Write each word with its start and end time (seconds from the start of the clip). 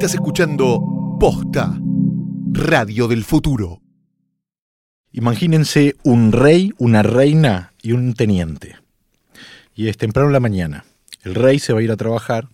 Estás 0.00 0.14
escuchando 0.14 0.82
Posta, 1.20 1.78
Radio 2.52 3.06
del 3.06 3.22
Futuro. 3.22 3.82
Imagínense 5.12 5.94
un 6.04 6.32
rey, 6.32 6.72
una 6.78 7.02
reina 7.02 7.74
y 7.82 7.92
un 7.92 8.14
teniente. 8.14 8.76
Y 9.74 9.88
es 9.88 9.98
temprano 9.98 10.30
en 10.30 10.32
la 10.32 10.40
mañana. 10.40 10.86
El 11.22 11.34
rey 11.34 11.58
se 11.58 11.74
va 11.74 11.80
a 11.80 11.82
ir 11.82 11.92
a 11.92 11.98
trabajar 11.98 12.48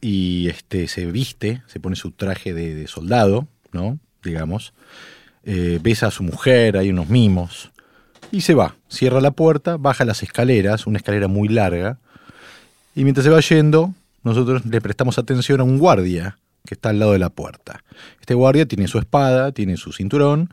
y 0.00 0.48
este, 0.48 0.88
se 0.88 1.04
viste, 1.04 1.62
se 1.66 1.80
pone 1.80 1.96
su 1.96 2.12
traje 2.12 2.54
de, 2.54 2.86
soldado, 2.86 3.46
¿no? 3.72 3.98
Digamos. 4.22 4.72
Eh, 5.44 5.78
besa 5.82 6.06
a 6.06 6.10
su 6.10 6.22
mujer, 6.22 6.78
hay 6.78 6.88
unos 6.88 7.10
mimos. 7.10 7.72
Y 8.32 8.40
se 8.40 8.54
va, 8.54 8.74
cierra 8.88 9.20
la 9.20 9.32
puerta, 9.32 9.76
baja 9.76 10.06
las 10.06 10.22
escaleras, 10.22 10.86
una 10.86 10.96
escalera 10.96 11.28
muy 11.28 11.48
larga. 11.48 11.98
Y 12.94 13.04
mientras 13.04 13.24
se 13.24 13.30
va 13.30 13.40
yendo, 13.40 13.92
nosotros 14.22 14.64
le 14.64 14.80
prestamos 14.80 15.18
atención 15.18 15.60
a 15.60 15.64
un 15.64 15.78
guardia 15.78 16.38
que 16.66 16.74
está 16.74 16.88
al 16.88 16.98
lado 16.98 17.12
de 17.12 17.18
la 17.18 17.28
puerta. 17.28 17.84
Este 18.20 18.32
guardia 18.34 18.66
tiene 18.66 18.88
su 18.88 18.98
espada, 18.98 19.52
tiene 19.52 19.76
su 19.76 19.92
cinturón, 19.92 20.50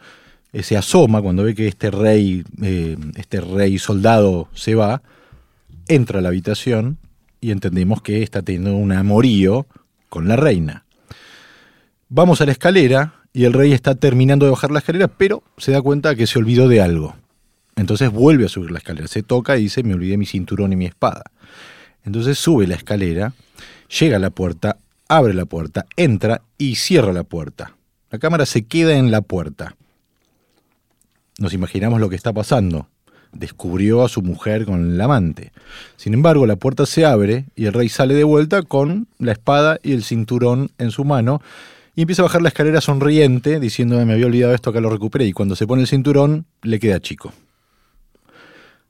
eh, 0.52 0.62
se 0.62 0.76
asoma 0.76 1.22
cuando 1.22 1.44
ve 1.44 1.56
que 1.56 1.68
este 1.68 1.90
rey, 1.90 2.44
eh, 2.62 2.98
este 3.16 3.40
rey 3.40 3.80
soldado 3.80 4.50
se 4.54 4.76
va, 4.76 5.02
entra 5.88 6.20
a 6.20 6.22
la 6.22 6.28
habitación 6.28 6.98
y 7.40 7.52
entendemos 7.52 8.02
que 8.02 8.24
está 8.24 8.42
teniendo 8.42 8.76
un 8.76 8.92
amorío 8.92 9.68
con 10.10 10.28
la 10.28 10.36
reina. 10.36 10.84
Vamos 12.10 12.42
a 12.42 12.46
la 12.46 12.52
escalera 12.52 13.14
y 13.32 13.46
el 13.46 13.54
rey 13.54 13.72
está 13.72 13.96
terminando 13.96 14.46
de 14.46 14.52
bajar 14.52 14.72
la 14.72 14.80
escalera, 14.80 15.08
pero 15.08 15.44
se 15.58 15.72
da 15.72 15.82
cuenta 15.82 16.16
que 16.16 16.28
se 16.28 16.40
olvidó 16.40 16.68
de 16.68 16.82
algo. 16.82 17.16
Entonces 17.78 18.12
vuelve 18.12 18.46
a 18.46 18.50
subir 18.50 18.72
la 18.72 18.80
escalera, 18.80 19.08
se 19.08 19.24
toca 19.24 19.58
y 19.58 19.64
dice, 19.64 19.82
me 19.84 19.94
olvidé 19.94 20.18
mi 20.18 20.26
cinturón 20.26 20.74
y 20.74 20.76
mi 20.76 20.88
espada. 20.88 21.24
Entonces 22.04 22.38
sube 22.38 22.68
la 22.68 22.76
escalera, 22.76 23.34
llega 23.88 24.18
a 24.18 24.20
la 24.20 24.30
puerta, 24.30 24.78
abre 25.12 25.34
la 25.34 25.44
puerta, 25.44 25.86
entra 25.98 26.42
y 26.58 26.76
cierra 26.76 27.12
la 27.12 27.24
puerta. 27.24 27.76
La 28.12 28.18
cámara 28.18 28.46
se 28.46 28.64
queda 28.64 28.96
en 28.96 29.12
la 29.12 29.22
puerta. 29.22 29.76
Nos 31.38 31.54
imaginamos 31.54 32.00
lo 32.00 32.10
que 32.10 32.16
está 32.16 32.32
pasando. 32.32 32.88
Descubrió 33.34 34.06
a 34.06 34.10
su 34.10 34.22
mujer 34.22 34.66
con 34.66 34.94
el 34.94 35.02
amante. 35.02 35.52
Sin 35.98 36.14
embargo, 36.14 36.46
la 36.46 36.56
puerta 36.56 36.86
se 36.86 37.06
abre 37.06 37.46
y 37.56 37.66
el 37.66 37.74
rey 37.74 37.90
sale 37.90 38.14
de 38.14 38.24
vuelta 38.24 38.62
con 38.62 39.08
la 39.20 39.34
espada 39.34 39.80
y 39.84 39.92
el 39.92 40.04
cinturón 40.04 40.72
en 40.78 40.92
su 40.92 41.04
mano 41.04 41.42
y 41.94 42.02
empieza 42.02 42.22
a 42.22 42.26
bajar 42.26 42.42
la 42.42 42.48
escalera 42.48 42.80
sonriente, 42.80 43.60
diciendo, 43.60 44.04
me 44.06 44.14
había 44.14 44.28
olvidado 44.28 44.54
esto, 44.54 44.70
acá 44.70 44.80
lo 44.80 44.90
recuperé. 44.90 45.26
Y 45.26 45.34
cuando 45.34 45.58
se 45.58 45.68
pone 45.68 45.82
el 45.82 45.90
cinturón, 45.90 46.46
le 46.62 46.80
queda 46.80 47.02
chico. 47.02 47.34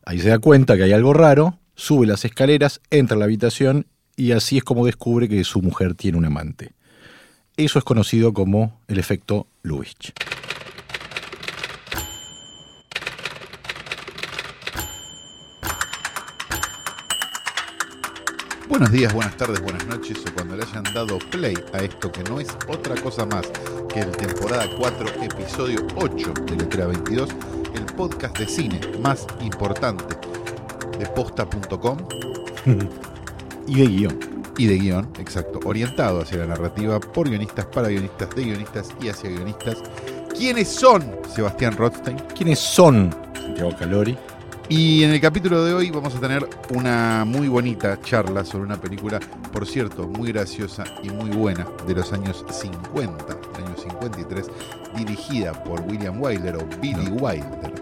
Ahí 0.06 0.20
se 0.20 0.30
da 0.30 0.38
cuenta 0.38 0.78
que 0.78 0.84
hay 0.84 0.94
algo 0.94 1.14
raro, 1.14 1.58
sube 1.74 2.06
las 2.06 2.26
escaleras, 2.26 2.80
entra 2.92 3.16
a 3.16 3.20
la 3.20 3.26
habitación 3.26 3.88
y 4.16 4.32
así 4.32 4.58
es 4.58 4.64
como 4.64 4.86
descubre 4.86 5.28
que 5.28 5.44
su 5.44 5.62
mujer 5.62 5.96
tiene 5.96 6.18
un 6.18 6.26
amante. 6.26 6.74
Eso 7.58 7.80
es 7.80 7.86
conocido 7.86 8.34
como 8.34 8.80
el 8.88 9.00
efecto 9.00 9.48
Lubitsch. 9.64 10.12
Buenos 18.68 18.92
días, 18.92 19.14
buenas 19.14 19.36
tardes, 19.36 19.62
buenas 19.62 19.86
noches 19.86 20.24
o 20.28 20.34
cuando 20.34 20.56
le 20.56 20.64
hayan 20.64 20.84
dado 20.94 21.20
play 21.30 21.54
a 21.74 21.80
esto 21.80 22.12
que 22.12 22.24
no 22.24 22.40
es 22.40 22.48
otra 22.68 22.96
cosa 22.96 23.26
más 23.26 23.46
que 23.94 24.00
el 24.00 24.12
temporada 24.12 24.66
4, 24.78 25.24
episodio 25.24 25.86
8 25.98 26.34
de 26.48 26.56
Letra 26.56 26.88
22, 26.88 27.30
el 27.76 27.86
podcast 27.96 28.40
de 28.40 28.48
cine 28.48 28.80
más 29.02 29.28
importante 29.42 30.06
de 30.98 31.06
posta.com 31.08 31.98
y 33.72 33.76
de 33.76 33.88
guion. 33.88 34.20
y 34.58 34.68
de 34.68 34.78
guion, 34.78 35.08
exacto, 35.18 35.62
orientado 35.64 36.22
hacia 36.22 36.40
la 36.40 36.48
narrativa 36.48 37.00
por 37.00 37.30
guionistas, 37.30 37.66
para 37.68 37.88
guionistas, 37.88 38.30
de 38.36 38.44
guionistas 38.44 38.90
y 39.02 39.08
hacia 39.08 39.30
guionistas. 39.30 39.78
¿Quiénes 40.38 40.68
son 40.68 41.02
Sebastián 41.34 41.78
Rothstein? 41.78 42.18
¿Quiénes 42.36 42.60
son 42.60 43.16
Santiago 43.34 43.74
Calori? 43.80 44.18
Y 44.68 45.04
en 45.04 45.12
el 45.12 45.22
capítulo 45.22 45.64
de 45.64 45.74
hoy 45.74 45.90
vamos 45.90 46.14
a 46.16 46.20
tener 46.20 46.46
una 46.76 47.24
muy 47.26 47.48
bonita 47.48 47.98
charla 48.02 48.44
sobre 48.44 48.66
una 48.66 48.80
película, 48.80 49.22
por 49.54 49.66
cierto, 49.66 50.06
muy 50.06 50.34
graciosa 50.34 50.84
y 51.02 51.10
muy 51.10 51.30
buena, 51.30 51.66
de 51.88 51.96
los 51.96 52.12
años 52.12 52.44
50, 52.50 53.26
del 53.26 53.66
año 53.66 53.76
53, 53.78 54.48
dirigida 54.98 55.54
por 55.64 55.80
William 55.82 56.22
Wyler 56.22 56.58
o 56.58 56.68
Billy 56.82 57.10
Wilder. 57.10 57.74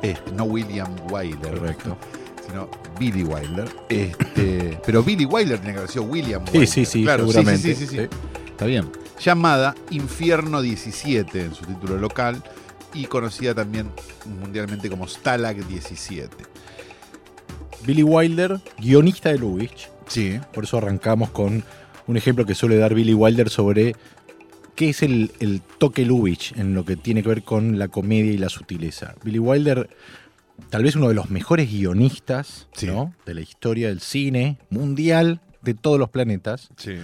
Este, 0.00 0.32
no 0.32 0.44
William 0.44 0.88
Wyler, 1.10 1.58
Correcto. 1.58 1.98
Billy 2.98 3.22
Wilder. 3.22 3.68
Este, 3.88 4.78
pero 4.84 5.02
Billy 5.02 5.24
Wilder 5.24 5.58
tiene 5.58 5.72
que 5.72 5.78
haber 5.78 5.90
sido 5.90 6.04
William 6.04 6.42
Sí, 6.50 6.66
sí, 6.66 6.84
sí, 6.84 7.02
claro, 7.02 7.26
seguramente. 7.26 7.74
Sí, 7.74 7.74
sí, 7.74 7.86
sí, 7.86 7.96
Sí. 7.96 8.08
Está 8.50 8.66
bien. 8.66 8.90
Llamada 9.20 9.74
Infierno 9.90 10.62
17 10.62 11.40
en 11.40 11.54
su 11.54 11.64
título 11.64 11.98
local 11.98 12.42
y 12.94 13.06
conocida 13.06 13.54
también 13.54 13.90
mundialmente 14.40 14.88
como 14.88 15.08
Stalag 15.08 15.66
17. 15.66 16.28
Billy 17.86 18.02
Wilder, 18.02 18.60
guionista 18.78 19.30
de 19.30 19.38
Lubitsch. 19.38 19.88
Sí. 20.06 20.40
Por 20.52 20.64
eso 20.64 20.78
arrancamos 20.78 21.30
con 21.30 21.64
un 22.06 22.16
ejemplo 22.16 22.46
que 22.46 22.54
suele 22.54 22.76
dar 22.76 22.94
Billy 22.94 23.14
Wilder 23.14 23.50
sobre 23.50 23.94
qué 24.74 24.90
es 24.90 25.02
el, 25.02 25.32
el 25.40 25.60
toque 25.78 26.04
Lubitsch 26.04 26.56
en 26.56 26.74
lo 26.74 26.84
que 26.84 26.96
tiene 26.96 27.22
que 27.22 27.28
ver 27.28 27.42
con 27.42 27.78
la 27.78 27.88
comedia 27.88 28.32
y 28.32 28.38
la 28.38 28.48
sutileza. 28.48 29.14
Billy 29.22 29.38
Wilder, 29.38 29.88
tal 30.70 30.82
vez 30.82 30.96
uno 30.96 31.08
de 31.08 31.14
los 31.14 31.30
mejores 31.30 31.70
guionistas 31.70 32.68
Sí. 32.74 32.86
¿no? 32.86 33.14
de 33.26 33.34
la 33.34 33.40
historia 33.40 33.88
del 33.88 34.00
cine 34.00 34.58
mundial 34.70 35.40
de 35.62 35.74
todos 35.74 35.98
los 35.98 36.10
planetas. 36.10 36.68
Sí. 36.76 36.96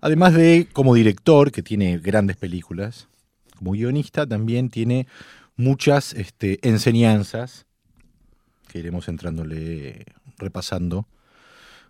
Además 0.00 0.34
de 0.34 0.68
como 0.72 0.94
director, 0.94 1.50
que 1.52 1.62
tiene 1.62 1.98
grandes 1.98 2.36
películas, 2.36 3.08
como 3.56 3.72
guionista 3.72 4.26
también 4.26 4.68
tiene 4.70 5.06
muchas 5.56 6.12
este, 6.14 6.58
enseñanzas 6.68 7.66
que 8.68 8.78
iremos 8.78 9.08
entrándole, 9.08 10.04
repasando 10.38 11.08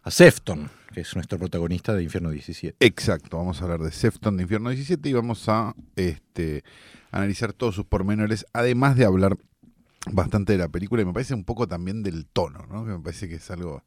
a 0.02 0.10
Sefton, 0.10 0.70
que 0.94 1.00
es 1.00 1.14
nuestro 1.16 1.38
protagonista 1.38 1.92
de 1.94 2.04
Infierno 2.04 2.30
17. 2.30 2.76
Exacto, 2.86 3.38
vamos 3.38 3.60
a 3.60 3.64
hablar 3.64 3.80
de 3.80 3.90
Sefton 3.90 4.36
de 4.36 4.44
Infierno 4.44 4.70
17 4.70 5.08
y 5.08 5.12
vamos 5.12 5.48
a 5.48 5.74
este, 5.96 6.62
analizar 7.10 7.52
todos 7.52 7.74
sus 7.74 7.86
pormenores, 7.86 8.46
además 8.52 8.96
de 8.96 9.04
hablar 9.04 9.36
bastante 10.12 10.52
de 10.52 10.58
la 10.58 10.68
película 10.68 11.02
y 11.02 11.04
me 11.04 11.12
parece 11.12 11.34
un 11.34 11.44
poco 11.44 11.66
también 11.66 12.02
del 12.02 12.26
tono, 12.26 12.66
¿no? 12.70 12.84
que 12.84 12.92
me 12.92 13.00
parece 13.00 13.28
que 13.28 13.36
es 13.36 13.50
algo 13.50 13.82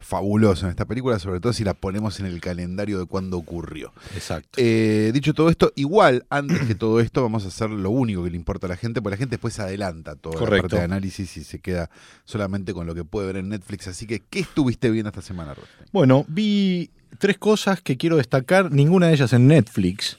fabuloso 0.00 0.64
en 0.64 0.70
esta 0.70 0.86
película, 0.86 1.18
sobre 1.18 1.40
todo 1.40 1.52
si 1.52 1.62
la 1.62 1.74
ponemos 1.74 2.20
en 2.20 2.26
el 2.26 2.40
calendario 2.40 2.98
de 2.98 3.04
cuándo 3.04 3.36
ocurrió. 3.36 3.92
Exacto. 4.14 4.50
Eh, 4.56 5.10
dicho 5.12 5.34
todo 5.34 5.50
esto, 5.50 5.72
igual, 5.76 6.24
antes 6.30 6.60
que 6.66 6.74
todo 6.74 7.00
esto, 7.00 7.22
vamos 7.22 7.44
a 7.44 7.48
hacer 7.48 7.68
lo 7.68 7.90
único 7.90 8.24
que 8.24 8.30
le 8.30 8.36
importa 8.36 8.66
a 8.66 8.70
la 8.70 8.76
gente, 8.76 9.02
porque 9.02 9.16
la 9.16 9.18
gente 9.18 9.34
después 9.34 9.52
se 9.54 9.62
adelanta 9.62 10.16
toda 10.16 10.36
la 10.36 10.38
Correcto. 10.40 10.62
parte 10.68 10.76
de 10.76 10.82
análisis 10.84 11.36
y 11.36 11.44
se 11.44 11.58
queda 11.58 11.90
solamente 12.24 12.72
con 12.72 12.86
lo 12.86 12.94
que 12.94 13.04
puede 13.04 13.26
ver 13.26 13.36
en 13.36 13.50
Netflix. 13.50 13.88
Así 13.88 14.06
que, 14.06 14.20
¿qué 14.20 14.40
estuviste 14.40 14.90
viendo 14.90 15.10
esta 15.10 15.22
semana, 15.22 15.52
Rostein? 15.52 15.88
Bueno, 15.92 16.24
vi 16.28 16.90
tres 17.18 17.36
cosas 17.36 17.82
que 17.82 17.98
quiero 17.98 18.16
destacar, 18.16 18.72
ninguna 18.72 19.08
de 19.08 19.14
ellas 19.14 19.34
en 19.34 19.48
Netflix, 19.48 20.18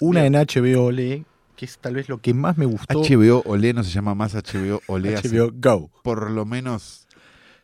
una 0.00 0.26
en 0.26 0.32
HBO 0.32 0.86
Ole, 0.86 1.24
que 1.56 1.64
es 1.64 1.78
tal 1.78 1.94
vez 1.94 2.08
lo 2.08 2.18
que 2.18 2.34
más 2.34 2.58
me 2.58 2.66
gustó. 2.66 3.00
HBO 3.00 3.42
Olé 3.46 3.72
no 3.72 3.84
se 3.84 3.90
llama 3.90 4.14
más 4.14 4.34
HBO 4.34 4.80
Olé 4.86 5.16
HBO 5.16 5.50
Go. 5.54 5.90
por 6.02 6.30
lo 6.30 6.44
menos. 6.44 7.06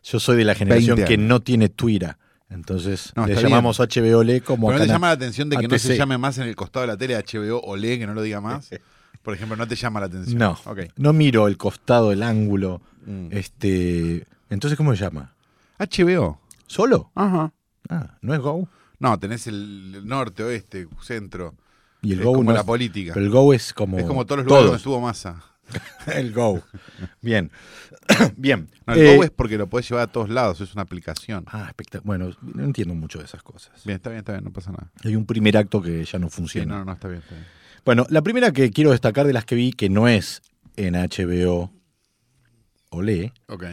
Yo 0.03 0.19
soy 0.19 0.37
de 0.37 0.45
la 0.45 0.55
generación 0.55 0.95
20 0.95 1.09
que 1.09 1.17
no 1.17 1.41
tiene 1.41 1.69
Twitter. 1.69 2.17
Entonces 2.49 3.13
No, 3.15 3.25
le 3.27 3.35
llamamos 3.35 3.79
HBO 3.79 4.19
Ole 4.19 4.41
como 4.41 4.67
Pero 4.67 4.79
no 4.79 4.85
te 4.85 4.91
llama 4.91 5.07
la 5.07 5.13
atención 5.13 5.49
de 5.49 5.57
que 5.57 5.67
no 5.67 5.79
se 5.79 5.95
llame 5.95 6.17
más 6.17 6.37
en 6.37 6.47
el 6.47 6.55
costado 6.55 6.81
de 6.81 6.87
la 6.87 6.97
tele 6.97 7.15
HBO 7.15 7.61
Olé, 7.61 7.97
que 7.97 8.05
no 8.05 8.13
lo 8.13 8.21
diga 8.21 8.41
más. 8.41 8.69
Por 9.21 9.35
ejemplo, 9.35 9.55
no 9.55 9.67
te 9.67 9.75
llama 9.75 9.99
la 9.99 10.07
atención. 10.07 10.37
No, 10.37 10.57
no 10.97 11.13
miro 11.13 11.47
el 11.47 11.55
costado, 11.55 12.11
el 12.11 12.23
ángulo. 12.23 12.81
Mm. 13.05 13.27
Este, 13.31 14.25
entonces, 14.49 14.75
¿cómo 14.75 14.95
se 14.95 15.03
llama? 15.03 15.33
HBO. 15.77 16.39
¿Solo? 16.65 17.11
Ajá. 17.13 17.53
Ah, 17.89 18.17
¿no 18.21 18.33
es 18.33 18.39
Go? 18.39 18.67
No, 18.99 19.19
tenés 19.19 19.47
el 19.47 20.05
norte, 20.05 20.43
oeste, 20.43 20.87
centro. 21.01 21.55
Y 22.01 22.13
el 22.13 22.19
es 22.19 22.25
Go 22.25 22.31
como 22.33 22.43
no 22.45 22.53
la 22.53 22.59
es- 22.61 22.65
política. 22.65 23.13
Pero 23.13 23.25
el 23.25 23.31
Go 23.31 23.53
es 23.53 23.73
como. 23.73 23.97
es 23.99 24.05
como 24.05 24.25
todos 24.25 24.39
los 24.39 24.45
lugares 24.47 24.65
donde 24.65 24.77
estuvo 24.77 24.99
masa. 25.01 25.43
el 26.15 26.33
Go. 26.33 26.61
Bien. 27.21 27.51
Bien. 28.37 28.69
No, 28.87 28.93
el 28.93 28.99
Eh, 29.05 29.15
Go 29.17 29.23
es 29.23 29.29
porque 29.31 29.57
lo 29.57 29.67
podés 29.67 29.87
llevar 29.89 30.03
a 30.09 30.11
todos 30.11 30.29
lados, 30.29 30.59
es 30.61 30.73
una 30.73 30.81
aplicación. 30.81 31.45
Ah, 31.47 31.65
espectacular. 31.67 32.05
Bueno, 32.05 32.35
no 32.41 32.63
entiendo 32.63 32.93
mucho 32.95 33.19
de 33.19 33.25
esas 33.25 33.43
cosas. 33.43 33.71
Bien, 33.85 33.95
está 33.97 34.09
bien, 34.09 34.19
está 34.19 34.31
bien, 34.33 34.43
no 34.43 34.51
pasa 34.51 34.71
nada. 34.71 34.91
Hay 35.03 35.15
un 35.15 35.25
primer 35.25 35.55
acto 35.57 35.81
que 35.81 36.03
ya 36.03 36.19
no 36.19 36.27
Sí, 36.29 36.35
funciona. 36.35 36.79
no, 36.79 36.85
no, 36.85 36.93
está 36.93 37.07
bien, 37.07 37.21
está 37.21 37.35
bien. 37.35 37.47
Bueno, 37.85 38.05
la 38.09 38.21
primera 38.21 38.51
que 38.51 38.69
quiero 38.71 38.91
destacar 38.91 39.25
de 39.27 39.33
las 39.33 39.45
que 39.45 39.55
vi, 39.55 39.71
que 39.71 39.89
no 39.89 40.07
es 40.07 40.41
en 40.75 40.95
HBO 40.95 41.71
Olé, 42.89 43.33
Ok. 43.47 43.63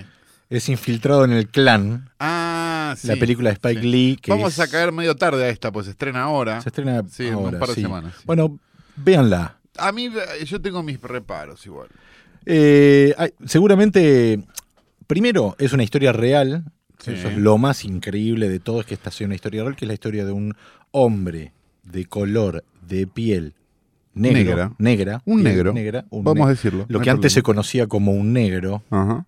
es 0.50 0.68
Infiltrado 0.68 1.24
en 1.24 1.32
el 1.32 1.48
Clan, 1.48 2.10
Ah, 2.20 2.77
sí. 2.96 3.08
la 3.08 3.16
película 3.16 3.50
de 3.50 3.54
Spike 3.54 3.80
sí. 3.82 3.86
Lee. 3.88 4.18
Que 4.20 4.30
Vamos 4.30 4.52
es- 4.54 4.60
a 4.60 4.68
caer 4.68 4.92
medio 4.92 5.14
tarde 5.16 5.44
a 5.44 5.48
esta, 5.48 5.70
pues 5.72 5.86
se 5.86 5.90
estrena 5.92 6.22
ahora. 6.22 6.60
Se 6.62 6.68
estrena 6.68 7.02
Sí, 7.08 7.26
en 7.26 7.34
un 7.36 7.58
par 7.58 7.68
de 7.68 7.74
semanas. 7.74 8.14
Bueno, 8.24 8.58
véanla. 8.96 9.58
A 9.76 9.92
mí, 9.92 10.06
eh, 10.06 10.44
yo 10.44 10.60
tengo 10.60 10.82
mis 10.82 11.00
reparos 11.00 11.64
igual. 11.66 11.88
Eh, 12.46 13.14
seguramente, 13.46 14.40
primero, 15.06 15.54
es 15.58 15.72
una 15.72 15.82
historia 15.84 16.12
real. 16.12 16.64
Eso 17.06 17.28
es 17.28 17.36
lo 17.38 17.58
más 17.58 17.84
increíble 17.84 18.48
de 18.48 18.58
todo, 18.58 18.80
es 18.80 18.86
que 18.86 18.94
esta 18.94 19.10
sea 19.12 19.26
una 19.26 19.36
historia 19.36 19.62
real, 19.62 19.76
que 19.76 19.84
es 19.84 19.88
la 19.88 19.94
historia 19.94 20.24
de 20.24 20.32
un 20.32 20.54
hombre 20.90 21.52
de 21.84 22.06
color 22.06 22.64
de 22.86 23.06
piel 23.06 23.54
negro, 24.14 24.38
Negra. 24.38 24.72
negra, 24.78 25.22
Un 25.24 25.42
negro. 25.44 25.72
negra, 25.72 26.04
un 26.10 26.24
Vamos 26.24 26.46
a 26.48 26.50
decirlo. 26.50 26.86
lo 26.88 26.98
no 26.98 27.04
que 27.04 27.10
antes 27.10 27.32
se 27.32 27.42
conocía 27.42 27.86
como 27.86 28.12
un 28.12 28.32
negro, 28.32 28.82
Ajá. 28.90 29.26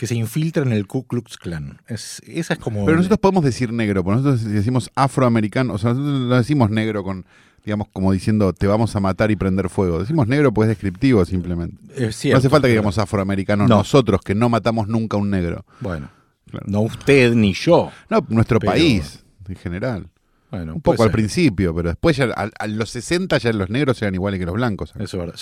Que 0.00 0.06
se 0.06 0.14
infiltra 0.14 0.62
en 0.62 0.72
el 0.72 0.86
Ku 0.86 1.04
Klux 1.06 1.36
Klan. 1.36 1.78
Es, 1.86 2.22
esa 2.26 2.54
es 2.54 2.58
como... 2.58 2.86
Pero 2.86 2.96
nosotros 2.96 3.18
podemos 3.18 3.44
decir 3.44 3.70
negro, 3.70 4.02
porque 4.02 4.22
nosotros 4.22 4.50
decimos 4.50 4.90
afroamericano, 4.94 5.74
o 5.74 5.78
sea, 5.78 5.90
nosotros 5.92 6.20
no 6.26 6.36
decimos 6.36 6.70
negro 6.70 7.04
con, 7.04 7.26
digamos, 7.66 7.86
como 7.92 8.10
diciendo 8.10 8.54
te 8.54 8.66
vamos 8.66 8.96
a 8.96 9.00
matar 9.00 9.30
y 9.30 9.36
prender 9.36 9.68
fuego. 9.68 9.98
Decimos 9.98 10.26
negro 10.26 10.52
pues 10.54 10.70
es 10.70 10.76
descriptivo 10.78 11.22
simplemente. 11.26 11.76
Es 11.94 12.24
no 12.24 12.38
hace 12.38 12.48
falta 12.48 12.66
que 12.66 12.72
digamos 12.72 12.96
afroamericano 12.96 13.68
No. 13.68 13.76
nosotros, 13.76 14.22
que 14.24 14.34
no 14.34 14.48
matamos 14.48 14.88
nunca 14.88 15.18
a 15.18 15.20
un 15.20 15.28
negro. 15.28 15.66
Bueno, 15.80 16.08
Claro. 16.50 16.64
no 16.66 16.80
usted 16.80 17.34
ni 17.34 17.52
yo. 17.52 17.92
No, 18.08 18.24
nuestro 18.30 18.58
Pero- 18.58 18.72
país 18.72 19.22
en 19.48 19.56
general. 19.56 20.06
Bueno, 20.50 20.76
Un 20.76 20.80
poco 20.80 21.02
al 21.02 21.10
ser. 21.10 21.12
principio, 21.12 21.74
pero 21.74 21.90
después 21.90 22.16
ya 22.16 22.24
a, 22.34 22.48
a 22.58 22.66
los 22.68 22.88
60 22.88 23.36
ya 23.36 23.52
los 23.52 23.68
negros 23.68 24.00
eran 24.00 24.14
iguales 24.14 24.40
que 24.40 24.46
los 24.46 24.54
blancos. 24.54 24.94
Eso 24.98 25.02
es 25.04 25.12
verdad. 25.26 25.34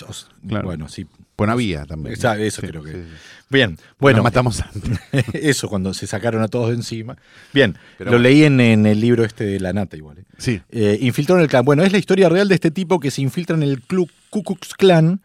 Claro. 0.48 0.64
Bueno, 0.66 0.88
sí. 0.88 1.06
Bueno, 1.38 1.52
había 1.54 1.86
también. 1.86 2.12
Esa- 2.14 2.36
eso 2.38 2.60
Sí, 2.60 2.66
creo 2.66 2.82
que- 2.82 2.92
sí, 2.92 2.98
sí. 2.98 3.44
Bien, 3.48 3.78
Bueno, 3.98 4.18
Nos 4.18 4.24
matamos 4.24 4.60
antes. 4.60 4.98
eso 5.34 5.68
cuando 5.68 5.94
se 5.94 6.06
sacaron 6.06 6.42
a 6.42 6.48
todos 6.48 6.68
de 6.68 6.74
encima. 6.74 7.16
Bien, 7.54 7.76
Pero 7.96 8.10
lo 8.10 8.18
leí 8.18 8.42
en, 8.44 8.60
en 8.60 8.84
el 8.84 9.00
libro 9.00 9.24
este 9.24 9.44
de 9.44 9.58
la 9.60 9.72
nata 9.72 9.96
igual. 9.96 10.18
¿eh? 10.18 10.24
Sí. 10.36 10.60
Eh, 10.70 10.98
infiltró 11.00 11.36
en 11.36 11.42
el 11.42 11.48
clan. 11.48 11.64
Bueno, 11.64 11.82
es 11.84 11.92
la 11.92 11.98
historia 11.98 12.28
real 12.28 12.48
de 12.48 12.56
este 12.56 12.70
tipo 12.72 13.00
que 13.00 13.10
se 13.10 13.22
infiltra 13.22 13.56
en 13.56 13.62
el 13.62 13.80
Ku 13.80 14.06
Ku 14.30 14.42
Klux 14.42 14.74
Klan. 14.74 15.22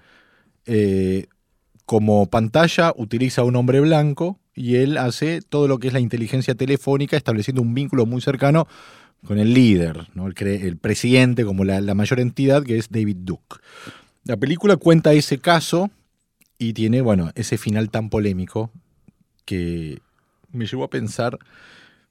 eh, 0.65 1.25
como 1.86 2.27
pantalla 2.30 2.94
utiliza 2.95 3.42
a 3.42 3.44
un 3.44 3.57
hombre 3.57 3.81
blanco 3.81 4.39
y 4.56 4.75
él 4.77 4.98
hace 4.98 5.42
todo 5.42 5.68
lo 5.68 5.80
que 5.80 5.88
es 5.88 5.94
la 5.94 6.00
inteligencia 6.00 6.56
telefónica, 6.56 7.18
estableciendo 7.18 7.62
un 7.62 7.74
vínculo 7.74 8.06
muy 8.06 8.21
cercano 8.21 8.68
con 9.25 9.38
el 9.39 9.54
líder, 9.54 10.07
¿no? 10.13 10.27
el, 10.27 10.77
presidente, 10.77 11.44
como 11.44 11.65
la, 11.65 11.81
la 11.81 11.94
mayor 11.94 12.19
entidad, 12.21 12.63
que 12.63 12.77
es 12.77 12.89
David 12.89 13.18
Duke. 13.21 13.57
La 14.24 14.38
película 14.38 14.77
cuenta 14.77 15.12
ese 15.12 15.39
caso 15.39 15.92
y 16.57 16.73
tiene, 16.73 17.01
bueno, 17.01 17.31
ese 17.35 17.57
final 17.57 17.89
tan 17.89 18.09
polémico 18.09 18.71
que 19.45 20.00
me 20.51 20.65
llevó 20.65 20.83
a 20.83 20.89
pensar 20.89 21.38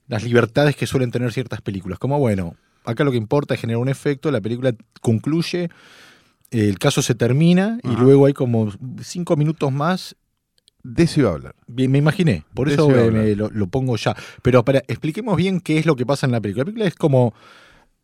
las 0.08 0.24
libertades 0.24 0.76
que 0.76 0.86
suelen 0.86 1.10
tener 1.10 1.32
ciertas 1.32 1.60
películas. 1.60 1.98
Como, 1.98 2.18
bueno, 2.18 2.56
acá 2.84 3.04
lo 3.04 3.10
que 3.10 3.16
importa 3.16 3.54
es 3.54 3.60
generar 3.60 3.80
un 3.80 3.88
efecto, 3.88 4.30
la 4.30 4.40
película 4.40 4.74
concluye, 5.00 5.70
el 6.50 6.78
caso 6.78 7.00
se 7.00 7.14
termina 7.14 7.78
y 7.82 7.96
luego 7.96 8.26
hay 8.26 8.34
como 8.34 8.70
cinco 9.00 9.36
minutos 9.36 9.72
más. 9.72 10.16
De 10.82 11.04
eso 11.04 11.20
iba 11.20 11.30
a 11.30 11.34
hablar. 11.34 11.54
Bien, 11.68 11.90
me 11.90 11.98
imaginé, 11.98 12.44
por 12.54 12.68
De 12.68 12.74
eso 12.74 12.88
me 12.88 13.36
lo, 13.36 13.48
lo 13.50 13.66
pongo 13.68 13.96
ya. 13.96 14.16
Pero 14.42 14.64
para, 14.64 14.80
expliquemos 14.80 15.36
bien 15.36 15.60
qué 15.60 15.78
es 15.78 15.86
lo 15.86 15.96
que 15.96 16.04
pasa 16.04 16.26
en 16.26 16.32
la 16.32 16.40
película. 16.40 16.62
La 16.62 16.64
película 16.66 16.86
es 16.88 16.94
como, 16.96 17.32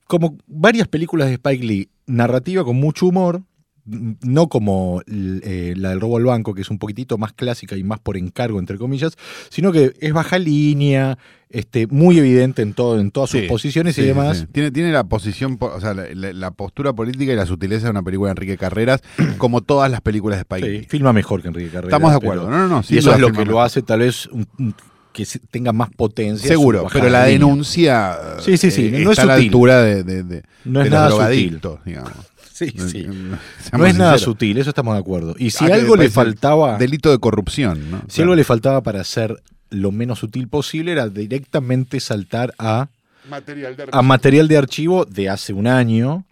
como 0.07 0.39
varias 0.47 0.89
películas 0.89 1.29
de 1.29 1.35
Spike 1.35 1.65
Lee, 1.65 1.91
narrativa 2.07 2.65
con 2.65 2.77
mucho 2.77 3.07
humor, 3.07 3.43
no 3.89 4.49
como 4.49 5.03
eh, 5.07 5.75
la 5.77 5.91
del 5.91 6.01
robo 6.01 6.17
al 6.19 6.25
banco, 6.25 6.55
que 6.55 6.61
es 6.63 6.71
un 6.71 6.79
poquitito 6.79 7.17
más 7.19 7.33
clásica 7.33 7.77
y 7.77 7.83
más 7.85 7.99
por 8.01 8.17
encargo, 8.17 8.59
entre 8.59 8.77
comillas, 8.79 9.15
sino 9.49 9.73
que 9.73 9.93
es 10.01 10.13
baja 10.13 10.39
línea, 10.39 11.17
este, 11.51 11.87
muy 11.87 12.19
evidente 12.19 12.61
en, 12.63 12.75
todo, 12.75 13.01
en 13.01 13.11
todas 13.11 13.31
sus 13.31 13.41
Sí, 13.41 13.47
posiciones 13.47 13.95
Sí, 13.95 14.03
y 14.03 14.07
demás. 14.07 14.39
sí. 14.41 14.47
Tiene, 14.53 14.71
tiene 14.71 14.93
la 14.93 15.05
posición, 15.05 15.57
po- 15.57 15.73
o 15.75 15.81
sea, 15.81 15.95
la, 15.95 16.51
postura 16.51 16.93
política 16.93 17.33
y 17.33 17.37
la 17.37 17.47
sutileza 17.47 17.85
de 17.87 17.91
una 17.93 18.03
película 18.03 18.29
de 18.29 18.33
Enrique 18.33 18.59
Carreras, 18.59 19.01
como 19.39 19.63
todas 19.63 19.91
las 19.91 20.01
películas 20.03 20.39
de 20.39 20.43
Spike 20.43 20.87
filma 20.89 21.13
mejor 21.13 21.41
que 21.41 21.49
Enrique 21.49 21.71
Carrera. 21.71 21.89
Estamos 21.97 22.13
de 22.13 22.19
pero- 22.21 22.33
acuerdo. 22.33 22.51
No, 22.51 22.59
no, 22.59 22.69
no. 22.69 22.83
y 22.89 22.99
eso 22.99 23.15
es 23.15 23.21
lo 23.21 23.33
que 23.33 23.45
lo 23.47 23.63
hace 23.63 23.81
tal 23.83 24.01
vez 24.01 24.27
un- 24.27 24.47
un- 24.59 24.75
que 25.11 25.27
tenga 25.51 25.73
más 25.73 25.89
potencia. 25.97 26.47
Seguro, 26.47 26.87
pero 26.93 27.09
la 27.09 27.25
denuncia 27.25 28.17
Sí, 28.41 28.57
sí, 28.57 28.71
sí, 28.71 28.87
eh, 28.95 29.01
no 29.03 29.11
es 29.11 29.19
a 29.19 29.25
la 29.25 29.35
altura 29.35 29.83
de, 29.83 30.05
de, 30.05 30.23
de- 30.23 30.43
No 30.65 30.81
de 30.81 30.85
es 30.87 30.91
los 30.93 31.01
nada 31.01 31.29
sutil. 31.29 31.61
digamos. 31.85 32.13
Sí, 32.59 32.71
sí. 32.91 33.07
No, 33.07 33.39
No 33.79 33.87
es 33.87 33.97
nada 33.97 34.19
sutil, 34.19 34.59
eso 34.59 34.71
estamos 34.71 34.95
de 34.95 35.01
acuerdo. 35.01 35.35
Y 35.39 35.51
si 35.51 35.65
Ah, 35.71 35.75
algo 35.75 35.95
le 35.97 36.11
faltaba, 36.11 36.77
Delito 36.79 37.11
de 37.11 37.19
corrupción, 37.19 37.91
¿no? 37.91 38.03
si 38.09 38.23
algo 38.23 38.35
le 38.35 38.43
faltaba 38.45 38.83
para 38.83 39.05
ser 39.05 39.41
lo 39.71 39.93
menos 39.93 40.19
sutil 40.19 40.49
posible 40.49 40.93
era 40.93 41.09
directamente 41.09 42.01
saltar 42.01 42.53
a, 42.59 42.89
material 43.29 43.77
de 43.77 43.87
a 43.93 44.03
material 44.03 44.49
de 44.49 44.57
archivo 44.57 45.05
de 45.05 45.29
hace 45.29 45.53
un 45.53 45.67
año. 45.67 46.25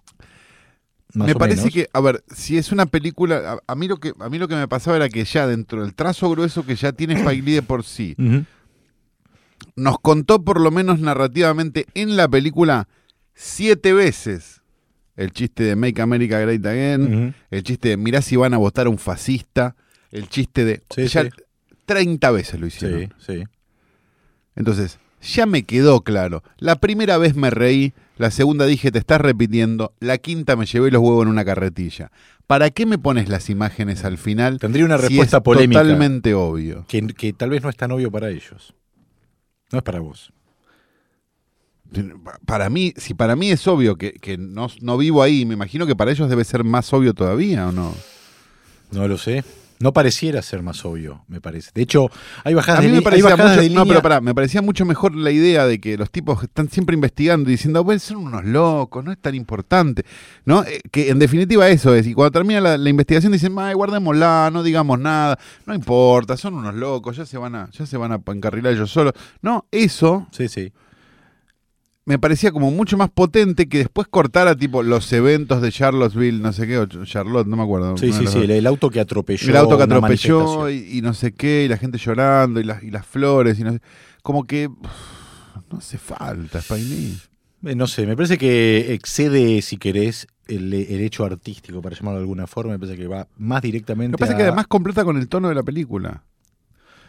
más 1.14 1.26
me 1.28 1.32
o 1.34 1.38
parece 1.38 1.60
menos. 1.62 1.74
que, 1.74 1.88
a 1.92 2.00
ver, 2.00 2.24
si 2.34 2.56
es 2.58 2.72
una 2.72 2.86
película, 2.86 3.52
a, 3.66 3.72
a 3.72 3.74
mí 3.76 3.86
lo 3.86 3.98
que 3.98 4.12
a 4.18 4.28
mí 4.28 4.38
lo 4.38 4.48
que 4.48 4.56
me 4.56 4.66
pasaba 4.66 4.96
era 4.96 5.08
que 5.08 5.24
ya 5.24 5.46
dentro 5.46 5.82
del 5.82 5.94
trazo 5.94 6.28
grueso 6.30 6.64
que 6.66 6.74
ya 6.76 6.92
tiene 6.92 7.14
Spike 7.14 7.42
Lee 7.42 7.52
de 7.52 7.62
por 7.62 7.84
sí, 7.84 8.16
nos 9.76 9.98
contó 10.00 10.42
por 10.42 10.60
lo 10.60 10.70
menos 10.70 10.98
narrativamente 10.98 11.86
en 11.94 12.16
la 12.16 12.26
película 12.28 12.88
siete 13.34 13.92
veces 13.92 14.62
el 15.16 15.32
chiste 15.32 15.64
de 15.64 15.76
Make 15.76 16.00
America 16.02 16.38
Great 16.38 16.64
Again, 16.64 17.34
el 17.50 17.62
chiste 17.62 17.90
de 17.90 17.96
mirá 17.96 18.22
si 18.22 18.36
van 18.36 18.54
a 18.54 18.58
votar 18.58 18.86
a 18.86 18.90
un 18.90 18.98
fascista, 18.98 19.74
el 20.10 20.28
chiste 20.28 20.64
de 20.64 20.82
Sí, 20.94 21.06
ya 21.08 21.22
sí. 21.24 21.30
30 21.86 22.30
veces 22.30 22.60
lo 22.60 22.66
hicieron. 22.66 23.14
Sí, 23.18 23.38
sí. 23.38 23.44
Entonces, 24.54 24.98
ya 25.22 25.46
me 25.46 25.62
quedó 25.64 26.00
claro. 26.02 26.42
La 26.58 26.76
primera 26.76 27.18
vez 27.18 27.34
me 27.34 27.50
reí, 27.50 27.92
la 28.16 28.30
segunda 28.30 28.66
dije 28.66 28.90
te 28.90 28.98
estás 28.98 29.20
repitiendo, 29.20 29.92
la 30.00 30.18
quinta 30.18 30.56
me 30.56 30.66
llevé 30.66 30.90
los 30.90 31.02
huevos 31.02 31.22
en 31.24 31.28
una 31.30 31.44
carretilla. 31.44 32.10
¿Para 32.46 32.70
qué 32.70 32.86
me 32.86 32.98
pones 32.98 33.28
las 33.28 33.50
imágenes 33.50 34.04
al 34.04 34.18
final? 34.18 34.58
Tendría 34.60 34.84
una 34.84 34.96
si 34.98 35.02
respuesta 35.08 35.38
es 35.38 35.42
polémica 35.42 35.82
Totalmente 35.82 36.32
obvio. 36.34 36.84
que, 36.88 37.06
que 37.08 37.32
tal 37.32 37.50
vez 37.50 37.62
no 37.62 37.68
es 37.70 37.76
tan 37.76 37.90
obvio 37.90 38.10
para 38.10 38.30
ellos. 38.30 38.74
No 39.72 39.78
es 39.78 39.84
para 39.84 39.98
vos. 39.98 40.32
Para 42.46 42.68
mí, 42.70 42.92
si 42.96 43.14
para 43.14 43.36
mí 43.36 43.50
es 43.50 43.66
obvio 43.66 43.96
que, 43.96 44.12
que 44.12 44.36
no, 44.38 44.68
no 44.80 44.96
vivo 44.98 45.22
ahí, 45.22 45.46
me 45.46 45.54
imagino 45.54 45.86
que 45.86 45.96
para 45.96 46.10
ellos 46.10 46.28
debe 46.28 46.44
ser 46.44 46.64
más 46.64 46.92
obvio 46.92 47.14
todavía, 47.14 47.68
¿o 47.68 47.72
no? 47.72 47.94
No 48.92 49.08
lo 49.08 49.18
sé. 49.18 49.44
No 49.78 49.92
pareciera 49.92 50.40
ser 50.40 50.62
más 50.62 50.86
obvio, 50.86 51.22
me 51.28 51.38
parece. 51.42 51.70
De 51.74 51.82
hecho, 51.82 52.08
hay 52.44 52.54
bajadas 52.54 52.78
A 52.78 52.82
mí 52.82 52.88
de, 52.88 52.94
me 52.94 53.00
li- 53.00 53.16
hay 53.16 53.20
bajadas 53.20 53.56
mucho, 53.56 53.60
de 53.60 53.68
no, 53.68 53.80
línea- 53.82 53.84
pero 53.88 54.02
pará, 54.02 54.20
me 54.22 54.34
parecía 54.34 54.62
mucho 54.62 54.86
mejor 54.86 55.14
la 55.14 55.30
idea 55.30 55.66
de 55.66 55.78
que 55.82 55.98
los 55.98 56.10
tipos 56.10 56.42
están 56.42 56.70
siempre 56.70 56.94
investigando 56.94 57.50
y 57.50 57.52
diciendo, 57.52 57.84
bueno, 57.84 58.00
son 58.00 58.16
unos 58.16 58.42
locos, 58.46 59.04
no 59.04 59.12
es 59.12 59.18
tan 59.18 59.34
importante. 59.34 60.06
¿No? 60.46 60.64
Eh, 60.64 60.80
que 60.90 61.10
en 61.10 61.18
definitiva 61.18 61.68
eso 61.68 61.94
es. 61.94 62.06
Y 62.06 62.14
cuando 62.14 62.30
termina 62.30 62.58
la, 62.62 62.78
la 62.78 62.88
investigación 62.88 63.32
dicen, 63.32 63.54
ay, 63.58 63.74
guardémosla, 63.74 64.48
no 64.50 64.62
digamos 64.62 64.98
nada, 64.98 65.38
no 65.66 65.74
importa, 65.74 66.38
son 66.38 66.54
unos 66.54 66.74
locos, 66.74 67.14
ya 67.18 67.26
se 67.26 67.36
van 67.36 67.54
a, 67.54 67.70
ya 67.70 67.84
se 67.84 67.98
van 67.98 68.12
a 68.12 68.20
encarrilar 68.32 68.72
ellos 68.72 68.90
solos. 68.90 69.12
No, 69.42 69.66
eso 69.70 70.26
Sí, 70.30 70.48
sí. 70.48 70.72
Me 72.06 72.18
parecía 72.18 72.52
como 72.52 72.70
mucho 72.70 72.96
más 72.96 73.10
potente 73.10 73.68
que 73.68 73.78
después 73.78 74.06
cortara 74.08 74.54
tipo 74.56 74.82
los 74.82 75.12
eventos 75.12 75.60
de 75.60 75.70
Charlottesville, 75.72 76.40
no 76.40 76.52
sé 76.52 76.66
qué, 76.66 76.78
o 76.78 76.86
Charlotte, 77.04 77.46
no 77.48 77.56
me 77.56 77.64
acuerdo. 77.64 77.96
Sí, 77.98 78.12
sí, 78.12 78.26
sí. 78.28 78.38
El, 78.38 78.50
el 78.52 78.66
auto 78.66 78.88
que 78.90 79.00
atropelló. 79.00 79.48
El 79.50 79.56
auto 79.56 79.76
que 79.76 79.82
atropelló 79.82 80.70
y, 80.70 80.98
y 80.98 81.02
no 81.02 81.12
sé 81.14 81.32
qué, 81.32 81.64
y 81.64 81.68
la 81.68 81.76
gente 81.76 81.98
llorando, 81.98 82.60
y, 82.60 82.64
las 82.64 82.82
y 82.82 82.90
las 82.90 83.04
flores, 83.04 83.58
y 83.58 83.64
no 83.64 83.72
sé- 83.72 83.80
como 84.22 84.44
que 84.44 84.68
no 84.68 85.78
hace 85.78 85.98
falta, 85.98 86.60
Spike 86.60 86.82
Lee. 86.84 87.18
Eh, 87.64 87.74
No 87.74 87.86
sé, 87.88 88.06
me 88.06 88.14
parece 88.14 88.38
que 88.38 88.92
excede, 88.94 89.60
si 89.62 89.76
querés, 89.76 90.28
el, 90.46 90.72
el 90.72 91.00
hecho 91.00 91.24
artístico, 91.24 91.82
para 91.82 91.96
llamarlo 91.96 92.18
de 92.20 92.22
alguna 92.22 92.46
forma. 92.46 92.72
Me 92.74 92.78
parece 92.78 92.96
que 92.96 93.08
va 93.08 93.26
más 93.36 93.62
directamente. 93.62 94.12
Me 94.12 94.18
parece 94.18 94.34
a- 94.34 94.36
que 94.36 94.42
además 94.44 94.68
completa 94.68 95.04
con 95.04 95.16
el 95.16 95.28
tono 95.28 95.48
de 95.48 95.56
la 95.56 95.64
película. 95.64 96.22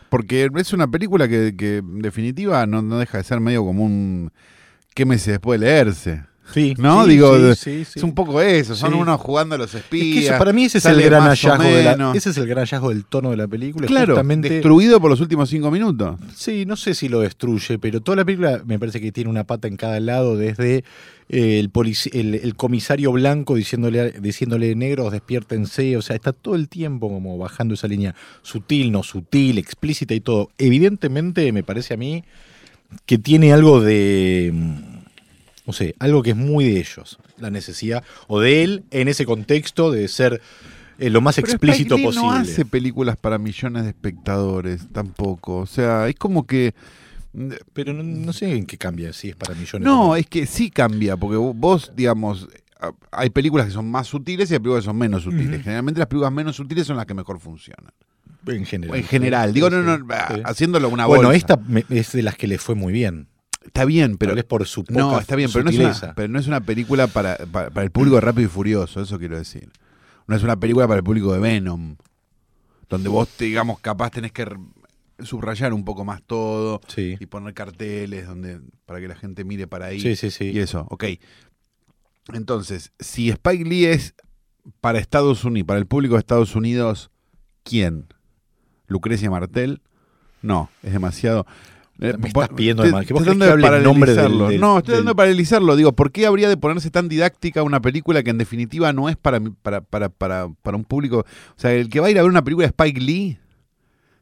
Porque 0.10 0.50
es 0.56 0.74
una 0.74 0.88
película 0.88 1.28
que, 1.28 1.54
que 1.56 1.78
en 1.78 2.00
definitiva 2.02 2.66
no, 2.66 2.82
no 2.82 2.98
deja 2.98 3.18
de 3.20 3.24
ser 3.26 3.40
medio 3.42 3.64
como 3.64 3.84
un 3.84 4.32
quémese 4.98 5.32
después 5.32 5.60
de 5.60 5.66
leerse. 5.68 6.24
Sí, 6.54 6.74
¿No? 6.78 7.04
sí, 7.04 7.10
Digo, 7.12 7.54
sí. 7.56 7.82
Es 7.94 8.02
un 8.04 8.16
poco 8.16 8.42
eso, 8.42 8.74
son 8.74 8.94
unos 8.94 9.20
jugando 9.20 9.56
a 9.56 9.58
los 9.58 9.76
Es 9.76 9.82
espías. 9.82 10.14
que 10.22 10.26
eso, 10.30 10.38
para 10.40 10.54
mí 10.54 10.64
ese 10.64 10.78
es 10.78 10.86
el 10.86 11.02
gran 11.04 11.24
hallazgo 11.24 11.62
de 11.62 11.84
la, 11.84 12.14
ese 12.16 12.30
es 12.30 12.38
el 12.38 12.48
gran 12.48 12.64
hallazgo 12.66 12.88
del 12.88 13.04
tono 13.04 13.32
de 13.32 13.38
la 13.38 13.48
película. 13.50 13.86
Claro, 13.86 14.14
justamente- 14.14 14.50
destruido 14.50 15.02
por 15.02 15.10
los 15.12 15.20
últimos 15.20 15.50
cinco 15.50 15.70
minutos. 15.72 16.18
Sí, 16.34 16.66
no 16.66 16.78
sé 16.78 16.94
si 16.94 17.10
lo 17.10 17.20
destruye, 17.20 17.78
pero 17.80 18.00
toda 18.00 18.16
la 18.16 18.24
película 18.26 18.62
me 18.66 18.80
parece 18.80 19.02
que 19.02 19.12
tiene 19.12 19.30
una 19.30 19.44
pata 19.44 19.68
en 19.68 19.76
cada 19.76 20.00
lado, 20.00 20.38
desde 20.38 20.86
eh, 21.28 21.60
el, 21.60 21.70
el, 22.14 22.36
el 22.36 22.56
comisario 22.56 23.12
blanco 23.12 23.56
diciéndole, 23.56 24.12
diciéndole 24.14 24.74
negros, 24.74 25.12
despiértense, 25.12 25.98
o 25.98 26.02
sea, 26.02 26.16
está 26.16 26.32
todo 26.32 26.56
el 26.56 26.70
tiempo 26.70 27.10
como 27.10 27.38
bajando 27.38 27.74
esa 27.74 27.90
línea 27.90 28.16
sutil, 28.42 28.94
no 28.94 29.04
sutil, 29.04 29.58
explícita 29.58 30.14
y 30.14 30.22
todo. 30.22 30.50
Evidentemente 30.58 31.52
me 31.52 31.62
parece 31.64 31.94
a 31.94 31.98
mí 31.98 32.24
que 33.06 33.18
tiene 33.18 33.52
algo 33.52 33.82
de, 33.82 34.52
mm, 34.54 34.87
no 35.68 35.74
sé, 35.74 35.94
algo 36.00 36.24
que 36.24 36.32
es 36.32 36.36
muy 36.36 36.66
de 36.66 36.80
ellos, 36.80 37.20
la 37.38 37.52
necesidad, 37.52 38.04
o 38.28 38.40
de 38.40 38.64
él 38.64 38.86
en 38.90 39.08
ese 39.10 39.26
contexto 39.26 39.92
de 39.92 40.08
ser 40.08 40.42
eh, 40.98 41.10
lo 41.12 41.22
más 41.22 41.36
Pero 41.36 41.50
explícito 41.50 41.96
Spike 41.96 41.98
Lee 41.98 42.06
posible. 42.06 42.26
no 42.28 42.32
hace 42.34 42.66
películas 42.66 43.18
para 43.18 43.38
millones 43.38 43.84
de 43.84 43.90
espectadores 43.90 44.88
tampoco. 44.92 45.58
O 45.58 45.66
sea, 45.68 46.08
es 46.08 46.16
como 46.16 46.48
que. 46.48 46.74
Pero 47.74 47.94
no, 47.94 48.02
no 48.02 48.34
sé 48.34 48.52
en 48.56 48.66
qué 48.66 48.78
cambia, 48.80 49.14
si 49.14 49.30
es 49.30 49.36
para 49.36 49.54
millones. 49.54 49.86
No, 49.86 50.16
es 50.16 50.26
que 50.26 50.48
sí 50.48 50.72
cambia, 50.72 51.16
porque 51.16 51.38
vos, 51.38 51.92
digamos, 51.96 52.48
hay 53.12 53.30
películas 53.30 53.68
que 53.68 53.74
son 53.74 53.92
más 53.92 54.08
sutiles 54.08 54.50
y 54.50 54.54
hay 54.56 54.60
películas 54.60 54.84
que 54.84 54.88
son 54.88 54.98
menos 54.98 55.22
sutiles. 55.24 55.62
Generalmente 55.62 56.00
las 56.00 56.08
películas 56.08 56.32
menos 56.34 56.56
sutiles 56.56 56.88
son 56.88 56.98
las 56.98 57.06
que 57.06 57.14
mejor 57.14 57.40
funcionan. 57.40 57.92
En 58.48 58.66
general. 58.66 58.98
En 58.98 59.04
general, 59.04 59.54
digo, 59.54 59.70
no, 59.70 59.82
no, 59.84 59.98
Sí, 59.98 60.36
sí. 60.36 60.42
haciéndolo 60.46 60.88
una 60.90 61.06
Bueno, 61.06 61.28
bolsa. 61.28 61.38
esta 61.38 61.60
es 61.90 62.14
de 62.14 62.24
las 62.24 62.36
que 62.38 62.48
le 62.48 62.58
fue 62.58 62.74
muy 62.76 62.94
bien. 62.94 63.28
Está 63.68 63.86
bien, 63.86 64.18
pero 64.18 64.32
Tal 64.32 64.36
vez 64.38 64.46
por 64.46 64.66
su 64.68 64.84
poca 64.84 65.00
no, 65.00 65.20
está 65.20 65.36
bien, 65.36 65.50
pero 65.52 65.64
no, 65.66 65.70
es 65.70 65.78
una, 65.80 66.14
pero 66.16 66.28
no 66.28 66.40
es 66.40 66.48
una 66.48 66.62
película 66.62 67.08
para, 67.08 67.38
para, 67.52 67.70
para 67.70 67.84
el 67.84 67.92
público 67.92 68.16
de 68.16 68.22
Rápido 68.22 68.48
y 68.48 68.50
Furioso, 68.50 69.02
eso 69.02 69.20
quiero 69.20 69.38
decir. 69.38 69.70
No 70.28 70.36
es 70.36 70.44
una 70.44 70.60
película 70.60 70.88
para 70.88 70.98
el 70.98 71.04
público 71.04 71.32
de 71.34 71.40
Venom, 71.40 71.96
donde 72.90 73.10
vos, 73.10 73.30
digamos, 73.38 73.80
capaz 73.80 74.12
tenés 74.12 74.32
que 74.32 74.46
subrayar 75.20 75.74
un 75.74 75.84
poco 75.86 76.06
más 76.06 76.22
todo 76.24 76.80
Sí. 76.88 77.18
y 77.20 77.26
poner 77.26 77.54
carteles 77.54 78.28
donde 78.28 78.60
para 78.86 79.00
que 79.00 79.08
la 79.08 79.16
gente 79.16 79.44
mire 79.44 79.68
para 79.68 79.88
ahí 79.88 80.00
Sí, 80.00 80.16
sí, 80.16 80.30
sí. 80.32 80.52
y 80.52 80.60
eso, 80.60 80.86
ok. 80.90 81.06
Entonces, 82.34 82.92
si 83.00 83.30
Spike 83.30 83.64
Lee 83.64 83.86
es 83.86 84.14
para 84.82 85.00
Estados 85.00 85.44
Unidos, 85.46 85.68
para 85.68 85.80
el 85.80 85.86
público 85.88 86.16
de 86.16 86.20
Estados 86.20 86.56
Unidos, 86.56 87.10
¿quién? 87.64 88.08
¿Lucrecia 88.88 89.30
Martel? 89.30 89.82
No, 90.42 90.70
es 90.84 90.92
demasiado. 90.94 91.46
Eh, 92.00 92.14
Me 92.20 92.28
estás 92.28 92.50
pidiendo 92.50 92.84
te- 92.84 92.90
de 92.90 92.94
más. 92.94 93.06
¿Que 93.06 93.14
vos 93.14 93.24
tratando 93.24 93.46
de 93.58 93.82
nombre 93.82 94.14
del- 94.14 94.38
del- 94.38 94.60
No, 94.60 94.78
estoy 94.78 94.94
del- 94.94 95.04
tratando 95.04 95.12
de 95.12 95.16
paralizarlo. 95.16 95.76
Digo, 95.76 95.94
¿por 95.94 96.12
qué 96.12 96.28
habría 96.28 96.48
de 96.48 96.56
ponerse 96.58 96.92
tan 96.92 97.10
didáctica 97.10 97.64
una 97.64 97.82
película 97.82 98.22
que 98.24 98.30
en 98.30 98.38
definitiva 98.38 98.94
no 98.94 99.10
es 99.10 99.18
para, 99.18 99.40
para, 99.62 99.82
para, 99.82 100.10
para, 100.10 100.48
para 100.62 100.78
un 100.78 100.84
público? 100.84 101.20
O 101.20 101.60
sea, 101.60 101.74
el 101.74 101.90
que 101.90 102.00
va 102.00 102.08
a 102.08 102.12
ir 102.12 102.20
a 102.20 102.22
ver 102.22 102.30
una 102.30 102.44
película 102.44 102.68
de 102.68 102.70
Spike 102.70 103.02
Lee 103.02 103.40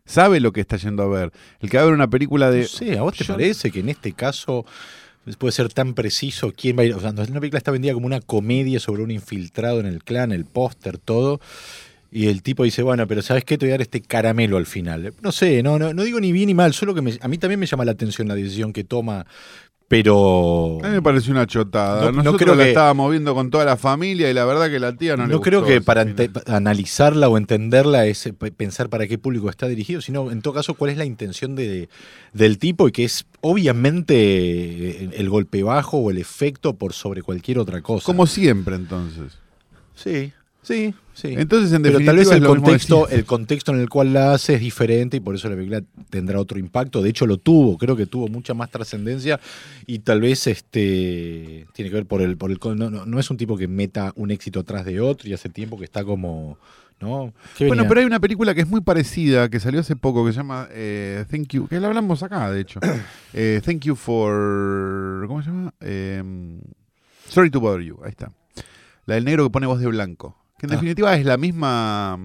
sabe 0.05 0.39
lo 0.39 0.53
que 0.53 0.61
está 0.61 0.77
yendo 0.77 1.03
a 1.03 1.07
ver. 1.07 1.31
El 1.59 1.69
que 1.69 1.77
va 1.77 1.83
a 1.83 1.85
ver 1.87 1.95
una 1.95 2.09
película 2.09 2.49
de... 2.51 2.61
No 2.61 2.67
sé, 2.67 2.97
¿a 2.97 3.01
vos 3.01 3.15
te 3.17 3.23
Yo- 3.23 3.33
parece 3.33 3.71
que 3.71 3.79
en 3.81 3.89
este 3.89 4.13
caso 4.13 4.65
puede 5.39 5.51
ser 5.51 5.73
tan 5.73 5.95
preciso 5.95 6.53
quién 6.55 6.77
va 6.77 6.83
a 6.83 6.85
ir? 6.85 6.93
O 6.93 6.99
sea, 6.99 7.09
una 7.09 7.39
película 7.39 7.57
está 7.57 7.71
vendida 7.71 7.93
como 7.93 8.05
una 8.05 8.21
comedia 8.21 8.79
sobre 8.79 9.01
un 9.03 9.09
infiltrado 9.11 9.79
en 9.79 9.87
el 9.87 10.03
clan, 10.03 10.31
el 10.31 10.45
póster, 10.45 10.97
todo. 10.99 11.41
Y 12.11 12.27
el 12.27 12.41
tipo 12.43 12.63
dice, 12.63 12.81
bueno, 12.81 13.07
pero 13.07 13.21
¿sabes 13.21 13.43
qué? 13.43 13.57
Te 13.57 13.65
voy 13.65 13.71
a 13.71 13.73
dar 13.73 13.81
este 13.81 14.01
caramelo 14.01 14.57
al 14.57 14.65
final. 14.65 15.13
No 15.21 15.31
sé, 15.31 15.61
no, 15.63 15.77
no, 15.77 15.93
no 15.93 16.03
digo 16.03 16.19
ni 16.19 16.31
bien 16.31 16.47
ni 16.47 16.53
mal, 16.53 16.73
solo 16.73 16.93
que 16.95 17.01
me- 17.01 17.17
a 17.21 17.27
mí 17.27 17.37
también 17.37 17.59
me 17.59 17.65
llama 17.65 17.83
la 17.85 17.91
atención 17.91 18.27
la 18.27 18.35
decisión 18.35 18.71
que 18.71 18.83
toma, 18.85 19.25
pero... 19.87 20.79
A 20.83 20.87
mí 20.87 20.93
me 20.95 21.01
pareció 21.01 21.31
una 21.31 21.45
chotada. 21.45 22.05
No- 22.05 22.11
no 22.11 22.17
Nosotros 22.23 22.41
creo 22.41 22.55
la 22.55 22.63
que- 22.63 22.69
estábamos 22.69 23.11
viendo 23.11 23.35
con 23.35 23.49
toda 23.51 23.65
la 23.65 23.75
familia 23.77 24.29
y 24.31 24.33
la 24.33 24.45
verdad 24.45 24.69
que 24.69 24.79
la 24.79 24.95
tía 24.95 25.17
no, 25.17 25.27
No, 25.27 25.35
le 25.35 25.41
creo 25.41 25.63
que 25.65 25.81
para 25.81 26.05
analizarla 26.47 27.27
o 27.29 27.37
entenderla 27.37 28.05
es 28.05 28.25
eh, 28.25 28.33
pe- 28.33 28.51
pensar 28.51 28.89
para 28.89 29.07
qué 29.07 29.17
público 29.17 29.49
está 29.49 29.67
dirigido, 29.67 30.01
sino 30.01 30.31
en 30.31 30.41
todo 30.41 30.53
caso 30.53 30.73
cuál 30.75 30.91
es 30.91 30.97
la 30.97 31.05
intención 31.05 31.55
de, 31.55 31.89
del 32.33 32.57
tipo 32.57 32.87
y 32.87 32.91
que 32.93 33.03
es 33.03 33.25
obviamente 33.41 35.19
el 35.19 35.29
golpe 35.29 35.63
bajo 35.63 35.97
o 35.97 36.11
el 36.11 36.17
efecto 36.17 36.75
por 36.75 36.93
sobre 36.93 37.21
cualquier 37.21 37.59
otra 37.59 37.81
cosa. 37.81 38.05
Como 38.05 38.25
siempre, 38.27 38.75
entonces. 38.75 39.37
Sí, 39.95 40.33
sí, 40.61 40.93
sí. 41.15 41.29
Entonces, 41.35 41.73
en 41.73 41.81
Pero 41.81 41.99
tal 41.99 42.17
vez 42.17 42.29
el 42.29 42.45
contexto, 42.45 43.09
el 43.09 43.25
contexto 43.25 43.73
en 43.73 43.79
el 43.79 43.89
cual 43.89 44.13
la 44.13 44.33
hace 44.33 44.53
es 44.53 44.59
diferente 44.59 45.17
y 45.17 45.19
por 45.19 45.33
eso 45.33 45.49
la 45.49 45.55
película 45.55 45.81
tendrá 46.09 46.39
otro 46.39 46.59
impacto. 46.59 47.01
De 47.01 47.09
hecho, 47.09 47.25
lo 47.25 47.37
tuvo, 47.37 47.77
creo 47.77 47.95
que 47.95 48.05
tuvo 48.05 48.27
mucha 48.27 48.53
más 48.53 48.69
trascendencia 48.69 49.39
y 49.87 49.99
tal 49.99 50.21
vez 50.21 50.45
este 50.45 51.65
tiene 51.73 51.89
que 51.89 51.95
ver 51.95 52.05
por 52.05 52.21
el, 52.21 52.37
por 52.37 52.51
el 52.51 52.59
no, 52.75 52.89
no, 52.89 53.05
no 53.05 53.19
es 53.19 53.29
un 53.31 53.37
tipo 53.37 53.57
que 53.57 53.67
meta 53.67 54.13
un 54.15 54.29
éxito 54.29 54.59
atrás 54.59 54.85
de 54.85 55.01
otro 55.01 55.27
y 55.27 55.33
hace 55.33 55.49
tiempo 55.49 55.77
que 55.77 55.85
está 55.85 56.03
como, 56.03 56.57
¿no? 56.99 57.33
¿Qué 57.57 57.67
Bueno, 57.67 57.83
venía? 57.83 57.89
pero 57.89 57.99
hay 58.01 58.05
una 58.05 58.19
película 58.19 58.53
que 58.53 58.61
es 58.61 58.67
muy 58.67 58.81
parecida, 58.81 59.49
que 59.49 59.59
salió 59.59 59.79
hace 59.79 59.95
poco, 59.95 60.25
que 60.25 60.31
se 60.31 60.37
llama 60.37 60.67
eh, 60.71 61.25
Thank 61.29 61.47
You, 61.49 61.67
que 61.67 61.79
la 61.79 61.87
hablamos 61.87 62.23
acá, 62.23 62.51
de 62.51 62.61
hecho. 62.61 62.79
Eh, 63.37 63.59
thank 63.65 63.81
You 63.81 63.95
for... 63.97 65.25
¿Cómo 65.27 65.41
se 65.41 65.49
llama? 65.49 65.73
Eh, 65.81 66.23
Sorry 67.27 67.49
to 67.49 67.59
Bother 67.59 67.81
You, 67.81 67.99
ahí 68.03 68.11
está. 68.11 68.31
La 69.05 69.15
del 69.15 69.25
negro 69.25 69.43
que 69.43 69.49
pone 69.49 69.67
voz 69.67 69.81
de 69.81 69.87
blanco. 69.87 70.37
Que 70.57 70.65
en 70.67 70.71
Ah. 70.71 70.75
definitiva 70.75 71.15
es 71.15 71.25
la 71.25 71.37
misma... 71.37 72.17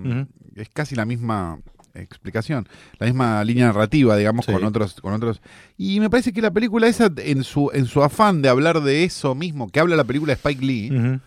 Es 0.57 0.69
casi 0.69 0.95
la 0.95 1.05
misma 1.05 1.59
explicación, 1.95 2.69
la 2.99 3.07
misma 3.07 3.43
línea 3.45 3.67
narrativa, 3.67 4.17
digamos, 4.17 4.45
Sí. 4.47 4.53
con 4.53 4.63
otros, 4.65 5.01
con 5.01 5.13
otros. 5.13 5.41
Y 5.77 5.99
me 6.01 6.09
parece 6.11 6.33
que 6.33 6.41
la 6.43 6.51
película 6.53 6.87
esa, 6.87 7.11
en 7.17 7.43
su, 7.45 7.71
en 7.73 7.87
su 7.87 8.03
afán 8.03 8.43
de 8.43 8.49
hablar 8.49 8.81
de 8.83 9.05
eso 9.05 9.35
mismo, 9.35 9.69
que 9.69 9.81
habla 9.81 9.97
la 9.97 10.05
película 10.05 10.31
de 10.33 10.35
Spike 10.37 10.65
Lee, 10.65 11.21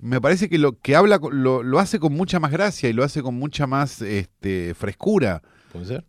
me 0.00 0.20
parece 0.20 0.48
que 0.48 0.58
lo 0.58 0.78
que 0.78 0.94
habla 0.94 1.18
lo, 1.32 1.62
lo 1.62 1.78
hace 1.80 1.98
con 1.98 2.12
mucha 2.12 2.38
más 2.38 2.52
gracia 2.52 2.88
y 2.88 2.92
lo 2.92 3.02
hace 3.02 3.22
con 3.22 3.34
mucha 3.34 3.66
más 3.66 4.00
este, 4.02 4.74
frescura 4.74 5.42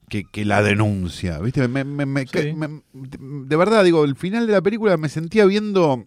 que, 0.09 0.25
que 0.25 0.45
la 0.45 0.61
denuncia. 0.61 1.39
¿Viste? 1.39 1.67
Me- 1.67 1.83
me- 1.83 2.05
me- 2.05 2.27
Sí. 2.27 2.53
me- 2.53 2.81
de 2.93 3.55
verdad, 3.55 3.83
digo, 3.83 4.03
el 4.03 4.15
final 4.15 4.45
de 4.45 4.53
la 4.53 4.61
película 4.61 4.95
me 4.97 5.09
sentía 5.09 5.45
viendo 5.45 6.05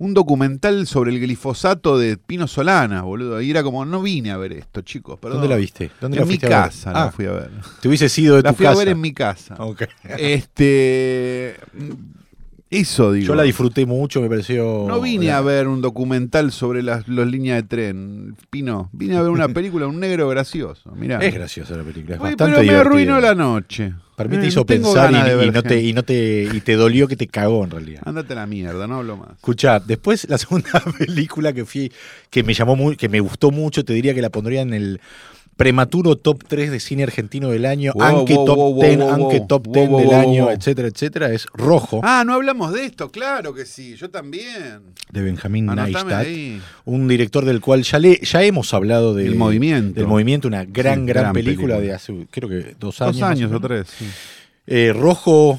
un 0.00 0.14
documental 0.14 0.86
sobre 0.86 1.10
el 1.12 1.20
glifosato 1.20 1.98
de 1.98 2.16
Pino 2.16 2.46
Solana, 2.48 3.02
boludo. 3.02 3.40
Y 3.42 3.50
era 3.50 3.62
como, 3.62 3.84
no 3.84 4.00
vine 4.00 4.30
a 4.30 4.38
ver 4.38 4.52
esto, 4.54 4.80
chicos. 4.80 5.18
Perdón. 5.20 5.40
¿Dónde 5.40 5.54
la 5.54 5.56
viste? 5.60 5.90
¿Dónde 6.00 6.16
en 6.16 6.22
la 6.22 6.26
mi 6.26 6.38
casa 6.38 6.90
la 6.92 7.04
Ah, 7.04 7.12
fui 7.12 7.26
a 7.26 7.32
ver. 7.32 7.50
te 7.82 7.86
hubiese 7.88 8.08
sido 8.08 8.36
de 8.36 8.42
La 8.42 8.50
tu 8.52 8.56
fui 8.56 8.66
a 8.66 8.70
casa. 8.70 8.78
ver 8.78 8.88
en 8.88 9.00
mi 9.00 9.12
casa. 9.12 9.56
Ok. 9.58 9.82
Este. 10.18 11.56
Eso 12.70 13.12
digo. 13.12 13.26
Yo 13.26 13.34
la 13.34 13.42
disfruté 13.42 13.84
mucho, 13.84 14.20
me 14.22 14.28
pareció. 14.28 14.84
No 14.86 15.00
vine 15.00 15.32
a 15.32 15.40
ver 15.40 15.66
un 15.66 15.80
documental 15.80 16.52
sobre 16.52 16.82
las, 16.84 17.08
las 17.08 17.26
líneas 17.26 17.56
de 17.62 17.62
tren, 17.68 18.36
Pino. 18.48 18.88
Vine 18.92 19.16
a 19.16 19.22
ver 19.22 19.30
una 19.30 19.48
película, 19.54 19.88
un 19.88 19.98
negro 19.98 20.28
gracioso. 20.28 20.92
Mirá. 20.92 21.18
Es 21.18 21.34
graciosa 21.34 21.76
la 21.76 21.82
película, 21.82 22.14
es 22.14 22.20
bastante 22.20 22.44
pero 22.44 22.56
me 22.58 22.62
divertida. 22.62 22.80
arruinó 22.80 23.20
la 23.20 23.34
noche. 23.34 23.92
Para 24.14 24.28
mí 24.28 24.36
te 24.36 24.44
Eh, 24.44 24.48
hizo 24.48 24.64
pensar 24.66 25.10
y, 25.10 25.50
no 25.50 25.62
te, 25.62 25.82
y 25.82 25.92
no 25.94 26.02
te 26.04 26.42
y 26.52 26.60
te 26.60 26.74
dolió 26.74 27.08
que 27.08 27.16
te 27.16 27.26
cagó 27.26 27.64
en 27.64 27.70
realidad. 27.70 28.02
Ándate 28.04 28.34
a 28.34 28.36
la 28.36 28.46
mierda, 28.46 28.86
no 28.86 28.98
hablo 28.98 29.16
más. 29.16 29.30
Escuchá, 29.36 29.80
después 29.80 30.28
la 30.28 30.38
segunda 30.38 30.70
película 30.98 31.52
que 31.52 31.64
fui, 31.64 31.90
que 32.28 32.44
me 32.44 32.54
llamó 32.54 32.76
muy, 32.76 32.96
que 32.96 33.08
me 33.08 33.18
gustó 33.18 33.50
mucho, 33.50 33.84
te 33.84 33.94
diría 33.94 34.14
que 34.14 34.22
la 34.22 34.30
pondría 34.30 34.60
en 34.60 34.74
el 34.74 35.00
prematuro 35.56 36.16
top 36.16 36.42
3 36.48 36.70
de 36.70 36.80
cine 36.80 37.02
argentino 37.02 37.50
del 37.50 37.66
año, 37.66 37.92
Wow, 37.94 38.02
aunque 38.02 38.34
wow, 38.34 38.46
top 38.46 38.56
wow, 38.56 38.80
10, 38.82 38.96
wow, 38.98 39.10
aunque 39.10 39.38
wow. 39.40 39.46
top 39.46 39.66
Wow, 39.66 39.74
10 39.74 39.88
wow, 39.90 40.00
del 40.00 40.14
año, 40.14 40.50
etcétera, 40.50 40.88
etcétera, 40.88 41.32
es 41.32 41.46
Rojo 41.52 42.00
Ah, 42.02 42.24
no 42.26 42.32
hablamos 42.34 42.72
de 42.72 42.86
esto, 42.86 43.10
claro 43.10 43.52
que 43.52 43.66
sí, 43.66 43.94
yo 43.96 44.08
también. 44.10 44.80
de 45.12 45.22
Benjamín 45.22 45.68
Anotame 45.68 45.92
Neistat, 45.92 46.12
ahí. 46.26 46.60
un 46.86 47.08
director 47.08 47.44
del 47.44 47.60
cual 47.60 47.82
ya 47.82 47.98
le, 47.98 48.18
ya 48.22 48.42
hemos 48.42 48.72
hablado 48.72 49.14
de, 49.14 49.26
El 49.26 49.34
movimiento. 49.36 49.98
del 50.00 50.06
movimiento, 50.08 50.48
una 50.48 50.64
gran, 50.64 51.00
Sí, 51.00 51.06
gran, 51.06 51.06
gran 51.06 51.32
película, 51.34 51.74
película. 51.76 51.80
de 51.80 51.92
hace 51.94 52.26
creo 52.30 52.48
que 52.48 52.74
dos 52.80 53.00
años. 53.02 53.18
Dos 53.18 53.22
años 53.28 53.52
o 53.52 53.60
tres. 53.60 53.86
sí. 53.98 54.06
Eh, 54.66 54.92
Rojo, 54.94 55.58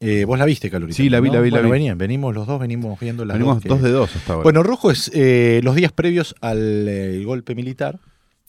eh, 0.00 0.24
vos 0.24 0.38
la 0.38 0.44
viste, 0.44 0.70
Calorita. 0.70 0.96
Sí, 0.96 1.08
la 1.10 1.20
vi, 1.20 1.28
¿no? 1.28 1.34
la 1.34 1.40
vi, 1.40 1.50
la 1.50 1.56
Bueno, 1.58 1.68
vi. 1.68 1.72
venían, 1.72 1.98
venimos 1.98 2.34
los 2.34 2.46
dos, 2.46 2.60
venimos 2.60 2.98
viendo 3.00 3.24
las 3.24 3.34
Venimos 3.36 3.56
dos. 3.56 3.62
que- 3.62 3.68
dos 3.68 3.82
de 3.82 3.90
dos 3.90 4.14
hasta 4.16 4.32
ahora. 4.34 4.42
Bueno, 4.44 4.62
Rojo 4.62 4.90
es 4.90 5.10
eh, 5.14 5.60
los 5.64 5.74
días 5.74 5.90
previos 5.92 6.34
al 6.40 6.86
eh, 6.88 7.22
golpe 7.24 7.54
militar, 7.54 7.98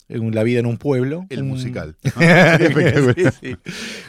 la 0.07 0.43
vida 0.43 0.59
en 0.59 0.65
un 0.67 0.77
pueblo. 0.77 1.25
el 1.29 1.41
Un- 1.41 1.47
musical. 1.49 1.95
Sí, 3.15 3.23
sí. 3.41 3.55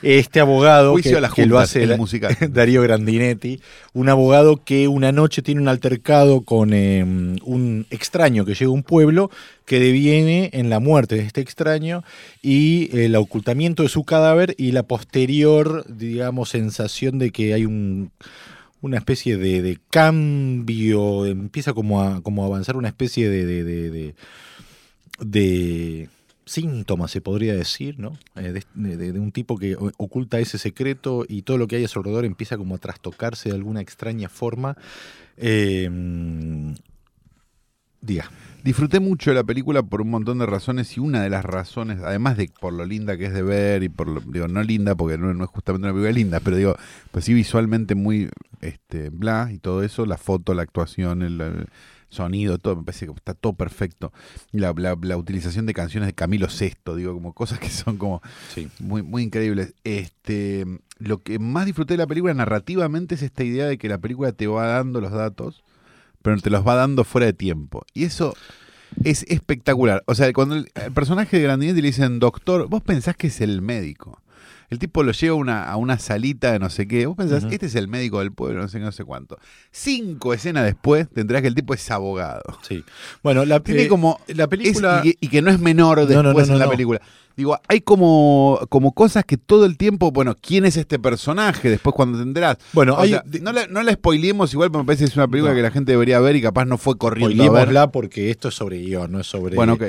Este 0.02 0.40
abogado 0.40 0.92
Juicio 0.92 1.12
que, 1.12 1.16
a 1.18 1.20
las 1.20 1.32
que 1.34 1.46
lo 1.46 1.56
juntas, 1.56 1.70
hace 1.70 1.82
el 1.84 1.96
musical. 1.96 2.36
Darío 2.50 2.82
Grandinetti, 2.82 3.60
un 3.92 4.08
abogado 4.08 4.62
que 4.64 4.88
una 4.88 5.12
noche 5.12 5.42
tiene 5.42 5.60
un 5.60 5.68
altercado 5.68 6.42
con 6.42 6.72
eh, 6.72 7.02
un 7.02 7.86
extraño 7.90 8.44
que 8.44 8.54
llega 8.54 8.66
a 8.70 8.74
un 8.74 8.82
pueblo 8.82 9.30
que 9.64 9.80
deviene 9.80 10.50
en 10.52 10.70
la 10.70 10.80
muerte 10.80 11.16
de 11.16 11.22
este 11.22 11.40
extraño 11.40 12.04
y 12.42 12.96
el 12.96 13.16
ocultamiento 13.16 13.82
de 13.82 13.88
su 13.88 14.04
cadáver 14.04 14.54
y 14.58 14.72
la 14.72 14.82
posterior, 14.84 15.84
digamos, 15.88 16.50
sensación 16.50 17.18
de 17.18 17.30
que 17.30 17.54
hay 17.54 17.64
un 17.64 18.10
una 18.82 18.98
especie 18.98 19.36
de, 19.38 19.62
de 19.62 19.78
cambio, 19.90 21.24
empieza 21.26 21.72
como 21.72 22.02
a, 22.02 22.20
como 22.22 22.42
a 22.44 22.46
avanzar 22.46 22.76
una 22.76 22.88
especie 22.88 23.28
de, 23.28 23.44
de, 23.46 23.64
de- 23.64 24.14
de- 25.18 26.08
síntomas, 26.46 27.10
se 27.10 27.20
podría 27.20 27.54
decir, 27.54 27.98
¿no? 27.98 28.16
Eh, 28.36 28.62
de, 28.74 29.18
un 29.18 29.32
tipo 29.32 29.58
que 29.58 29.76
oculta 29.76 30.38
ese 30.38 30.58
secreto 30.58 31.24
y 31.28 31.42
todo 31.42 31.58
lo 31.58 31.66
que 31.66 31.76
hay 31.76 31.84
a 31.84 31.88
su 31.88 31.98
alrededor 31.98 32.24
empieza 32.24 32.56
como 32.56 32.76
a 32.76 32.78
trastocarse 32.78 33.48
de 33.48 33.56
alguna 33.56 33.80
extraña 33.80 34.28
forma. 34.28 34.76
Eh. 35.36 35.90
Disfruté 38.62 39.00
mucho 39.00 39.30
de 39.30 39.34
la 39.34 39.44
película 39.44 39.82
por 39.82 40.00
un 40.00 40.10
montón 40.10 40.38
de 40.38 40.46
razones 40.46 40.96
y 40.96 41.00
una 41.00 41.22
de 41.22 41.30
las 41.30 41.44
razones, 41.44 42.00
además 42.04 42.36
de 42.36 42.48
por 42.60 42.72
lo 42.72 42.84
linda 42.84 43.16
que 43.16 43.26
es 43.26 43.32
de 43.32 43.42
ver 43.42 43.82
y 43.82 43.88
por 43.88 44.08
lo, 44.08 44.20
digo, 44.20 44.46
no 44.46 44.62
linda 44.62 44.94
porque 44.94 45.18
no, 45.18 45.34
no 45.34 45.44
es 45.44 45.50
justamente 45.50 45.86
una 45.86 45.92
película 45.92 46.12
linda, 46.12 46.40
pero 46.40 46.56
digo, 46.56 46.76
pues 47.10 47.24
sí 47.24 47.34
visualmente 47.34 47.96
muy 47.96 48.28
este 48.60 49.10
bla 49.10 49.50
y 49.52 49.58
todo 49.58 49.82
eso, 49.82 50.06
la 50.06 50.18
foto, 50.18 50.54
la 50.54 50.62
actuación, 50.62 51.22
el 51.22 51.66
sonido, 52.08 52.58
todo, 52.58 52.76
me 52.76 52.84
parece 52.84 53.06
que 53.06 53.12
está 53.12 53.34
todo 53.34 53.52
perfecto. 53.54 54.12
La, 54.52 54.72
la, 54.76 54.96
la 55.00 55.16
utilización 55.16 55.66
de 55.66 55.74
canciones 55.74 56.06
de 56.06 56.12
Camilo 56.14 56.46
VI, 56.48 56.96
digo, 56.96 57.12
como 57.14 57.32
cosas 57.32 57.58
que 57.58 57.68
son 57.70 57.96
como 57.98 58.22
Sí. 58.54 58.68
muy, 58.78 59.02
muy 59.02 59.22
increíbles. 59.24 59.74
Este, 59.84 60.64
lo 60.98 61.18
que 61.18 61.38
más 61.38 61.66
disfruté 61.66 61.94
de 61.94 61.98
la 61.98 62.06
película 62.06 62.32
narrativamente 62.34 63.14
es 63.16 63.22
esta 63.22 63.44
idea 63.44 63.66
de 63.66 63.78
que 63.78 63.88
la 63.88 63.98
película 63.98 64.32
te 64.32 64.46
va 64.46 64.66
dando 64.66 65.00
los 65.00 65.12
datos, 65.12 65.62
pero 66.22 66.36
te 66.38 66.50
los 66.50 66.66
va 66.66 66.74
dando 66.74 67.04
fuera 67.04 67.26
de 67.26 67.32
tiempo. 67.32 67.84
Y 67.94 68.04
eso 68.04 68.34
es 69.04 69.24
espectacular. 69.28 70.02
O 70.06 70.14
sea, 70.14 70.32
cuando 70.32 70.54
el, 70.56 70.70
el 70.74 70.92
personaje 70.92 71.36
de 71.36 71.42
Grandinetti 71.42 71.80
le 71.82 71.88
dicen, 71.88 72.18
doctor, 72.18 72.68
vos 72.68 72.82
pensás 72.82 73.16
que 73.16 73.26
es 73.26 73.40
el 73.40 73.60
médico. 73.62 74.20
El 74.70 74.78
tipo 74.78 75.02
lo 75.02 75.12
lleva 75.12 75.34
a 75.34 75.38
una, 75.38 75.64
a 75.64 75.76
una 75.76 75.98
salita 75.98 76.52
de 76.52 76.58
no 76.58 76.70
sé 76.70 76.88
qué. 76.88 77.06
Vos 77.06 77.16
pensás, 77.16 77.44
este 77.50 77.66
es 77.66 77.74
el 77.74 77.88
médico 77.88 78.18
del 78.20 78.32
pueblo, 78.32 78.62
no 78.62 78.68
sé 78.68 78.78
qué, 78.78 78.84
no 78.84 78.92
sé 78.92 79.04
cuánto. 79.04 79.38
Cinco 79.70 80.34
escenas 80.34 80.64
después 80.64 81.08
tendrás 81.08 81.42
que 81.42 81.48
el 81.48 81.54
tipo 81.54 81.74
es 81.74 81.90
abogado. 81.90 82.42
Sí. 82.62 82.84
Bueno, 83.22 83.44
la, 83.44 83.60
Tiene 83.60 83.82
eh, 83.82 83.88
como. 83.88 84.20
la 84.28 84.48
película. 84.48 85.00
es- 85.00 85.06
y, 85.06 85.12
que, 85.12 85.18
y 85.26 85.28
que 85.28 85.42
no 85.42 85.50
es 85.50 85.60
menor 85.60 85.98
después 86.06 86.16
no, 86.22 86.32
no, 86.32 86.40
en 86.54 86.58
la 86.58 86.68
película. 86.70 87.00
Digo, 87.36 87.58
hay 87.68 87.82
como, 87.82 88.58
como 88.70 88.92
cosas 88.92 89.24
que 89.26 89.36
todo 89.36 89.66
el 89.66 89.76
tiempo, 89.76 90.10
bueno, 90.10 90.34
¿quién 90.40 90.64
es 90.64 90.78
este 90.78 90.98
personaje? 90.98 91.68
Después 91.68 91.94
cuando 91.94 92.18
tendrás. 92.18 92.56
bueno, 92.72 92.94
O 92.94 93.00
hay, 93.00 93.10
sea, 93.10 93.24
no, 93.42 93.52
la, 93.52 93.66
no 93.66 93.82
la 93.82 93.92
spoileemos 93.92 94.52
igual, 94.54 94.70
porque 94.70 94.82
me 94.84 94.86
parece 94.86 95.04
que 95.04 95.10
es 95.10 95.16
una 95.16 95.28
película 95.28 95.54
que 95.54 95.60
la 95.60 95.70
gente 95.70 95.92
debería 95.92 96.18
ver 96.18 96.34
y 96.36 96.40
capaz 96.40 96.64
no 96.64 96.78
fue 96.78 96.96
corriendo 96.96 97.54
a 97.54 97.64
ver. 97.64 97.90
porque 97.92 98.30
esto 98.30 98.48
es 98.48 98.54
sobre 98.54 98.78
guion, 98.78 99.12
no 99.12 99.20
es 99.20 99.26
sobre. 99.26 99.54
Bueno, 99.54 99.74
ok. 99.74 99.82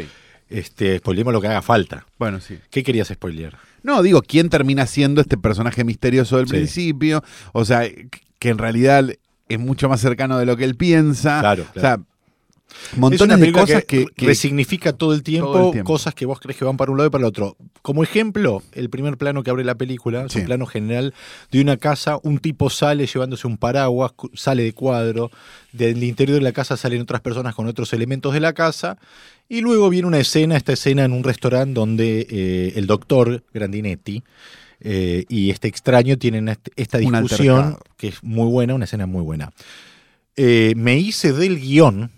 Este, 0.49 0.97
spoilemos 0.99 1.33
lo 1.33 1.41
que 1.41 1.47
haga 1.47 1.61
falta. 1.61 2.05
Bueno, 2.19 2.39
sí. 2.41 2.57
¿Qué 2.69 2.83
querías 2.83 3.07
spoilear? 3.07 3.57
No, 3.87 4.03
digo, 4.03 4.21
¿quién 4.21 4.49
termina 4.49 4.85
siendo 4.85 5.21
este 5.21 5.37
personaje 5.37 5.83
misterioso 5.83 6.37
del 6.37 6.45
Sí. 6.47 6.51
principio? 6.53 7.23
O 7.53 7.65
sea, 7.65 7.89
que 8.37 8.49
en 8.49 8.57
realidad 8.57 9.05
es 9.49 9.59
mucho 9.59 9.87
más 9.89 10.01
cercano 10.01 10.37
de 10.37 10.45
lo 10.45 10.57
que 10.57 10.65
él 10.65 10.75
piensa. 10.75 11.39
Claro, 11.39 11.65
O 11.75 11.79
sea, 11.79 11.97
Es 12.91 12.97
montones 12.97 13.39
de 13.39 13.51
cosas 13.53 13.85
que, 13.85 14.05
que- 14.13 14.25
resignifica 14.25 14.91
todo 14.91 15.13
el, 15.13 15.23
tiempo, 15.23 15.53
Todo 15.53 15.65
el 15.67 15.71
tiempo. 15.71 15.93
cosas 15.93 16.13
que 16.13 16.25
vos 16.25 16.37
crees 16.41 16.57
que 16.57 16.65
van 16.65 16.75
para 16.75 16.91
un 16.91 16.97
lado 16.97 17.07
y 17.07 17.11
para 17.11 17.21
el 17.21 17.27
otro. 17.29 17.55
Como 17.81 18.03
ejemplo, 18.03 18.61
el 18.73 18.89
primer 18.89 19.17
plano 19.17 19.41
que 19.41 19.49
abre 19.49 19.63
la 19.63 19.75
película 19.75 20.25
es 20.25 20.33
Sí. 20.33 20.39
un 20.39 20.45
plano 20.47 20.65
general 20.65 21.13
de 21.49 21.61
una 21.61 21.77
casa, 21.77 22.19
un 22.23 22.39
tipo 22.39 22.69
sale 22.69 23.07
llevándose 23.07 23.47
un 23.47 23.55
paraguas, 23.57 24.11
sale 24.33 24.63
de 24.63 24.73
cuadro, 24.73 25.31
del 25.71 26.03
interior 26.03 26.37
de 26.37 26.43
la 26.43 26.51
casa 26.51 26.75
salen 26.75 27.01
otras 27.01 27.21
personas 27.21 27.55
con 27.55 27.67
otros 27.67 27.93
elementos 27.93 28.33
de 28.33 28.41
la 28.41 28.51
casa, 28.51 28.97
y 29.49 29.61
luego 29.61 29.89
viene 29.89 30.07
una 30.07 30.19
escena, 30.19 30.57
esta 30.57 30.73
escena 30.73 31.05
en 31.05 31.11
un 31.13 31.23
restaurante 31.23 31.73
donde 31.73 32.27
eh, 32.29 32.73
el 32.75 32.87
doctor 32.87 33.43
Grandinetti 33.53 34.23
eh, 34.79 35.25
y 35.29 35.49
este 35.49 35.67
extraño 35.67 36.17
tienen 36.17 36.49
est- 36.49 36.67
esta 36.75 36.99
discusión 37.29 37.77
que 37.97 38.07
es 38.09 38.23
muy 38.23 38.47
buena, 38.49 38.75
una 38.75 38.85
escena 38.85 39.05
muy 39.07 39.21
buena. 39.23 39.51
Eh, 40.35 40.73
me 40.75 40.97
hice 40.97 41.33
del 41.33 41.59
guion 41.59 42.11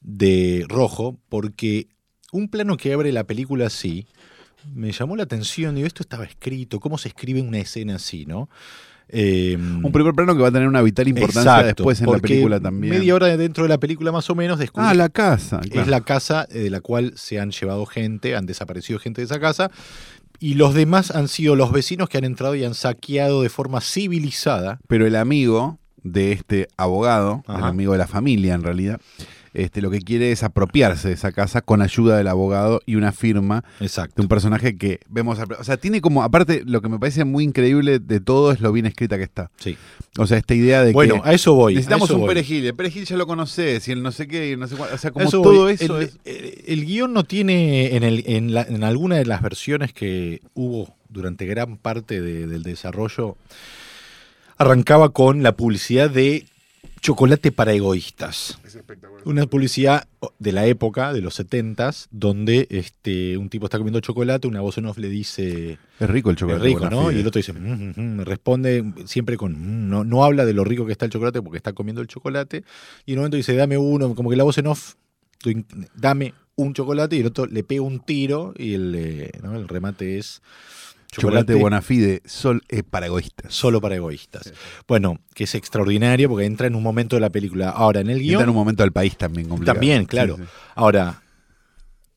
de 0.00 0.64
Rojo 0.68 1.18
porque 1.28 1.86
un 2.32 2.48
plano 2.48 2.76
que 2.76 2.92
abre 2.92 3.12
la 3.12 3.24
película 3.24 3.66
así 3.66 4.06
me 4.74 4.90
llamó 4.92 5.16
la 5.16 5.24
atención. 5.24 5.74
Digo, 5.74 5.86
esto 5.86 6.02
estaba 6.02 6.24
escrito, 6.24 6.80
¿cómo 6.80 6.98
se 6.98 7.08
escribe 7.08 7.40
una 7.40 7.58
escena 7.58 7.96
así, 7.96 8.26
no? 8.26 8.48
Eh, 9.14 9.58
un 9.58 9.92
primer 9.92 10.14
plano 10.14 10.34
que 10.34 10.40
va 10.40 10.48
a 10.48 10.52
tener 10.52 10.66
una 10.66 10.80
vital 10.80 11.06
importancia 11.06 11.42
exacto, 11.42 11.82
después 11.82 12.00
en 12.00 12.10
la 12.10 12.18
película 12.18 12.60
también. 12.60 12.94
Media 12.94 13.14
hora 13.14 13.36
dentro 13.36 13.64
de 13.64 13.68
la 13.68 13.78
película 13.78 14.10
más 14.10 14.30
o 14.30 14.34
menos 14.34 14.58
descubrí 14.58 14.88
ah, 14.88 14.94
la 14.94 15.10
casa. 15.10 15.60
claro. 15.60 15.82
es 15.82 15.88
la 15.88 16.00
casa 16.00 16.48
eh, 16.50 16.60
de 16.60 16.70
la 16.70 16.80
cual 16.80 17.12
se 17.16 17.38
han 17.38 17.50
llevado 17.50 17.84
gente, 17.84 18.34
han 18.34 18.46
desaparecido 18.46 18.98
gente 18.98 19.20
de 19.20 19.26
esa 19.26 19.38
casa, 19.38 19.70
y 20.40 20.54
los 20.54 20.72
demás 20.72 21.10
han 21.10 21.28
sido 21.28 21.56
los 21.56 21.72
vecinos 21.72 22.08
que 22.08 22.16
han 22.16 22.24
entrado 22.24 22.54
y 22.54 22.64
han 22.64 22.74
saqueado 22.74 23.42
de 23.42 23.50
forma 23.50 23.82
civilizada. 23.82 24.80
Pero 24.88 25.06
el 25.06 25.16
amigo 25.16 25.78
de 26.02 26.32
este 26.32 26.68
abogado, 26.78 27.44
el 27.48 27.64
amigo 27.64 27.92
de 27.92 27.98
la 27.98 28.08
familia 28.08 28.54
en 28.54 28.62
realidad, 28.62 29.00
este, 29.54 29.82
lo 29.82 29.90
que 29.90 30.00
quiere 30.00 30.32
es 30.32 30.42
apropiarse 30.42 31.08
de 31.08 31.14
esa 31.14 31.32
casa 31.32 31.60
con 31.60 31.82
ayuda 31.82 32.16
del 32.16 32.28
abogado 32.28 32.80
y 32.86 32.94
una 32.94 33.12
firma 33.12 33.64
Exacto. 33.80 34.14
de 34.16 34.22
un 34.22 34.28
personaje 34.28 34.76
que 34.76 35.00
vemos. 35.08 35.38
O 35.58 35.64
sea, 35.64 35.76
tiene 35.76 36.00
como, 36.00 36.22
aparte, 36.22 36.62
lo 36.64 36.80
que 36.80 36.88
me 36.88 36.98
parece 36.98 37.24
muy 37.24 37.44
increíble 37.44 37.98
de 37.98 38.20
todo 38.20 38.52
es 38.52 38.60
lo 38.60 38.72
bien 38.72 38.86
escrita 38.86 39.16
que 39.18 39.24
está. 39.24 39.50
Sí. 39.58 39.76
O 40.18 40.26
sea, 40.26 40.38
esta 40.38 40.54
idea 40.54 40.82
de 40.82 40.92
Bueno, 40.92 41.22
que 41.22 41.28
a 41.28 41.32
eso 41.32 41.54
voy. 41.54 41.74
necesitamos 41.74 42.08
eso 42.08 42.14
un 42.16 42.20
voy. 42.22 42.28
perejil. 42.28 42.64
El 42.66 42.74
perejil 42.74 43.04
ya 43.04 43.16
lo 43.16 43.26
conoces 43.26 43.86
y 43.88 43.92
el 43.92 44.02
no 44.02 44.12
sé 44.12 44.26
qué 44.28 44.48
y 44.48 44.52
el 44.52 44.58
no 44.60 44.68
sé 44.68 44.76
cuánto. 44.76 44.94
O 44.94 44.98
sea, 44.98 45.10
como 45.10 45.26
Eso 45.26 45.42
todo 45.42 45.62
voy. 45.64 45.72
eso 45.74 45.98
el, 45.98 46.04
es. 46.04 46.18
el- 46.24 46.64
el 46.66 46.84
guion 46.86 47.12
no 47.12 47.24
tiene, 47.24 47.94
en, 47.96 48.02
el, 48.04 48.24
en, 48.26 48.54
la- 48.54 48.62
en 48.62 48.84
alguna 48.84 49.16
de 49.16 49.24
las 49.26 49.42
versiones 49.42 49.92
que 49.92 50.40
hubo 50.54 50.94
durante 51.08 51.44
gran 51.46 51.76
parte 51.76 52.20
de- 52.20 52.46
del 52.46 52.62
desarrollo, 52.62 53.36
arrancaba 54.58 55.10
con 55.10 55.42
la 55.42 55.52
publicidad 55.56 56.10
de 56.10 56.46
chocolate 57.02 57.50
para 57.52 57.72
egoístas. 57.72 58.58
Una 59.24 59.46
publicidad 59.46 60.06
de 60.38 60.52
la 60.52 60.66
época, 60.66 61.12
de 61.12 61.20
los 61.20 61.38
70s, 61.38 62.06
donde 62.12 62.66
este, 62.70 63.36
un 63.36 63.48
tipo 63.50 63.66
está 63.66 63.76
comiendo 63.78 64.00
chocolate, 64.00 64.46
una 64.46 64.60
voz 64.60 64.78
en 64.78 64.86
off 64.86 64.98
le 64.98 65.08
dice, 65.08 65.78
Es 65.98 66.08
rico 66.10 66.30
el 66.30 66.34
es 66.36 66.40
chocolate. 66.40 66.64
rico, 66.64 66.80
buena 66.80 66.96
¿no? 66.96 67.08
fide. 67.08 67.18
Y 67.18 67.20
el 67.20 67.26
otro 67.26 67.38
dice, 67.40 67.52
"Mm, 67.52 67.92
mm, 67.96 68.00
mm", 68.16 68.20
responde 68.20 68.84
siempre 69.04 69.36
con, 69.36 69.52
"Mm", 69.52 69.88
no, 69.90 70.04
no 70.04 70.24
habla 70.24 70.44
de 70.44 70.52
lo 70.54 70.64
rico 70.64 70.86
que 70.86 70.92
está 70.92 71.04
el 71.04 71.10
chocolate 71.10 71.42
porque 71.42 71.56
está 71.58 71.72
comiendo 71.72 72.00
el 72.00 72.06
chocolate. 72.08 72.64
Y 73.04 73.12
en 73.12 73.18
un 73.18 73.22
momento 73.22 73.36
dice, 73.36 73.54
dame 73.54 73.76
uno, 73.76 74.14
como 74.14 74.30
que 74.30 74.36
la 74.36 74.44
voz 74.44 74.58
en 74.58 74.68
off, 74.68 74.94
dame 75.96 76.34
un 76.54 76.72
chocolate 76.72 77.16
y 77.16 77.20
el 77.20 77.26
otro 77.26 77.46
le 77.46 77.64
pega 77.64 77.82
un 77.82 77.98
tiro 78.00 78.54
y 78.56 78.74
el, 78.74 78.94
eh, 78.96 79.30
¿no? 79.42 79.56
el 79.56 79.66
remate 79.66 80.18
es 80.18 80.40
Chocolate 81.12 81.54
buena 81.54 81.82
fide, 81.82 82.22
sol 82.24 82.62
es 82.68 82.82
para 82.84 83.06
egoístas. 83.06 83.52
solo 83.52 83.80
para 83.80 83.96
egoístas. 83.96 84.52
Bueno, 84.88 85.18
que 85.34 85.44
es 85.44 85.54
extraordinario 85.54 86.28
porque 86.28 86.46
entra 86.46 86.66
en 86.66 86.74
un 86.74 86.82
momento 86.82 87.16
de 87.16 87.20
la 87.20 87.30
película. 87.30 87.68
Ahora, 87.68 88.00
en 88.00 88.08
el 88.08 88.20
guion... 88.20 88.34
está 88.34 88.44
en 88.44 88.50
un 88.50 88.56
momento 88.56 88.82
del 88.82 88.92
país 88.92 89.16
también 89.18 89.48
complicado. 89.48 89.74
También, 89.74 90.06
claro. 90.06 90.36
Sí, 90.36 90.42
sí. 90.42 90.48
Ahora, 90.74 91.22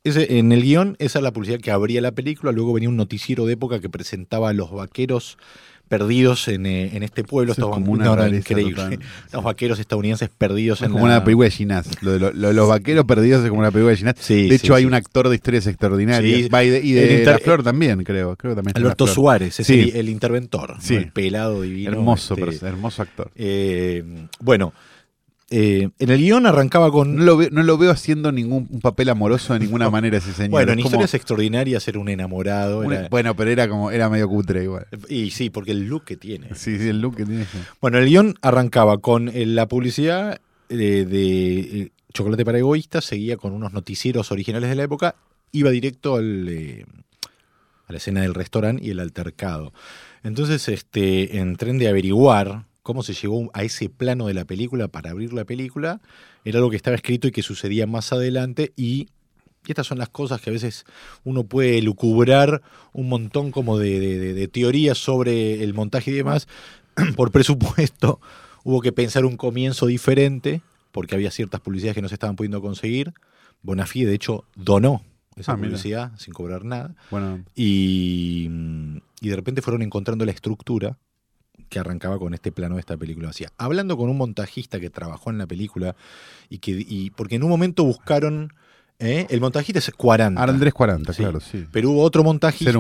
ese, 0.06 0.38
en 0.38 0.52
el 0.52 0.62
guion, 0.62 0.96
esa 1.00 1.20
es 1.20 1.24
la 1.24 1.34
publicidad 1.34 1.60
que 1.60 1.72
abría 1.72 2.00
la 2.00 2.14
película. 2.14 2.54
Luego 2.54 2.74
venía 2.74 2.88
un 2.88 2.96
noticiero 2.96 3.46
de 3.46 3.54
época 3.54 3.82
que 3.82 3.90
presentaba 3.90 4.50
a 4.50 4.54
los 4.54 4.72
vaqueros 4.72 5.38
perdidos 5.88 6.48
en, 6.48 6.66
eh, 6.66 6.92
en 6.96 7.04
este 7.04 7.24
pueblo. 7.24 7.54
Eso 7.54 7.62
es 7.62 7.66
Estos 7.66 7.76
como 7.76 7.92
una 7.92 8.06
no, 8.06 8.12
no, 8.16 8.22
rareza 8.24 8.38
increíble. 8.38 8.76
total. 8.76 9.00
Los 9.34 9.44
vaqueros 9.44 9.80
estadounidenses 9.80 10.30
perdidos 10.30 10.80
Es 10.82 10.88
en 10.88 10.92
como 10.94 11.08
la- 11.08 11.16
una 11.18 11.24
película 11.24 11.46
de 11.46 11.52
Ginás. 11.52 11.88
Lo 12.02 12.12
de, 12.14 12.20
lo- 12.20 12.34
lo 12.34 12.48
de 12.50 12.54
los 12.54 12.68
vaqueros 12.68 13.06
perdidos 13.06 13.44
es 13.44 13.50
como 13.50 13.62
una 13.62 13.72
película 13.72 13.92
de 13.92 13.98
Ginás. 13.98 14.16
Sí, 14.20 14.48
de 14.50 14.58
sí, 14.58 14.66
hecho, 14.66 14.76
hay 14.76 14.84
sí. 14.84 14.88
un 14.88 14.94
actor 14.94 15.30
de 15.30 15.36
historias 15.36 15.68
extraordinarias. 15.68 16.40
Y 16.40 16.50
de, 16.50 16.82
y 16.84 16.98
El 16.98 17.08
de 17.08 17.18
inter- 17.20 17.34
La 17.34 17.40
Flor 17.40 17.64
también, 17.64 18.04
creo. 18.04 18.36
creo 18.36 18.52
que 18.54 18.56
también 18.56 18.78
Alberto. 18.78 19.08
Suárez, 19.08 19.60
es 19.60 19.68
Sí. 19.68 19.92
el, 19.92 19.96
el 19.98 20.10
interventor, 20.10 20.76
el 20.90 21.12
pelado 21.12 21.62
divino. 21.62 21.92
Hermoso, 21.92 22.36
este, 22.36 22.66
hermoso 22.68 23.02
actor. 23.02 23.32
eh, 23.36 24.04
bueno, 24.40 24.74
eh, 25.52 25.90
en 26.00 26.10
el 26.10 26.18
guion 26.20 26.46
arrancaba 26.48 26.92
con... 26.92 27.16
No 27.18 27.24
lo, 27.24 27.38
veo, 27.38 27.50
no 27.52 27.62
lo 27.62 27.78
veo 27.78 27.92
haciendo 27.92 28.32
ningún 28.32 28.68
un 28.72 28.80
papel 28.82 29.10
amoroso 29.10 29.54
de 29.54 29.60
ninguna 29.60 29.90
manera 29.92 30.18
ese 30.18 30.34
señor. 30.34 30.52
bueno, 30.52 30.72
en 30.74 30.80
Es 30.80 30.84
como 30.84 30.94
historias 30.96 31.14
extraordinarias 31.14 31.88
era 31.88 32.00
un 32.00 32.10
enamorado. 32.10 32.80
una- 32.80 32.96
era- 33.02 33.10
bueno, 33.10 33.36
pero 33.36 33.52
era 33.52 33.68
como 33.70 33.92
era 33.92 34.10
medio 34.10 34.28
cutre 34.28 34.64
igual. 34.64 34.88
y 35.08 35.30
sí, 35.32 35.50
porque 35.52 35.72
el 35.72 35.88
look 35.88 36.04
que 36.06 36.18
tiene. 36.18 36.50
Sí, 36.56 36.78
sí, 36.80 36.90
el 36.90 37.00
look 37.02 37.18
que 37.18 37.26
tiene. 37.26 37.46
Bueno, 37.80 38.00
el 38.00 38.06
guion 38.08 38.36
arrancaba 38.42 38.98
con 38.98 39.30
eh, 39.30 39.46
la 39.46 39.68
publicidad 39.68 40.40
eh, 40.70 40.76
de 41.08 41.92
Chocolate 42.14 42.44
para 42.46 42.58
Egoístas, 42.58 43.06
seguía 43.06 43.38
con 43.38 43.54
unos 43.54 43.72
noticieros 43.74 44.32
originales 44.32 44.70
de 44.70 44.76
la 44.76 44.84
época, 44.84 45.16
iba 45.52 45.70
directo 45.70 46.16
al, 46.16 46.48
eh, 46.50 46.86
a 47.88 47.92
la 47.92 47.98
escena 47.98 48.22
del 48.22 48.34
restaurante 48.34 48.84
y 48.84 48.90
el 48.90 49.00
altercado. 49.00 49.74
Entonces, 50.24 50.68
este, 50.70 51.38
en 51.38 51.56
tren 51.56 51.78
de 51.78 51.88
averiguar 51.88 52.64
cómo 52.86 53.02
se 53.02 53.14
llegó 53.16 53.50
a 53.56 53.64
ese 53.64 53.90
plano 53.90 54.28
de 54.28 54.36
la 54.36 54.46
película 54.46 54.88
para 54.88 55.10
abrir 55.10 55.34
la 55.34 55.44
película, 55.44 56.02
era 56.44 56.60
algo 56.60 56.70
que 56.70 56.76
estaba 56.76 56.96
escrito 56.96 57.28
y 57.28 57.32
que 57.32 57.42
sucedía 57.42 57.88
más 57.88 58.14
adelante 58.14 58.74
y... 58.76 59.08
y 59.66 59.72
estas 59.72 59.88
son 59.88 59.98
las 59.98 60.10
cosas 60.10 60.40
que 60.40 60.52
a 60.52 60.54
veces 60.54 60.86
uno 61.24 61.46
puede 61.46 61.82
lucubrar 61.82 62.62
un 62.94 63.10
montón 63.10 63.50
como 63.50 63.80
de, 63.80 64.00
de- 64.00 64.20
de- 64.20 64.34
de 64.36 64.48
teorías 64.48 65.00
sobre 65.00 65.64
el 65.64 65.74
montaje 65.74 66.12
y 66.12 66.14
demás. 66.14 66.48
Por 67.16 67.32
presupuesto, 67.32 68.20
hubo 68.64 68.82
que 68.82 68.92
pensar 68.92 69.26
un 69.26 69.36
comienzo 69.36 69.88
diferente, 69.88 70.62
porque 70.92 71.16
había 71.16 71.32
ciertas 71.32 71.62
publicidades 71.62 71.96
que 71.96 72.04
no 72.04 72.10
se 72.10 72.16
estaban 72.16 72.36
pudiendo 72.36 72.62
conseguir. 72.62 73.14
Bonafide, 73.64 74.10
de 74.10 74.16
hecho, 74.16 74.46
donó 74.56 75.02
esa 75.36 75.54
Ah, 75.54 75.58
mira. 75.58 75.70
publicidad 75.70 76.12
sin 76.20 76.36
cobrar 76.36 76.64
nada. 76.64 76.94
Bueno, 77.10 77.44
Y, 77.56 78.48
y 79.22 79.30
de 79.30 79.36
repente 79.36 79.64
fueron 79.64 79.82
encontrando 79.82 80.24
la 80.26 80.32
estructura 80.32 81.00
que 81.76 81.80
arrancaba 81.82 82.18
con 82.18 82.34
este 82.34 82.54
plano 82.54 82.76
de 82.76 82.80
esta 82.80 82.96
película 82.96 83.28
vacía. 83.28 83.52
Hablando 83.58 83.98
con 83.98 84.10
un 84.10 84.18
montajista 84.18 84.80
que 84.80 84.90
trabajó 84.90 85.30
en 85.30 85.38
la 85.38 85.46
película 85.46 85.94
y 86.50 86.60
que 86.60 86.72
y 86.72 87.10
porque 87.10 87.36
en 87.36 87.44
un 87.44 87.50
momento 87.50 87.84
buscaron 87.84 88.54
¿eh? 89.00 89.28
el 89.30 89.42
montajista 89.42 89.80
es 89.80 89.92
40. 89.92 90.42
Andrés 90.42 90.74
40, 90.74 91.12
Sí. 91.12 91.22
claro, 91.22 91.42
sí. 91.42 91.66
Pero 91.74 91.90
hubo 91.90 92.02
otro 92.02 92.24
montajista 92.24 92.80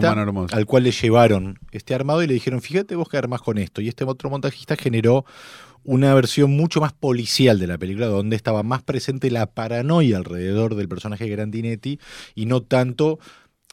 al 0.53 0.65
cual 0.65 0.83
le 0.83 0.91
llevaron 0.91 1.59
este 1.71 1.93
armado 1.93 2.23
y 2.23 2.27
le 2.27 2.33
dijeron, 2.33 2.61
fíjate 2.61 2.95
vos 2.95 3.09
que 3.09 3.17
armás 3.17 3.41
con 3.41 3.57
esto. 3.57 3.81
Y 3.81 3.89
este 3.89 4.05
otro 4.05 4.29
montajista 4.29 4.77
generó 4.77 5.25
una 5.83 6.13
versión 6.13 6.51
mucho 6.51 6.79
más 6.79 6.93
policial 6.93 7.59
de 7.59 7.67
la 7.67 7.77
película, 7.77 8.05
donde 8.07 8.37
estaba 8.37 8.63
más 8.63 8.81
presente 8.81 9.29
la 9.29 9.45
paranoia 9.47 10.15
alrededor 10.15 10.75
del 10.75 10.87
personaje 10.87 11.27
Grandinetti 11.27 11.99
y 12.33 12.45
no 12.45 12.61
tanto 12.61 13.19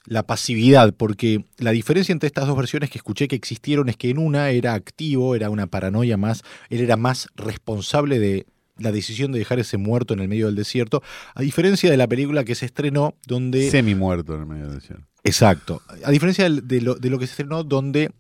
la 0.05 0.27
pasividad, 0.27 0.95
porque 0.95 1.45
la 1.59 1.71
diferencia 1.71 2.13
entre 2.13 2.27
estas 2.27 2.47
dos 2.47 2.57
versiones 2.57 2.91
que 2.91 2.99
escuché 2.99 3.29
que 3.29 3.37
existieron 3.37 3.89
es 3.89 3.97
que 3.97 4.11
en 4.11 4.19
una 4.19 4.51
era 4.51 4.75
activo, 4.75 5.35
era 5.35 5.51
una 5.51 5.67
paranoia 5.67 6.17
más, 6.17 6.43
él 6.71 6.81
era 6.81 6.97
más 6.97 7.29
responsable 7.37 8.19
de 8.19 8.47
la 8.79 8.91
decisión 8.91 9.33
de 9.33 9.39
dejar 9.39 9.59
ese 9.61 9.77
muerto 9.77 10.15
en 10.15 10.21
el 10.21 10.29
medio 10.29 10.47
del 10.47 10.57
desierto, 10.57 11.03
a 11.35 11.43
diferencia 11.43 11.91
de 11.91 11.97
la 11.97 12.09
película 12.09 12.45
que 12.45 12.55
se 12.55 12.67
estrenó 12.67 13.15
donde... 13.27 13.71
Semi 13.71 13.95
muerto 13.95 14.35
en 14.35 14.41
el 14.41 14.47
medio 14.47 14.67
del 14.67 14.81
desierto. 14.81 15.07
Exacto. 15.25 15.83
A 16.05 16.11
diferencia 16.11 16.49
de 16.51 16.81
lo, 16.81 16.95
de 16.97 17.11
lo 17.11 17.19
que 17.19 17.27
se 17.27 17.33
estrenó, 17.33 17.63
donde 17.63 18.11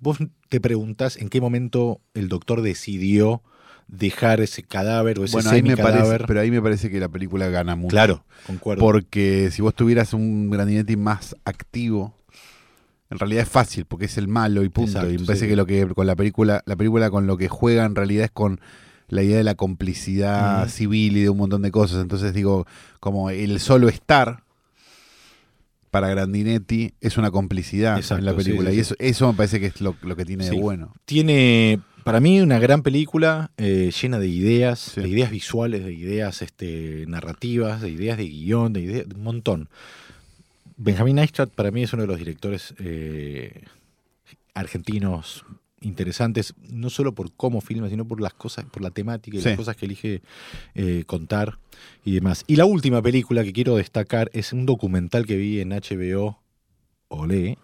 vos 0.00 0.18
te 0.48 0.60
preguntás 0.60 1.16
en 1.16 1.28
qué 1.28 1.40
momento 1.40 2.00
el 2.14 2.28
doctor 2.28 2.62
decidió 2.62 3.42
dejar 3.88 4.40
ese 4.40 4.62
cadáver 4.62 5.18
o 5.18 5.24
ese 5.24 5.32
Bueno, 5.32 5.50
ahí 5.50 5.62
me 5.62 5.76
parece, 5.76 6.24
pero 6.26 6.40
ahí 6.40 6.50
me 6.50 6.62
parece 6.62 6.90
que 6.90 7.00
la 7.00 7.08
película 7.08 7.48
gana 7.48 7.74
mucho. 7.74 7.90
Claro, 7.90 8.24
concuerdo. 8.46 8.80
Porque 8.80 9.50
si 9.50 9.62
vos 9.62 9.74
tuvieras 9.74 10.12
un 10.12 10.50
Grandinetti 10.50 10.96
más 10.96 11.34
activo, 11.44 12.14
en 13.10 13.18
realidad 13.18 13.42
es 13.42 13.48
fácil 13.48 13.86
porque 13.86 14.04
es 14.04 14.18
el 14.18 14.28
malo 14.28 14.62
y 14.62 14.68
punto. 14.68 14.92
Exacto, 14.92 15.10
y 15.12 15.18
me 15.18 15.24
parece 15.24 15.46
sí. 15.46 15.50
que 15.50 15.56
lo 15.56 15.66
que 15.66 15.86
con 15.88 16.06
la 16.06 16.14
película, 16.14 16.62
la 16.66 16.76
película 16.76 17.10
con 17.10 17.26
lo 17.26 17.36
que 17.36 17.48
juega 17.48 17.84
en 17.84 17.94
realidad 17.94 18.26
es 18.26 18.30
con 18.30 18.60
la 19.08 19.22
idea 19.22 19.38
de 19.38 19.44
la 19.44 19.54
complicidad 19.54 20.68
civil 20.68 21.16
y 21.16 21.22
de 21.22 21.30
un 21.30 21.38
montón 21.38 21.62
de 21.62 21.70
cosas. 21.70 22.02
Entonces 22.02 22.34
digo, 22.34 22.66
como 23.00 23.30
el 23.30 23.58
solo 23.58 23.88
estar 23.88 24.44
para 25.90 26.08
Grandinetti 26.08 26.92
es 27.00 27.16
una 27.16 27.30
complicidad 27.30 27.96
Exacto, 27.96 28.20
en 28.20 28.26
la 28.26 28.34
película. 28.34 28.70
sí, 28.70 28.76
y 28.76 28.80
eso, 28.80 28.94
eso 28.98 29.28
me 29.28 29.34
parece 29.34 29.58
que 29.60 29.66
es 29.66 29.80
lo, 29.80 29.96
lo 30.02 30.14
que 30.14 30.26
tiene 30.26 30.44
de 30.44 30.60
bueno. 30.60 30.92
Tiene, 31.06 31.80
para 32.08 32.20
mí, 32.20 32.40
una 32.40 32.58
gran 32.58 32.82
película 32.82 33.50
eh, 33.58 33.90
llena 34.00 34.18
de 34.18 34.28
ideas, 34.28 34.78
Sí. 34.94 35.02
de 35.02 35.08
ideas 35.08 35.30
visuales, 35.30 35.84
de 35.84 35.92
ideas 35.92 36.40
este, 36.40 37.04
narrativas, 37.06 37.82
de 37.82 37.90
ideas 37.90 38.16
de 38.16 38.24
guion, 38.28 38.72
de 38.72 38.80
ideas, 38.80 39.08
de 39.08 39.14
un 39.14 39.22
montón. 39.22 39.68
Benjamín 40.78 41.16
Neistat 41.16 41.50
para 41.50 41.70
mí 41.70 41.82
es 41.82 41.92
uno 41.92 42.02
de 42.02 42.06
los 42.08 42.18
directores 42.18 42.72
eh, 42.78 43.64
argentinos 44.54 45.44
interesantes, 45.80 46.54
no 46.70 46.88
solo 46.88 47.14
por 47.14 47.30
cómo 47.32 47.60
filma, 47.60 47.88
sino 47.90 48.06
por 48.06 48.20
las 48.22 48.32
cosas, 48.32 48.64
por 48.64 48.82
la 48.82 48.90
temática 48.90 49.36
y 49.36 49.40
Sí. 49.42 49.48
las 49.50 49.58
cosas 49.58 49.76
que 49.76 49.84
elige 49.86 50.22
eh, 50.74 51.04
contar 51.06 51.58
y 52.06 52.12
demás. 52.14 52.42
Y 52.46 52.56
la 52.56 52.64
última 52.64 53.02
película 53.02 53.44
que 53.44 53.52
quiero 53.52 53.76
destacar 53.76 54.30
es 54.32 54.52
un 54.54 54.64
documental 54.66 55.26
que 55.26 55.36
vi 55.36 55.60
en 55.60 55.70
HBO, 55.72 56.40
Olé, 57.08 57.58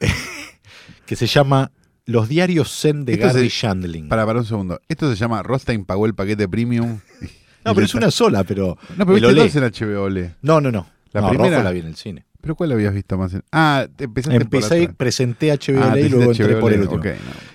que 1.06 1.16
se 1.16 1.26
llama 1.26 1.70
Los 2.06 2.28
diarios 2.28 2.70
Zen 2.80 3.04
de 3.04 3.14
Esto 3.14 3.26
Gary 3.26 3.50
se- 3.50 3.66
Shandling. 3.66 4.08
Para, 4.08 4.24
para 4.24 4.38
un 4.38 4.44
segundo. 4.46 4.80
Esto 4.88 5.10
se 5.10 5.16
llama 5.16 5.42
Rostein 5.42 5.84
pagó 5.84 6.06
el 6.06 6.14
paquete 6.14 6.48
premium. 6.48 7.00
no, 7.64 7.74
pero 7.74 7.84
es 7.84 7.94
una 7.94 8.10
sola, 8.10 8.44
pero... 8.44 8.78
No, 8.96 9.04
pero 9.06 9.34
viste 9.34 9.58
en 9.58 9.64
HBO. 9.64 10.08
No, 10.42 10.60
no, 10.60 10.70
no. 10.70 10.86
La 11.12 11.20
No, 11.22 11.28
primera- 11.30 11.50
Rojo 11.56 11.64
la 11.64 11.70
vi 11.72 11.80
en 11.80 11.86
el 11.86 11.96
cine. 11.96 12.24
¿Pero 12.40 12.54
cuál 12.54 12.70
habías 12.70 12.94
visto 12.94 13.18
más? 13.18 13.34
En... 13.34 13.42
Ah, 13.50 13.88
te 13.96 14.04
empezaste 14.04 14.36
Empecé, 14.36 14.88
presenté 14.90 15.50
HBO 15.50 15.82
Ah, 15.82 15.98
y 15.98 16.08
luego 16.08 16.30
entré 16.30 16.54
por 16.56 16.72
el 16.72 16.82
último. 16.82 17.02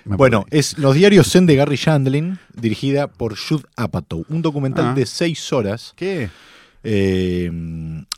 No, 0.04 0.16
Bueno, 0.18 0.42
perdí. 0.42 0.58
es 0.58 0.76
Los 0.76 0.94
diarios 0.96 1.30
Zen 1.32 1.46
de 1.46 1.56
Gary 1.56 1.76
Shandling, 1.76 2.38
dirigida 2.54 3.06
por 3.06 3.34
Judd 3.38 3.62
Apatow. 3.76 4.26
Un 4.28 4.42
documental 4.42 4.88
Ah. 4.88 4.94
de 4.94 5.06
seis 5.06 5.50
horas 5.50 5.94
¿Qué? 5.96 6.28
eh, 6.84 7.50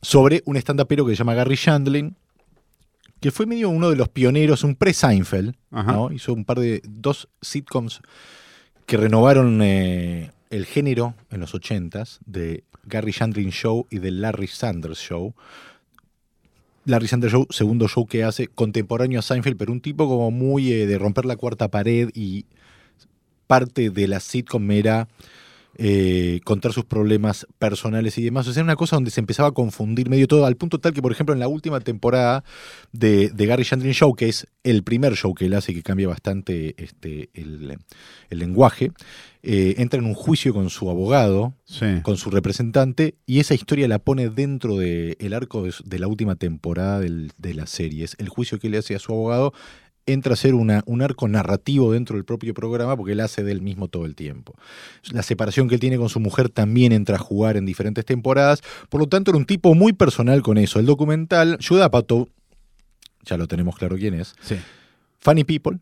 sobre 0.02 0.42
un 0.46 0.56
stand-upero 0.56 1.06
que 1.06 1.12
se 1.12 1.18
llama 1.18 1.34
Gary 1.34 1.54
Shandling, 1.54 2.16
que 3.24 3.30
fue 3.30 3.46
medio 3.46 3.70
uno 3.70 3.88
de 3.88 3.96
los 3.96 4.10
pioneros, 4.10 4.64
un 4.64 4.74
pre-Seinfeld. 4.74 5.54
Hizo 6.12 6.34
un 6.34 6.44
par 6.44 6.60
de, 6.60 6.82
dos 6.86 7.30
sitcoms 7.40 8.02
que 8.84 8.98
renovaron 8.98 9.62
eh, 9.62 10.30
el 10.50 10.66
género 10.66 11.14
en 11.30 11.40
los 11.40 11.54
ochentas 11.54 12.20
de 12.26 12.64
Gary 12.82 13.12
Shandling 13.12 13.48
Show 13.48 13.86
y 13.88 14.00
de 14.00 14.10
Larry 14.10 14.46
Sanders 14.46 14.98
Show. 14.98 15.32
Larry 16.84 17.08
Sanders 17.08 17.32
Show, 17.32 17.46
segundo 17.48 17.88
show 17.88 18.06
que 18.06 18.24
hace, 18.24 18.48
contemporáneo 18.48 19.20
a 19.20 19.22
Seinfeld, 19.22 19.56
pero 19.56 19.72
un 19.72 19.80
tipo 19.80 20.06
como 20.06 20.30
muy 20.30 20.70
eh, 20.70 20.86
de 20.86 20.98
romper 20.98 21.24
la 21.24 21.36
cuarta 21.36 21.70
pared 21.70 22.10
y 22.12 22.44
parte 23.46 23.88
de 23.88 24.06
la 24.06 24.20
sitcom 24.20 24.70
era 24.70 25.08
eh, 25.76 26.40
contar 26.44 26.72
sus 26.72 26.84
problemas 26.84 27.46
personales 27.58 28.16
y 28.18 28.22
demás. 28.24 28.46
O 28.46 28.52
sea, 28.52 28.60
era 28.60 28.64
una 28.64 28.76
cosa 28.76 28.96
donde 28.96 29.10
se 29.10 29.20
empezaba 29.20 29.48
a 29.48 29.52
confundir 29.52 30.08
medio 30.08 30.26
todo, 30.28 30.46
al 30.46 30.56
punto 30.56 30.78
tal 30.80 30.92
que, 30.92 31.02
por 31.02 31.12
ejemplo, 31.12 31.32
en 31.34 31.40
la 31.40 31.48
última 31.48 31.80
temporada 31.80 32.44
de, 32.92 33.30
de 33.30 33.46
Gary 33.46 33.64
Shandling 33.64 33.92
Show, 33.94 34.14
que 34.14 34.28
es 34.28 34.46
el 34.62 34.82
primer 34.82 35.14
show 35.16 35.34
que 35.34 35.46
él 35.46 35.54
hace, 35.54 35.74
que 35.74 35.82
cambia 35.82 36.08
bastante 36.08 36.74
este, 36.82 37.30
el, 37.34 37.78
el 38.30 38.38
lenguaje, 38.38 38.92
eh, 39.42 39.74
entra 39.78 39.98
en 40.00 40.06
un 40.06 40.14
juicio 40.14 40.54
con 40.54 40.70
su 40.70 40.88
abogado, 40.88 41.54
Sí. 41.66 41.86
con 42.02 42.16
su 42.16 42.30
representante, 42.30 43.14
y 43.26 43.40
esa 43.40 43.54
historia 43.54 43.88
la 43.88 43.98
pone 43.98 44.28
dentro 44.30 44.76
del 44.76 45.16
el 45.18 45.32
arco 45.34 45.62
de, 45.64 45.72
de 45.84 45.98
la 45.98 46.06
última 46.08 46.36
temporada 46.36 47.00
del- 47.00 47.32
de 47.38 47.54
la 47.54 47.66
serie. 47.66 48.04
Es 48.04 48.14
el 48.18 48.28
juicio 48.28 48.58
que 48.58 48.68
le 48.68 48.78
hace 48.78 48.94
a 48.94 48.98
su 48.98 49.12
abogado 49.12 49.52
entra 50.06 50.34
a 50.34 50.36
ser 50.36 50.54
una, 50.54 50.82
un 50.86 51.00
arco 51.02 51.26
narrativo 51.28 51.92
dentro 51.92 52.16
del 52.16 52.24
propio 52.24 52.52
programa 52.54 52.96
porque 52.96 53.12
él 53.12 53.20
hace 53.20 53.42
de 53.42 53.52
él 53.52 53.62
mismo 53.62 53.88
todo 53.88 54.04
el 54.04 54.14
tiempo. 54.14 54.54
La 55.12 55.22
separación 55.22 55.68
que 55.68 55.74
él 55.76 55.80
tiene 55.80 55.96
con 55.96 56.08
su 56.08 56.20
mujer 56.20 56.48
también 56.50 56.92
entra 56.92 57.16
a 57.16 57.18
jugar 57.18 57.56
en 57.56 57.64
diferentes 57.66 58.04
temporadas, 58.04 58.60
por 58.90 59.00
lo 59.00 59.06
tanto 59.08 59.30
era 59.30 59.38
un 59.38 59.46
tipo 59.46 59.74
muy 59.74 59.92
personal 59.94 60.42
con 60.42 60.58
eso. 60.58 60.78
El 60.78 60.86
documental, 60.86 61.58
Judah 61.66 61.86
Apatow, 61.86 62.28
ya 63.24 63.36
lo 63.38 63.48
tenemos 63.48 63.76
claro 63.76 63.96
quién 63.96 64.14
es, 64.14 64.34
Sí. 64.42 64.56
Funny 65.20 65.44
People, 65.44 65.78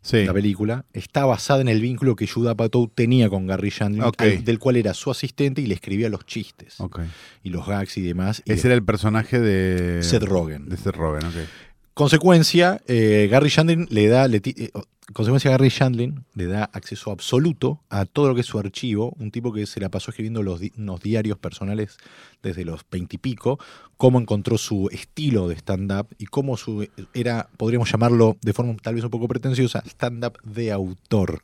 Sí. 0.00 0.24
la 0.24 0.32
película, 0.32 0.86
está 0.94 1.26
basada 1.26 1.60
en 1.60 1.68
el 1.68 1.82
vínculo 1.82 2.16
que 2.16 2.26
Judah 2.26 2.52
Apatow 2.52 2.88
tenía 2.88 3.28
con 3.28 3.46
Gary 3.46 3.68
Shandling, 3.70 4.04
del 4.44 4.58
cual 4.58 4.76
era 4.76 4.94
su 4.94 5.10
asistente 5.10 5.60
y 5.60 5.66
le 5.66 5.74
escribía 5.74 6.08
los 6.08 6.24
chistes 6.24 6.76
y 7.42 7.50
los 7.50 7.66
gags 7.66 7.98
y 7.98 8.02
demás. 8.02 8.40
y 8.46 8.52
Ese 8.52 8.68
era 8.68 8.74
el 8.76 8.84
personaje 8.84 9.38
de. 9.40 10.02
Seth 10.02 10.22
Rogen. 10.22 10.68
De 10.68 10.76
Seth 10.78 10.94
Rogen. 10.96 11.28
Consecuencia, 11.98 12.80
eh, 12.86 13.26
Gary 13.28 13.48
Shandling 13.48 13.88
le 13.90 14.06
da, 14.06 14.28
le 14.28 14.40
eh, 14.44 14.70
consecuencia 15.12 15.50
Gary 15.50 15.68
Shandling 15.68 16.24
le 16.34 16.46
da 16.46 16.70
acceso 16.72 17.10
absoluto 17.10 17.80
a 17.90 18.04
todo 18.06 18.28
lo 18.28 18.36
que 18.36 18.42
es 18.42 18.46
su 18.46 18.56
archivo, 18.56 19.16
un 19.18 19.32
tipo 19.32 19.52
que 19.52 19.66
se 19.66 19.80
la 19.80 19.88
pasó 19.88 20.12
escribiendo 20.12 20.44
los 20.44 20.60
di- 20.60 20.70
unos 20.78 21.00
diarios 21.00 21.38
personales 21.38 21.96
desde 22.40 22.64
los 22.64 22.82
veintipico, 22.88 23.58
cómo 23.96 24.20
encontró 24.20 24.58
su 24.58 24.88
estilo 24.92 25.48
de 25.48 25.56
stand-up 25.56 26.06
y 26.18 26.26
cómo 26.26 26.56
su, 26.56 26.86
era, 27.14 27.48
podríamos 27.56 27.90
llamarlo 27.90 28.36
de 28.42 28.52
forma 28.52 28.76
tal 28.80 28.94
vez 28.94 29.02
un 29.02 29.10
poco 29.10 29.26
pretenciosa, 29.26 29.82
stand-up 29.84 30.38
de 30.44 30.70
autor. 30.70 31.42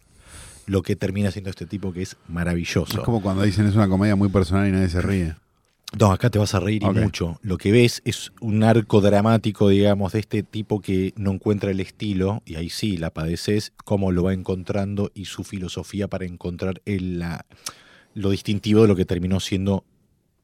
Lo 0.67 0.83
que 0.83 0.95
termina 0.95 1.33
siendo 1.33 1.51
este 1.51 1.67
tipo 1.67 1.93
que 1.93 2.03
es 2.03 2.17
maravilloso. 2.29 2.99
Es 2.99 3.05
como 3.05 3.21
cuando 3.21 3.43
dicen 3.43 3.67
es 3.67 3.75
una 3.75 3.89
comedia 3.89 4.15
muy 4.15 4.29
personal 4.29 4.69
y 4.69 4.71
nadie 4.71 4.89
se 4.89 5.03
ríe. 5.03 5.35
No, 5.99 6.13
acá 6.13 6.31
te 6.31 6.39
vas 6.39 6.55
a 6.55 6.61
reír 6.61 6.83
y 6.83 6.87
mucho. 7.03 7.39
Lo 7.43 7.57
que 7.59 7.71
ves 7.73 8.03
es 8.05 8.33
un 8.41 8.63
arco 8.65 9.01
dramático, 9.01 9.69
digamos, 9.69 10.13
de 10.13 10.21
este 10.21 10.43
tipo 10.43 10.81
que 10.81 11.13
no 11.17 11.33
encuentra 11.33 11.71
el 11.71 11.81
estilo, 11.81 12.43
y 12.45 12.57
ahí 12.57 12.71
sí 12.71 12.97
la 12.97 13.11
padeces, 13.11 13.73
cómo 13.85 14.13
lo 14.13 14.25
va 14.25 14.33
encontrando 14.33 15.11
y 15.15 15.27
su 15.27 15.45
filosofía 15.45 16.09
para 16.09 16.25
encontrar 16.25 16.81
el, 16.85 17.19
la- 17.19 17.47
lo 18.15 18.31
distintivo 18.31 18.83
de 18.83 18.89
lo 18.89 18.97
que 18.97 19.05
terminó 19.05 19.41
siendo 19.41 19.85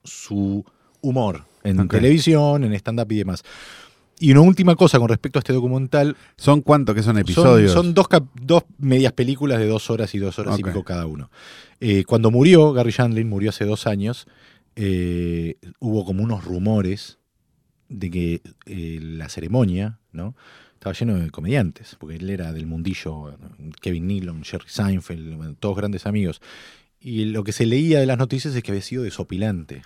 su 0.05 0.65
humor 1.01 1.45
en 1.65 1.89
televisión, 1.89 2.65
en 2.65 2.73
stand-up 2.75 3.11
y 3.13 3.17
demás. 3.17 3.43
Y 4.19 4.33
una 4.33 4.43
última 4.43 4.77
cosa 4.77 4.99
con 4.99 5.09
respecto 5.09 5.39
a 5.39 5.41
este 5.41 5.53
documental, 5.55 6.15
¿Son 6.37 6.61
cuántos 6.61 6.95
que 6.95 7.03
son 7.03 7.17
episodios? 7.17 7.73
son 7.73 7.95
dos, 7.95 8.07
cap- 8.07 8.27
dos 8.35 8.65
medias 8.79 9.13
películas 9.15 9.59
de 9.59 9.67
dos 9.67 9.89
horas 9.89 10.15
y 10.15 10.19
dos 10.19 10.39
horas 10.39 10.59
y 10.59 10.63
pico 10.63 10.85
cada 10.85 11.07
uno. 11.07 11.31
Eh, 11.81 12.05
cuando 12.05 12.31
murió, 12.31 12.73
Gary 12.75 12.91
Shandling 12.91 13.29
murió 13.29 13.49
hace 13.49 13.65
dos 13.65 13.87
años, 13.87 14.27
eh, 14.77 15.57
hubo 15.79 16.05
como 16.05 16.23
unos 16.23 16.45
rumores 16.45 17.19
de 17.89 18.11
que 18.11 18.43
eh, 18.67 18.99
la 19.03 19.29
ceremonia, 19.29 19.99
¿no? 20.13 20.35
Estaba 20.75 20.95
lleno 20.95 21.19
de 21.19 21.31
comediantes, 21.31 21.97
porque 21.99 22.17
él 22.17 22.31
era 22.31 22.53
del 22.53 22.67
mundillo, 22.67 23.37
Kevin 23.83 24.07
Nealon, 24.07 24.45
Jerry 24.45 24.69
Seinfeld, 24.69 25.59
todos 25.59 25.77
grandes 25.77 26.07
amigos. 26.07 26.41
Y 27.01 27.27
lo 27.27 27.45
que 27.45 27.53
se 27.53 27.67
leía 27.67 28.01
de 28.01 28.07
las 28.07 28.17
noticias 28.17 28.55
es 28.55 28.63
que 28.63 28.71
había 28.71 28.83
sido 28.83 29.03
desopilante, 29.03 29.83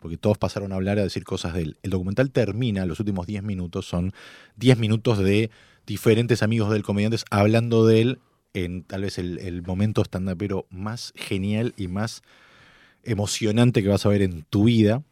porque 0.00 0.16
todos 0.16 0.38
pasaron 0.38 0.72
a 0.72 0.74
hablar, 0.74 0.98
a 0.98 1.04
decir 1.04 1.22
cosas 1.22 1.54
de 1.54 1.62
él. 1.62 1.76
El 1.82 1.90
documental 1.90 2.32
termina, 2.32 2.84
los 2.84 2.98
últimos 2.98 3.26
10 3.26 3.44
minutos 3.44 3.86
son 3.86 4.12
10 4.56 4.78
minutos 4.78 5.18
de 5.18 5.50
diferentes 5.86 6.42
amigos 6.42 6.72
del 6.72 6.82
comediantes 6.82 7.24
hablando 7.30 7.86
de 7.86 8.00
él 8.00 8.18
en 8.54 8.84
tal 8.84 9.02
vez 9.02 9.18
el, 9.18 9.38
el 9.38 9.62
momento 9.62 10.02
stand-upero 10.02 10.66
más 10.70 11.12
genial 11.16 11.74
y 11.76 11.88
más 11.88 12.22
emocionante 13.04 13.82
que 13.82 13.88
vas 13.88 14.04
a 14.06 14.08
ver 14.08 14.22
en 14.22 14.44
tu 14.50 14.64
vida. 14.64 15.02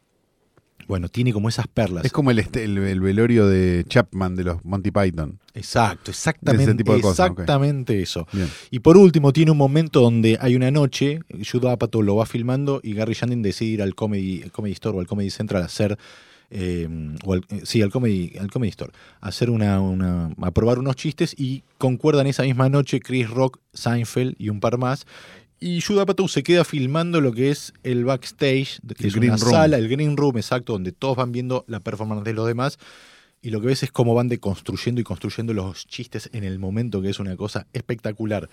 Bueno, 0.88 1.08
tiene 1.08 1.32
como 1.32 1.48
esas 1.48 1.68
perlas. 1.68 2.04
Es 2.04 2.10
como 2.12 2.32
el, 2.32 2.40
este- 2.40 2.64
el, 2.64 2.76
el 2.76 3.00
velorio 3.00 3.46
de 3.46 3.84
Chapman 3.88 4.34
de 4.34 4.42
los 4.44 4.64
Monty 4.64 4.90
Python. 4.90 5.38
Exacto, 5.54 6.10
exactamente, 6.10 6.64
Ese 6.64 6.74
tipo 6.74 6.94
de 6.94 7.00
cosas, 7.00 7.30
ok. 7.30 7.38
exactamente 7.38 8.02
eso. 8.02 8.26
Bien. 8.32 8.48
Y 8.70 8.80
por 8.80 8.96
último, 8.96 9.32
tiene 9.32 9.52
un 9.52 9.58
momento 9.58 10.00
donde 10.00 10.38
hay 10.40 10.56
una 10.56 10.70
noche, 10.72 11.20
Judah 11.50 11.72
Apatow 11.72 12.02
lo 12.02 12.16
va 12.16 12.26
filmando 12.26 12.80
y 12.82 12.94
Gary 12.94 13.14
Shandling 13.14 13.42
decide 13.42 13.70
ir 13.70 13.82
al 13.82 13.94
Comedy, 13.94 14.40
Comedy 14.50 14.72
Store 14.72 14.96
o 14.96 15.00
al 15.00 15.06
Comedy 15.06 15.30
Central 15.30 15.62
a 15.62 15.66
hacer, 15.66 15.96
eh, 16.50 16.88
o 17.24 17.32
al- 17.34 17.44
eh, 17.50 17.60
sí, 17.62 17.80
al 17.80 17.90
Comedy, 17.92 18.32
al 18.40 18.50
Comedy 18.50 18.70
Store, 18.70 18.92
a 19.20 19.28
hacer 19.28 19.50
una, 19.50 19.80
una, 19.80 20.32
a 20.42 20.50
probar 20.50 20.80
unos 20.80 20.96
chistes 20.96 21.32
y 21.38 21.62
concuerdan 21.78 22.26
esa 22.26 22.42
misma 22.42 22.68
noche 22.68 22.98
Chris 22.98 23.30
Rock, 23.30 23.60
Seinfeld 23.72 24.34
y 24.36 24.48
un 24.48 24.58
par 24.58 24.78
más. 24.78 25.06
Y 25.64 25.80
Judah 25.80 26.02
Apatow 26.02 26.26
se 26.26 26.42
queda 26.42 26.64
filmando 26.64 27.20
lo 27.20 27.32
que 27.32 27.52
es 27.52 27.72
el 27.84 28.04
backstage, 28.04 28.80
que 28.96 29.04
El 29.04 29.06
es 29.06 29.14
green 29.14 29.32
una 29.34 29.40
room. 29.40 29.52
sala, 29.52 29.76
el 29.78 29.88
green 29.88 30.16
room, 30.16 30.36
exacto, 30.36 30.72
donde 30.72 30.90
todos 30.90 31.16
van 31.16 31.30
viendo 31.30 31.64
la 31.68 31.78
performance 31.78 32.24
de 32.24 32.32
los 32.32 32.48
demás. 32.48 32.80
Y 33.40 33.50
lo 33.50 33.60
que 33.60 33.68
ves 33.68 33.84
es 33.84 33.92
cómo 33.92 34.12
van 34.12 34.28
deconstruyendo 34.28 35.00
y 35.00 35.04
construyendo 35.04 35.54
los 35.54 35.86
chistes 35.86 36.28
en 36.32 36.42
el 36.42 36.58
momento, 36.58 37.00
que 37.00 37.10
es 37.10 37.20
una 37.20 37.36
cosa 37.36 37.68
espectacular. 37.72 38.50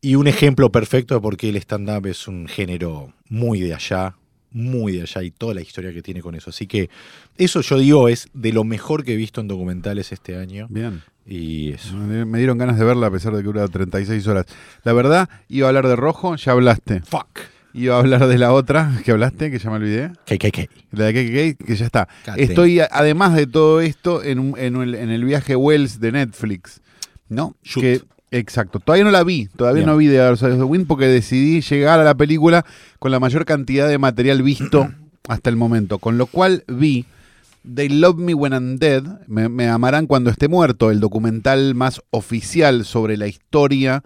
Y 0.00 0.16
un 0.16 0.26
ejemplo 0.26 0.72
perfecto 0.72 1.14
de 1.14 1.20
por 1.20 1.36
qué 1.36 1.48
el 1.48 1.56
stand-up 1.56 2.06
es 2.06 2.26
un 2.26 2.48
género 2.48 3.12
muy 3.28 3.60
de 3.60 3.74
allá, 3.74 4.16
muy 4.56 4.92
de 4.92 5.02
allá, 5.02 5.22
y 5.22 5.30
toda 5.30 5.54
la 5.54 5.60
historia 5.60 5.92
que 5.92 6.02
tiene 6.02 6.22
con 6.22 6.34
eso. 6.34 6.50
Así 6.50 6.66
que 6.66 6.88
eso 7.36 7.60
yo 7.60 7.78
digo 7.78 8.08
es 8.08 8.28
de 8.32 8.52
lo 8.52 8.64
mejor 8.64 9.04
que 9.04 9.12
he 9.12 9.16
visto 9.16 9.40
en 9.40 9.48
documentales 9.48 10.12
este 10.12 10.36
año. 10.36 10.66
Bien. 10.70 11.02
Y 11.26 11.72
eso. 11.72 11.94
Me 11.96 12.38
dieron 12.38 12.56
ganas 12.56 12.78
de 12.78 12.84
verla 12.84 13.08
a 13.08 13.10
pesar 13.10 13.32
de 13.34 13.40
que 13.40 13.44
dura 13.46 13.66
36 13.68 14.26
horas. 14.28 14.46
La 14.84 14.92
verdad, 14.92 15.28
iba 15.48 15.66
a 15.66 15.68
hablar 15.70 15.86
de 15.88 15.96
rojo, 15.96 16.36
ya 16.36 16.52
hablaste. 16.52 17.00
Fuck. 17.02 17.40
Iba 17.74 17.96
a 17.96 17.98
hablar 17.98 18.26
de 18.26 18.38
la 18.38 18.52
otra 18.54 18.90
que 19.04 19.10
hablaste, 19.10 19.50
que 19.50 19.58
ya 19.58 19.68
me 19.68 19.76
olvidé. 19.76 20.10
KKK. 20.24 20.70
La 20.92 21.04
de 21.06 21.54
KKK, 21.58 21.66
que 21.66 21.76
ya 21.76 21.84
está. 21.84 22.08
Cate. 22.24 22.42
Estoy, 22.42 22.80
además 22.80 23.34
de 23.34 23.46
todo 23.46 23.82
esto, 23.82 24.22
en, 24.22 24.38
un- 24.38 24.58
en 24.58 24.76
el, 24.76 24.94
en 24.94 25.10
el 25.10 25.24
viaje 25.24 25.56
Wells 25.56 26.00
de 26.00 26.12
Netflix. 26.12 26.80
¿No? 27.28 27.54
Shoot. 27.62 27.82
Que, 27.82 28.00
exacto. 28.30 28.80
Todavía 28.80 29.04
no 29.04 29.10
la 29.10 29.24
vi. 29.24 29.48
Todavía 29.56 29.80
Bien. 29.80 29.90
no 29.90 29.96
vi 29.96 30.06
de 30.06 30.18
Dark 30.18 30.38
Side 30.38 30.52
of 30.52 30.58
the 30.58 30.64
Wind 30.64 30.86
porque 30.86 31.06
decidí 31.06 31.60
llegar 31.60 32.00
a 32.00 32.04
la 32.04 32.14
película 32.14 32.64
con 32.98 33.10
la 33.10 33.20
mayor 33.20 33.44
cantidad 33.44 33.88
de 33.88 33.98
material 33.98 34.42
visto 34.42 34.88
hasta 35.28 35.50
el 35.50 35.56
momento. 35.56 35.98
Con 35.98 36.18
lo 36.18 36.26
cual 36.26 36.64
vi 36.68 37.06
They 37.74 37.88
Love 37.88 38.18
Me 38.18 38.34
When 38.34 38.52
I'm 38.52 38.78
Dead. 38.78 39.02
Me, 39.26 39.48
me 39.48 39.68
amarán 39.68 40.06
cuando 40.06 40.30
esté 40.30 40.48
muerto. 40.48 40.90
El 40.90 41.00
documental 41.00 41.74
más 41.74 42.02
oficial 42.10 42.84
sobre 42.84 43.16
la 43.16 43.26
historia 43.26 44.02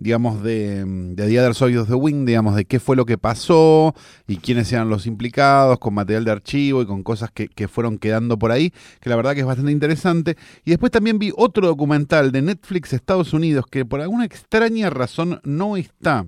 digamos, 0.00 0.42
de, 0.42 0.82
de 0.84 1.28
The 1.28 1.40
Other 1.40 1.54
Side 1.54 1.78
of 1.78 1.88
the 1.88 1.94
Wing, 1.94 2.24
digamos, 2.24 2.56
de 2.56 2.64
qué 2.64 2.80
fue 2.80 2.96
lo 2.96 3.04
que 3.04 3.18
pasó 3.18 3.94
y 4.26 4.38
quiénes 4.38 4.72
eran 4.72 4.88
los 4.88 5.06
implicados, 5.06 5.78
con 5.78 5.92
material 5.92 6.24
de 6.24 6.30
archivo 6.30 6.80
y 6.80 6.86
con 6.86 7.02
cosas 7.02 7.30
que, 7.30 7.48
que 7.48 7.68
fueron 7.68 7.98
quedando 7.98 8.38
por 8.38 8.50
ahí, 8.50 8.72
que 9.00 9.10
la 9.10 9.16
verdad 9.16 9.34
que 9.34 9.40
es 9.40 9.46
bastante 9.46 9.72
interesante. 9.72 10.36
Y 10.64 10.70
después 10.70 10.90
también 10.90 11.18
vi 11.18 11.32
otro 11.36 11.66
documental 11.66 12.32
de 12.32 12.40
Netflix 12.40 12.94
Estados 12.94 13.34
Unidos 13.34 13.66
que 13.70 13.84
por 13.84 14.00
alguna 14.00 14.24
extraña 14.24 14.88
razón 14.88 15.40
no 15.44 15.76
está 15.76 16.26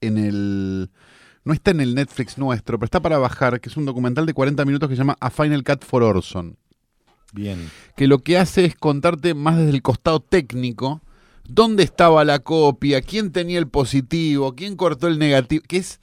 en 0.00 0.18
el... 0.18 0.90
No 1.44 1.52
está 1.52 1.70
en 1.70 1.80
el 1.80 1.94
Netflix 1.94 2.38
nuestro, 2.38 2.76
pero 2.76 2.86
está 2.86 3.00
para 3.00 3.18
bajar, 3.18 3.60
que 3.60 3.68
es 3.68 3.76
un 3.76 3.84
documental 3.84 4.26
de 4.26 4.34
40 4.34 4.64
minutos 4.64 4.88
que 4.88 4.96
se 4.96 4.98
llama 4.98 5.16
A 5.20 5.30
Final 5.30 5.62
Cut 5.62 5.84
for 5.84 6.02
Orson 6.02 6.56
Bien. 7.32 7.70
que 7.96 8.08
lo 8.08 8.18
que 8.18 8.36
hace 8.36 8.64
es 8.64 8.74
contarte 8.74 9.32
más 9.34 9.56
desde 9.56 9.70
el 9.70 9.80
costado 9.80 10.18
técnico 10.18 11.02
dónde 11.48 11.82
estaba 11.82 12.24
la 12.24 12.38
copia, 12.38 13.02
quién 13.02 13.32
tenía 13.32 13.58
el 13.58 13.68
positivo, 13.68 14.54
quién 14.54 14.76
cortó 14.76 15.08
el 15.08 15.18
negativo, 15.18 15.64
que 15.66 15.78
es 15.78 16.00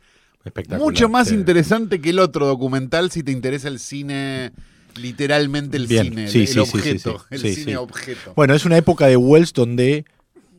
mucho 0.78 1.08
más 1.10 1.30
sí. 1.30 1.36
interesante 1.36 2.02
que 2.02 2.10
el 2.10 2.20
otro 2.20 2.46
documental 2.46 3.12
si 3.12 3.24
te 3.24 3.32
interesa 3.32 3.70
el 3.70 3.80
cine, 3.80 4.52
literalmente 4.96 5.78
el 5.78 5.88
Bien, 5.88 6.06
cine, 6.06 6.28
sí, 6.28 6.42
el, 6.42 6.48
sí, 6.48 6.60
objeto, 6.60 7.26
el 7.30 7.40
cine 7.40 7.78
objeto. 7.78 8.34
Bueno, 8.36 8.54
es 8.54 8.66
una 8.66 8.78
época 8.78 9.08
de 9.08 9.18
Wells 9.18 9.54
donde, 9.54 10.06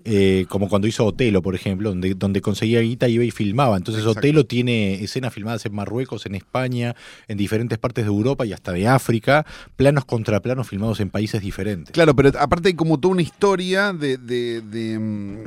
eh, 0.05 0.47
como 0.49 0.69
cuando 0.69 0.87
hizo 0.87 1.05
Otelo, 1.05 1.43
por 1.43 1.55
ejemplo, 1.55 1.89
donde, 1.89 2.15
donde 2.15 2.41
conseguía 2.41 2.81
guita, 2.81 3.09
iba 3.09 3.25
y 3.25 3.31
filmaba. 3.31 3.77
Entonces 3.77 4.03
Exacto. 4.03 4.21
Otelo 4.21 4.45
tiene 4.47 5.03
escenas 5.03 5.33
filmadas 5.33 5.65
en 5.67 5.75
Marruecos, 5.75 6.27
en 6.27 6.35
España, 6.35 6.95
en 7.29 7.37
diferentes 7.39 7.79
partes 7.79 8.05
de 8.05 8.11
Europa 8.11 8.45
y 8.47 8.53
hasta 8.53 8.73
de 8.73 8.87
África, 8.87 9.47
planos 9.77 10.05
contra 10.05 10.41
planos 10.41 10.69
filmados 10.69 11.01
en 11.01 11.11
países 11.11 11.41
diferentes. 11.41 11.93
Claro, 11.93 12.15
pero 12.15 12.31
aparte 12.39 12.69
hay 12.69 12.75
como 12.75 13.01
toda 13.01 13.13
una 13.13 13.23
historia 13.23 13.93
de, 13.93 14.19
de, 14.19 14.61
de, 14.61 14.99
mm, 14.99 15.45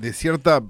de- 0.00 0.12
cierta 0.12 0.62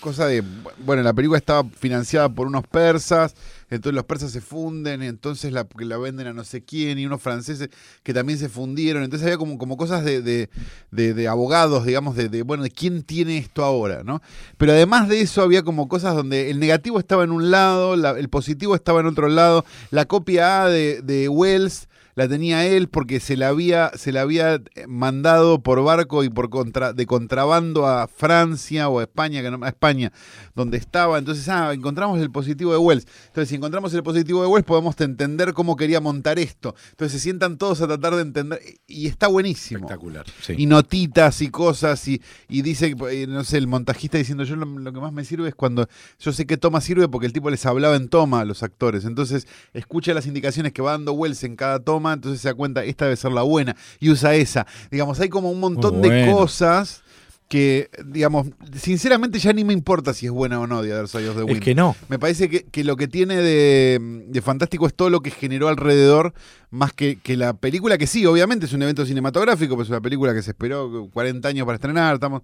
cosa 0.00 0.26
de, 0.26 0.42
bueno, 0.84 1.02
la 1.02 1.12
película 1.12 1.38
estaba 1.38 1.68
financiada 1.68 2.28
por 2.28 2.46
unos 2.46 2.66
persas, 2.66 3.34
entonces 3.70 3.94
los 3.94 4.04
persas 4.04 4.30
se 4.30 4.40
funden, 4.40 5.02
entonces 5.02 5.52
la, 5.52 5.66
la 5.78 5.98
venden 5.98 6.28
a 6.28 6.32
no 6.32 6.44
sé 6.44 6.62
quién, 6.62 6.98
y 6.98 7.06
unos 7.06 7.20
franceses 7.20 7.68
que 8.02 8.14
también 8.14 8.38
se 8.38 8.48
fundieron, 8.48 9.02
entonces 9.02 9.26
había 9.26 9.38
como, 9.38 9.58
como 9.58 9.76
cosas 9.76 10.04
de, 10.04 10.22
de- 10.22 11.28
abogados, 11.28 11.84
digamos, 11.86 12.16
de, 12.16 12.42
bueno, 12.42 12.62
de 12.62 12.70
quién 12.70 13.02
tiene 13.02 13.38
esto 13.38 13.64
ahora, 13.64 14.02
¿no? 14.04 14.22
Pero 14.58 14.72
además 14.72 15.08
de 15.08 15.20
eso 15.20 15.42
había 15.42 15.62
como 15.62 15.88
cosas 15.88 16.14
donde 16.14 16.50
el 16.50 16.60
negativo 16.60 16.98
estaba 16.98 17.24
en 17.24 17.32
un 17.32 17.50
lado, 17.50 17.96
la- 17.96 18.10
el 18.18 18.28
positivo 18.28 18.74
estaba 18.74 19.00
en 19.00 19.06
otro 19.06 19.28
lado, 19.28 19.64
la 19.90 20.04
copia 20.04 20.64
A 20.64 20.68
de 20.68 21.28
Wells 21.28 21.88
la 22.14 22.28
tenía 22.28 22.66
él 22.66 22.88
porque 22.88 23.20
se 23.20 23.36
la 23.36 23.48
había, 23.48 23.90
se 23.94 24.12
la 24.12 24.22
había 24.22 24.54
eh, 24.54 24.86
mandado 24.86 25.62
por 25.62 25.82
barco 25.82 26.24
y 26.24 26.28
por 26.28 26.50
contra, 26.50 26.92
de 26.92 27.06
contrabando 27.06 27.86
a 27.86 28.08
Francia 28.08 28.88
o 28.88 28.98
a 28.98 29.02
España, 29.02 29.42
que 29.42 29.50
no, 29.50 29.64
a 29.64 29.68
España, 29.68 30.12
donde 30.54 30.76
estaba. 30.76 31.18
Entonces, 31.18 31.48
ah, 31.48 31.72
encontramos 31.72 32.20
el 32.20 32.30
positivo 32.30 32.72
de 32.72 32.78
Wells. 32.78 33.06
Entonces, 33.26 33.48
si 33.48 33.56
encontramos 33.56 33.92
el 33.94 34.02
positivo 34.02 34.42
de 34.42 34.48
Wells, 34.48 34.66
podemos 34.66 35.00
entender 35.00 35.52
cómo 35.52 35.76
quería 35.76 36.00
montar 36.00 36.38
esto. 36.38 36.74
Entonces, 36.90 37.12
se 37.12 37.20
sientan 37.20 37.58
todos 37.58 37.80
a 37.80 37.86
tratar 37.86 38.14
de 38.14 38.22
entender. 38.22 38.60
Y 38.86 39.06
está 39.06 39.28
buenísimo. 39.28 39.86
Espectacular. 39.86 40.26
sí. 40.40 40.54
Y 40.58 40.66
notitas 40.66 41.42
y 41.42 41.48
cosas, 41.48 42.06
y, 42.08 42.20
y 42.48 42.62
dice, 42.62 42.94
eh, 43.10 43.26
no 43.26 43.44
sé, 43.44 43.58
el 43.58 43.66
montajista 43.66 44.18
diciendo, 44.18 44.44
yo 44.44 44.56
lo, 44.56 44.66
lo 44.66 44.92
que 44.92 45.00
más 45.00 45.12
me 45.12 45.24
sirve 45.24 45.48
es 45.48 45.54
cuando 45.54 45.88
yo 46.18 46.32
sé 46.32 46.46
qué 46.46 46.56
toma 46.56 46.80
sirve 46.80 47.08
porque 47.08 47.26
el 47.26 47.32
tipo 47.32 47.50
les 47.50 47.64
hablaba 47.66 47.96
en 47.96 48.08
toma 48.08 48.40
a 48.40 48.44
los 48.44 48.62
actores. 48.62 49.04
Entonces, 49.04 49.46
escucha 49.72 50.14
las 50.14 50.26
indicaciones 50.26 50.72
que 50.72 50.82
va 50.82 50.92
dando 50.92 51.12
Wells 51.12 51.44
en 51.44 51.56
cada 51.56 51.80
toma, 51.80 52.01
entonces 52.10 52.40
se 52.40 52.48
da 52.48 52.54
cuenta, 52.54 52.84
esta 52.84 53.04
debe 53.04 53.16
ser 53.16 53.32
la 53.32 53.42
buena, 53.42 53.76
y 54.00 54.10
usa 54.10 54.34
esa. 54.34 54.66
Digamos, 54.90 55.20
hay 55.20 55.28
como 55.28 55.50
un 55.50 55.60
montón 55.60 56.02
de 56.02 56.30
cosas 56.32 57.02
que, 57.48 57.90
digamos, 58.06 58.46
sinceramente 58.74 59.38
ya 59.38 59.52
ni 59.52 59.62
me 59.62 59.74
importa 59.74 60.14
si 60.14 60.24
es 60.24 60.32
buena 60.32 60.58
o 60.58 60.66
no, 60.66 60.80
The 60.80 60.94
Other 60.94 61.08
Side 61.08 61.28
of 61.28 61.36
the 61.36 61.42
Es 61.42 61.48
Wind. 61.48 61.62
que 61.62 61.74
no. 61.74 61.94
Me 62.08 62.18
parece 62.18 62.48
que, 62.48 62.62
que 62.64 62.82
lo 62.82 62.96
que 62.96 63.08
tiene 63.08 63.36
de, 63.36 64.24
de 64.26 64.40
fantástico 64.40 64.86
es 64.86 64.94
todo 64.94 65.10
lo 65.10 65.20
que 65.20 65.30
generó 65.30 65.68
alrededor, 65.68 66.32
más 66.70 66.94
que, 66.94 67.16
que 67.16 67.36
la 67.36 67.52
película, 67.52 67.98
que 67.98 68.06
sí, 68.06 68.24
obviamente 68.24 68.64
es 68.64 68.72
un 68.72 68.80
evento 68.82 69.04
cinematográfico, 69.04 69.76
pues 69.76 69.88
es 69.88 69.90
una 69.90 70.00
película 70.00 70.32
que 70.32 70.40
se 70.40 70.52
esperó 70.52 71.10
40 71.12 71.46
años 71.46 71.66
para 71.66 71.76
estrenar, 71.76 72.14
estamos 72.14 72.40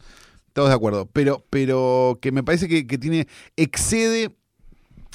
todos 0.53 0.69
de 0.69 0.75
acuerdo, 0.75 1.09
pero, 1.11 1.43
pero 1.49 2.19
que 2.21 2.31
me 2.31 2.43
parece 2.43 2.69
que, 2.69 2.87
que 2.87 2.99
tiene, 2.99 3.29
excede, 3.57 4.37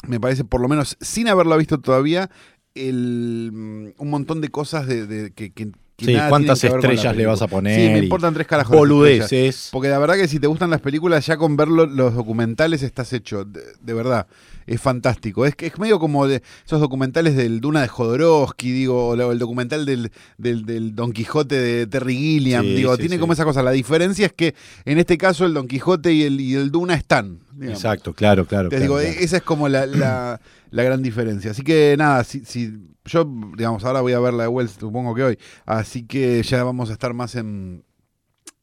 me 0.07 0.19
parece, 0.19 0.43
por 0.43 0.59
lo 0.59 0.67
menos 0.67 0.97
sin 1.01 1.27
haberla 1.27 1.55
visto 1.55 1.79
todavía, 1.79 2.31
el, 2.75 3.51
mm, 3.53 3.87
un 3.97 4.09
montón 4.09 4.41
de 4.41 4.49
cosas 4.49 4.87
de, 4.87 5.05
de- 5.07 5.31
que, 5.31 5.51
Sí, 5.99 6.17
¿cuántas 6.27 6.61
estrellas 6.63 7.15
le 7.15 7.25
vas 7.27 7.41
a 7.43 7.47
poner? 7.47 7.79
Sí, 7.79 7.87
me 7.93 7.99
importan 7.99 8.33
tres 8.33 8.47
carajos. 8.47 8.75
Boludeces. 8.75 9.69
Porque 9.71 9.87
la 9.89 9.99
verdad 9.99 10.15
que 10.15 10.27
si 10.27 10.39
te 10.39 10.47
gustan 10.47 10.69
las 10.71 10.81
películas, 10.81 11.25
ya 11.27 11.37
con 11.37 11.55
ver 11.55 11.67
lo- 11.67 11.85
los 11.85 12.15
documentales 12.15 12.81
estás 12.81 13.13
hecho. 13.13 13.45
De, 13.45 13.61
de 13.79 13.93
verdad, 13.93 14.25
es 14.65 14.81
fantástico. 14.81 15.45
Es 15.45 15.55
que 15.55 15.67
es 15.67 15.77
medio 15.79 15.99
como 15.99 16.27
de 16.27 16.41
esos 16.65 16.81
documentales 16.81 17.35
del 17.37 17.61
Duna 17.61 17.81
de 17.83 17.87
Jodorowsky, 17.87 18.71
digo, 18.71 19.09
o 19.09 19.31
el 19.31 19.39
documental 19.39 19.85
del, 19.85 20.11
del- 20.39 20.65
del 20.65 20.95
Don 20.95 21.13
Quijote 21.13 21.55
de 21.61 21.87
Terry 21.87 22.15
Gilliam. 22.17 22.63
Sí, 22.65 22.73
digo, 22.73 22.95
sí, 22.95 23.01
tiene 23.01 23.15
sí. 23.15 23.19
como 23.21 23.33
esa 23.33 23.45
cosa. 23.45 23.61
La 23.63 23.71
diferencia 23.71 24.25
es 24.25 24.33
que 24.33 24.55
en 24.85 24.97
este 24.97 25.17
caso 25.17 25.45
el 25.45 25.53
Don 25.53 25.67
Quijote 25.67 26.11
y 26.11 26.23
el, 26.23 26.41
y 26.41 26.55
el 26.55 26.71
Duna 26.71 26.95
están. 26.95 27.39
digamos. 27.53 27.77
Exacto, 27.79 28.13
claro, 28.13 28.45
claro. 28.45 28.67
Te 28.69 28.77
claro, 28.77 28.81
digo, 28.97 28.99
claro. 28.99 29.19
esa 29.23 29.37
es 29.37 29.43
como 29.43 29.69
la, 29.69 29.85
la- 29.85 30.41
la 30.73 30.81
gran 30.81 31.03
diferencia. 31.03 31.51
Así 31.51 31.61
que 31.61 31.95
nada, 31.97 32.23
si, 32.23 32.43
si 32.45 32.73
yo, 33.05 33.31
digamos, 33.55 33.85
ahora 33.85 34.01
voy 34.01 34.13
a 34.13 34.19
ver 34.19 34.33
la 34.33 34.43
de 34.43 34.49
Wells, 34.49 34.71
supongo 34.71 35.13
que 35.13 35.23
hoy. 35.23 35.39
Así 35.67 36.03
que 36.03 36.41
ya 36.41 36.63
vamos 36.63 36.89
a 36.89 36.93
estar 36.93 37.13
más 37.13 37.35
en, 37.35 37.85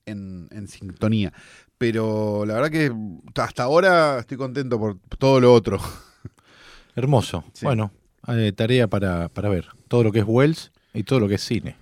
en, 0.06 0.48
en 0.50 0.66
sintonía. 0.66 1.32
Pero 1.78 2.44
la 2.44 2.54
verdad 2.54 2.70
que 2.70 2.92
hasta 3.40 3.62
ahora 3.62 4.18
estoy 4.18 4.36
contento 4.36 4.76
por 4.76 4.98
todo 5.18 5.38
lo 5.38 5.54
otro. 5.54 5.78
Hermoso. 6.96 7.44
Sí. 7.52 7.64
Bueno, 7.64 7.92
eh, 8.26 8.52
tarea 8.56 8.88
para, 8.88 9.28
para 9.28 9.48
ver 9.48 9.68
todo 9.86 10.02
lo 10.02 10.10
que 10.10 10.18
es 10.18 10.24
Wells 10.26 10.72
y 10.92 11.04
todo 11.04 11.20
lo 11.20 11.28
que 11.28 11.36
es 11.36 11.44
cine. 11.44 11.76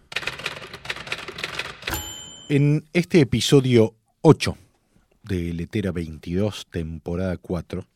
En 2.50 2.84
este 2.92 3.20
episodio 3.20 3.94
8 4.20 4.58
de 5.22 5.54
Letera 5.54 5.90
22, 5.90 6.66
temporada 6.70 7.38
4, 7.38 7.86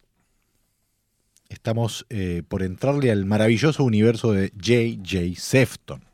estamos 1.53 2.07
eh, 2.11 2.43
por 2.49 2.63
entrarle 2.63 3.11
al 3.11 3.25
maravilloso 3.25 3.85
universo 3.85 4.33
de 4.33 4.51
J.J. 4.57 5.41
Sefton, 5.41 6.05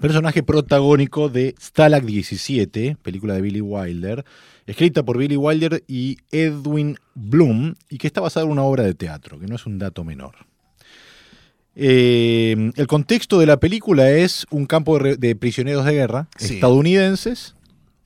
personaje 0.00 0.42
protagónico 0.42 1.28
de 1.28 1.54
Stalag 1.60 2.04
17, 2.04 2.96
película 3.02 3.34
de 3.34 3.40
Billy 3.40 3.60
Wilder, 3.60 4.24
escrita 4.66 5.02
por 5.02 5.18
Billy 5.18 5.36
Wilder 5.36 5.82
y 5.88 6.18
Edwin 6.30 6.96
Bloom, 7.14 7.74
y 7.88 7.98
que 7.98 8.06
está 8.06 8.20
basada 8.20 8.46
en 8.46 8.52
una 8.52 8.62
obra 8.62 8.82
de 8.84 8.94
teatro, 8.94 9.38
que 9.38 9.46
no 9.46 9.56
es 9.56 9.66
un 9.66 9.78
dato 9.78 10.04
menor. 10.04 10.34
Eh, 11.76 12.70
el 12.76 12.86
contexto 12.86 13.40
de 13.40 13.46
la 13.46 13.58
película 13.58 14.08
es 14.10 14.46
un 14.50 14.66
campo 14.66 14.98
de, 14.98 15.34
prisioneros 15.36 15.84
de 15.84 15.92
guerra 15.92 16.28
Sí. 16.38 16.54
estadounidenses 16.54 17.53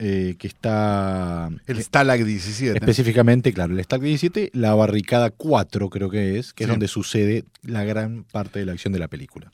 eh, 0.01 0.35
que 0.39 0.47
está 0.47 1.49
El 1.67 1.83
Stalag 1.83 2.23
17. 2.23 2.77
específicamente, 2.77 3.51
claro, 3.51 3.73
el 3.73 3.83
Stalag 3.83 4.05
17, 4.05 4.51
la 4.53 4.73
barricada 4.73 5.29
4 5.29 5.89
creo 5.89 6.09
que 6.09 6.39
es, 6.39 6.53
que 6.53 6.63
es 6.63 6.69
donde 6.69 6.87
sucede 6.87 7.43
la 7.63 7.83
gran 7.83 8.23
parte 8.23 8.59
de 8.59 8.65
la 8.65 8.71
acción 8.71 8.93
de 8.93 8.99
la 8.99 9.09
película. 9.09 9.51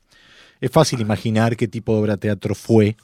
Es 0.61 0.69
fácil 0.69 1.01
imaginar 1.01 1.57
qué 1.57 1.67
tipo 1.67 1.93
de 1.93 1.99
obra 1.99 2.13
de 2.13 2.19
teatro 2.19 2.53
fue. 2.53 2.95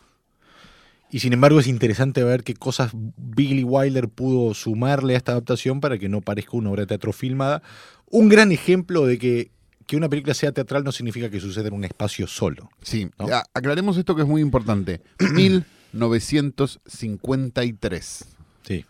Y 1.09 1.17
sin 1.19 1.33
embargo 1.33 1.59
es 1.59 1.65
interesante 1.65 2.23
ver 2.23 2.43
qué 2.43 2.53
cosas 2.53 2.91
Billy 2.93 3.63
Wilder 3.63 4.07
pudo 4.07 4.53
sumarle 4.53 5.15
a 5.15 5.17
esta 5.17 5.31
adaptación 5.31 5.81
para 5.81 5.97
que 5.97 6.09
no 6.09 6.21
parezca 6.21 6.55
una 6.57 6.69
obra 6.69 6.81
de 6.81 6.87
teatro 6.87 7.11
filmada. 7.11 7.63
Un 8.05 8.29
gran 8.29 8.51
ejemplo 8.51 9.07
de 9.07 9.17
que, 9.17 9.49
que 9.87 9.97
una 9.97 10.09
película 10.09 10.35
sea 10.35 10.51
teatral 10.51 10.83
no 10.83 10.91
significa 10.91 11.31
que 11.31 11.39
suceda 11.39 11.69
en 11.69 11.73
un 11.73 11.85
espacio 11.85 12.27
solo. 12.27 12.69
Sí, 12.83 13.09
aclaremos 13.53 13.97
esto 13.97 14.15
que 14.15 14.21
es 14.21 14.27
muy 14.27 14.43
importante. 14.43 15.01
1953. 15.93 18.25
Sí, 18.67 18.85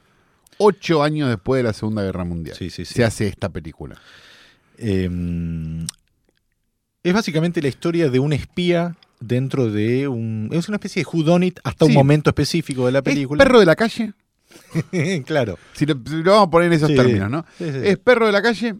Ocho 0.57 1.03
años 1.03 1.29
después 1.29 1.59
de 1.59 1.63
la 1.63 1.73
Segunda 1.73 2.03
Guerra 2.03 2.23
Mundial. 2.23 2.55
sí, 2.57 2.69
sí. 2.69 2.85
sí. 2.85 2.93
Se 2.93 3.03
hace 3.03 3.27
esta 3.27 3.49
película. 3.49 3.95
Eh, 4.77 5.09
es 7.03 7.13
básicamente 7.13 7.61
la 7.61 7.67
historia 7.67 8.09
de 8.09 8.19
un 8.19 8.33
espía 8.33 8.95
dentro 9.19 9.71
de 9.71 10.07
un... 10.07 10.49
Es 10.51 10.67
una 10.67 10.77
especie 10.77 11.03
de 11.03 11.09
whodunit 11.11 11.59
hasta 11.63 11.85
un 11.85 11.93
momento 11.93 12.29
específico 12.29 12.85
de 12.85 12.91
la 12.91 12.99
¿Es 12.99 13.05
película. 13.05 13.43
perro 13.43 13.59
de 13.59 13.65
la 13.65 13.75
calle? 13.75 14.13
claro. 15.25 15.57
Si 15.73 15.85
lo, 15.85 15.95
lo 15.95 16.31
vamos 16.31 16.47
a 16.47 16.51
poner 16.51 16.67
en 16.67 16.73
esos 16.73 16.93
términos, 16.93 17.29
¿no? 17.29 17.45
Es 17.59 17.97
perro 17.97 18.27
de 18.27 18.31
la 18.31 18.41
calle, 18.41 18.75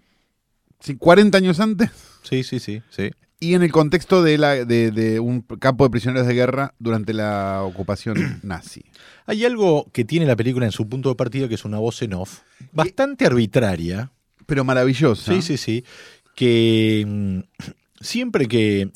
Sí, 0.82 0.96
40 0.96 1.38
años 1.38 1.60
antes. 1.60 1.92
Sí, 2.24 2.44
sí, 2.44 2.60
sí, 2.60 2.82
sí. 2.90 3.12
Y 3.43 3.56
en 3.56 3.63
el 3.63 3.71
contexto 3.71 4.21
de, 4.21 4.38
la, 4.38 4.54
de, 4.54 4.91
de 4.91 5.19
un 5.19 5.41
campo 5.41 5.84
de 5.84 5.89
prisioneros 5.89 6.27
de 6.27 6.36
guerra 6.36 6.75
durante 6.77 7.12
la 7.12 7.63
ocupación 7.63 8.39
nazi. 8.43 8.86
Hay 9.25 9.43
algo 9.43 9.89
que 9.91 10.06
tiene 10.06 10.27
la 10.27 10.36
película 10.36 10.67
en 10.67 10.71
su 10.71 10.88
punto 10.88 11.10
de 11.10 11.15
partida 11.15 11.49
que 11.49 11.56
es 11.56 11.65
una 11.65 11.80
voz 11.80 12.04
en 12.04 12.13
off, 12.13 12.41
bastante 12.71 13.25
arbitraria. 13.25 14.12
Pero 14.45 14.63
maravillosa. 14.63 15.34
Sí, 15.34 15.41
sí, 15.41 15.58
sí. 15.58 15.84
Que 16.36 17.04
mm, 17.08 17.39
siempre 17.99 18.47
que. 18.47 18.91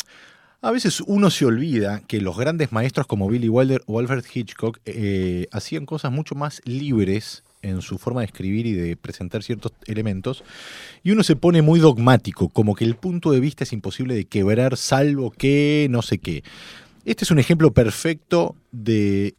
A 0.62 0.70
veces 0.70 1.02
uno 1.02 1.32
se 1.32 1.46
olvida 1.46 2.02
que 2.02 2.22
los 2.22 2.38
grandes 2.38 2.72
maestros 2.72 3.08
como 3.08 3.28
Billy 3.28 3.50
Wilder 3.50 3.82
o 3.88 4.00
Alfred 4.00 4.26
Hitchcock 4.32 4.80
eh, 4.86 5.48
hacían 5.52 5.88
cosas 5.88 6.12
mucho 6.12 6.36
más 6.36 6.62
libres 6.66 7.45
en 7.66 7.82
su 7.82 7.98
forma 7.98 8.22
de 8.22 8.28
escribir 8.28 8.66
y 8.68 8.74
de 8.74 8.96
presentar 8.96 9.44
ciertos 9.44 9.74
elementos, 9.86 10.44
y 11.04 11.12
uno 11.12 11.24
se 11.24 11.36
pone 11.36 11.62
muy 11.62 11.80
dogmático, 11.80 12.50
como 12.50 12.76
que 12.76 12.86
el 12.86 12.96
punto 12.96 13.32
de 13.32 13.40
vista 13.40 13.64
es 13.64 13.74
imposible 13.74 14.16
de 14.16 14.26
quebrar 14.26 14.78
salvo 14.78 15.32
que 15.32 15.88
no 15.90 16.02
sé 16.02 16.20
qué. 16.20 16.44
Este 17.06 17.24
es 17.24 17.32
un 17.32 17.40
ejemplo 17.40 17.72
perfecto 17.74 18.56
de 18.72 19.36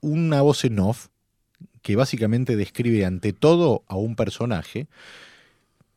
una 0.00 0.42
voz 0.42 0.64
en 0.64 0.78
off 0.78 1.08
que 1.82 1.96
básicamente 1.96 2.56
describe 2.56 3.04
ante 3.04 3.32
todo 3.32 3.82
a 3.88 3.96
un 3.96 4.14
personaje 4.14 4.86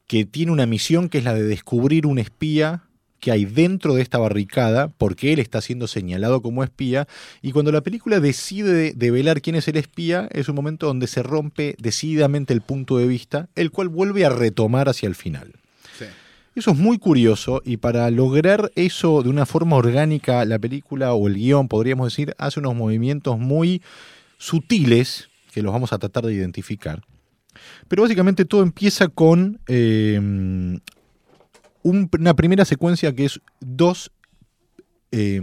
que 0.07 0.25
tiene 0.25 0.51
una 0.51 0.65
misión 0.65 1.09
que 1.09 1.19
es 1.19 1.23
la 1.23 1.33
de 1.33 1.43
descubrir 1.43 2.05
un 2.05 2.19
espía 2.19 2.83
que 3.25 3.31
hay 3.31 3.45
dentro 3.45 3.95
de 3.95 4.03
esta 4.03 4.19
barricada, 4.19 4.89
porque 4.99 5.33
él 5.33 5.39
está 5.39 5.59
siendo 5.59 5.87
señalado 5.87 6.43
como 6.43 6.63
espía, 6.63 7.07
y 7.41 7.53
cuando 7.53 7.71
la 7.71 7.81
película 7.81 8.19
decide 8.19 8.93
develar 8.93 9.41
quién 9.41 9.55
es 9.55 9.67
el 9.67 9.77
espía, 9.77 10.29
es 10.31 10.47
un 10.47 10.53
momento 10.53 10.85
donde 10.85 11.07
se 11.07 11.23
rompe 11.23 11.75
decididamente 11.79 12.53
el 12.53 12.61
punto 12.61 12.99
de 12.99 13.07
vista, 13.07 13.49
el 13.55 13.71
cual 13.71 13.89
vuelve 13.89 14.25
a 14.25 14.29
retomar 14.29 14.89
hacia 14.89 15.07
el 15.07 15.15
final. 15.15 15.53
Sí. 15.97 16.05
Eso 16.53 16.69
es 16.69 16.77
muy 16.77 16.99
curioso 16.99 17.63
y 17.65 17.77
para 17.77 18.11
lograr 18.11 18.71
eso 18.75 19.23
de 19.23 19.29
una 19.29 19.47
forma 19.47 19.75
orgánica, 19.75 20.45
la 20.45 20.59
película 20.59 21.15
o 21.15 21.27
el 21.27 21.33
guion, 21.33 21.67
podríamos 21.67 22.13
decir, 22.13 22.35
hace 22.37 22.59
unos 22.59 22.75
movimientos 22.75 23.39
muy 23.39 23.81
sutiles 24.37 25.29
que 25.51 25.63
los 25.63 25.73
vamos 25.73 25.93
a 25.93 25.97
tratar 25.97 26.27
de 26.27 26.33
identificar. 26.35 27.01
Pero 27.87 28.03
básicamente 28.03 28.45
todo 28.45 28.61
empieza 28.61 29.07
con 29.07 29.59
eh, 29.67 30.77
un- 31.85 32.09
una 32.19 32.35
primera 32.35 32.65
secuencia 32.65 33.13
que 33.13 33.25
es 33.25 33.39
dos 33.59 34.11
eh, 35.11 35.41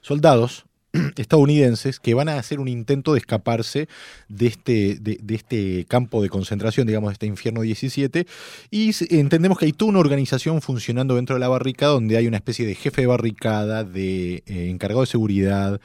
soldados 0.00 0.66
estadounidenses 1.16 2.00
que 2.00 2.14
van 2.14 2.28
a 2.28 2.38
hacer 2.38 2.60
un 2.60 2.68
intento 2.68 3.12
de 3.14 3.20
escaparse 3.20 3.88
de 4.28 4.46
este, 4.46 4.96
de, 5.00 5.18
este 5.34 5.86
campo 5.88 6.22
de 6.22 6.28
concentración, 6.28 6.86
digamos, 6.86 7.10
de 7.10 7.12
este 7.14 7.26
infierno 7.26 7.62
17, 7.62 8.26
y 8.70 8.90
entendemos 9.10 9.58
que 9.58 9.66
hay 9.66 9.72
toda 9.72 9.90
una 9.90 10.00
organización 10.00 10.60
funcionando 10.60 11.16
dentro 11.16 11.36
de 11.36 11.40
la 11.40 11.48
barricada 11.48 11.92
donde 11.92 12.16
hay 12.16 12.26
una 12.26 12.36
especie 12.36 12.66
de 12.66 12.74
jefe 12.74 13.02
de 13.02 13.06
barricada, 13.06 13.84
de 13.84 14.42
eh, 14.46 14.68
encargado 14.70 15.00
de 15.02 15.06
seguridad 15.06 15.80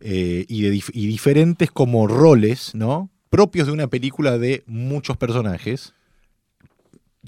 eh, 0.00 0.44
y, 0.48 0.62
de 0.62 0.80
y 0.92 1.06
diferentes 1.06 1.70
como 1.70 2.06
roles, 2.06 2.74
¿no? 2.74 3.10
propios 3.30 3.66
de 3.66 3.72
una 3.74 3.88
película 3.88 4.38
de 4.38 4.62
muchos 4.66 5.16
personajes. 5.16 5.92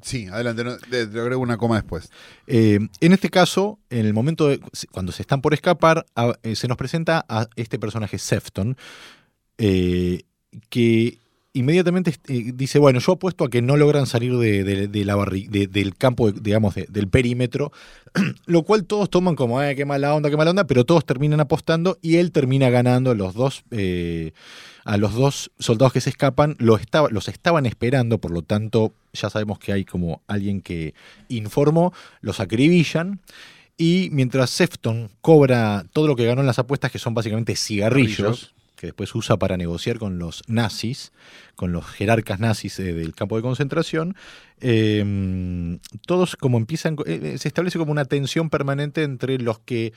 Sí, 0.02 0.26
adelante, 0.28 0.64
no, 0.64 0.76
te, 0.78 1.00
agrego 1.02 1.40
una 1.42 1.58
coma 1.58 1.76
después. 1.76 2.10
Eh, 2.46 2.78
en 3.00 3.12
este 3.12 3.28
caso, 3.28 3.78
en 3.90 4.06
el 4.06 4.14
momento 4.14 4.48
de 4.48 4.60
cuando 4.92 5.12
se 5.12 5.22
están 5.22 5.42
por 5.42 5.52
escapar, 5.52 6.06
a- 6.14 6.34
eh, 6.42 6.56
se 6.56 6.68
nos 6.68 6.76
presenta 6.76 7.24
a 7.28 7.48
este 7.56 7.78
personaje 7.78 8.18
Sefton, 8.18 8.76
eh, 9.58 10.22
que 10.68 11.18
inmediatamente 11.52 12.14
eh, 12.28 12.52
dice, 12.54 12.78
bueno, 12.78 13.00
yo 13.00 13.12
apuesto 13.12 13.44
a 13.44 13.50
que 13.50 13.60
no 13.62 13.76
logran 13.76 14.06
salir 14.06 14.36
de, 14.36 14.62
del 14.88 15.96
campo, 15.96 16.30
digamos, 16.30 16.74
de- 16.74 16.86
del 16.88 17.08
perímetro, 17.08 17.72
lo 18.46 18.62
cual 18.62 18.84
todos 18.84 19.10
toman 19.10 19.34
como, 19.34 19.60
eh, 19.62 19.74
qué 19.74 19.84
mala 19.84 20.14
onda, 20.14 20.30
qué 20.30 20.36
mala 20.36 20.50
onda, 20.50 20.66
pero 20.66 20.84
todos 20.84 21.04
terminan 21.04 21.40
apostando 21.40 21.98
y 22.02 22.16
él 22.16 22.30
termina 22.32 22.70
ganando 22.70 23.10
a 23.10 23.14
los 23.14 23.34
dos, 23.34 23.64
eh, 23.72 24.32
a 24.84 24.96
los 24.96 25.14
dos 25.14 25.50
soldados 25.58 25.92
que 25.92 26.00
se 26.00 26.10
escapan, 26.10 26.56
lo 26.58 26.76
estaba- 26.76 27.08
los 27.10 27.28
estaban 27.28 27.66
esperando, 27.66 28.18
por 28.18 28.30
lo 28.30 28.42
tanto, 28.42 28.94
ya 29.12 29.28
sabemos 29.30 29.58
que 29.58 29.72
hay 29.72 29.84
como 29.84 30.22
alguien 30.28 30.60
que 30.62 30.94
informó, 31.28 31.92
los 32.20 32.38
acribillan. 32.40 33.20
Y 33.76 34.10
mientras 34.12 34.50
Sefton 34.50 35.10
cobra 35.22 35.84
todo 35.92 36.06
lo 36.06 36.14
que 36.14 36.26
ganó 36.26 36.42
en 36.42 36.46
las 36.46 36.58
apuestas, 36.58 36.92
que 36.92 36.98
son 36.98 37.14
básicamente 37.14 37.56
Cigarrillos. 37.56 38.54
Que 38.80 38.86
después 38.86 39.14
usa 39.14 39.36
para 39.36 39.58
negociar 39.58 39.98
con 39.98 40.18
los 40.18 40.42
nazis, 40.48 41.12
con 41.54 41.70
los 41.70 41.84
jerarcas 41.84 42.40
nazis 42.40 42.80
eh, 42.80 42.94
del 42.94 43.14
campo 43.14 43.36
de 43.36 43.42
concentración, 43.42 44.16
eh, 44.62 45.78
todos 46.06 46.34
como 46.34 46.56
empiezan, 46.56 46.96
eh, 47.04 47.20
eh, 47.34 47.38
se 47.38 47.48
establece 47.48 47.78
como 47.78 47.92
una 47.92 48.06
tensión 48.06 48.48
permanente 48.48 49.02
entre 49.02 49.38
los 49.38 49.58
que 49.58 49.92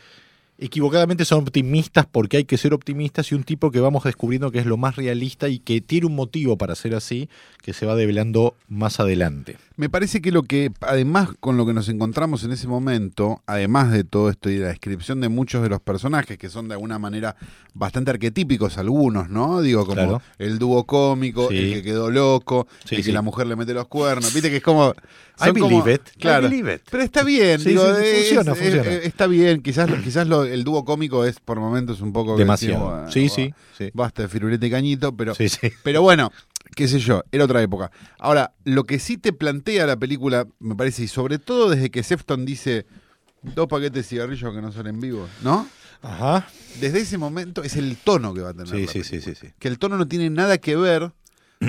equivocadamente 0.57 1.23
son 1.23 1.39
optimistas 1.39 2.05
porque 2.11 2.37
hay 2.37 2.43
que 2.43 2.57
ser 2.57 2.73
optimistas 2.73 3.31
y 3.31 3.35
un 3.35 3.43
tipo 3.45 3.71
que 3.71 3.79
vamos 3.79 4.03
descubriendo 4.03 4.51
que 4.51 4.59
es 4.59 4.65
lo 4.65 4.75
más 4.75 4.97
realista 4.97 5.47
y 5.47 5.59
que 5.59 5.79
tiene 5.79 6.07
un 6.07 6.15
motivo 6.15 6.57
para 6.57 6.75
ser 6.75 6.93
así, 6.93 7.29
que 7.61 7.71
se 7.71 7.85
va 7.85 7.95
develando 7.95 8.55
más 8.67 8.99
adelante. 8.99 9.57
Me 9.75 9.89
parece 9.89 10.21
que 10.21 10.31
lo 10.31 10.43
que, 10.43 10.71
además 10.81 11.29
con 11.39 11.57
lo 11.57 11.65
que 11.65 11.73
nos 11.73 11.89
encontramos 11.89 12.43
en 12.43 12.51
ese 12.51 12.67
momento, 12.67 13.41
además 13.47 13.91
de 13.91 14.03
todo 14.03 14.29
esto 14.29 14.51
y 14.51 14.57
la 14.59 14.67
descripción 14.67 15.19
de 15.19 15.29
muchos 15.29 15.63
de 15.63 15.69
los 15.69 15.79
personajes 15.81 16.37
que 16.37 16.47
son 16.49 16.67
de 16.67 16.75
alguna 16.75 16.99
manera 16.99 17.35
bastante 17.73 18.11
arquetípicos 18.11 18.77
algunos, 18.77 19.29
¿no? 19.29 19.61
Digo, 19.61 19.81
como 19.85 19.95
Claro. 19.95 20.21
el 20.37 20.59
dúo 20.59 20.83
cómico, 20.85 21.49
Sí. 21.49 21.57
el 21.57 21.73
que 21.73 21.81
quedó 21.83 22.11
loco, 22.11 22.67
Sí, 22.85 22.95
el 22.95 22.97
que 23.01 23.05
sí. 23.05 23.11
la 23.11 23.23
mujer 23.23 23.47
le 23.47 23.55
mete 23.55 23.73
los 23.73 23.87
cuernos, 23.87 24.31
viste 24.31 24.51
que 24.51 24.57
es 24.57 24.63
como... 24.63 24.93
I 25.43 25.49
como- 25.51 25.67
believe 25.67 25.93
it. 25.95 26.01
Claro. 26.19 26.45
I 26.45 26.49
believe 26.51 26.75
it. 26.75 26.81
Pero 26.91 27.01
está 27.01 27.23
bien, 27.23 27.59
Sí, 27.59 27.69
digo, 27.69 27.83
es- 27.87 28.19
funciona, 28.27 28.53
funciona. 28.53 28.83
es- 28.91 29.05
está 29.07 29.25
bien, 29.25 29.63
quizás, 29.63 29.89
quizás 30.03 30.27
lo- 30.27 30.43
el 30.43 30.63
dúo 30.63 30.85
cómico 30.85 31.25
es 31.25 31.39
por 31.39 31.59
momentos 31.59 31.99
un 32.01 32.13
poco... 32.13 32.37
Demasiado. 32.37 33.05
decimos, 33.07 33.13
sí, 33.13 33.25
"Ah, 33.25 33.33
sí, 33.35 33.53
sí. 33.85 33.91
Basta 33.95 34.21
de 34.21 34.27
firulete 34.27 34.67
y 34.67 34.69
cañito, 34.69 35.15
pero... 35.17 35.33
Sí, 35.33 35.49
sí. 35.49 35.71
Pero 35.81 36.03
bueno, 36.03 36.31
qué 36.75 36.87
sé 36.87 36.99
yo, 36.99 37.23
era 37.31 37.45
otra 37.45 37.61
época. 37.61 37.91
Ahora, 38.19 38.53
lo 38.63 38.83
que 38.83 38.99
sí 38.99 39.17
te 39.17 39.33
plantea 39.33 39.85
la 39.85 39.97
película, 39.97 40.47
me 40.59 40.75
parece, 40.75 41.03
y 41.03 41.07
sobre 41.07 41.39
todo 41.39 41.69
desde 41.69 41.89
que 41.89 42.03
Sefton 42.03 42.45
dice 42.45 42.85
dos 43.41 43.67
paquetes 43.67 43.93
de 43.93 44.03
cigarrillos 44.03 44.53
que 44.53 44.61
no 44.61 44.71
son 44.71 44.87
en 44.87 44.99
vivo, 44.99 45.27
¿no? 45.43 45.67
Ajá. 46.01 46.47
Desde 46.79 46.99
ese 46.99 47.17
momento 47.17 47.63
es 47.63 47.75
el 47.75 47.97
tono 47.97 48.33
que 48.33 48.41
va 48.41 48.49
a 48.49 48.53
tener. 48.53 48.67
Sí, 48.67 48.85
la 48.85 48.91
sí, 48.91 49.03
sí, 49.03 49.21
sí, 49.21 49.35
sí. 49.35 49.47
Que 49.57 49.67
el 49.69 49.79
tono 49.79 49.97
no 49.97 50.07
tiene 50.07 50.29
nada 50.29 50.57
que 50.57 50.75
ver 50.75 51.13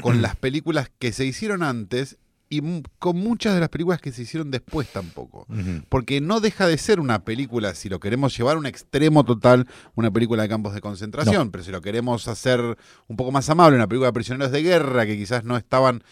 con 0.03 0.23
las 0.23 0.35
películas 0.35 0.91
que 0.99 1.13
se 1.13 1.25
hicieron 1.25 1.63
antes 1.63 2.19
y 2.59 2.83
con 2.99 3.17
muchas 3.17 3.55
de 3.55 3.61
las 3.61 3.69
películas 3.69 4.01
que 4.01 4.13
se 4.13 4.23
hicieron 4.23 4.51
después 4.51 4.89
tampoco. 4.89 5.47
Porque 5.89 6.21
no 6.21 6.41
deja 6.41 6.67
de 6.67 6.79
ser 6.79 7.01
una 7.01 7.25
película, 7.25 7.75
si 7.75 7.89
lo 7.89 8.01
queremos 8.01 8.37
llevar 8.37 8.57
a 8.57 8.59
un 8.59 8.67
extremo 8.67 9.25
total, 9.25 9.67
una 9.95 10.11
película 10.11 10.43
de 10.43 10.49
campos 10.49 10.75
de 10.75 10.81
concentración, 10.81 11.51
pero 11.51 11.65
si 11.65 11.71
lo 11.71 11.81
queremos 11.81 12.29
hacer 12.29 12.61
un 13.09 13.17
poco 13.17 13.33
más 13.33 13.49
amable, 13.51 13.77
una 13.77 13.89
película 13.89 14.09
de 14.09 14.13
prisioneros 14.15 14.53
de 14.53 14.63
guerra 14.63 15.07
que 15.07 15.17
quizás 15.17 15.45
no 15.45 15.57
estaban 15.57 16.03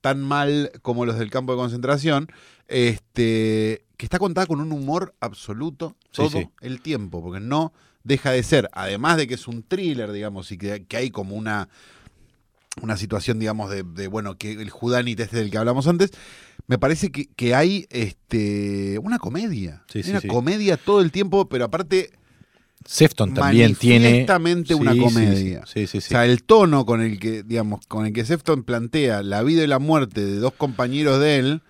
tan 0.00 0.20
mal 0.20 0.70
como 0.82 1.04
los 1.04 1.18
del 1.18 1.30
campo 1.30 1.52
de 1.52 1.58
concentración, 1.58 2.28
este, 2.68 3.84
que 3.96 4.06
está 4.06 4.18
contada 4.18 4.46
con 4.46 4.60
un 4.60 4.72
humor 4.72 5.14
absoluto 5.20 5.96
Sí, 6.12 6.22
todo 6.22 6.30
sí. 6.30 6.48
el 6.60 6.80
tiempo, 6.80 7.22
porque 7.22 7.40
no 7.40 7.72
deja 8.04 8.30
de 8.30 8.42
ser, 8.42 8.70
además 8.72 9.16
de 9.16 9.26
que 9.26 9.34
es 9.34 9.48
un 9.48 9.62
thriller, 9.62 10.12
digamos, 10.12 10.50
y 10.52 10.58
que, 10.58 10.86
que 10.86 10.96
hay 10.96 11.10
como 11.10 11.34
una, 11.36 11.68
una 12.82 12.96
situación, 12.96 13.38
digamos, 13.38 13.70
de, 13.70 13.82
de, 13.82 14.08
bueno, 14.08 14.36
que 14.36 14.52
el 14.52 14.70
Judanit 14.70 15.20
este 15.20 15.38
del 15.38 15.50
que 15.50 15.58
hablamos 15.58 15.86
antes, 15.86 16.10
me 16.66 16.78
parece 16.78 17.10
que, 17.10 17.26
que 17.34 17.54
hay 17.54 17.86
este, 17.90 18.98
una 18.98 19.18
comedia. 19.18 19.82
Sí, 19.88 20.02
sí, 20.02 20.10
una 20.10 20.20
sí. 20.20 20.28
comedia 20.28 20.76
todo 20.76 21.00
el 21.00 21.10
tiempo, 21.12 21.48
pero 21.48 21.64
aparte 21.64 22.10
Sefton 22.84 23.34
también 23.34 23.74
tiene. 23.74 24.26
una 24.74 24.96
comedia. 24.96 25.64
Sí, 25.66 25.86
sí, 25.86 26.00
sí. 26.00 26.06
O 26.06 26.08
sea, 26.08 26.24
el 26.24 26.42
tono 26.42 26.86
con 26.86 27.00
el 27.00 27.18
que, 27.18 27.42
digamos, 27.42 27.86
con 27.86 28.06
el 28.06 28.12
que 28.12 28.24
Sefton 28.24 28.64
plantea 28.64 29.22
la 29.22 29.42
vida 29.42 29.64
y 29.64 29.66
la 29.66 29.78
muerte 29.78 30.24
de 30.24 30.36
dos 30.36 30.52
compañeros 30.54 31.20
de 31.20 31.38
él 31.38 31.62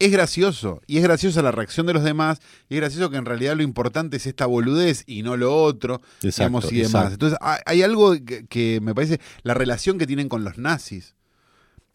es 0.00 0.10
gracioso. 0.10 0.80
Y 0.88 0.96
es 0.96 1.02
graciosa 1.04 1.40
la 1.42 1.52
reacción 1.52 1.86
de 1.86 1.92
los 1.92 2.02
demás. 2.02 2.40
Y 2.68 2.74
es 2.74 2.80
gracioso 2.80 3.10
que 3.10 3.16
en 3.18 3.24
realidad 3.26 3.54
lo 3.56 3.62
importante 3.62 4.16
es 4.16 4.26
esta 4.26 4.46
boludez 4.46 5.04
y 5.06 5.22
no 5.22 5.36
lo 5.36 5.54
otro. 5.54 6.00
Exacto, 6.22 6.32
digamos, 6.60 6.72
y 6.72 6.76
demás. 6.76 6.88
exacto. 7.12 7.12
Entonces, 7.26 7.38
hay, 7.66 7.82
algo 7.82 8.14
que, 8.24 8.46
que 8.46 8.80
me 8.82 8.94
parece, 8.94 9.20
la 9.42 9.54
relación 9.54 9.98
que 9.98 10.06
tienen 10.06 10.28
con 10.28 10.42
los 10.42 10.58
nazis. 10.58 11.14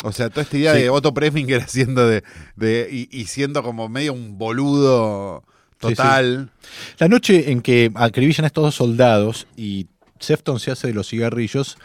O 0.03 0.11
sea, 0.11 0.29
toda 0.29 0.43
esta 0.43 0.57
idea 0.57 0.73
Sí. 0.75 0.81
de 0.83 0.89
Otto 0.89 1.13
Preminger 1.13 1.61
haciendo 1.63 2.07
de, 2.07 2.23
de 2.55 2.87
y, 2.91 3.09
y 3.11 3.25
siendo 3.25 3.63
como 3.63 3.89
medio 3.89 4.13
un 4.13 4.37
boludo 4.37 5.43
Sí, 5.81 5.89
sí. 5.89 5.95
total. 5.95 6.51
La 6.99 7.07
noche 7.07 7.51
en 7.51 7.61
que 7.61 7.91
acribillan 7.95 8.45
a 8.45 8.47
estos 8.47 8.63
dos 8.63 8.75
soldados 8.75 9.45
y 9.57 9.87
Sefton 10.19 10.59
se 10.59 10.71
hace 10.71 10.87
de 10.87 10.93
los 10.93 11.09
cigarrillos, 11.09 11.77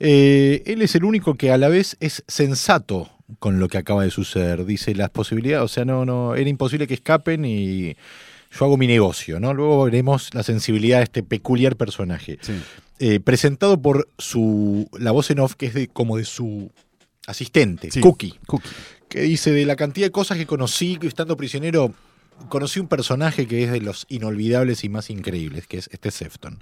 eh, 0.00 0.62
él 0.66 0.82
es 0.82 0.94
el 0.94 1.04
único 1.04 1.34
que 1.34 1.50
a 1.50 1.58
la 1.58 1.68
vez 1.68 1.96
es 2.00 2.24
sensato 2.26 3.10
con 3.38 3.58
lo 3.58 3.68
que 3.68 3.78
acaba 3.78 4.04
de 4.04 4.10
suceder. 4.10 4.64
Dice 4.64 4.94
las 4.94 5.10
posibilidades, 5.10 5.64
o 5.64 5.68
sea, 5.68 5.84
no, 5.84 6.04
no, 6.04 6.34
era 6.34 6.48
imposible 6.48 6.86
que 6.86 6.94
escapen 6.94 7.44
y 7.44 7.96
yo 8.50 8.64
hago 8.64 8.76
mi 8.76 8.86
negocio, 8.86 9.40
¿no? 9.40 9.54
Luego 9.54 9.84
veremos 9.84 10.34
la 10.34 10.42
sensibilidad 10.42 10.98
de 10.98 11.04
este 11.04 11.22
peculiar 11.22 11.76
personaje. 11.76 12.38
Sí. 12.42 12.52
Eh, 12.98 13.20
presentado 13.20 13.80
por 13.80 14.08
su 14.18 14.88
la 14.98 15.10
voz 15.10 15.30
en 15.30 15.40
off 15.40 15.54
que 15.54 15.66
es 15.66 15.74
de, 15.74 15.88
como 15.88 16.18
de 16.18 16.24
su 16.24 16.70
asistente, 17.26 17.90
Sí. 17.90 18.00
Cookie. 18.00 18.34
Cookie. 18.46 18.68
que 19.08 19.22
dice 19.22 19.52
de 19.52 19.66
la 19.66 19.76
cantidad 19.76 20.06
de 20.06 20.12
cosas 20.12 20.38
que 20.38 20.46
conocí 20.46 20.98
estando 21.02 21.36
prisionero, 21.36 21.94
conocí 22.48 22.80
un 22.80 22.88
personaje 22.88 23.46
que 23.46 23.64
es 23.64 23.72
de 23.72 23.80
los 23.80 24.06
inolvidables 24.08 24.84
y 24.84 24.88
más 24.88 25.10
increíbles, 25.10 25.66
que 25.66 25.78
es 25.78 25.88
este 25.92 26.10
Sefton. 26.10 26.60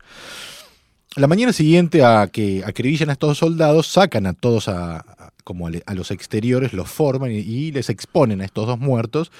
La 1.17 1.27
mañana 1.27 1.53
siguiente 1.53 2.05
a 2.05 2.29
que 2.29 2.63
acribillan 2.65 3.11
a 3.11 3.15
estos 3.15 3.39
soldados, 3.39 3.89
sacan 3.89 4.27
a 4.27 4.33
todos 4.33 4.69
a, 4.69 4.99
a- 4.99 5.33
como 5.43 5.67
a, 5.67 5.71
le- 5.71 5.83
a 5.87 5.95
los 5.95 6.13
exteriores, 6.13 6.73
los 6.73 6.89
forman 6.89 7.33
y, 7.33 7.39
y 7.39 7.73
les 7.73 7.91
exponen 7.91 8.41
a 8.41 8.45
estos 8.45 8.69
dos 8.69 8.79
muertos. 8.79 9.33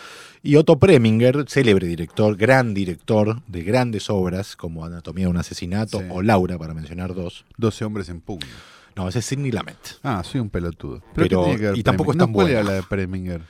Y 0.43 0.57
Otto 0.57 0.81
Preminger, 0.81 1.45
célebre 1.49 1.87
director, 1.87 2.37
gran 2.37 2.75
director 2.75 3.41
de 3.47 3.63
grandes 3.63 4.11
obras 4.11 4.57
como 4.57 4.85
Anatomía 4.85 5.27
de 5.27 5.31
un 5.31 5.37
asesinato 5.37 6.01
Sí. 6.01 6.07
o 6.11 6.23
Laura, 6.23 6.59
para 6.59 6.75
mencionar 6.75 7.15
dos. 7.15 7.45
12 7.59 7.85
hombres 7.85 8.09
en 8.09 8.21
pugna. 8.21 8.49
No, 8.97 9.09
ese 9.09 9.21
es 9.21 9.27
Sidney 9.27 9.53
Lamet. 9.53 9.79
Ah, 10.03 10.23
soy 10.25 10.41
un 10.41 10.51
pelotudo. 10.51 11.03
Pero- 11.15 11.43
¿qué 11.43 11.45
tiene 11.45 11.61
que 11.61 11.67
ver 11.71 11.79
y 11.79 11.83
tampoco 11.85 12.11
es 12.11 12.19
tan 12.19 12.31
No, 12.31 12.35
¿Cuál 12.35 12.47
buena. 12.49 12.61
era 12.61 12.69
la 12.69 12.75
de 12.75 12.83
Preminger? 12.83 13.43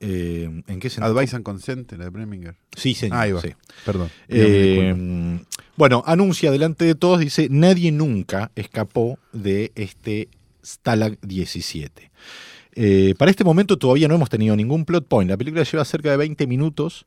Eh, 0.00 0.62
¿En 0.66 0.80
qué 0.80 0.90
sentido? 0.90 1.16
Advice 1.16 1.36
and 1.36 1.44
Consent, 1.44 1.92
la 1.92 2.04
de 2.04 2.12
Preminger. 2.12 2.56
Sí, 2.76 2.94
señor. 2.94 3.18
Ahí 3.18 3.32
va. 3.32 3.40
sí. 3.40 3.50
Perdón. 3.84 4.10
Eh, 4.28 5.40
bueno, 5.76 6.02
anuncia 6.06 6.50
delante 6.50 6.84
de 6.84 6.94
todos, 6.94 7.20
dice, 7.20 7.48
nadie 7.50 7.90
nunca 7.92 8.50
escapó 8.54 9.18
de 9.32 9.72
este 9.74 10.28
Stalag 10.64 11.18
17. 11.20 12.10
Eh, 12.76 13.14
para 13.18 13.30
este 13.30 13.44
momento 13.44 13.78
todavía 13.78 14.08
no 14.08 14.14
hemos 14.16 14.30
tenido 14.30 14.56
ningún 14.56 14.84
plot 14.84 15.06
point. 15.06 15.30
La 15.30 15.36
película 15.36 15.62
lleva 15.64 15.84
cerca 15.84 16.10
de 16.10 16.16
20 16.16 16.46
minutos 16.46 17.06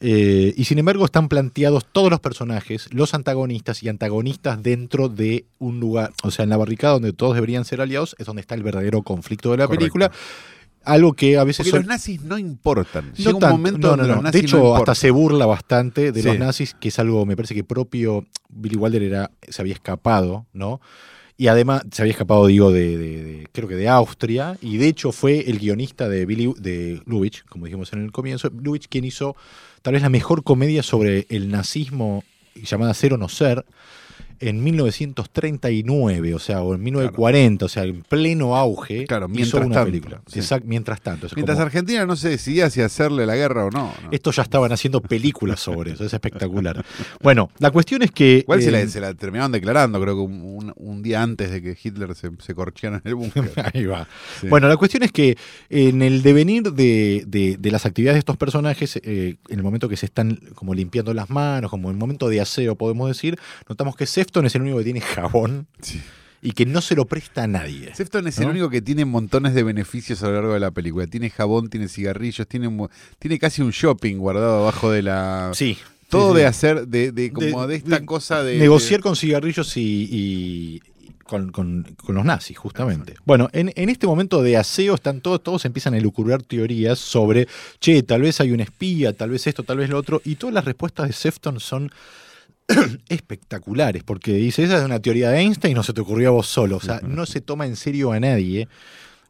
eh, 0.00 0.54
y 0.56 0.64
sin 0.64 0.78
embargo 0.78 1.04
están 1.04 1.28
planteados 1.28 1.86
todos 1.92 2.10
los 2.10 2.18
personajes, 2.20 2.88
los 2.92 3.14
antagonistas 3.14 3.82
y 3.82 3.88
antagonistas 3.88 4.62
dentro 4.62 5.08
de 5.08 5.44
un 5.58 5.80
lugar, 5.80 6.12
o 6.22 6.30
sea, 6.30 6.42
en 6.44 6.48
la 6.50 6.56
barricada 6.56 6.94
donde 6.94 7.12
todos 7.12 7.34
deberían 7.34 7.64
ser 7.64 7.80
aliados, 7.80 8.16
es 8.18 8.26
donde 8.26 8.40
está 8.40 8.54
el 8.54 8.62
verdadero 8.62 9.02
conflicto 9.02 9.50
de 9.52 9.58
la 9.58 9.66
Correcto. 9.66 9.80
película. 9.80 10.10
Algo 10.84 11.12
que 11.14 11.38
a 11.38 11.44
veces 11.44 11.58
Porque 11.58 11.70
son- 11.70 11.78
los 11.80 11.86
nazis 11.88 12.22
no 12.22 12.38
importan. 12.38 13.08
no 13.10 13.14
Llega 13.14 13.34
un 13.34 13.40
tanto, 13.40 13.56
momento 13.56 13.78
no, 13.78 13.88
donde 13.88 14.02
no, 14.02 14.08
los 14.08 14.16
no. 14.16 14.22
nazis 14.22 14.40
De 14.42 14.46
hecho, 14.46 14.58
no 14.58 14.74
hasta 14.76 14.94
se 14.94 15.10
burla 15.10 15.46
bastante 15.46 16.12
de 16.12 16.22
Sí. 16.22 16.28
los 16.28 16.38
nazis, 16.38 16.74
que 16.74 16.88
es 16.88 16.98
algo, 16.98 17.24
me 17.26 17.36
parece 17.36 17.54
que 17.54 17.64
propio 17.64 18.26
Billy 18.48 18.76
Wilder 18.76 19.02
era, 19.02 19.30
se 19.48 19.62
había 19.62 19.74
escapado, 19.74 20.46
¿no? 20.52 20.80
Y 21.38 21.48
además 21.48 21.82
se 21.90 22.02
había 22.02 22.12
escapado, 22.12 22.46
digo, 22.46 22.70
de, 22.70 22.96
de- 22.98 23.24
de- 23.24 23.48
creo 23.52 23.66
que 23.66 23.74
de 23.74 23.88
Austria, 23.88 24.58
y 24.60 24.76
de 24.76 24.86
hecho 24.88 25.12
fue 25.12 25.48
el 25.50 25.58
guionista 25.58 26.08
de 26.08 26.26
Billy, 26.26 26.52
de 26.58 27.00
Lubitsch, 27.06 27.44
como 27.48 27.64
dijimos 27.64 27.92
en 27.92 28.04
el 28.04 28.12
comienzo, 28.12 28.50
Lubitsch 28.50 28.86
quien 28.88 29.04
hizo 29.04 29.34
tal 29.80 29.94
vez 29.94 30.02
la 30.02 30.08
mejor 30.10 30.44
comedia 30.44 30.82
sobre 30.82 31.26
el 31.30 31.48
nazismo 31.50 32.22
llamada 32.54 32.92
Ser 32.94 33.14
o 33.14 33.16
No 33.18 33.28
Ser, 33.28 33.64
en 34.40 34.62
1939, 34.62 36.34
o 36.34 36.38
sea, 36.38 36.62
o 36.62 36.74
en 36.74 36.82
1940, 36.82 37.64
o 37.64 37.68
sea, 37.68 37.84
en 37.84 38.02
pleno 38.02 38.56
auge, 38.56 39.06
Claro, 39.06 39.26
hizo 39.26 39.34
mientras 39.34 39.64
una 39.64 39.74
tanto, 39.74 39.86
película. 39.90 40.22
sí. 40.26 40.40
Mientras 40.64 41.00
tanto. 41.00 41.26
Mientras 41.34 41.56
como- 41.56 41.66
Argentina 41.66 42.06
no 42.06 42.16
se 42.16 42.28
decidía 42.30 42.68
si 42.70 42.80
hacerle 42.80 43.26
la 43.26 43.36
guerra 43.36 43.64
o 43.66 43.70
no. 43.70 43.92
¿no? 44.02 44.08
esto 44.10 44.30
ya 44.30 44.42
estaban 44.42 44.72
haciendo 44.72 45.00
películas 45.00 45.60
sobre 45.60 45.92
eso, 45.92 46.04
es 46.04 46.12
espectacular. 46.12 46.84
Bueno, 47.22 47.50
la 47.58 47.70
cuestión 47.70 48.02
es 48.02 48.10
que. 48.12 48.38
Igual 48.38 48.62
se, 48.62 48.68
eh, 48.68 48.72
la, 48.72 48.86
se 48.88 49.00
la 49.00 49.14
terminaron 49.14 49.52
declarando, 49.52 50.00
creo 50.00 50.14
que 50.14 50.20
un, 50.22 51.02
día 51.02 51.22
antes 51.22 51.50
de 51.50 51.60
que 51.62 51.76
Hitler 51.82 52.14
se, 52.14 52.30
se 52.38 52.54
corcheara 52.54 52.96
en 52.98 53.02
el 53.04 53.14
búnker. 53.16 53.50
Ahí 53.74 53.84
va. 53.86 54.06
Sí. 54.40 54.46
Bueno, 54.48 54.68
la 54.68 54.76
cuestión 54.76 55.02
es 55.02 55.10
que 55.12 55.36
en 55.68 56.02
el 56.02 56.22
devenir 56.22 56.72
de, 56.72 57.24
de- 57.26 57.56
de 57.58 57.70
las 57.70 57.86
actividades 57.86 58.14
de 58.16 58.18
estos 58.20 58.36
personajes, 58.36 58.96
eh, 59.02 59.36
en 59.48 59.56
el 59.58 59.62
momento 59.64 59.88
que 59.88 59.96
se 59.96 60.06
están 60.06 60.36
como 60.54 60.74
limpiando 60.74 61.12
las 61.14 61.28
manos, 61.30 61.70
como 61.70 61.88
en 61.90 61.96
el 61.96 61.98
momento 62.00 62.28
de 62.28 62.40
aseo, 62.40 62.76
podemos 62.76 63.08
decir, 63.08 63.38
notamos 63.68 63.96
que 63.96 64.06
Sefton 64.22 64.46
es 64.46 64.54
el 64.54 64.62
único 64.62 64.78
que 64.78 64.84
tiene 64.84 65.00
jabón 65.00 65.66
Sí. 65.80 66.00
y 66.40 66.52
que 66.52 66.64
no 66.64 66.80
se 66.80 66.94
lo 66.94 67.06
presta 67.06 67.42
a 67.42 67.46
nadie. 67.48 67.92
Sefton 67.94 68.26
es 68.28 68.38
el 68.38 68.48
único 68.48 68.70
que 68.70 68.80
tiene 68.80 69.04
montones 69.04 69.52
de 69.54 69.62
beneficios 69.64 70.22
a 70.22 70.28
lo 70.28 70.34
largo 70.34 70.54
de 70.54 70.60
la 70.60 70.70
película. 70.70 71.06
Tiene 71.08 71.28
jabón, 71.30 71.68
tiene 71.68 71.88
cigarrillos, 71.88 72.46
tiene, 72.46 72.70
tiene 73.18 73.38
casi 73.38 73.62
un 73.62 73.70
shopping 73.70 74.16
guardado 74.18 74.60
abajo 74.62 74.90
de 74.90 75.02
la... 75.02 75.50
Sí. 75.54 75.76
Todo 76.08 76.34
sí, 76.34 76.40
de 76.40 76.46
hacer, 76.46 76.86
de, 76.88 77.10
de 77.10 77.32
como 77.32 77.62
de, 77.66 77.68
De- 77.68 77.76
esta 77.78 77.98
de 78.00 78.06
cosa 78.06 78.42
de... 78.44 78.58
negociar 78.58 79.00
con 79.00 79.16
cigarrillos 79.16 79.76
y, 79.76 79.80
y- 79.80 80.82
y 81.06 81.10
con, 81.24 81.50
con- 81.50 81.96
con 82.04 82.14
los 82.14 82.24
nazis, 82.24 82.58
justamente. 82.58 83.14
Bueno, 83.24 83.48
en, 83.52 83.72
en 83.74 83.88
este 83.88 84.06
momento 84.06 84.42
de 84.42 84.56
aseo 84.58 84.94
están 84.94 85.20
todos, 85.22 85.42
todos 85.42 85.64
empiezan 85.64 85.94
a 85.94 85.98
elucubrar 85.98 86.42
teorías 86.42 86.98
sobre, 86.98 87.48
che, 87.80 88.02
tal 88.02 88.20
vez 88.22 88.40
hay 88.42 88.52
un 88.52 88.60
espía, 88.60 89.14
tal 89.16 89.30
vez 89.30 89.46
esto, 89.46 89.62
tal 89.62 89.78
vez 89.78 89.88
lo 89.88 89.96
otro, 89.98 90.20
y 90.24 90.34
todas 90.36 90.52
las 90.52 90.66
respuestas 90.66 91.06
de 91.06 91.12
Sefton 91.14 91.58
son 91.60 91.90
espectaculares, 93.08 94.02
porque 94.04 94.32
dice, 94.34 94.64
esa 94.64 94.78
es 94.78 94.84
una 94.84 95.00
teoría 95.00 95.30
de 95.30 95.40
Einstein, 95.40 95.74
no 95.74 95.82
se 95.82 95.92
te 95.92 96.00
ocurrió 96.00 96.28
a 96.28 96.32
vos 96.32 96.46
solo, 96.46 96.76
o 96.76 96.80
sea, 96.80 97.00
no 97.00 97.26
se 97.26 97.40
toma 97.40 97.66
en 97.66 97.76
serio 97.76 98.12
a 98.12 98.20
nadie. 98.20 98.68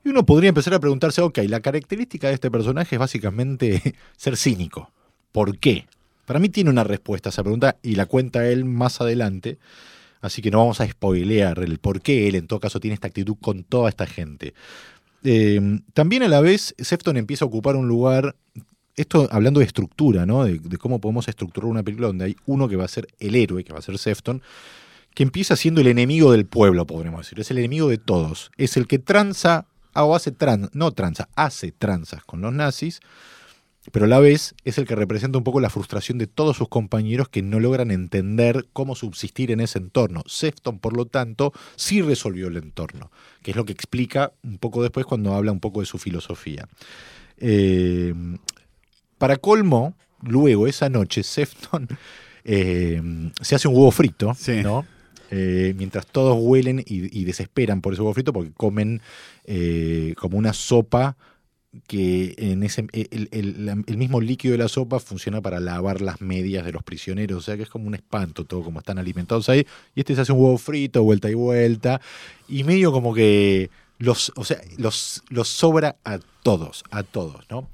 Y 0.04 0.08
uno 0.08 0.26
podría 0.26 0.48
empezar 0.48 0.74
a 0.74 0.80
preguntarse, 0.80 1.20
ok, 1.20 1.38
la 1.48 1.60
característica 1.60 2.28
de 2.28 2.34
este 2.34 2.50
personaje 2.50 2.96
es 2.96 3.00
básicamente 3.00 3.94
ser 4.16 4.36
cínico. 4.36 4.90
¿Por 5.30 5.58
qué? 5.58 5.86
Para 6.26 6.40
mí 6.40 6.48
tiene 6.48 6.70
una 6.70 6.84
respuesta 6.84 7.28
a 7.28 7.30
esa 7.30 7.42
pregunta 7.42 7.76
y 7.82 7.94
la 7.94 8.06
cuenta 8.06 8.46
él 8.46 8.64
más 8.64 9.00
adelante. 9.00 9.58
Así 10.20 10.40
que 10.40 10.50
no 10.50 10.58
vamos 10.58 10.80
a 10.80 10.88
spoilear 10.88 11.58
el 11.60 11.78
por 11.78 12.00
qué 12.00 12.28
él 12.28 12.36
en 12.36 12.46
todo 12.46 12.60
caso 12.60 12.80
tiene 12.80 12.94
esta 12.94 13.08
actitud 13.08 13.36
con 13.40 13.64
toda 13.64 13.88
esta 13.88 14.06
gente. 14.06 14.54
Eh, 15.24 15.80
también 15.94 16.22
a 16.22 16.28
la 16.28 16.40
vez 16.40 16.74
Sefton 16.78 17.16
empieza 17.16 17.44
a 17.44 17.48
ocupar 17.48 17.76
un 17.76 17.88
lugar, 17.88 18.34
esto 19.02 19.28
hablando 19.30 19.60
de 19.60 19.66
estructura, 19.66 20.26
¿no? 20.26 20.44
De, 20.44 20.78
cómo 20.78 21.00
podemos 21.00 21.28
estructurar 21.28 21.70
una 21.70 21.82
película 21.82 22.08
donde 22.08 22.24
hay 22.24 22.36
uno 22.46 22.68
que 22.68 22.76
va 22.76 22.84
a 22.84 22.88
ser 22.88 23.06
el 23.20 23.34
héroe, 23.34 23.64
que 23.64 23.72
va 23.72 23.78
a 23.78 23.82
ser 23.82 23.98
Sefton, 23.98 24.42
que 25.14 25.22
empieza 25.22 25.56
siendo 25.56 25.80
el 25.80 25.88
enemigo 25.88 26.32
del 26.32 26.46
pueblo, 26.46 26.86
podríamos 26.86 27.20
decir. 27.20 27.38
Es 27.38 27.50
el 27.50 27.58
enemigo 27.58 27.88
de 27.88 27.98
todos. 27.98 28.50
Es 28.56 28.76
el 28.76 28.86
que 28.86 28.98
tranza, 28.98 29.66
ah, 29.92 30.04
o 30.04 30.14
hace 30.14 30.32
trans, 30.32 30.70
no 30.72 30.92
tranza, 30.92 31.28
hace 31.36 31.72
tranzas 31.72 32.24
con 32.24 32.40
los 32.40 32.52
nazis, 32.52 33.00
pero 33.90 34.04
a 34.04 34.08
la 34.08 34.20
vez 34.20 34.54
es 34.64 34.78
el 34.78 34.86
que 34.86 34.94
representa 34.94 35.38
un 35.38 35.44
poco 35.44 35.60
la 35.60 35.68
frustración 35.68 36.16
de 36.16 36.28
todos 36.28 36.56
sus 36.56 36.68
compañeros 36.68 37.28
que 37.28 37.42
no 37.42 37.58
logran 37.58 37.90
entender 37.90 38.66
cómo 38.72 38.94
subsistir 38.94 39.50
en 39.50 39.60
ese 39.60 39.78
entorno. 39.78 40.22
Sefton, 40.26 40.78
por 40.78 40.96
lo 40.96 41.06
tanto, 41.06 41.52
sí 41.74 42.00
resolvió 42.00 42.46
el 42.46 42.56
entorno, 42.56 43.10
que 43.42 43.50
es 43.50 43.56
lo 43.56 43.64
que 43.64 43.72
explica 43.72 44.32
un 44.44 44.58
poco 44.58 44.82
después 44.82 45.04
cuando 45.04 45.34
habla 45.34 45.50
un 45.50 45.58
poco 45.58 45.80
de 45.80 45.86
su 45.86 45.98
filosofía. 45.98 46.68
Eh, 47.38 48.14
para 49.22 49.36
colmo, 49.36 49.94
luego 50.22 50.66
esa 50.66 50.88
noche, 50.88 51.22
Sefton 51.22 51.86
eh, 52.44 53.00
se 53.40 53.54
hace 53.54 53.68
un 53.68 53.74
huevo 53.76 53.92
frito, 53.92 54.34
Sí. 54.34 54.62
¿no? 54.64 54.84
Eh, 55.30 55.74
mientras 55.76 56.08
todos 56.08 56.36
huelen 56.40 56.80
y, 56.80 57.16
y 57.16 57.22
desesperan 57.22 57.80
por 57.82 57.92
ese 57.92 58.02
huevo 58.02 58.14
frito 58.14 58.32
porque 58.32 58.50
comen 58.50 59.00
eh, 59.44 60.16
como 60.18 60.38
una 60.38 60.52
sopa 60.52 61.16
que 61.86 62.34
en 62.36 62.64
ese 62.64 62.84
el, 62.92 63.84
el 63.86 63.96
mismo 63.96 64.20
líquido 64.20 64.52
de 64.52 64.58
la 64.58 64.66
sopa 64.68 64.98
funciona 64.98 65.40
para 65.40 65.60
lavar 65.60 66.00
las 66.00 66.20
medias 66.20 66.64
de 66.64 66.72
los 66.72 66.82
prisioneros, 66.82 67.38
o 67.38 67.42
sea 67.42 67.56
que 67.56 67.62
es 67.62 67.68
como 67.68 67.86
un 67.86 67.94
espanto 67.94 68.44
todo 68.44 68.64
como 68.64 68.80
están 68.80 68.98
alimentados 68.98 69.48
ahí, 69.48 69.64
y 69.94 70.00
este 70.00 70.16
se 70.16 70.22
hace 70.22 70.32
un 70.32 70.40
huevo 70.40 70.58
frito, 70.58 71.04
vuelta 71.04 71.30
y 71.30 71.34
vuelta, 71.34 72.00
y 72.48 72.64
medio 72.64 72.90
como 72.90 73.14
que 73.14 73.70
los, 73.98 74.32
o 74.34 74.44
sea, 74.44 74.60
los, 74.78 75.22
los 75.28 75.46
sobra 75.46 75.94
a 76.04 76.18
todos, 76.42 76.82
a 76.90 77.04
todos, 77.04 77.46
¿no? 77.48 77.68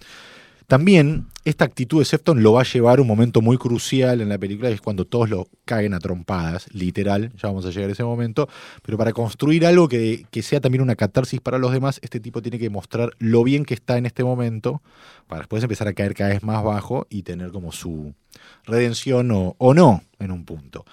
También 0.69 1.29
esta 1.47 1.64
actitud 1.64 1.99
de 1.99 2.05
Sefton 2.05 2.43
lo 2.43 2.53
va 2.53 2.61
a 2.61 2.64
llevar 2.64 2.99
a 2.99 3.03
un 3.03 3.09
momento 3.09 3.41
muy 3.41 3.57
crucial 3.57 4.21
en 4.21 4.29
la 4.29 4.37
película, 4.37 4.69
que 4.69 4.75
es 4.75 4.83
cuando 4.83 5.07
todos 5.07 5.31
lo 5.31 5.49
caguen 5.64 5.95
a 5.95 5.99
trompadas, 5.99 6.66
literal, 6.75 7.33
ya 7.37 7.49
vamos 7.49 7.64
a 7.64 7.71
llegar 7.71 7.89
a 7.89 7.93
ese 7.95 8.05
momento, 8.05 8.51
pero 8.83 8.99
para 8.99 9.14
construir 9.14 9.64
algo 9.64 9.89
que, 9.89 10.27
sea 10.43 10.61
también 10.61 10.83
una 10.83 10.95
catarsis 10.95 11.41
para 11.41 11.57
los 11.57 11.73
demás, 11.73 11.99
este 12.03 12.21
tipo 12.21 12.43
tiene 12.43 12.59
que 12.59 12.69
mostrar 12.69 13.12
lo 13.19 13.45
bien 13.45 13.64
que 13.64 13.73
está 13.73 13.97
en 13.97 14.05
este 14.05 14.25
momento, 14.25 14.83
para 15.27 15.41
después 15.41 15.62
empezar 15.62 15.89
a 15.89 15.95
caer 15.95 16.12
cada 16.12 16.31
vez 16.31 16.43
más 16.43 16.62
bajo 16.62 17.07
y 17.09 17.23
tener 17.23 17.51
como 17.51 17.73
su 17.73 18.12
redención 18.66 19.31
o, 19.31 19.57
o 19.57 19.73
no 19.73 20.03
en 20.19 20.33
un 20.33 20.45
punto. 20.45 20.85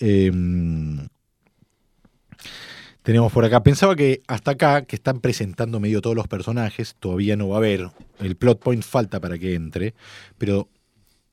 Em, 0.00 1.06
tenemos 3.02 3.32
por 3.32 3.44
acá, 3.44 3.62
pensaba 3.62 3.96
que 3.96 4.22
hasta 4.26 4.52
acá, 4.52 4.82
que 4.82 4.96
están 4.96 5.20
presentando 5.20 5.80
medio 5.80 6.00
todos 6.00 6.16
los 6.16 6.28
personajes, 6.28 6.96
todavía 6.98 7.36
no 7.36 7.48
va 7.48 7.56
a 7.56 7.58
haber, 7.58 7.90
el 8.20 8.36
plot 8.36 8.60
point 8.60 8.82
falta 8.82 9.20
para 9.20 9.38
que 9.38 9.54
entre, 9.54 9.94
pero 10.38 10.68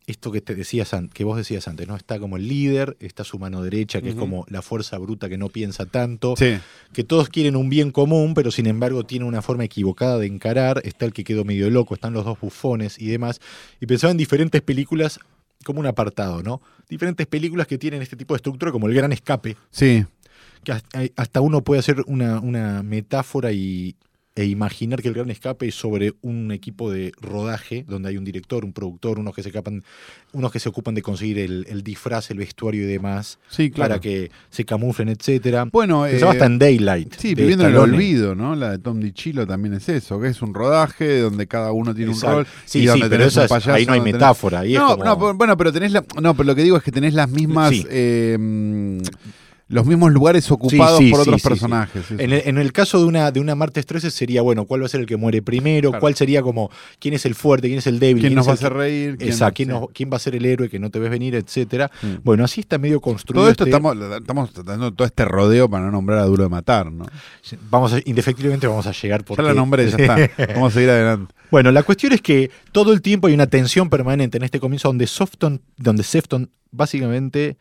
esto 0.05 0.31
que 0.31 0.39
te 0.39 0.55
decías 0.55 0.95
que 1.13 1.25
vos 1.25 1.35
decías 1.35 1.67
antes, 1.67 1.85
¿no? 1.85 1.97
Está 1.97 2.17
como 2.17 2.37
el 2.37 2.47
líder, 2.47 2.95
está 3.01 3.25
su 3.25 3.39
mano 3.39 3.61
derecha, 3.61 4.01
que 4.01 4.07
es 4.11 4.15
como 4.15 4.45
la 4.47 4.61
fuerza 4.61 4.97
bruta 4.97 5.27
que 5.27 5.37
no 5.37 5.49
piensa 5.49 5.85
tanto, 5.85 6.35
Sí. 6.37 6.57
que 6.93 7.03
todos 7.03 7.27
quieren 7.27 7.57
un 7.57 7.69
bien 7.69 7.91
común, 7.91 8.33
pero 8.33 8.49
sin 8.49 8.67
embargo 8.67 9.03
tiene 9.03 9.25
una 9.25 9.41
forma 9.41 9.65
equivocada 9.65 10.17
de 10.17 10.27
encarar, 10.27 10.81
está 10.85 11.03
el 11.03 11.11
que 11.11 11.25
quedó 11.25 11.43
medio 11.43 11.69
loco, 11.69 11.93
están 11.93 12.13
los 12.13 12.23
dos 12.23 12.39
bufones 12.39 12.97
y 12.99 13.07
demás, 13.07 13.41
y 13.81 13.85
pensaba 13.85 14.11
en 14.11 14.17
diferentes 14.17 14.61
películas 14.61 15.19
como 15.65 15.81
un 15.81 15.87
apartado, 15.87 16.41
¿no? 16.41 16.61
Diferentes 16.87 17.27
películas 17.27 17.67
que 17.67 17.77
tienen 17.77 18.01
este 18.01 18.15
tipo 18.15 18.33
de 18.33 18.37
estructura, 18.37 18.71
como 18.71 18.87
El 18.87 18.93
Gran 18.93 19.11
Escape, 19.11 19.57
Sí. 19.71 20.05
Que 20.63 20.71
hasta- 21.15 21.41
uno 21.41 21.61
puede 21.63 21.79
hacer 21.79 22.03
una, 22.07 22.39
una 22.39 22.83
metáfora 22.83 23.51
y, 23.51 23.95
e 24.35 24.45
imaginar 24.45 25.01
que 25.01 25.07
el 25.07 25.15
gran 25.15 25.31
escape 25.31 25.67
es 25.67 25.73
sobre 25.73 26.13
un 26.21 26.51
equipo 26.51 26.91
de 26.91 27.11
rodaje 27.19 27.83
donde 27.87 28.09
hay 28.09 28.17
un 28.17 28.23
director, 28.23 28.63
un 28.65 28.71
productor, 28.71 29.17
unos 29.17 29.33
que 29.33 29.41
se 29.41 29.51
capan, 29.51 29.83
unos 30.31 30.51
que 30.51 30.59
se 30.59 30.69
ocupan 30.69 30.93
de 30.93 31.01
conseguir 31.01 31.39
el, 31.39 31.65
el 31.67 31.81
disfraz, 31.81 32.29
el 32.29 32.37
vestuario 32.37 32.83
y 32.83 32.85
demás 32.85 33.39
Sí, 33.49 33.71
claro. 33.71 33.89
para 33.95 33.99
que 34.01 34.29
se 34.51 34.63
camuflen, 34.63 35.09
etcétera. 35.09 35.65
Bueno, 35.71 36.05
eh, 36.05 36.21
hasta 36.23 36.45
en 36.45 36.59
Daylight. 36.59 37.15
Sí, 37.17 37.33
viviendo 37.33 37.63
en 37.65 37.71
el 37.71 37.77
olvido, 37.77 38.35
¿no? 38.35 38.55
La 38.55 38.69
de 38.69 38.77
Tom 38.77 38.99
DiCillo 38.99 39.47
también 39.47 39.73
es 39.73 39.89
eso, 39.89 40.19
que 40.21 40.27
es 40.27 40.39
un 40.43 40.53
rodaje 40.53 41.17
donde 41.19 41.47
cada 41.47 41.71
uno 41.71 41.95
tiene 41.95 42.11
Exacto. 42.11 42.37
un 42.37 42.43
rol. 42.43 42.53
Sí, 42.65 42.77
y 42.77 42.81
sí, 42.81 42.87
donde 42.89 43.09
pero 43.09 43.17
tenés 43.21 43.27
eso 43.33 43.39
un 43.39 43.45
es- 43.45 43.49
payaso, 43.49 43.73
ahí 43.73 43.85
no 43.87 43.93
hay 43.93 43.99
tenés- 44.01 44.13
metáfora. 44.13 44.59
Ahí 44.59 44.73
no, 44.75 44.87
como- 44.89 45.03
no, 45.03 45.17
pero- 45.17 45.33
bueno, 45.33 45.57
pero 45.57 45.73
tenés 45.73 45.91
la, 45.93 46.05
no, 46.21 46.35
pero 46.35 46.43
lo 46.45 46.53
que 46.53 46.61
digo 46.61 46.77
es 46.77 46.83
que 46.83 46.91
tenés 46.91 47.15
las 47.15 47.27
mismas, 47.31 47.71
Sí. 47.71 47.83
eh, 47.89 48.37
los 49.69 49.85
mismos 49.85 50.13
lugares 50.13 50.49
ocupados 50.49 50.99
sí, 50.99 51.11
por 51.11 51.19
otros 51.19 51.41
sí, 51.41 51.47
personajes. 51.49 52.09
En 52.11 52.31
el, 52.31 52.41
en 52.45 52.57
el 52.57 52.71
caso 52.71 52.99
de 52.99 53.05
una, 53.05 53.31
de 53.31 53.39
una 53.41 53.53
martes 53.53 53.85
13 53.85 54.11
sería, 54.11 54.41
bueno, 54.41 54.63
¿cuál 54.65 54.81
va 54.81 54.85
a 54.85 54.89
ser 54.89 55.01
el 55.01 55.05
que 55.05 55.17
muere 55.17 55.41
primero? 55.41 55.89
Claro. 55.89 55.99
¿Cuál 55.99 56.15
sería 56.15 56.41
como, 56.41 56.71
quién 56.99 57.13
es 57.13 57.25
el 57.25 57.35
fuerte, 57.35 57.67
quién 57.67 57.79
es 57.79 57.87
el 57.87 57.99
débil? 57.99 58.21
¿Quién 58.23 58.35
nos 58.35 58.47
va 58.47 58.51
a 58.51 58.53
hacer 58.53 58.71
reír? 58.71 59.17
¿Quién- 59.17 59.29
Exacto, 59.29 59.55
¿quién, 59.55 59.69
nos- 59.69 59.89
quién 59.93 60.09
va 60.11 60.15
a 60.15 60.19
ser 60.19 60.35
el 60.35 60.45
héroe 60.45 60.69
que 60.69 60.79
no 60.79 60.89
te 60.89 60.99
ves 60.99 61.09
venir, 61.09 61.35
etcétera? 61.35 61.91
Mm. 62.01 62.07
Bueno, 62.23 62.45
así 62.45 62.61
está 62.61 62.77
medio 62.77 63.01
construido. 63.01 63.41
Todo 63.41 63.51
esto 63.51 63.65
este- 63.65 63.75
estamos, 63.75 63.97
estamos 64.17 64.53
tratando 64.53 64.93
todo 64.93 65.05
este 65.05 65.25
rodeo 65.25 65.69
para 65.69 65.83
no 65.85 65.91
nombrar 65.91 66.19
a 66.19 66.23
Duro 66.25 66.43
de 66.43 66.49
Matar, 66.49 66.89
¿no? 66.91 67.05
Vamos 67.69 67.91
a- 67.93 67.99
indefectiblemente 68.05 68.67
vamos 68.67 68.87
a 68.87 68.93
llegar 68.93 69.25
porque... 69.25 69.43
Ya 69.43 69.49
la 69.49 69.53
nombré, 69.53 69.89
ya 69.89 69.97
está. 69.97 70.15
Vamos 70.53 70.71
a 70.71 70.73
seguir 70.75 70.89
adelante. 70.89 71.33
Bueno, 71.51 71.71
la 71.71 71.83
cuestión 71.83 72.13
es 72.13 72.21
que 72.21 72.51
todo 72.71 72.93
el 72.93 73.01
tiempo 73.01 73.27
hay 73.27 73.33
una 73.33 73.47
tensión 73.47 73.89
permanente 73.89 74.37
en 74.37 74.43
este 74.43 74.59
comienzo 74.59 74.87
donde 74.87 75.07
Softon, 75.07 75.61
donde 75.77 76.03
Sefton 76.03 76.49
básicamente 76.71 77.57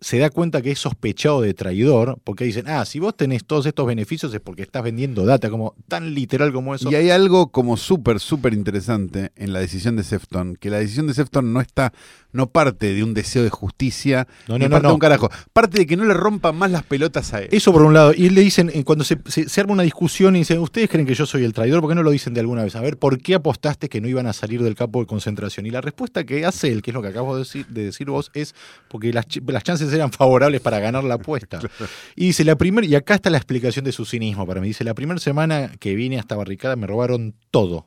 se 0.00 0.18
da 0.18 0.30
cuenta 0.30 0.62
que 0.62 0.70
es 0.70 0.78
sospechado 0.78 1.40
de 1.40 1.52
traidor, 1.54 2.18
porque 2.24 2.44
dicen, 2.44 2.66
ah, 2.68 2.84
si 2.84 3.00
vos 3.00 3.16
tenés 3.16 3.44
todos 3.44 3.66
estos 3.66 3.86
beneficios 3.86 4.32
es 4.32 4.40
porque 4.40 4.62
estás 4.62 4.82
vendiendo 4.82 5.24
data, 5.26 5.50
como 5.50 5.74
tan 5.88 6.14
literal 6.14 6.52
como 6.52 6.74
eso. 6.74 6.90
Y 6.90 6.94
hay 6.94 7.10
algo 7.10 7.48
como 7.50 7.76
súper, 7.76 8.20
súper 8.20 8.52
interesante 8.54 9.32
en 9.36 9.52
la 9.52 9.58
decisión 9.60 9.96
de 9.96 10.04
Sefton, 10.04 10.56
que 10.56 10.70
la 10.70 10.78
decisión 10.78 11.06
de 11.06 11.14
Sefton 11.14 11.52
no 11.52 11.60
está, 11.60 11.92
no 12.32 12.50
parte 12.50 12.94
de 12.94 13.02
un 13.02 13.14
deseo 13.14 13.42
de 13.42 13.50
justicia, 13.50 14.28
No, 14.46 14.58
ni 14.58 14.64
no, 14.64 14.68
no, 14.68 14.74
parte 14.76 14.86
de 14.88 14.92
un 14.94 14.98
carajo, 15.00 15.30
parte 15.52 15.78
de 15.78 15.86
que 15.86 15.96
no 15.96 16.04
le 16.04 16.14
rompan 16.14 16.56
más 16.56 16.70
las 16.70 16.82
pelotas 16.84 17.34
a 17.34 17.42
él. 17.42 17.48
Eso 17.50 17.72
por 17.72 17.82
un 17.82 17.92
lado. 17.92 18.12
Y 18.14 18.30
le 18.30 18.40
dicen, 18.42 18.70
eh, 18.72 18.84
cuando 18.84 19.04
se, 19.04 19.18
se- 19.26 19.48
se 19.48 19.60
arma 19.60 19.72
una 19.72 19.82
discusión 19.82 20.36
y 20.36 20.40
dicen, 20.40 20.58
¿ustedes 20.60 20.88
creen 20.88 21.06
que 21.06 21.14
yo 21.14 21.26
soy 21.26 21.44
el 21.44 21.52
traidor? 21.52 21.80
¿Por 21.80 21.90
qué 21.90 21.94
no 21.96 22.02
lo 22.02 22.10
dicen 22.12 22.32
de 22.32 22.40
alguna 22.40 22.62
vez? 22.62 22.76
A 22.76 22.80
ver, 22.80 22.96
¿por 22.96 23.18
qué 23.20 23.34
apostaste 23.34 23.88
que 23.88 24.00
no 24.00 24.08
iban 24.08 24.26
a 24.26 24.32
salir 24.32 24.62
del 24.62 24.76
campo 24.76 25.00
de 25.00 25.06
concentración? 25.06 25.66
Y 25.66 25.70
la 25.70 25.80
respuesta 25.80 26.24
que 26.24 26.46
hace 26.46 26.70
él, 26.70 26.82
que 26.82 26.90
es 26.90 26.94
lo 26.94 27.02
que 27.02 27.08
acabo 27.08 27.34
de 27.34 27.40
decir, 27.40 27.66
de 27.66 27.84
decir 27.86 28.08
vos, 28.08 28.30
es 28.34 28.54
porque 28.88 29.12
las, 29.12 29.26
las 29.46 29.64
chances 29.64 29.79
eran 29.92 30.12
favorables 30.12 30.60
para 30.60 30.78
ganar 30.80 31.04
la 31.04 31.14
apuesta. 31.14 31.60
Y 32.16 32.26
dice, 32.26 32.44
la 32.44 32.56
primera, 32.56 32.86
y 32.86 32.94
acá 32.94 33.14
está 33.14 33.30
la 33.30 33.38
explicación 33.38 33.84
de 33.84 33.92
su 33.92 34.04
cinismo 34.04 34.46
para 34.46 34.60
mí. 34.60 34.68
Dice, 34.68 34.84
la 34.84 34.94
primera 34.94 35.18
semana 35.20 35.72
que 35.78 35.94
vine 35.94 36.16
a 36.16 36.20
esta 36.20 36.36
barricada 36.36 36.76
me 36.76 36.86
robaron 36.86 37.34
todo. 37.50 37.86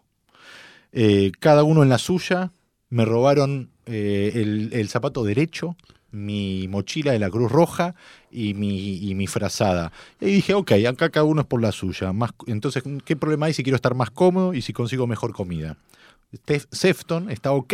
Eh, 0.92 1.32
cada 1.40 1.64
uno 1.64 1.84
en 1.84 1.90
la 1.90 1.98
suya, 1.98 2.52
me 2.90 3.06
robaron 3.06 3.70
eh, 3.86 4.32
el, 4.36 4.70
el 4.74 4.90
zapato 4.90 5.24
derecho, 5.24 5.76
mi 6.12 6.68
mochila 6.68 7.12
de 7.12 7.20
la 7.20 7.30
Cruz 7.32 7.52
Roja 7.52 7.96
y 8.32 8.54
mi, 8.54 8.98
y 8.98 9.16
mi 9.16 9.26
frazada. 9.28 9.92
Y 10.22 10.26
dije, 10.28 10.54
ok, 10.54 10.72
acá 10.88 11.10
cada 11.10 11.24
uno 11.26 11.42
es 11.42 11.48
por 11.48 11.62
la 11.62 11.72
suya. 11.72 12.14
Más, 12.14 12.32
entonces, 12.46 12.84
¿qué 13.06 13.16
problema 13.16 13.48
hay 13.48 13.54
si 13.54 13.64
quiero 13.64 13.76
estar 13.76 13.96
más 13.96 14.12
cómodo 14.12 14.54
y 14.54 14.62
si 14.62 14.74
consigo 14.74 15.08
mejor 15.08 15.34
comida? 15.34 15.76
Steph- 16.32 16.68
Sefton 16.72 17.32
está 17.32 17.52
ok. 17.52 17.74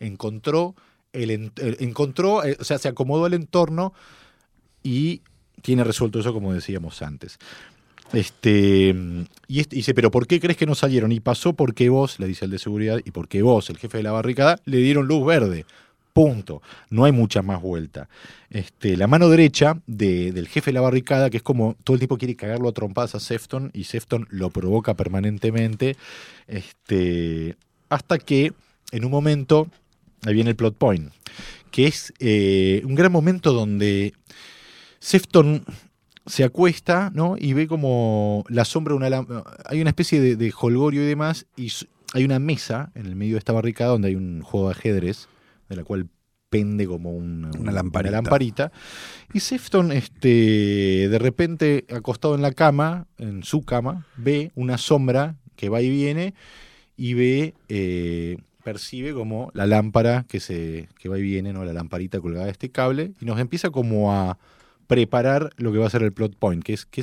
Encontró, 0.00 0.74
el, 1.12 1.30
en- 1.30 1.52
el- 1.56 1.76
encontró 1.80 2.44
eh, 2.44 2.56
o 2.60 2.64
sea, 2.64 2.78
se 2.78 2.88
acomodó 2.88 3.24
al 3.24 3.34
entorno 3.34 3.92
y 4.82 5.22
tiene 5.62 5.84
resuelto 5.84 6.20
eso 6.20 6.32
como 6.32 6.52
decíamos 6.52 7.02
antes. 7.02 7.38
Este, 8.12 8.94
y 9.46 9.60
este- 9.60 9.76
dice, 9.76 9.94
pero 9.94 10.10
¿por 10.10 10.26
qué 10.26 10.40
crees 10.40 10.56
que 10.56 10.66
no 10.66 10.74
salieron? 10.74 11.12
Y 11.12 11.20
pasó 11.20 11.52
porque 11.52 11.88
vos, 11.90 12.18
le 12.18 12.26
dice 12.26 12.44
el 12.44 12.50
de 12.50 12.58
seguridad, 12.58 12.98
y 13.04 13.12
porque 13.12 13.42
vos, 13.42 13.70
el 13.70 13.78
jefe 13.78 13.98
de 13.98 14.02
la 14.02 14.12
barricada, 14.12 14.58
le 14.64 14.78
dieron 14.78 15.06
luz 15.06 15.24
verde. 15.24 15.64
Punto. 16.12 16.60
No 16.90 17.04
hay 17.04 17.12
mucha 17.12 17.40
más 17.40 17.62
vuelta. 17.62 18.08
Este, 18.50 18.96
la 18.96 19.06
mano 19.06 19.28
derecha 19.28 19.80
de- 19.86 20.32
del 20.32 20.48
jefe 20.48 20.70
de 20.70 20.74
la 20.74 20.80
barricada, 20.80 21.30
que 21.30 21.36
es 21.36 21.42
como 21.44 21.76
todo 21.84 21.94
el 21.94 22.00
tiempo 22.00 22.18
quiere 22.18 22.34
cagarlo 22.34 22.68
a 22.68 22.72
trompadas 22.72 23.14
a 23.14 23.20
Sefton, 23.20 23.70
y 23.74 23.84
Sefton 23.84 24.26
lo 24.30 24.50
provoca 24.50 24.94
permanentemente, 24.94 25.96
este, 26.48 27.56
hasta 27.90 28.18
que 28.18 28.52
en 28.90 29.04
un 29.04 29.10
momento, 29.12 29.68
ahí 30.24 30.34
viene 30.34 30.50
el 30.50 30.56
plot 30.56 30.76
point, 30.76 31.12
que 31.70 31.86
es 31.86 32.12
eh, 32.18 32.82
un 32.84 32.94
gran 32.94 33.10
momento 33.12 33.52
donde 33.52 34.12
Sefton 34.98 35.64
se 36.26 36.44
acuesta, 36.44 37.10
¿no? 37.14 37.36
Y 37.38 37.54
ve 37.54 37.66
como 37.66 38.44
la 38.48 38.64
sombra 38.64 38.92
de 38.94 38.96
una. 38.98 39.26
Hay 39.66 39.80
una 39.80 39.90
especie 39.90 40.20
de, 40.20 40.36
de 40.36 40.52
holgorio 40.58 41.02
y 41.02 41.06
demás, 41.06 41.46
y 41.56 41.72
hay 42.12 42.24
una 42.24 42.38
mesa 42.38 42.92
en 42.94 43.06
el 43.06 43.16
medio 43.16 43.34
de 43.34 43.38
esta 43.38 43.52
barricada 43.52 43.90
donde 43.92 44.08
hay 44.08 44.14
un 44.14 44.42
juego 44.42 44.68
de 44.68 44.74
ajedrez, 44.74 45.28
de 45.68 45.76
la 45.76 45.84
cual 45.84 46.08
pende 46.50 46.86
como 46.86 47.12
un- 47.12 47.48
Una 47.58 47.72
lamparita. 47.72 48.10
lamparita. 48.10 48.72
Y 49.32 49.40
Sefton, 49.40 49.92
este, 49.92 51.08
de 51.08 51.18
repente, 51.18 51.86
acostado 51.94 52.34
en 52.34 52.42
la 52.42 52.52
cama, 52.52 53.06
en 53.18 53.44
su 53.44 53.62
cama, 53.62 54.06
ve 54.16 54.50
una 54.56 54.76
sombra 54.76 55.36
que 55.56 55.68
va 55.68 55.80
y 55.80 55.88
viene 55.90 56.34
y 56.96 57.14
ve, 57.14 57.54
eh, 57.68 58.36
percibe 58.62 59.12
como 59.14 59.50
la 59.54 59.66
lámpara 59.66 60.24
que, 60.28 60.40
se, 60.40 60.88
que 60.98 61.08
va 61.08 61.18
y 61.18 61.22
viene, 61.22 61.52
¿no? 61.52 61.64
la 61.64 61.72
lamparita 61.72 62.20
colgada 62.20 62.46
de 62.46 62.52
este 62.52 62.70
cable, 62.70 63.12
y 63.20 63.24
nos 63.24 63.38
empieza 63.40 63.70
como 63.70 64.12
a 64.12 64.38
preparar 64.86 65.50
lo 65.56 65.70
que 65.72 65.78
va 65.78 65.86
a 65.86 65.90
ser 65.90 66.02
el 66.02 66.12
plot 66.12 66.34
point, 66.36 66.64
que 66.64 66.72
es 66.72 66.84
qué 66.84 67.02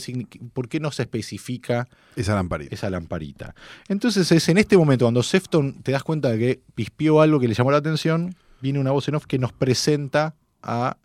por 0.54 0.68
qué 0.68 0.80
no 0.82 0.92
se 0.92 1.04
especifica 1.04 1.88
Esa 2.18 2.36
lamparita. 2.36 2.76
esa 2.76 2.90
lamparita. 2.90 3.56
Entonces 3.88 4.30
es 4.32 4.50
en 4.50 4.58
este 4.58 4.78
momento 4.78 5.06
cuando 5.06 5.24
Sefton 5.24 5.82
te 5.84 5.94
das 5.94 6.04
cuenta 6.04 6.30
de 6.32 6.38
que 6.38 6.60
pispió 6.76 7.22
algo 7.22 7.40
que 7.40 7.48
le 7.48 7.54
llamó 7.54 7.72
la 7.72 7.78
atención, 7.78 8.36
viene 8.62 8.80
una 8.80 8.92
voz 8.92 9.08
en 9.08 9.16
off 9.16 9.26
que 9.26 9.40
nos 9.40 9.54
presenta 9.54 10.36
a 10.62 10.98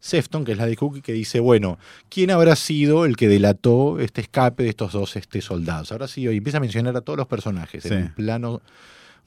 Sefton, 0.00 0.44
que 0.44 0.52
es 0.52 0.58
la 0.58 0.66
de 0.66 0.76
Cookie, 0.76 1.00
que 1.02 1.12
dice, 1.12 1.40
bueno, 1.40 1.78
¿quién 2.10 2.30
habrá 2.30 2.56
sido 2.56 3.04
el 3.06 3.16
que 3.16 3.26
delató 3.28 3.98
este 4.00 4.20
escape 4.22 4.62
de 4.62 4.68
estos 4.70 4.92
dos 4.92 5.16
este, 5.16 5.40
soldados? 5.40 5.92
Habrá 5.92 6.08
sido, 6.08 6.30
y 6.32 6.36
empieza 6.38 6.58
a 6.58 6.60
mencionar 6.60 6.94
a 6.96 7.00
todos 7.00 7.16
los 7.18 7.26
personajes, 7.26 7.82
Sí. 7.84 7.92
en 7.94 8.02
un 8.02 8.14
plano, 8.14 8.60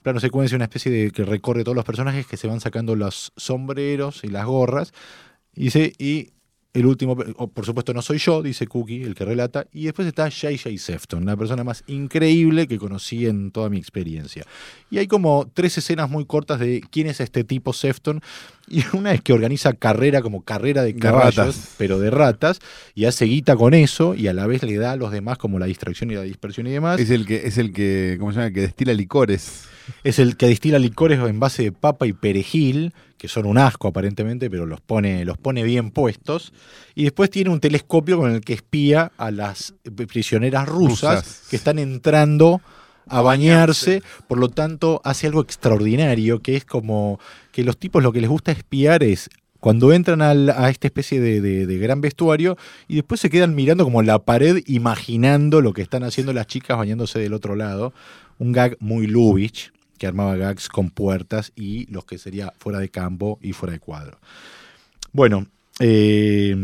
plano 0.01 0.19
secuencia, 0.19 0.55
una 0.55 0.65
especie 0.65 0.91
de 0.91 1.11
que 1.11 1.25
recorre 1.25 1.63
todos 1.63 1.75
los 1.75 1.85
personajes 1.85 2.27
que 2.27 2.37
se 2.37 2.47
van 2.47 2.59
sacando 2.59 2.95
los 2.95 3.33
sombreros 3.35 4.23
y 4.23 4.27
las 4.27 4.45
gorras, 4.45 4.93
y 5.53 5.65
dice, 5.65 5.93
y 5.97 6.33
el 6.77 6.85
último, 6.85 7.15
por 7.15 7.65
supuesto 7.65 7.93
no 7.93 8.01
soy 8.01 8.19
yo, 8.19 8.43
dice 8.43 8.67
Cookie, 8.67 9.01
el 9.03 9.15
que 9.15 9.25
relata, 9.25 9.65
y 9.73 9.85
después 9.85 10.07
está 10.07 10.29
J.J. 10.29 10.69
Sefton, 10.77 11.25
la 11.25 11.35
persona 11.35 11.63
más 11.63 11.83
increíble 11.87 12.67
que 12.67 12.77
conocí 12.77 13.25
en 13.25 13.51
toda 13.51 13.69
mi 13.69 13.77
experiencia. 13.77 14.45
Y 14.91 14.99
hay 14.99 15.07
como 15.07 15.49
tres 15.53 15.77
escenas 15.77 16.09
muy 16.09 16.25
cortas 16.25 16.59
de 16.59 16.81
quién 16.91 17.07
es 17.07 17.19
este 17.19 17.43
tipo 17.43 17.73
Sefton, 17.73 18.21
y 18.67 18.83
una 18.93 19.13
es 19.13 19.21
que 19.21 19.33
organiza 19.33 19.73
carrera 19.73 20.21
como 20.21 20.43
carrera 20.43 20.83
de 20.83 20.93
De 20.93 20.99
caballos, 20.99 21.35
ratas. 21.35 21.75
pero 21.77 21.99
de 21.99 22.11
ratas, 22.11 22.59
y 22.93 23.05
hace 23.05 23.25
guita 23.25 23.55
con 23.55 23.73
eso, 23.73 24.13
y 24.13 24.27
a 24.27 24.33
la 24.33 24.45
vez 24.45 24.61
le 24.63 24.77
da 24.77 24.91
a 24.91 24.95
los 24.95 25.11
demás 25.11 25.37
como 25.37 25.57
la 25.57 25.65
distracción 25.65 26.11
y 26.11 26.15
la 26.15 26.21
dispersión 26.21 26.67
y 26.67 26.71
demás. 26.71 26.99
Es 26.99 27.09
el 27.09 27.25
que, 27.25 27.47
es 27.47 27.57
el 27.57 27.73
que, 27.73 28.17
¿cómo 28.19 28.31
se 28.33 28.39
llama? 28.39 28.51
Que 28.51 28.61
destila 28.61 28.93
licores. 28.93 29.63
Es 30.03 30.19
el 30.19 30.37
que 30.37 30.47
destila 30.47 30.79
licores 30.79 31.19
en 31.19 31.39
base 31.39 31.63
de 31.63 31.71
papa 31.71 32.05
y 32.05 32.13
perejil, 32.13 32.93
que 33.17 33.27
son 33.27 33.45
un 33.45 33.57
asco 33.57 33.87
aparentemente, 33.87 34.49
pero 34.49 34.65
los 34.65 34.79
pone, 34.81 35.25
los 35.25 35.37
pone 35.37 35.63
bien 35.63 35.91
puestos. 35.91 36.53
Y 36.95 37.03
después 37.03 37.29
tiene 37.29 37.49
un 37.49 37.59
telescopio 37.59 38.17
con 38.19 38.31
el 38.31 38.41
que 38.41 38.53
espía 38.53 39.11
a 39.17 39.31
las 39.31 39.73
prisioneras 40.07 40.67
rusas, 40.67 41.15
Rusas. 41.25 41.47
que 41.49 41.55
están 41.55 41.79
entrando 41.79 42.61
a 43.07 43.21
bañarse, 43.21 44.01
por 44.27 44.37
lo 44.37 44.49
tanto 44.49 45.01
hace 45.05 45.27
algo 45.27 45.41
extraordinario, 45.41 46.41
que 46.41 46.55
es 46.57 46.65
como 46.65 47.19
que 47.51 47.63
los 47.63 47.77
tipos 47.77 48.03
lo 48.03 48.11
que 48.11 48.21
les 48.21 48.29
gusta 48.29 48.51
espiar 48.51 49.01
es 49.03 49.29
cuando 49.59 49.91
entran 49.93 50.21
al- 50.21 50.49
a 50.51 50.69
esta 50.69 50.87
especie 50.87 51.19
de, 51.19 51.41
de- 51.41 51.65
de 51.65 51.77
gran 51.79 51.99
vestuario 52.01 52.57
y 52.87 52.95
después 52.95 53.19
se 53.21 53.29
quedan 53.29 53.55
mirando 53.55 53.83
como 53.83 54.01
la 54.03 54.19
pared, 54.19 54.61
imaginando 54.67 55.61
lo 55.61 55.73
que 55.73 55.81
están 55.81 56.03
haciendo 56.03 56.33
las 56.33 56.47
chicas 56.47 56.77
bañándose 56.77 57.17
del 57.19 57.33
otro 57.33 57.55
lado. 57.55 57.93
Un 58.39 58.51
gag 58.51 58.75
muy 58.79 59.07
Lubitsch, 59.07 59.71
que 59.97 60.07
armaba 60.07 60.35
gags 60.35 60.69
con 60.69 60.89
puertas 60.89 61.51
y 61.55 61.85
los 61.91 62.05
que 62.05 62.17
sería 62.17 62.53
fuera 62.57 62.79
de 62.79 62.89
campo 62.89 63.39
y 63.41 63.53
fuera 63.53 63.73
de 63.73 63.79
cuadro. 63.79 64.19
Bueno, 65.11 65.47
eh, 65.79 66.55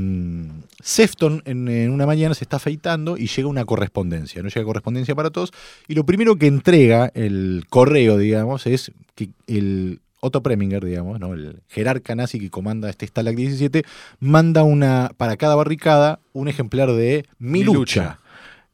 Sefton 0.82 1.42
en, 1.46 1.68
en 1.68 1.92
una 1.92 2.06
mañana 2.06 2.34
se 2.34 2.44
está 2.44 2.58
afeitando 2.58 3.18
y 3.18 3.28
llega 3.28 3.48
una 3.48 3.66
correspondencia, 3.66 4.42
no 4.42 4.50
llega 4.50 4.66
correspondencia 4.66 5.16
para 5.16 5.30
todos, 5.30 5.52
y 5.88 5.96
lo 5.96 6.06
primero 6.06 6.36
que 6.36 6.48
entrega 6.48 7.12
el 7.14 7.66
correo, 7.70 8.18
digamos, 8.18 8.66
es 8.68 8.92
que 9.16 9.30
el 9.48 10.00
Otto 10.26 10.42
Preminger, 10.42 10.86
digamos, 10.86 11.20
¿no? 11.20 11.34
el 11.34 11.60
jerarca 11.68 12.16
nazi 12.16 12.40
que 12.40 12.50
comanda 12.50 12.90
este 12.90 13.06
Stalag 13.06 13.36
17, 13.36 13.84
manda 14.22 14.64
una 14.64 15.12
para 15.18 15.36
cada 15.36 15.56
barricada 15.56 16.22
un 16.32 16.48
ejemplar 16.48 16.94
de 16.94 17.26
Mi, 17.40 17.60
Mi 17.60 17.64
lucha, 17.66 17.80
lucha. 17.80 18.20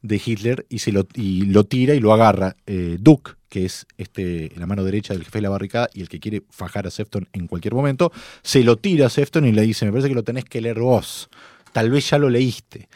De 0.01 0.21
Hitler 0.23 0.65
y, 0.69 0.79
se 0.79 0.91
lo, 0.91 1.07
y 1.13 1.45
lo 1.45 1.65
tira 1.65 1.93
y 1.93 1.99
lo 1.99 2.13
agarra 2.13 2.55
eh, 2.65 2.97
Duke, 2.99 3.33
que 3.49 3.65
es 3.65 3.85
este, 3.97 4.51
la 4.55 4.65
mano 4.65 4.83
derecha 4.83 5.13
del 5.13 5.23
jefe 5.23 5.39
de 5.39 5.43
la 5.43 5.49
barricada 5.49 5.89
y 5.93 6.01
el 6.01 6.09
que 6.09 6.19
quiere 6.19 6.43
fajar 6.49 6.87
a 6.87 6.91
Sefton 6.91 7.27
en 7.33 7.47
cualquier 7.47 7.73
momento, 7.73 8.11
se 8.41 8.63
lo 8.63 8.77
tira 8.77 9.07
a 9.07 9.09
Sefton 9.09 9.45
y 9.45 9.51
le 9.51 9.63
dice, 9.63 9.85
me 9.85 9.91
parece 9.91 10.09
que 10.09 10.15
lo 10.15 10.23
tenés 10.23 10.45
que 10.45 10.61
leer 10.61 10.79
vos, 10.79 11.29
tal 11.73 11.89
vez 11.89 12.09
ya 12.09 12.17
lo 12.17 12.29
leíste. 12.29 12.87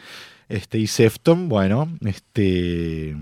Este, 0.48 0.78
y 0.78 0.86
Sefton, 0.86 1.48
bueno, 1.48 1.96
este, 2.04 3.16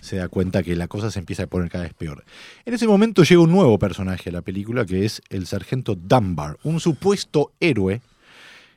se 0.00 0.16
da 0.16 0.28
cuenta 0.28 0.62
que 0.62 0.76
la 0.76 0.88
cosa 0.88 1.10
se 1.10 1.18
empieza 1.18 1.44
a 1.44 1.46
poner 1.46 1.70
cada 1.70 1.84
vez 1.84 1.94
peor. 1.94 2.24
En 2.64 2.74
ese 2.74 2.86
momento 2.86 3.22
llega 3.22 3.40
un 3.40 3.50
nuevo 3.50 3.78
personaje 3.78 4.30
a 4.30 4.32
la 4.32 4.42
película 4.42 4.84
que 4.84 5.04
es 5.04 5.22
el 5.30 5.46
sargento 5.46 5.94
Dunbar, 5.94 6.58
un 6.64 6.80
supuesto 6.80 7.52
héroe 7.60 8.02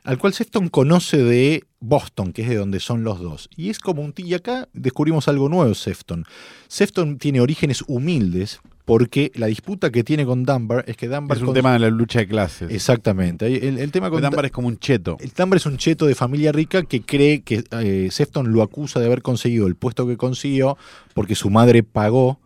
al 0.05 0.17
cual 0.17 0.33
Sefton 0.33 0.69
conoce 0.69 1.17
de 1.17 1.63
Boston, 1.79 2.31
que 2.31 2.43
es 2.43 2.49
de 2.49 2.55
donde 2.55 2.79
son 2.79 3.03
los 3.03 3.19
dos. 3.19 3.49
Y 3.55 3.69
es 3.69 3.79
como 3.79 4.01
un 4.01 4.13
tío. 4.13 4.25
Y 4.25 4.33
acá 4.33 4.69
descubrimos 4.73 5.27
algo 5.27 5.49
nuevo, 5.49 5.73
Sefton. 5.73 6.25
Sefton 6.67 7.17
tiene 7.17 7.41
orígenes 7.41 7.83
humildes, 7.87 8.59
porque 8.85 9.31
la 9.35 9.47
disputa 9.47 9.91
que 9.91 10.03
tiene 10.03 10.25
con 10.25 10.43
Dunbar 10.43 10.85
es 10.87 10.95
que 10.95 11.07
Dunbar... 11.07 11.37
Es 11.37 11.43
un 11.43 11.53
tema 11.53 11.73
de 11.73 11.79
la 11.79 11.89
lucha 11.89 12.19
de 12.19 12.27
clases. 12.27 12.71
Exactamente. 12.71 13.67
El, 13.67 13.79
el 13.79 13.91
tema 13.91 14.09
con 14.11 14.21
Dunbar 14.21 14.45
es 14.45 14.51
como 14.51 14.67
un 14.67 14.77
cheto. 14.77 15.17
el 15.19 15.31
Dunbar 15.35 15.57
es 15.57 15.65
un 15.65 15.77
cheto 15.77 16.05
de 16.05 16.13
familia 16.13 16.51
rica 16.51 16.83
que 16.83 17.01
cree 17.01 17.41
que 17.41 17.63
eh, 17.71 18.09
Sefton 18.11 18.53
lo 18.53 18.61
acusa 18.61 18.99
de 18.99 19.07
haber 19.07 19.23
conseguido 19.23 19.65
el 19.65 19.75
puesto 19.75 20.07
que 20.07 20.17
consiguió 20.17 20.77
porque 21.15 21.33
su 21.35 21.49
madre 21.49 21.81
pagó 21.81 22.39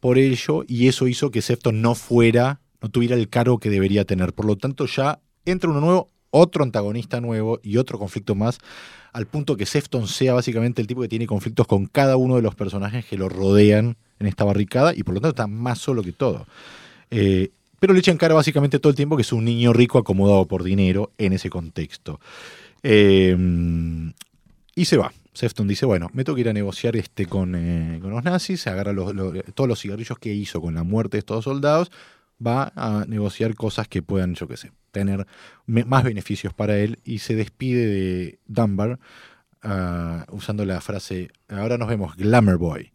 por 0.00 0.18
ello 0.18 0.64
y 0.66 0.88
eso 0.88 1.06
hizo 1.06 1.30
que 1.30 1.40
Sefton 1.40 1.80
no 1.80 1.94
fuera, 1.94 2.60
no 2.80 2.90
tuviera 2.90 3.14
el 3.14 3.28
cargo 3.28 3.58
que 3.58 3.70
debería 3.70 4.04
tener. 4.04 4.32
Por 4.32 4.46
lo 4.46 4.56
tanto, 4.56 4.86
ya 4.86 5.20
entra 5.44 5.70
uno 5.70 5.80
nuevo, 5.80 6.10
otro 6.30 6.64
antagonista 6.64 7.20
nuevo 7.20 7.60
y 7.62 7.76
otro 7.76 7.98
conflicto 7.98 8.34
más, 8.34 8.58
al 9.12 9.26
punto 9.26 9.56
que 9.56 9.66
Sefton 9.66 10.08
sea 10.08 10.34
básicamente 10.34 10.80
el 10.82 10.86
tipo 10.86 11.00
que 11.00 11.08
tiene 11.08 11.26
conflictos 11.26 11.66
con 11.66 11.86
cada 11.86 12.16
uno 12.16 12.36
de 12.36 12.42
los 12.42 12.54
personajes 12.54 13.04
que 13.04 13.16
lo 13.16 13.28
rodean 13.28 13.96
en 14.18 14.26
esta 14.26 14.44
barricada 14.44 14.94
y 14.94 15.02
por 15.02 15.14
lo 15.14 15.20
tanto 15.20 15.34
está 15.34 15.46
más 15.46 15.78
solo 15.78 16.02
que 16.02 16.12
todo. 16.12 16.46
Eh, 17.10 17.50
pero 17.80 17.92
le 17.92 18.00
echan 18.00 18.16
cara 18.16 18.34
básicamente 18.34 18.78
todo 18.78 18.90
el 18.90 18.96
tiempo 18.96 19.16
que 19.16 19.22
es 19.22 19.32
un 19.32 19.44
niño 19.44 19.72
rico 19.72 19.98
acomodado 19.98 20.46
por 20.46 20.62
dinero 20.64 21.12
en 21.18 21.32
ese 21.32 21.50
contexto. 21.50 22.20
Eh, 22.82 23.36
y 24.74 24.84
se 24.84 24.96
va. 24.96 25.12
Sefton 25.32 25.68
dice, 25.68 25.84
bueno, 25.84 26.08
me 26.14 26.24
tengo 26.24 26.34
que 26.34 26.40
ir 26.40 26.48
a 26.48 26.52
negociar 26.54 26.96
este 26.96 27.26
con, 27.26 27.54
eh, 27.54 27.98
con 28.00 28.10
los 28.10 28.24
nazis, 28.24 28.60
se 28.60 28.70
agarra 28.70 28.94
todos 29.54 29.68
los 29.68 29.80
cigarrillos 29.80 30.18
que 30.18 30.32
hizo 30.32 30.62
con 30.62 30.74
la 30.74 30.82
muerte 30.82 31.16
de 31.16 31.20
estos 31.20 31.44
soldados, 31.44 31.90
va 32.44 32.72
a 32.76 33.04
negociar 33.06 33.54
cosas 33.54 33.88
que 33.88 34.02
puedan, 34.02 34.34
yo 34.34 34.48
qué 34.48 34.56
sé, 34.56 34.72
tener 34.92 35.26
más 35.66 36.04
beneficios 36.04 36.52
para 36.54 36.78
él 36.78 36.98
y 37.04 37.18
se 37.18 37.34
despide 37.34 37.86
de 37.86 38.38
Dunbar 38.46 38.98
ah, 39.62 40.26
usando 40.30 40.64
la 40.64 40.80
frase, 40.80 41.30
ahora 41.48 41.78
nos 41.78 41.88
vemos, 41.88 42.16
Glamour 42.16 42.58
Boy. 42.58 42.92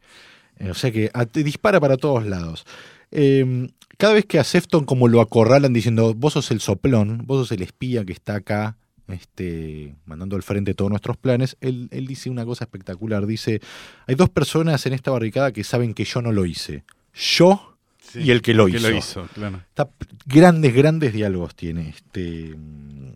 Eh, 0.58 0.70
o 0.70 0.74
sea 0.74 0.92
que 0.92 1.10
a- 1.14 1.26
te 1.26 1.44
dispara 1.44 1.80
para 1.80 1.98
todos 1.98 2.26
lados. 2.26 2.66
Eh, 3.12 3.70
cada 3.98 4.14
vez 4.14 4.26
que 4.26 4.40
a 4.40 4.44
Sefton 4.44 4.86
como 4.86 5.08
lo 5.08 5.22
acorralan 5.22 5.74
diciendo, 5.74 6.14
vos 6.14 6.34
sos 6.34 6.52
el 6.52 6.60
soplón, 6.62 7.24
vos 7.26 7.40
sos 7.48 7.52
el 7.52 7.62
espía 7.62 8.06
que 8.06 8.14
está 8.14 8.36
acá, 8.36 8.78
este, 9.08 9.96
mandando 10.06 10.36
al 10.38 10.44
frente 10.44 10.74
todos 10.74 10.90
nuestros 10.90 11.18
planes, 11.18 11.58
él, 11.62 11.90
él 11.92 12.08
dice 12.08 12.30
una 12.30 12.46
cosa 12.46 12.64
espectacular. 12.64 13.26
Dice, 13.26 13.60
hay 14.08 14.16
dos 14.16 14.30
personas 14.30 14.86
en 14.86 14.94
esta 14.94 15.12
barricada 15.12 15.52
que 15.52 15.64
saben 15.64 15.94
que 15.94 16.06
yo 16.06 16.22
no 16.22 16.32
lo 16.32 16.46
hice. 16.46 16.84
Yo 17.14 17.71
y 18.16 18.32
el 18.32 18.42
que 18.42 18.54
lo 18.54 18.68
hizo. 18.68 18.90
lo 18.90 18.96
hizo, 18.96 19.28
claro. 19.34 19.62
Está- 19.70 19.90
grandes, 20.26 20.74
grandes 20.74 21.14
diálogos 21.14 21.56
tiene. 21.56 21.90
Este, 21.90 22.56
mm, 22.56 23.14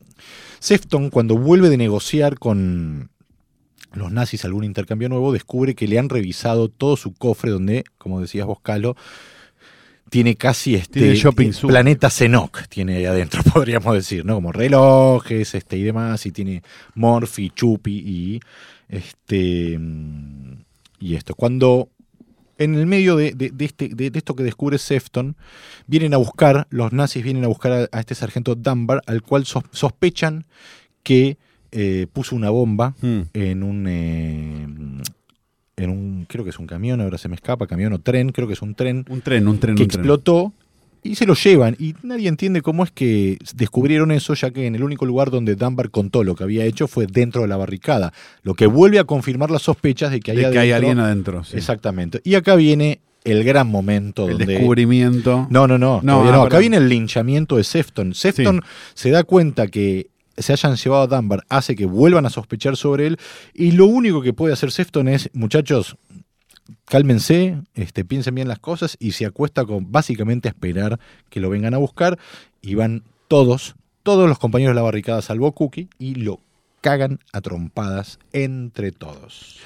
Sefton, 0.60 1.10
cuando 1.10 1.38
vuelve 1.38 1.70
de 1.70 1.78
negociar 1.78 2.38
con 2.40 3.10
los 3.94 4.12
nazis 4.12 4.46
algún 4.46 4.64
intercambio 4.64 5.10
nuevo, 5.10 5.32
descubre 5.32 5.76
que 5.76 5.88
le 5.88 6.00
han 6.00 6.10
revisado 6.10 6.70
todo 6.70 6.98
su 6.98 7.14
cofre, 7.14 7.52
donde, 7.52 7.84
como 7.98 8.22
decías 8.22 8.46
vos, 8.46 8.60
Calo, 8.62 8.96
tiene 10.10 10.36
casi 10.36 10.76
este 10.76 11.14
Tiene 11.14 11.18
eh, 11.18 11.52
planeta 11.62 12.10
Zenok, 12.10 12.68
tiene 12.68 12.98
ahí 12.98 13.06
adentro, 13.06 13.42
podríamos 13.54 13.94
decir, 13.94 14.26
¿no? 14.26 14.36
Como 14.36 14.52
relojes 14.52 15.56
este, 15.56 15.78
y 15.78 15.84
demás, 15.84 16.26
y 16.26 16.32
tiene 16.32 16.64
Morphy, 16.94 17.50
Chupi 17.50 17.98
y 17.98 18.40
este 18.88 19.78
mm, 19.80 20.54
y 21.00 21.16
esto. 21.16 21.36
Cuando 21.36 21.90
en 22.58 22.76
el 22.76 22.86
medio 22.86 23.16
de, 23.16 23.34
de- 23.34 23.50
de 23.50 23.66
este, 23.66 23.90
de, 23.90 24.12
esto 24.14 24.36
que 24.36 24.44
descubre 24.44 24.78
Sefton, 24.78 25.36
vienen 25.88 26.14
a 26.14 26.18
buscar, 26.18 26.68
los 26.70 26.94
nazis 26.94 27.24
vienen 27.24 27.44
a 27.44 27.48
buscar 27.48 27.72
a, 27.72 27.90
a 27.92 28.00
este 28.00 28.16
sargento 28.16 28.56
Dunbar, 28.56 29.02
al 29.08 29.22
cual 29.22 29.46
sos- 29.46 29.64
sospechan 29.72 30.46
que 31.04 31.38
eh, 31.72 32.08
puso 32.14 32.36
una 32.36 32.50
bomba 32.50 32.96
Mm. 33.02 33.22
en 33.34 33.64
un 33.64 33.86
eh, 33.88 34.68
en 35.78 35.90
un 35.90 36.26
creo 36.30 36.44
que 36.46 36.52
es 36.52 36.60
un 36.60 36.68
camión, 36.68 37.02
ahora 37.02 37.18
se 37.18 37.28
me 37.28 37.36
escapa, 37.36 37.68
camión 37.68 37.92
o 37.94 38.00
tren, 38.00 38.32
creo 38.32 38.48
que 38.48 38.54
es 38.54 38.62
un 38.62 38.76
tren 38.76 39.06
Un 39.10 39.22
tren, 39.22 39.48
un 39.48 39.60
tren, 39.60 39.76
que 39.76 39.84
un 39.84 39.90
tren. 39.90 40.04
Y 41.10 41.16
se 41.16 41.26
lo 41.26 41.34
llevan 41.36 41.76
y 41.80 41.94
nadie 42.04 42.28
entiende 42.28 42.62
cómo 42.62 42.84
es 42.84 42.92
que 42.92 43.38
descubrieron 43.56 44.12
eso 44.12 44.34
ya 44.34 44.52
que 44.52 44.66
en 44.68 44.76
el 44.76 44.84
único 44.84 45.06
lugar 45.06 45.30
donde 45.32 45.56
Dunbar 45.56 45.90
contó 45.92 46.24
lo 46.24 46.36
que 46.36 46.44
había 46.44 46.66
hecho 46.66 46.88
fue 46.88 47.08
dentro 47.08 47.42
de 47.44 47.48
la 47.48 47.58
barricada, 47.58 48.12
lo 48.44 48.54
que 48.56 48.66
vuelve 48.68 49.00
a 49.00 49.04
confirmar 49.04 49.52
las 49.52 49.62
sospechas 49.64 50.12
de 50.12 50.20
que 50.20 50.32
hay, 50.32 50.38
De 50.38 50.44
que 50.52 50.60
hay 50.60 50.72
adentro- 50.72 50.76
alguien 50.76 51.00
adentro. 51.00 51.44
sí. 51.44 51.58
Exactamente. 51.58 52.22
Y 52.24 52.36
acá 52.36 52.56
viene 52.56 53.00
el 53.24 53.44
gran 53.44 53.68
momento 53.68 54.26
El 54.26 54.38
donde 54.38 54.46
descubrimiento. 54.54 55.48
no, 55.50 55.68
no, 55.68 55.78
no, 55.78 56.00
No, 56.04 56.22
ah, 56.28 56.32
no. 56.32 56.44
Acá 56.44 56.60
viene 56.60 56.78
el 56.78 56.90
linchamiento 56.90 57.58
de 57.58 57.64
Sefton. 57.64 58.14
Sefton 58.14 58.62
se 58.94 59.10
da 59.10 59.24
cuenta 59.24 59.68
que 59.68 60.08
se 60.38 60.52
hayan 60.54 60.76
llevado 60.76 61.04
a 61.04 61.08
Dunbar, 61.08 61.44
hace 61.50 61.76
que 61.76 61.86
vuelvan 61.86 62.26
a 62.26 62.30
sospechar 62.30 62.76
sobre 62.76 63.08
él, 63.08 63.18
y 63.54 63.72
lo 63.72 63.86
único 63.86 64.22
que 64.22 64.34
puede 64.34 64.54
hacer 64.54 64.70
Sefton 64.72 65.08
es, 65.08 65.30
muchachos, 65.34 65.96
cálmense, 66.86 67.62
este, 67.74 68.06
piensen 68.06 68.36
bien 68.36 68.48
las 68.48 68.60
cosas, 68.60 68.98
y 69.00 69.12
se 69.12 69.26
acuesta 69.26 69.66
con 69.66 69.92
básicamente 69.92 70.48
a 70.48 70.52
esperar 70.52 71.00
que 71.30 71.40
lo 71.40 71.50
vengan 71.50 71.74
a 71.74 71.78
buscar, 71.78 72.18
y 72.62 72.76
van 72.76 73.04
todos, 73.28 73.76
todos 74.04 74.28
los 74.30 74.40
compañeros 74.40 74.74
de 74.74 74.76
la 74.76 74.84
barricada, 74.84 75.22
salvo 75.22 75.52
Cookie, 75.52 75.90
y 76.00 76.16
lo 76.16 76.40
cagan 76.82 77.20
a 77.34 77.42
trompadas 77.42 78.20
entre 78.32 78.92
todos. 78.92 79.60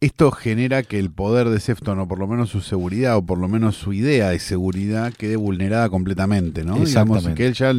Esto 0.00 0.32
genera 0.32 0.82
que 0.82 0.98
el 0.98 1.10
poder 1.10 1.48
de 1.48 1.60
Sefton, 1.60 2.00
o 2.00 2.08
por 2.08 2.18
lo 2.18 2.26
menos 2.26 2.50
su 2.50 2.60
seguridad, 2.60 3.16
o 3.16 3.22
por 3.22 3.38
lo 3.38 3.46
menos 3.46 3.76
su 3.76 3.92
idea 3.92 4.30
de 4.30 4.40
seguridad, 4.40 5.12
quede 5.12 5.36
vulnerada 5.36 5.88
completamente, 5.90 6.64
¿no? 6.64 6.74
Digamos 6.74 6.88
Exactamente. 7.18 7.34
que 7.34 7.46
él 7.46 7.54
ya, 7.54 7.72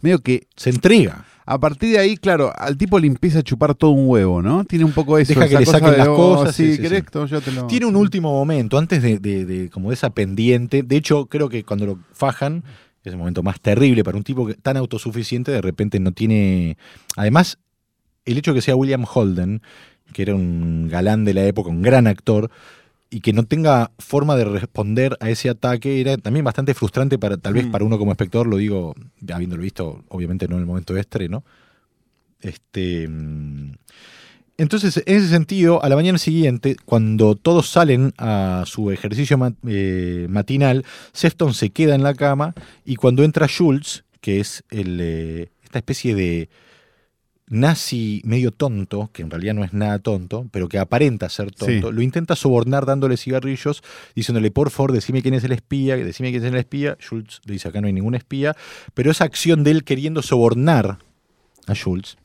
medio 0.00 0.20
que, 0.20 0.46
Se 0.56 0.70
entrega. 0.70 1.26
A 1.50 1.58
partir 1.58 1.92
de 1.92 1.98
ahí, 1.98 2.16
claro, 2.16 2.52
al 2.56 2.76
tipo 2.76 2.98
le 2.98 3.06
empieza 3.06 3.38
a 3.38 3.42
chupar 3.42 3.74
todo 3.74 3.90
un 3.92 4.08
huevo, 4.08 4.42
¿no? 4.42 4.64
Tiene 4.64 4.84
un 4.84 4.92
poco 4.92 5.16
eso. 5.18 5.32
Deja 5.32 5.48
que 5.48 5.58
le 5.58 5.64
cosa 5.64 5.78
saquen 5.78 5.92
de, 5.92 5.96
las 5.98 6.08
oh, 6.08 6.16
cosas, 6.16 6.54
Sí, 6.54 6.66
sí, 6.66 6.72
sí, 6.76 6.82
¿querés 6.82 6.98
sí. 7.00 7.04
esto? 7.06 7.26
Yo 7.26 7.40
te 7.40 7.52
lo- 7.52 7.66
Tiene 7.66 7.86
un 7.86 7.96
último 7.96 8.30
momento, 8.32 8.76
antes 8.76 9.02
de, 9.02 9.18
de- 9.18 9.44
de- 9.46 9.70
como 9.70 9.88
de 9.88 9.94
esa 9.94 10.10
pendiente. 10.10 10.82
De 10.82 10.96
hecho, 10.96 11.26
creo 11.26 11.48
que 11.48 11.64
cuando 11.64 11.86
lo 11.86 11.98
fajan, 12.12 12.64
es 13.02 13.12
el 13.12 13.18
momento 13.18 13.42
más 13.42 13.60
terrible 13.60 14.04
para 14.04 14.16
un 14.18 14.24
tipo 14.24 14.46
que, 14.46 14.54
tan 14.54 14.76
autosuficiente, 14.76 15.50
de 15.50 15.62
repente 15.62 15.98
no 16.00 16.12
tiene. 16.12 16.76
Además, 17.16 17.58
el 18.26 18.36
hecho 18.36 18.52
de 18.52 18.58
que 18.58 18.62
sea 18.62 18.76
William 18.76 19.04
Holden, 19.10 19.62
que 20.12 20.22
era 20.22 20.34
un 20.34 20.88
galán 20.88 21.24
de 21.24 21.32
la 21.34 21.44
época, 21.44 21.70
un 21.70 21.80
gran 21.82 22.06
actor, 22.06 22.50
y 23.10 23.20
que 23.20 23.32
no 23.32 23.44
tenga 23.44 23.90
forma 23.98 24.36
de 24.36 24.44
responder 24.44 25.16
a 25.20 25.30
ese 25.30 25.48
ataque, 25.48 26.00
era 26.00 26.16
también 26.18 26.44
bastante 26.44 26.74
frustrante 26.74 27.18
para, 27.18 27.36
tal 27.38 27.54
vez 27.54 27.66
Mm. 27.66 27.70
para 27.70 27.84
uno 27.84 27.98
como 27.98 28.12
espectador, 28.12 28.46
lo 28.46 28.58
digo, 28.58 28.94
habiéndolo 29.32 29.62
visto, 29.62 30.04
obviamente 30.08 30.46
no 30.48 30.56
en 30.56 30.60
el 30.60 30.66
momento 30.66 30.94
de 30.94 31.00
estreno. 31.00 31.44
Este. 32.40 33.08
mm, 33.08 33.72
entonces, 34.60 35.00
en 35.06 35.16
ese 35.16 35.28
sentido, 35.28 35.84
a 35.84 35.88
la 35.88 35.94
mañana 35.94 36.18
siguiente, 36.18 36.74
cuando 36.84 37.36
todos 37.36 37.68
salen 37.68 38.12
a 38.18 38.64
su 38.66 38.90
ejercicio 38.90 39.38
eh, 39.68 40.26
matinal, 40.28 40.84
Sefton 41.12 41.54
se 41.54 41.70
queda 41.70 41.94
en 41.94 42.02
la 42.02 42.12
cama 42.14 42.54
y 42.84 42.96
cuando 42.96 43.22
entra 43.22 43.46
Schultz, 43.46 44.02
que 44.20 44.40
es 44.40 44.64
el, 44.70 44.98
eh, 45.00 45.52
esta 45.62 45.78
especie 45.78 46.16
de 46.16 46.48
nazi 47.50 48.20
medio 48.24 48.50
tonto, 48.50 49.10
que 49.12 49.22
en 49.22 49.30
realidad 49.30 49.54
no 49.54 49.64
es 49.64 49.72
nada 49.72 49.98
tonto, 49.98 50.46
pero 50.50 50.68
que 50.68 50.78
aparenta 50.78 51.28
ser 51.28 51.50
tonto, 51.52 51.88
Sí. 51.88 51.94
lo 51.94 52.02
intenta 52.02 52.36
sobornar 52.36 52.86
dándole 52.86 53.16
cigarrillos, 53.16 53.82
diciéndole, 54.14 54.50
por 54.50 54.70
favor, 54.70 54.92
decime 54.92 55.22
quién 55.22 55.34
es 55.34 55.44
el 55.44 55.52
espía, 55.52 55.96
decime 55.96 56.30
quién 56.30 56.44
es 56.44 56.52
el 56.52 56.58
espía. 56.58 56.96
Schultz 57.00 57.40
le 57.44 57.54
dice, 57.54 57.68
acá 57.68 57.80
no 57.80 57.86
hay 57.86 57.92
ningún 57.92 58.14
espía, 58.14 58.54
pero 58.94 59.10
esa 59.10 59.24
acción 59.24 59.64
de 59.64 59.70
él 59.72 59.84
queriendo 59.84 60.22
sobornar 60.22 60.98
a 61.66 61.74
Schultz 61.74 62.16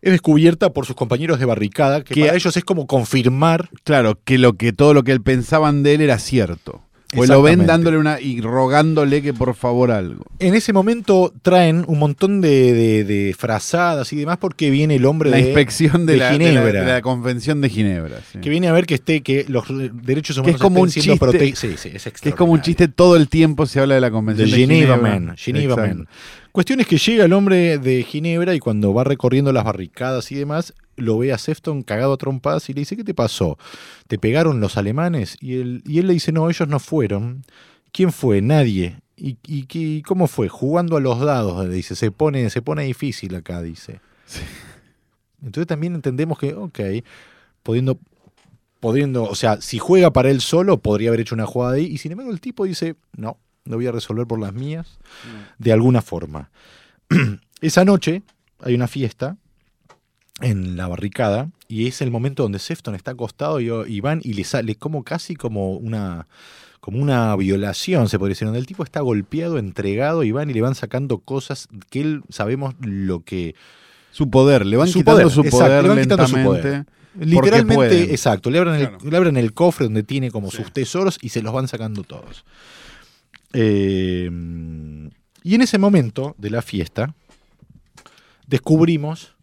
es 0.00 0.12
descubierta 0.12 0.70
por 0.72 0.86
sus 0.86 0.94
compañeros 0.94 1.40
de 1.40 1.44
barricada, 1.44 2.04
que 2.04 2.14
Que- 2.14 2.20
para 2.22 2.34
ellos 2.36 2.56
es 2.56 2.64
como 2.64 2.86
confirmar 2.86 3.68
Claro, 3.82 4.18
que 4.24 4.38
lo 4.38 4.52
que 4.52 4.72
todo 4.72 4.94
lo 4.94 5.02
que 5.02 5.10
él 5.12 5.20
pensaban 5.22 5.82
de 5.82 5.94
él 5.94 6.00
era 6.02 6.18
cierto. 6.20 6.82
Pues 7.10 7.30
lo 7.30 7.40
ven 7.40 7.64
dándole 7.64 7.96
una 7.96 8.20
y 8.20 8.42
rogándole 8.42 9.22
que 9.22 9.32
por 9.32 9.54
favor 9.54 9.90
algo. 9.90 10.26
En 10.40 10.54
ese 10.54 10.74
momento 10.74 11.32
traen 11.40 11.84
un 11.86 11.98
montón 11.98 12.42
de, 12.42 12.74
de- 12.74 13.04
de 13.04 13.34
frazadas 13.38 14.12
y 14.12 14.16
demás 14.16 14.36
porque 14.36 14.68
viene 14.70 14.96
el 14.96 15.06
hombre 15.06 15.30
La 15.30 15.38
de, 15.38 15.44
inspección 15.44 16.04
de, 16.04 16.12
de 16.12 16.18
la, 16.18 16.26
la- 16.26 16.32
Ginebra. 16.32 16.80
de 16.84 16.92
la 16.92 17.00
Convención 17.00 17.62
de 17.62 17.70
Ginebra. 17.70 18.18
sí. 18.30 18.40
que 18.40 18.50
viene 18.50 18.68
a 18.68 18.72
ver 18.72 18.84
que 18.84 18.94
esté 18.96 19.22
que 19.22 19.46
los 19.48 19.64
derechos 20.02 20.36
humanos 20.36 20.56
es 20.56 20.60
como 20.60 20.84
estén 20.84 21.00
un 21.00 21.04
siendo 21.18 21.32
chiste. 21.32 21.56
Sí, 21.56 21.74
sí, 21.78 21.90
es 21.94 22.20
Que 22.20 22.28
es 22.28 22.34
como 22.34 22.52
un 22.52 22.60
chiste, 22.60 22.88
todo 22.88 23.16
el 23.16 23.28
tiempo 23.28 23.64
se 23.64 23.80
habla 23.80 23.94
de 23.94 24.02
la 24.02 24.10
Convención 24.10 24.50
de, 24.50 24.56
Ginebra. 24.56 24.96
Man, 24.98 25.34
Geneva. 25.38 25.76
Man. 25.76 26.06
Cuestión 26.52 26.80
es 26.80 26.86
que 26.86 26.98
llega 26.98 27.24
el 27.24 27.32
hombre 27.32 27.78
de 27.78 28.02
Ginebra 28.02 28.54
y 28.54 28.58
cuando 28.58 28.92
va 28.92 29.04
recorriendo 29.04 29.52
las 29.52 29.64
barricadas 29.64 30.30
y 30.32 30.34
demás, 30.34 30.74
lo 30.98 31.18
ve 31.18 31.32
a 31.32 31.38
Sefton 31.38 31.82
cagado 31.82 32.12
a 32.12 32.16
trompadas 32.16 32.68
y 32.68 32.74
le 32.74 32.80
dice, 32.80 32.96
¿qué 32.96 33.04
te 33.04 33.14
pasó? 33.14 33.58
¿Te 34.06 34.18
pegaron 34.18 34.60
los 34.60 34.76
alemanes? 34.76 35.36
Y 35.40 35.60
él, 35.60 35.82
y 35.86 35.98
él 35.98 36.06
le 36.06 36.12
dice, 36.14 36.32
no, 36.32 36.48
ellos 36.50 36.68
no 36.68 36.78
fueron. 36.78 37.44
¿Quién 37.92 38.12
fue? 38.12 38.40
Nadie. 38.42 39.00
¿Y, 39.16 39.36
y 39.46 39.64
qué- 39.64 40.02
cómo 40.06 40.26
fue? 40.28 40.48
Jugando 40.48 40.96
a 40.96 41.00
los 41.00 41.18
dados, 41.20 41.66
le 41.66 41.74
dice, 41.74 41.96
se 41.96 42.10
pone, 42.10 42.50
se 42.50 42.62
pone 42.62 42.84
difícil 42.84 43.34
acá, 43.34 43.62
dice. 43.62 44.00
Sí. 44.26 44.40
Entonces 45.42 45.66
también 45.66 45.94
entendemos 45.94 46.38
que, 46.38 46.54
ok, 46.54 46.80
pudiendo 47.62 47.98
pudiendo, 48.80 49.24
o 49.24 49.34
sea, 49.34 49.60
si 49.60 49.78
juega 49.78 50.12
para 50.12 50.30
él 50.30 50.40
solo, 50.40 50.78
podría 50.78 51.08
haber 51.10 51.20
hecho 51.20 51.34
una 51.34 51.46
jugada 51.46 51.74
ahí, 51.74 51.86
y 51.86 51.98
sin 51.98 52.12
embargo 52.12 52.30
el 52.30 52.40
tipo 52.40 52.64
dice, 52.64 52.94
no, 53.16 53.36
lo 53.64 53.74
voy 53.76 53.88
a 53.88 53.92
resolver 53.92 54.24
por 54.26 54.38
las 54.38 54.52
mías, 54.54 54.98
de 55.58 55.72
alguna 55.72 56.00
forma. 56.00 56.50
Esa 57.60 57.84
noche 57.84 58.22
hay 58.60 58.74
una 58.76 58.86
fiesta 58.86 59.36
en 60.40 60.76
la 60.76 60.86
barricada, 60.88 61.50
y 61.66 61.86
es 61.88 62.00
el 62.00 62.10
momento 62.10 62.42
donde 62.44 62.58
Sefton 62.58 62.94
está 62.94 63.10
acostado 63.12 63.60
y, 63.60 63.70
y 63.92 64.00
van 64.00 64.20
y 64.22 64.34
le 64.34 64.44
sale 64.44 64.76
como 64.76 65.02
casi 65.04 65.34
como 65.36 65.72
una 65.76 66.26
como 66.80 67.02
una 67.02 67.34
violación, 67.36 68.08
se 68.08 68.18
podría 68.18 68.32
decir, 68.32 68.46
donde 68.46 68.60
el 68.60 68.66
tipo 68.66 68.84
está 68.84 69.00
golpeado, 69.00 69.58
entregado, 69.58 70.22
y 70.22 70.30
van 70.30 70.48
y 70.48 70.54
le 70.54 70.60
van 70.62 70.74
sacando 70.76 71.18
cosas 71.18 71.68
que 71.90 72.00
él 72.00 72.22
sabemos 72.30 72.74
lo 72.80 73.20
que... 73.24 73.54
Su 74.12 74.30
poder, 74.30 74.64
le 74.64 74.76
van 74.76 74.86
Su 74.88 75.00
quitando 75.00 75.20
poder, 75.22 75.30
su 75.34 75.40
exacto, 75.40 75.58
poder 75.66 75.82
le 75.82 75.88
van 75.88 76.00
quitando 76.02 76.26
su 76.28 76.42
poder. 76.42 76.86
Literalmente, 77.18 78.02
exacto, 78.12 78.48
le 78.48 78.58
abren, 78.58 78.74
el, 78.76 78.88
Claro. 78.88 79.10
le 79.10 79.16
abren 79.16 79.36
el 79.36 79.52
cofre 79.52 79.84
donde 79.86 80.02
tiene 80.04 80.30
como 80.30 80.50
Sí. 80.50 80.58
sus 80.58 80.72
tesoros 80.72 81.18
y 81.20 81.30
se 81.30 81.42
los 81.42 81.52
van 81.52 81.66
sacando 81.68 82.04
todos. 82.04 82.44
Eh, 83.52 84.30
y 85.42 85.54
en 85.54 85.60
ese 85.62 85.78
momento 85.78 86.36
de 86.38 86.50
la 86.50 86.62
fiesta, 86.62 87.14
descubrimos, 88.46 89.34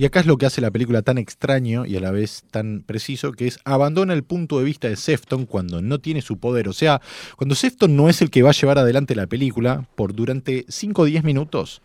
y 0.00 0.06
acá 0.06 0.20
es 0.20 0.24
lo 0.24 0.38
que 0.38 0.46
hace 0.46 0.62
la 0.62 0.70
película 0.70 1.02
tan 1.02 1.18
extraño 1.18 1.84
y 1.84 1.94
a 1.94 2.00
la 2.00 2.10
vez 2.10 2.44
tan 2.50 2.82
preciso, 2.86 3.32
que 3.32 3.46
es 3.46 3.58
abandona 3.66 4.14
el 4.14 4.22
punto 4.22 4.58
de 4.58 4.64
vista 4.64 4.88
de 4.88 4.96
Sefton 4.96 5.44
cuando 5.44 5.82
no 5.82 5.98
tiene 5.98 6.22
su 6.22 6.38
poder. 6.38 6.68
O 6.68 6.72
sea, 6.72 7.02
cuando 7.36 7.54
Sefton 7.54 7.94
no 7.94 8.08
es 8.08 8.22
el 8.22 8.30
que 8.30 8.40
va 8.40 8.48
a 8.48 8.54
llevar 8.54 8.78
adelante 8.78 9.14
la 9.14 9.26
película, 9.26 9.86
por 9.96 10.14
durante 10.14 10.64
5 10.70 11.02
o 11.02 11.04
10 11.04 11.22
minutos, 11.22 11.82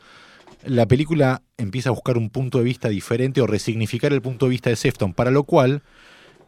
la 0.63 0.85
película 0.85 1.41
empieza 1.57 1.89
a 1.89 1.91
buscar 1.91 2.17
un 2.17 2.29
punto 2.29 2.59
de 2.59 2.63
vista 2.63 2.87
diferente 2.87 3.41
o 3.41 3.47
resignificar 3.47 4.13
el 4.13 4.21
punto 4.21 4.45
de 4.45 4.51
vista 4.51 4.69
de 4.69 4.77
Sefton, 4.77 5.13
para 5.13 5.29
lo 5.29 5.43
cual 5.43 5.83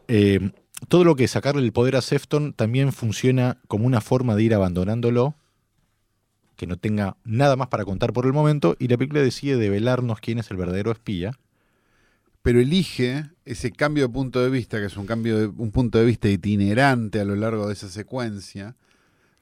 eh, 0.08 0.52
todo 0.88 1.04
lo 1.04 1.16
que 1.16 1.24
es 1.24 1.32
sacarle 1.32 1.60
el 1.60 1.72
poder 1.72 1.96
a 1.96 2.00
Sefton 2.00 2.54
también 2.54 2.94
funciona 2.94 3.58
como 3.68 3.84
una 3.84 4.00
forma 4.00 4.36
de 4.36 4.42
ir 4.42 4.54
abandonándolo, 4.54 5.34
que 6.56 6.66
no 6.66 6.78
tenga 6.78 7.18
nada 7.24 7.56
más 7.56 7.68
para 7.68 7.84
contar 7.84 8.14
por 8.14 8.24
el 8.24 8.32
momento, 8.32 8.74
y 8.78 8.88
la 8.88 8.96
película 8.96 9.20
decide 9.20 9.58
develarnos 9.58 10.20
quién 10.20 10.38
es 10.38 10.50
el 10.50 10.56
verdadero 10.56 10.92
espía. 10.92 11.32
Pero 12.48 12.60
elige 12.60 13.26
ese 13.44 13.70
cambio 13.72 14.04
de 14.04 14.08
punto 14.08 14.40
de 14.40 14.48
vista, 14.48 14.78
que 14.78 14.86
es 14.86 14.96
un 14.96 15.04
cambio 15.04 15.36
de 15.38 15.46
un 15.48 15.70
punto 15.70 15.98
de 15.98 16.06
vista 16.06 16.30
itinerante 16.30 17.20
a 17.20 17.26
lo 17.26 17.36
largo 17.36 17.66
de 17.66 17.74
esa 17.74 17.90
secuencia, 17.90 18.74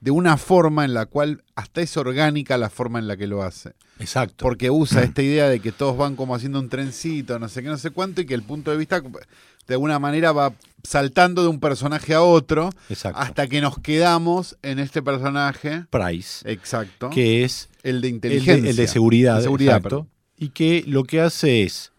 de 0.00 0.10
una 0.10 0.36
forma 0.36 0.84
en 0.84 0.92
la 0.92 1.06
cual 1.06 1.44
hasta 1.54 1.82
es 1.82 1.96
orgánica 1.96 2.58
la 2.58 2.68
forma 2.68 2.98
en 2.98 3.06
la 3.06 3.16
que 3.16 3.28
lo 3.28 3.44
hace. 3.44 3.74
Exacto. 4.00 4.42
Porque 4.42 4.70
usa 4.70 5.02
esta 5.04 5.22
idea 5.22 5.48
de 5.48 5.60
que 5.60 5.70
todos 5.70 5.96
van 5.96 6.16
como 6.16 6.34
haciendo 6.34 6.58
un 6.58 6.68
trencito, 6.68 7.38
no 7.38 7.48
sé 7.48 7.62
qué, 7.62 7.68
no 7.68 7.78
sé 7.78 7.92
cuánto, 7.92 8.22
y 8.22 8.26
que 8.26 8.34
el 8.34 8.42
punto 8.42 8.72
de 8.72 8.76
vista 8.76 9.00
de 9.00 9.74
alguna 9.74 10.00
manera 10.00 10.32
va 10.32 10.52
saltando 10.82 11.42
de 11.42 11.48
un 11.48 11.60
personaje 11.60 12.12
a 12.12 12.22
otro 12.22 12.70
Exacto. 12.88 13.20
hasta 13.20 13.46
que 13.46 13.60
nos 13.60 13.78
quedamos 13.78 14.56
en 14.62 14.80
este 14.80 15.00
personaje. 15.00 15.84
Price, 15.90 16.42
Exacto. 16.50 17.10
que 17.10 17.44
es 17.44 17.68
el 17.84 18.00
de 18.00 18.08
el 18.08 18.14
inteligencia. 18.14 18.62
de, 18.64 18.70
el 18.70 18.74
de 18.74 18.88
seguridad, 18.88 19.36
De 19.36 19.42
seguridad, 19.44 19.76
exacto, 19.76 20.08
y 20.36 20.48
que 20.48 20.82
lo 20.88 21.04
que 21.04 21.20
hace 21.20 21.62
es 21.62 21.92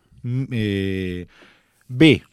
eh, 0.51 1.28
ve 1.88 2.23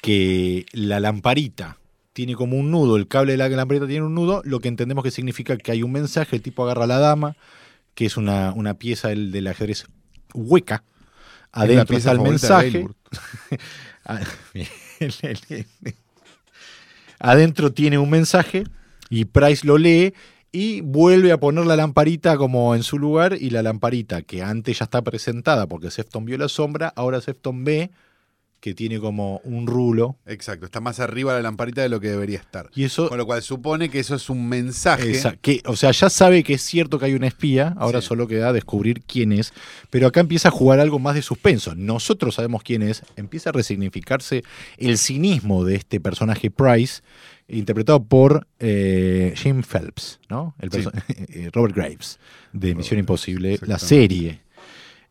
que 0.00 0.66
la 0.72 1.00
lamparita 1.00 1.78
tiene 2.12 2.34
como 2.34 2.58
un 2.58 2.70
nudo, 2.70 2.96
el 2.96 3.08
cable 3.08 3.32
de 3.32 3.38
la 3.38 3.48
lamparita 3.48 3.86
tiene 3.86 4.04
un 4.04 4.14
nudo, 4.14 4.42
lo 4.44 4.60
que 4.60 4.68
entendemos 4.68 5.02
que 5.02 5.10
significa 5.10 5.56
que 5.56 5.72
hay 5.72 5.82
un 5.82 5.92
mensaje, 5.92 6.36
el 6.36 6.42
tipo 6.42 6.64
agarra 6.64 6.84
a 6.84 6.88
la 6.88 6.98
dama, 6.98 7.36
que 7.94 8.06
es 8.06 8.16
una, 8.16 8.52
una 8.52 8.74
pieza 8.74 9.08
del, 9.08 9.32
del 9.32 9.46
ajedrez 9.46 9.86
hueca, 10.34 10.84
adentro 11.52 11.96
está 11.96 12.12
el 12.12 12.20
mensaje. 12.20 12.86
Ah. 14.04 14.18
Adentro 17.20 17.72
tiene 17.72 17.98
un 17.98 18.10
mensaje 18.10 18.64
y 19.10 19.26
Price 19.26 19.64
lo 19.64 19.78
lee 19.78 20.12
y 20.52 20.82
vuelve 20.82 21.32
a 21.32 21.38
poner 21.40 21.64
la 21.66 21.76
lamparita 21.76 22.36
como 22.36 22.74
en 22.74 22.82
su 22.82 22.98
lugar 22.98 23.36
y 23.40 23.50
la 23.50 23.62
lamparita 23.62 24.20
que 24.22 24.42
antes 24.42 24.78
ya 24.80 24.84
está 24.84 25.00
presentada 25.02 25.66
porque 25.66 25.90
Sefton 25.90 26.24
vio 26.26 26.36
la 26.38 26.48
sombra, 26.48 26.92
ahora 26.94 27.20
Sefton 27.22 27.64
ve 27.64 27.90
que 28.60 28.74
tiene 28.74 29.00
como 29.00 29.40
un 29.42 29.66
rulo 29.66 30.18
Exacto, 30.24 30.66
está 30.66 30.80
más 30.80 31.00
arriba 31.00 31.32
la 31.32 31.42
lamparita 31.42 31.82
de 31.82 31.88
lo 31.88 31.98
que 31.98 32.10
debería 32.10 32.38
estar. 32.38 32.70
y 32.76 32.84
eso 32.84 33.08
Con 33.08 33.18
lo 33.18 33.26
cual 33.26 33.42
supone 33.42 33.88
que 33.88 33.98
eso 33.98 34.14
es 34.14 34.30
un 34.30 34.48
mensaje. 34.48 35.10
Esa- 35.10 35.34
que, 35.34 35.62
o 35.66 35.74
sea, 35.74 35.90
ya 35.90 36.08
sabe 36.08 36.44
que 36.44 36.54
es 36.54 36.62
cierto 36.62 37.00
que 37.00 37.06
hay 37.06 37.14
una 37.14 37.26
espía, 37.26 37.74
ahora 37.76 38.00
Sí. 38.00 38.06
solo 38.06 38.28
queda 38.28 38.52
descubrir 38.52 39.02
quién 39.02 39.32
es, 39.32 39.52
pero 39.90 40.06
acá 40.06 40.20
empieza 40.20 40.46
a 40.48 40.52
jugar 40.52 40.78
algo 40.78 41.00
más 41.00 41.16
de 41.16 41.22
suspenso. 41.22 41.74
Nosotros 41.74 42.36
sabemos 42.36 42.62
quién 42.62 42.82
es, 42.82 43.02
empieza 43.16 43.50
a 43.50 43.52
resignificarse 43.52 44.44
el 44.76 44.96
cinismo 44.96 45.64
de 45.64 45.74
este 45.74 45.98
personaje 45.98 46.48
Price, 46.52 47.02
interpretado 47.52 48.02
por 48.04 48.46
eh, 48.58 49.32
Jim 49.36 49.62
Phelps, 49.62 50.18
¿no? 50.28 50.54
El 50.58 50.70
Sí. 50.72 50.84
eh, 51.08 51.50
Robert 51.52 51.74
Graves, 51.76 52.18
de 52.52 52.74
Misión 52.74 52.98
Imposible, 53.00 53.58
la 53.62 53.78
serie. 53.78 54.40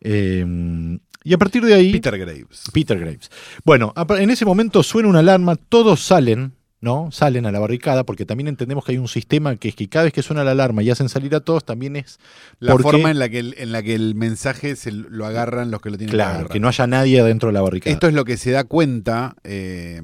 Eh, 0.00 0.98
y 1.24 1.34
a 1.34 1.38
partir 1.38 1.64
de 1.64 1.74
ahí... 1.74 1.92
Peter 1.92 2.18
Graves. 2.18 2.64
Peter 2.72 2.98
Graves. 2.98 3.30
Bueno, 3.64 3.94
en 4.18 4.30
ese 4.30 4.44
momento 4.44 4.82
suena 4.82 5.08
una 5.08 5.20
alarma, 5.20 5.54
todos 5.54 6.00
salen, 6.00 6.52
¿no? 6.80 7.10
Salen 7.12 7.46
a 7.46 7.52
la 7.52 7.60
barricada, 7.60 8.02
porque 8.02 8.26
también 8.26 8.48
entendemos 8.48 8.84
que 8.84 8.90
hay 8.90 8.98
un 8.98 9.06
sistema 9.06 9.54
que 9.54 9.68
es 9.68 9.76
que 9.76 9.88
cada 9.88 10.06
vez 10.06 10.12
que 10.12 10.22
suena 10.22 10.42
la 10.42 10.50
alarma 10.50 10.82
y 10.82 10.90
hacen 10.90 11.08
salir 11.08 11.32
a 11.36 11.40
todos, 11.40 11.64
también 11.64 11.94
es 11.94 12.18
La 12.58 12.72
porque- 12.72 12.82
forma 12.82 13.12
en 13.12 13.20
la, 13.20 13.28
que 13.28 13.38
el, 13.38 13.54
en 13.56 13.70
la 13.70 13.84
que 13.84 13.94
el 13.94 14.16
mensaje 14.16 14.74
se 14.74 14.90
lo 14.90 15.24
agarran 15.24 15.70
los 15.70 15.80
que 15.80 15.90
lo 15.90 15.96
tienen 15.96 16.10
que 16.10 16.16
claro, 16.16 16.48
que 16.48 16.58
no 16.58 16.66
haya 16.66 16.88
nadie 16.88 17.20
adentro 17.20 17.50
de 17.50 17.52
la 17.52 17.60
barricada. 17.62 17.92
Esto 17.94 18.08
es 18.08 18.14
lo 18.14 18.24
que 18.24 18.36
se 18.36 18.50
da 18.50 18.64
cuenta 18.64 19.36
eh, 19.44 20.02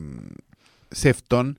Sefton 0.93 1.59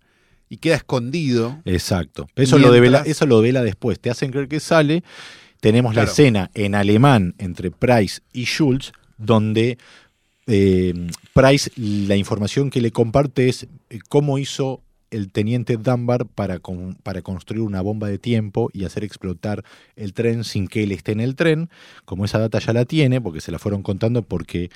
y 0.50 0.58
queda 0.58 0.76
escondido. 0.76 1.62
Exacto. 1.66 2.28
Eso 2.36 2.58
lo, 2.58 2.72
devela, 2.72 3.04
eso 3.06 3.26
lo 3.26 3.38
devela 3.40 3.64
después. 3.64 4.00
Te 4.00 4.10
hacen 4.10 4.32
creer 4.32 4.48
que 4.48 4.60
sale. 4.60 5.04
Tenemos 5.62 5.94
la 5.96 6.04
escena 6.12 6.52
en 6.54 6.74
alemán 6.76 7.36
entre 7.38 7.70
Price 7.72 8.22
y 8.34 8.46
Schultz, 8.46 8.92
donde 9.18 9.78
eh, 10.48 11.08
Price, 11.34 11.70
la 11.76 12.16
información 12.16 12.70
que 12.70 12.82
le 12.82 12.92
comparte 12.92 13.50
es 13.50 13.68
eh, 13.90 14.00
cómo 14.10 14.38
hizo 14.38 14.82
el 15.12 15.32
teniente 15.32 15.76
Dunbar 15.78 16.26
para, 16.28 16.60
con- 16.60 16.96
para 17.04 17.22
construir 17.22 17.62
una 17.62 17.82
bomba 17.82 18.08
de 18.08 18.18
tiempo 18.20 18.70
y 18.74 18.86
hacer 18.86 19.04
explotar 19.04 19.64
el 19.96 20.14
tren 20.14 20.44
sin 20.44 20.68
que 20.68 20.84
él 20.84 20.92
esté 20.92 21.12
en 21.12 21.20
el 21.20 21.36
tren. 21.36 21.70
Como 22.06 22.26
esa 22.26 22.40
data 22.40 22.60
ya 22.60 22.74
la 22.74 22.86
tiene, 22.86 23.20
porque 23.20 23.42
se 23.42 23.52
la 23.52 23.60
fueron 23.60 23.82
contando 23.84 24.22
porque 24.24 24.70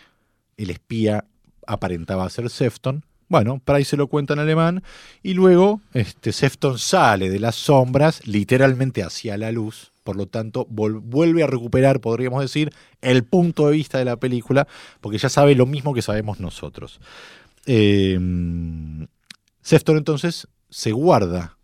el 0.57 0.69
espía 0.69 1.25
aparentaba 1.65 2.29
ser 2.29 2.49
Sefton. 2.49 3.05
Bueno, 3.27 3.61
Price 3.63 3.91
se 3.91 3.97
lo 3.97 4.07
cuenta 4.07 4.33
en 4.33 4.39
alemán 4.39 4.83
y 5.21 5.33
luego 5.33 5.81
este, 5.93 6.31
Sefton 6.31 6.77
sale 6.77 7.29
de 7.29 7.39
las 7.39 7.55
sombras 7.55 8.25
literalmente 8.27 9.03
hacia 9.03 9.37
la 9.37 9.51
luz. 9.51 9.91
Por 10.03 10.17
lo 10.17 10.27
tanto, 10.27 10.67
vuelve 10.69 11.43
a 11.43 11.47
recuperar, 11.47 12.01
podríamos 12.01 12.41
decir, 12.41 12.71
el 13.01 13.23
punto 13.23 13.67
de 13.67 13.73
vista 13.73 13.97
de 13.97 14.05
la 14.05 14.17
película, 14.17 14.67
porque 14.99 15.17
ya 15.17 15.29
sabe 15.29 15.55
lo 15.55 15.65
mismo 15.65 15.93
que 15.93 16.01
sabemos 16.01 16.41
nosotros. 16.41 16.99
Eh, 17.65 18.19
Sefton 19.61 19.97
entonces 19.97 20.47
se 20.69 20.91
guarda. 20.91 21.57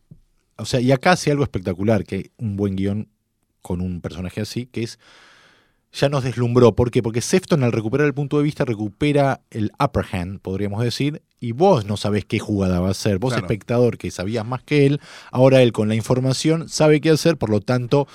O 0.56 0.66
sea, 0.66 0.80
y 0.80 0.92
acá 0.92 1.12
hace 1.12 1.32
algo 1.32 1.44
espectacular, 1.44 2.06
que 2.06 2.32
un 2.38 2.56
buen 2.56 2.76
guion 2.76 3.10
con 3.62 3.82
un 3.82 4.00
personaje 4.00 4.42
así, 4.42 4.66
que 4.66 4.84
es 4.84 5.00
ya 5.92 6.10
nos 6.10 6.24
deslumbró. 6.24 6.76
¿Por 6.76 6.92
qué? 6.92 7.02
Porque 7.02 7.22
Sefton 7.22 7.64
al 7.64 7.72
recuperar 7.72 8.08
el 8.08 8.14
punto 8.14 8.38
de 8.38 8.44
vista 8.44 8.66
recupera 8.66 9.42
el 9.50 9.72
upper 9.84 10.06
hand, 10.12 10.40
podríamos 10.42 10.84
decir, 10.84 11.22
y 11.40 11.52
vos 11.54 11.86
no 11.86 11.98
sabés 11.98 12.26
qué 12.26 12.40
jugada 12.40 12.80
va 12.80 12.90
a 12.90 12.92
hacer. 12.92 13.18
Vos, 13.18 13.34
Claro. 13.34 13.46
espectador, 13.46 13.98
que 13.98 14.12
sabías 14.12 14.46
más 14.46 14.62
que 14.64 14.86
él, 14.86 15.00
ahora 15.32 15.62
él 15.62 15.72
con 15.72 15.88
la 15.88 15.96
información 15.96 16.70
sabe 16.70 17.02
qué 17.02 17.10
hacer, 17.12 17.38
por 17.38 17.50
lo 17.50 17.62
tanto, 17.62 18.08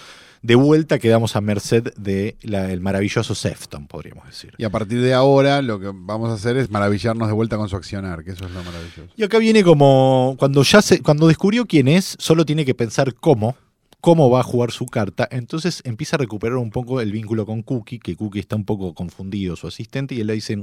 de 0.42 0.56
vuelta 0.56 0.98
quedamos 0.98 1.36
a 1.36 1.40
merced 1.40 1.94
del 1.96 2.80
maravilloso 2.82 3.34
Sefton, 3.34 3.86
podríamos 3.86 4.26
decir. 4.26 4.52
Y 4.58 4.64
a 4.64 4.70
partir 4.70 5.00
de 5.00 5.14
ahora 5.14 5.62
lo 5.62 5.80
que 5.80 5.90
vamos 5.92 6.28
a 6.28 6.34
hacer 6.34 6.58
es 6.58 6.70
maravillarnos 6.70 7.28
de 7.28 7.34
vuelta 7.34 7.56
con 7.56 7.68
su 7.70 7.76
accionar, 7.76 8.22
que 8.24 8.32
eso 8.32 8.44
es 8.44 8.50
lo 8.52 8.62
maravilloso. 8.62 9.08
Y 9.16 9.22
acá 9.22 9.38
viene 9.38 9.64
como 9.64 10.36
cuando 10.38 10.62
ya 10.62 10.82
se, 10.82 11.00
cuando 11.00 11.28
descubrió 11.28 11.64
quién 11.64 11.88
es, 11.88 12.14
solo 12.18 12.44
tiene 12.44 12.66
que 12.66 12.74
pensar 12.74 13.14
cómo, 13.14 13.56
cómo 14.04 14.28
va 14.28 14.40
a 14.40 14.42
jugar 14.42 14.70
su 14.70 14.84
carta. 14.84 15.26
Entonces 15.30 15.80
empieza 15.86 16.16
a 16.16 16.18
recuperar 16.18 16.58
un 16.58 16.70
poco 16.70 17.00
el 17.00 17.10
vínculo 17.10 17.46
con 17.46 17.62
Cookie, 17.62 17.98
que 17.98 18.16
Cookie 18.16 18.40
está 18.40 18.54
un 18.54 18.66
poco 18.66 18.92
confundido, 18.92 19.56
su 19.56 19.66
asistente, 19.66 20.14
y 20.14 20.20
él 20.20 20.26
le 20.26 20.34
dice, 20.34 20.58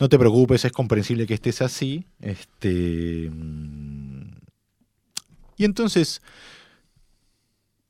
no 0.00 0.08
te 0.08 0.18
preocupes, 0.18 0.64
es 0.64 0.72
comprensible 0.72 1.28
que 1.28 1.34
estés 1.34 1.62
así. 1.62 2.04
Este, 2.20 3.30
mm, 3.30 4.32
y 5.56 5.64
entonces 5.64 6.20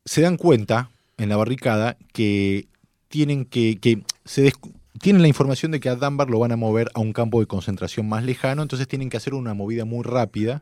se 0.04 0.20
dan 0.20 0.36
cuenta 0.36 0.90
en 1.16 1.30
la 1.30 1.38
barricada 1.38 1.96
que 2.12 2.66
tienen 3.08 3.46
que, 3.46 3.78
que 3.80 4.02
se 4.26 4.52
tienen 5.00 5.22
la 5.22 5.28
información 5.28 5.72
de 5.72 5.80
que 5.80 5.88
a 5.88 5.96
Dunbar 5.96 6.28
lo 6.28 6.40
van 6.40 6.52
a 6.52 6.56
mover 6.56 6.90
a 6.92 7.00
un 7.00 7.14
campo 7.14 7.40
de 7.40 7.46
concentración 7.46 8.06
más 8.06 8.22
lejano, 8.22 8.60
entonces 8.60 8.86
tienen 8.86 9.08
que 9.08 9.16
hacer 9.16 9.32
una 9.32 9.54
movida 9.54 9.86
muy 9.86 10.04
rápida, 10.04 10.60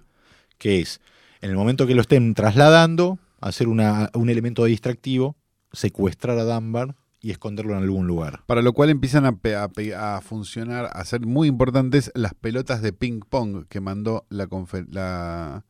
que 0.59 0.79
es, 0.79 1.01
en 1.41 1.51
el 1.51 1.57
momento 1.57 1.89
que 1.89 1.97
lo 1.97 2.03
estén 2.03 2.35
trasladando, 2.35 3.19
hacer 3.41 3.69
una- 3.69 4.11
un 4.15 4.29
elemento 4.31 4.65
distractivo, 4.65 5.37
secuestrar 5.73 6.39
a 6.39 6.45
Dunbar 6.45 6.97
y 7.21 7.31
esconderlo 7.31 7.73
en 7.77 7.83
algún 7.83 8.07
lugar. 8.07 8.43
Para 8.47 8.63
lo 8.63 8.73
cual 8.73 8.91
empiezan 8.91 9.27
a, 9.27 9.39
a 9.63 10.17
a 10.17 10.21
funcionar, 10.23 10.89
a 10.93 11.05
ser 11.05 11.27
muy 11.27 11.49
importantes 11.49 12.11
las 12.15 12.35
pelotas 12.35 12.81
de 12.83 12.93
ping 12.93 13.21
pong 13.29 13.67
que 13.69 13.81
mandó 13.81 14.25
la 14.31 14.47
la, 14.91 15.65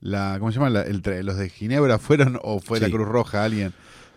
la 0.00 0.36
¿cómo 0.38 0.50
se 0.52 0.58
llama? 0.58 0.70
La- 0.70 0.82
el 0.82 1.02
los 1.24 1.36
de 1.36 1.48
Ginebra 1.48 1.98
fueron 1.98 2.38
o 2.42 2.60
fue 2.60 2.78
la. 2.80 2.90
Cruz 2.90 3.08
Roja, 3.08 3.44
alguien. 3.44 3.72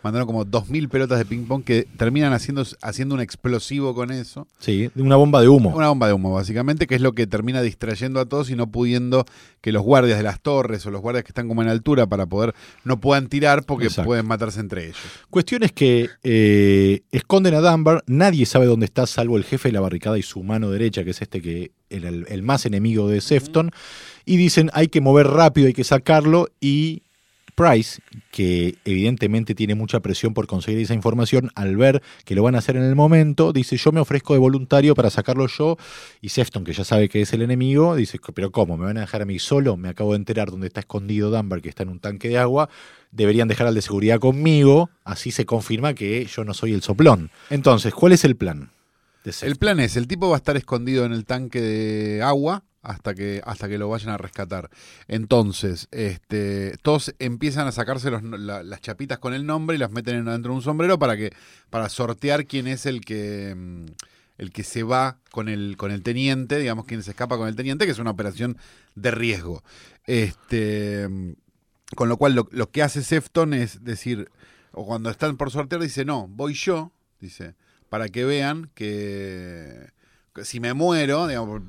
Mandaron 0.05 0.27
como 0.27 0.45
2.000 0.45 0.87
pelotas 0.87 1.17
de 1.17 1.25
ping 1.25 1.45
pong 1.47 1.63
que 1.63 1.87
terminan 1.97 2.31
haciendo, 2.31 2.63
haciendo 2.83 3.15
un 3.15 3.21
explosivo 3.21 3.95
con 3.95 4.11
eso. 4.11 4.47
Sí, 4.59 4.91
una 4.95 5.15
bomba 5.15 5.41
de 5.41 5.47
humo. 5.47 5.75
Una 5.75 5.87
bomba 5.87 6.05
de 6.05 6.13
humo, 6.13 6.31
básicamente, 6.31 6.85
que 6.85 6.93
es 6.93 7.01
lo 7.01 7.13
que 7.13 7.25
termina 7.25 7.63
distrayendo 7.63 8.19
a 8.19 8.25
todos 8.27 8.51
y 8.51 8.55
no 8.55 8.67
pudiendo 8.67 9.25
que 9.61 9.71
los 9.71 9.81
guardias 9.81 10.19
de 10.19 10.23
las 10.23 10.41
torres 10.41 10.85
o 10.85 10.91
los 10.91 11.01
guardias 11.01 11.23
que 11.23 11.29
están 11.29 11.47
como 11.47 11.63
en 11.63 11.69
altura 11.69 12.05
para 12.05 12.27
poder, 12.27 12.53
no 12.83 12.99
puedan 12.99 13.29
tirar 13.29 13.63
porque 13.65 13.85
Exacto. 13.85 14.05
pueden 14.05 14.27
matarse 14.27 14.59
entre 14.59 14.83
ellos. 14.83 14.99
Cuestión 15.31 15.63
es 15.63 15.71
que 15.71 16.07
eh, 16.21 17.01
esconden 17.11 17.55
a 17.55 17.61
Dunbar, 17.61 18.03
nadie 18.05 18.45
sabe 18.45 18.67
dónde 18.67 18.85
está, 18.85 19.07
salvo 19.07 19.37
el 19.37 19.43
jefe 19.43 19.69
de 19.69 19.73
la 19.73 19.81
barricada 19.81 20.19
y 20.19 20.21
su 20.21 20.43
mano 20.43 20.69
derecha, 20.69 21.03
que 21.03 21.09
es 21.09 21.21
este 21.23 21.41
que 21.41 21.71
era 21.89 22.09
el, 22.09 22.27
el 22.29 22.43
más 22.43 22.67
enemigo 22.67 23.07
de 23.07 23.21
Sefton, 23.21 23.71
y 24.23 24.37
dicen 24.37 24.69
hay 24.73 24.87
que 24.87 25.01
mover 25.01 25.25
rápido, 25.29 25.65
hay 25.65 25.73
que 25.73 25.83
sacarlo, 25.83 26.49
y 26.61 27.01
Price, 27.55 28.01
que 28.31 28.75
evidentemente 28.83 29.55
tiene 29.55 29.75
mucha 29.75 30.01
presión 30.01 30.33
por 30.33 30.45
conseguir 30.45 30.81
esa 30.81 30.93
información, 30.93 31.51
al 31.55 31.77
ver 31.77 32.03
que 32.25 32.35
lo 32.35 32.43
van 32.43 32.55
a 32.55 32.57
hacer 32.59 32.75
en 32.75 32.83
el 32.83 32.95
momento, 32.95 33.53
dice 33.53 33.77
yo 33.77 33.91
me 33.91 34.01
ofrezco 34.01 34.33
de 34.33 34.39
voluntario 34.39 34.93
para 34.93 35.09
sacarlo 35.09 35.47
yo, 35.47 35.77
y 36.21 36.29
Sefton, 36.29 36.65
que 36.65 36.73
ya 36.73 36.83
sabe 36.83 37.09
que 37.09 37.21
es 37.21 37.33
el 37.33 37.41
enemigo, 37.41 37.95
dice, 37.95 38.19
pero 38.33 38.51
¿cómo? 38.51 38.77
¿Me 38.77 38.85
van 38.85 38.97
a 38.97 39.01
dejar 39.01 39.21
a 39.21 39.25
mí 39.25 39.39
solo? 39.39 39.77
Me 39.77 39.89
acabo 39.89 40.11
de 40.11 40.17
enterar 40.17 40.51
dónde 40.51 40.67
está 40.67 40.81
escondido 40.81 41.31
Dunbar, 41.31 41.61
que 41.61 41.69
está 41.69 41.83
en 41.83 41.89
un 41.89 41.99
tanque 41.99 42.27
de 42.27 42.37
agua, 42.37 42.69
deberían 43.11 43.47
dejar 43.47 43.67
al 43.67 43.75
de 43.75 43.81
seguridad 43.81 44.19
conmigo, 44.19 44.89
así 45.03 45.31
se 45.31 45.45
confirma 45.45 45.93
que 45.93 46.25
yo 46.25 46.43
no 46.43 46.53
soy 46.53 46.73
el 46.73 46.81
soplón. 46.81 47.31
Entonces, 47.49 47.93
¿cuál 47.93 48.11
es 48.11 48.25
el 48.25 48.35
plan? 48.35 48.69
El 49.41 49.55
plan 49.55 49.79
es, 49.79 49.95
el 49.95 50.07
tipo 50.07 50.29
va 50.29 50.35
a 50.35 50.37
estar 50.37 50.55
escondido 50.55 51.03
en 51.05 51.11
el 51.11 51.25
tanque 51.25 51.59
de 51.59 52.21
agua 52.21 52.63
hasta 52.85 53.13
que, 53.15 53.41
hasta 53.45 53.67
que 53.67 53.77
lo 53.77 53.89
vayan 53.89 54.09
a 54.09 54.17
rescatar. 54.17 54.69
Entonces, 55.07 55.87
este, 55.91 56.75
todos 56.81 57.13
empiezan 57.19 57.67
a 57.67 57.71
sacarse 57.71 58.11
los- 58.11 58.23
la- 58.23 58.63
las 58.63 58.81
chapitas 58.81 59.19
con 59.19 59.33
el 59.33 59.45
nombre 59.45 59.75
y 59.75 59.79
las 59.79 59.91
meten 59.91 60.15
en- 60.17 60.25
dentro 60.25 60.51
de 60.51 60.57
un 60.57 60.61
sombrero 60.63 60.99
para 60.99 61.17
que, 61.17 61.31
para 61.69 61.89
sortear 61.89 62.45
quién 62.45 62.67
es 62.67 62.85
el 62.85 63.01
que 63.01 63.53
mm, 63.55 63.85
el 64.37 64.51
que 64.51 64.63
se 64.65 64.83
va 64.83 65.17
con 65.31 65.47
el, 65.47 65.77
con 65.77 65.91
el 65.91 66.03
teniente, 66.03 66.57
digamos, 66.59 66.83
quién 66.85 67.01
se 67.03 67.11
escapa 67.11 67.37
con 67.37 67.47
el 67.47 67.55
teniente, 67.55 67.85
que 67.85 67.91
es 67.93 67.99
una 67.99 68.11
operación 68.11 68.57
de 68.95 69.11
riesgo. 69.11 69.63
Este, 70.05 71.07
mm, 71.07 71.31
con 71.95 72.09
lo 72.09 72.17
cual, 72.17 72.33
lo, 72.35 72.47
lo 72.51 72.69
que 72.69 72.83
hace 72.83 73.01
Sefton 73.03 73.53
es 73.53 73.83
decir, 73.85 74.29
o 74.73 74.85
cuando 74.85 75.09
están 75.09 75.37
por 75.37 75.51
sortear, 75.51 75.81
dice, 75.81 76.03
no, 76.03 76.27
voy 76.27 76.53
yo, 76.53 76.91
dice, 77.21 77.55
para 77.89 78.09
que 78.09 78.25
vean 78.25 78.69
que 78.75 79.89
si 80.43 80.59
me 80.59 80.73
muero, 80.73 81.27
digamos, 81.27 81.61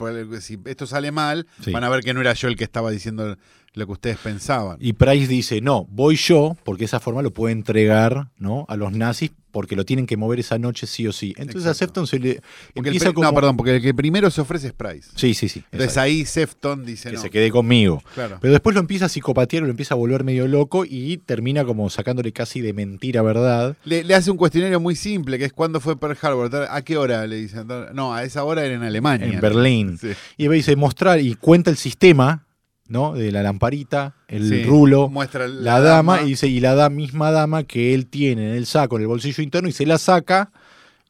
si 0.42 0.58
esto 0.64 0.86
sale 0.86 1.12
mal, 1.12 1.46
Sí. 1.62 1.70
van 1.72 1.84
a 1.84 1.88
ver 1.88 2.02
que 2.02 2.12
no 2.14 2.20
era 2.20 2.32
yo 2.32 2.48
el 2.48 2.56
que 2.56 2.64
estaba 2.64 2.90
diciendo 2.90 3.36
lo 3.76 3.86
que 3.86 3.92
ustedes 3.92 4.18
pensaban. 4.18 4.78
Y 4.80 4.94
Price 4.94 5.28
dice, 5.28 5.60
no, 5.60 5.86
voy 5.90 6.16
yo, 6.16 6.56
porque 6.64 6.80
de 6.80 6.86
esa 6.86 6.98
forma 6.98 7.22
lo 7.22 7.32
puede 7.32 7.52
entregar 7.52 8.30
¿no? 8.38 8.64
a 8.68 8.76
los 8.76 8.92
nazis, 8.92 9.30
porque 9.50 9.76
lo 9.76 9.84
tienen 9.84 10.06
que 10.06 10.16
mover 10.16 10.40
esa 10.40 10.58
noche 10.58 10.86
sí 10.86 11.06
o 11.06 11.12
sí. 11.12 11.34
Entonces 11.36 11.66
a 11.66 11.70
Exacto. 11.70 12.00
Sefton 12.02 12.06
se 12.06 12.18
le 12.18 12.30
el 12.30 12.40
empieza 12.74 13.12
como... 13.12 13.26
No, 13.26 13.34
perdón, 13.34 13.56
porque 13.56 13.76
el 13.76 13.82
que 13.82 13.94
primero 13.94 14.30
se 14.30 14.40
ofrece 14.40 14.68
es 14.68 14.72
Price. 14.72 15.10
Sí, 15.14 15.34
sí, 15.34 15.48
sí. 15.48 15.60
Entonces 15.66 15.88
exacto. 15.88 16.00
ahí 16.00 16.24
Sefton 16.24 16.84
dice, 16.84 17.10
que 17.10 17.16
no, 17.16 17.22
se 17.22 17.30
quede 17.30 17.50
conmigo. 17.50 18.02
claro. 18.14 18.38
Pero 18.40 18.52
después 18.52 18.74
lo 18.74 18.80
empieza 18.80 19.06
a 19.06 19.08
psicopatear, 19.08 19.62
lo 19.62 19.70
empieza 19.70 19.94
a 19.94 19.96
volver 19.98 20.24
medio 20.24 20.48
loco 20.48 20.84
y 20.86 21.18
termina 21.18 21.64
como 21.64 21.88
sacándole 21.90 22.32
casi 22.32 22.62
de 22.62 22.72
mentira 22.72 23.20
verdad. 23.20 23.76
Le, 23.84 24.04
le 24.04 24.14
hace 24.14 24.30
un 24.30 24.38
cuestionario 24.38 24.80
muy 24.80 24.96
simple, 24.96 25.38
que 25.38 25.44
es 25.44 25.52
¿cuándo 25.52 25.80
fue 25.80 25.98
Pearl 25.98 26.16
Harbor? 26.20 26.66
¿A 26.70 26.82
qué 26.82 26.96
hora? 26.96 27.26
Le 27.26 27.36
dicen. 27.36 27.66
No, 27.92 28.14
a 28.14 28.24
esa 28.24 28.42
hora 28.44 28.64
era 28.64 28.74
en 28.74 28.82
Alemania. 28.82 29.26
En 29.26 29.40
Berlín. 29.40 29.98
Sí. 29.98 30.12
Y 30.38 30.48
me 30.48 30.56
dice 30.56 30.76
mostrar 30.76 31.20
y 31.20 31.34
cuenta 31.34 31.70
el 31.70 31.76
sistema, 31.76 32.45
¿no? 32.88 33.12
De 33.14 33.32
la 33.32 33.42
lamparita, 33.42 34.14
el 34.28 34.48
Sí. 34.48 34.62
rulo, 34.64 35.08
Muestra 35.08 35.46
la, 35.48 35.80
dama, 35.80 36.22
y 36.22 36.26
dice, 36.30 36.46
y 36.48 36.60
la 36.60 36.74
da- 36.74 36.90
misma 36.90 37.30
dama 37.30 37.64
que 37.64 37.94
él 37.94 38.06
tiene 38.06 38.50
en 38.50 38.54
el 38.56 38.66
saco, 38.66 38.96
en 38.96 39.02
el 39.02 39.08
bolsillo 39.08 39.42
interno, 39.42 39.68
y 39.68 39.72
se 39.72 39.86
la 39.86 39.98
saca 39.98 40.50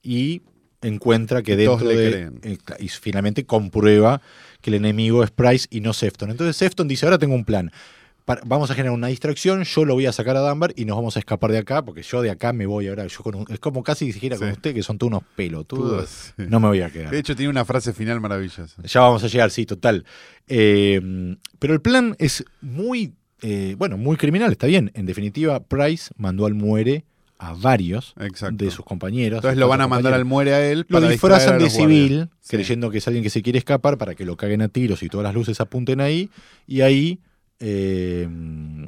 y 0.02 0.42
encuentra 0.82 1.42
que 1.42 1.56
dentro 1.56 1.88
le 1.88 1.96
de. 1.96 2.10
creen. 2.10 2.40
eh, 2.42 2.58
y 2.78 2.88
finalmente 2.88 3.44
comprueba 3.44 4.20
que 4.60 4.70
el 4.70 4.74
enemigo 4.74 5.22
es 5.24 5.30
Price 5.30 5.66
y 5.70 5.80
no 5.80 5.92
Sefton. 5.92 6.30
Entonces 6.30 6.56
Sefton 6.56 6.86
dice: 6.88 7.06
Ahora 7.06 7.18
tengo 7.18 7.34
un 7.34 7.44
plan. 7.44 7.70
Para- 8.26 8.42
vamos 8.44 8.70
a 8.70 8.74
generar 8.74 8.92
una 8.92 9.06
distracción, 9.06 9.62
yo 9.62 9.84
lo 9.84 9.94
voy 9.94 10.04
a 10.06 10.12
sacar 10.12 10.36
a 10.36 10.40
Dunbar 10.40 10.72
y 10.76 10.84
nos 10.84 10.96
vamos 10.96 11.14
a 11.16 11.20
escapar 11.20 11.52
de 11.52 11.58
acá, 11.58 11.84
porque 11.84 12.02
yo 12.02 12.20
de 12.22 12.30
acá 12.30 12.52
me 12.52 12.66
voy 12.66 12.88
ahora. 12.88 13.06
Yo 13.06 13.20
con 13.22 13.36
un- 13.36 13.46
es 13.48 13.60
como 13.60 13.82
casi 13.84 14.06
si 14.06 14.12
dijera 14.12 14.36
con 14.36 14.50
usted 14.50 14.74
que 14.74 14.82
son 14.82 14.98
todos 14.98 15.10
unos 15.12 15.22
pelotudos. 15.36 16.34
No 16.36 16.58
me 16.60 16.66
voy 16.68 16.80
a 16.82 16.90
quedar. 16.90 17.10
De 17.12 17.18
hecho, 17.20 17.34
tiene 17.36 17.50
una 17.50 17.64
frase 17.64 17.92
final 17.92 18.20
maravillosa. 18.20 18.66
Ya 18.82 19.00
vamos 19.00 19.22
a 19.24 19.28
llegar, 19.28 19.50
sí, 19.52 19.64
total. 19.64 20.04
Eh, 20.48 21.36
pero 21.60 21.72
el 21.74 21.80
plan 21.80 22.16
es 22.18 22.44
muy, 22.60 23.14
eh, 23.42 23.74
bueno, 23.78 23.96
muy 23.96 24.16
criminal, 24.16 24.50
está 24.52 24.66
bien. 24.66 24.90
En 24.94 25.06
definitiva, 25.06 25.60
Price 25.60 26.10
mandó 26.16 26.46
al 26.46 26.54
muere 26.54 27.04
a 27.38 27.52
varios 27.52 28.14
Exacto. 28.18 28.64
de 28.64 28.70
sus 28.70 28.84
compañeros. 28.84 29.38
Entonces 29.38 29.58
lo 29.58 29.68
van 29.68 29.82
a 29.82 29.86
mandar 29.88 30.14
al 30.14 30.24
muere 30.24 30.52
a 30.54 30.68
él. 30.68 30.84
Lo 30.88 31.00
disfrazan 31.00 31.58
de 31.58 31.70
civil, 31.70 32.28
Sí. 32.40 32.56
creyendo 32.56 32.90
que 32.90 32.98
es 32.98 33.06
alguien 33.06 33.22
que 33.22 33.30
se 33.30 33.42
quiere 33.42 33.58
escapar 33.58 33.98
para 33.98 34.14
que 34.14 34.24
lo 34.24 34.36
caguen 34.36 34.62
a 34.62 34.68
tiros 34.68 35.02
y 35.04 35.08
todas 35.08 35.22
las 35.24 35.34
luces 35.34 35.60
apunten 35.60 36.00
ahí. 36.00 36.28
Y 36.66 36.80
ahí... 36.80 37.20
eh, 37.58 38.28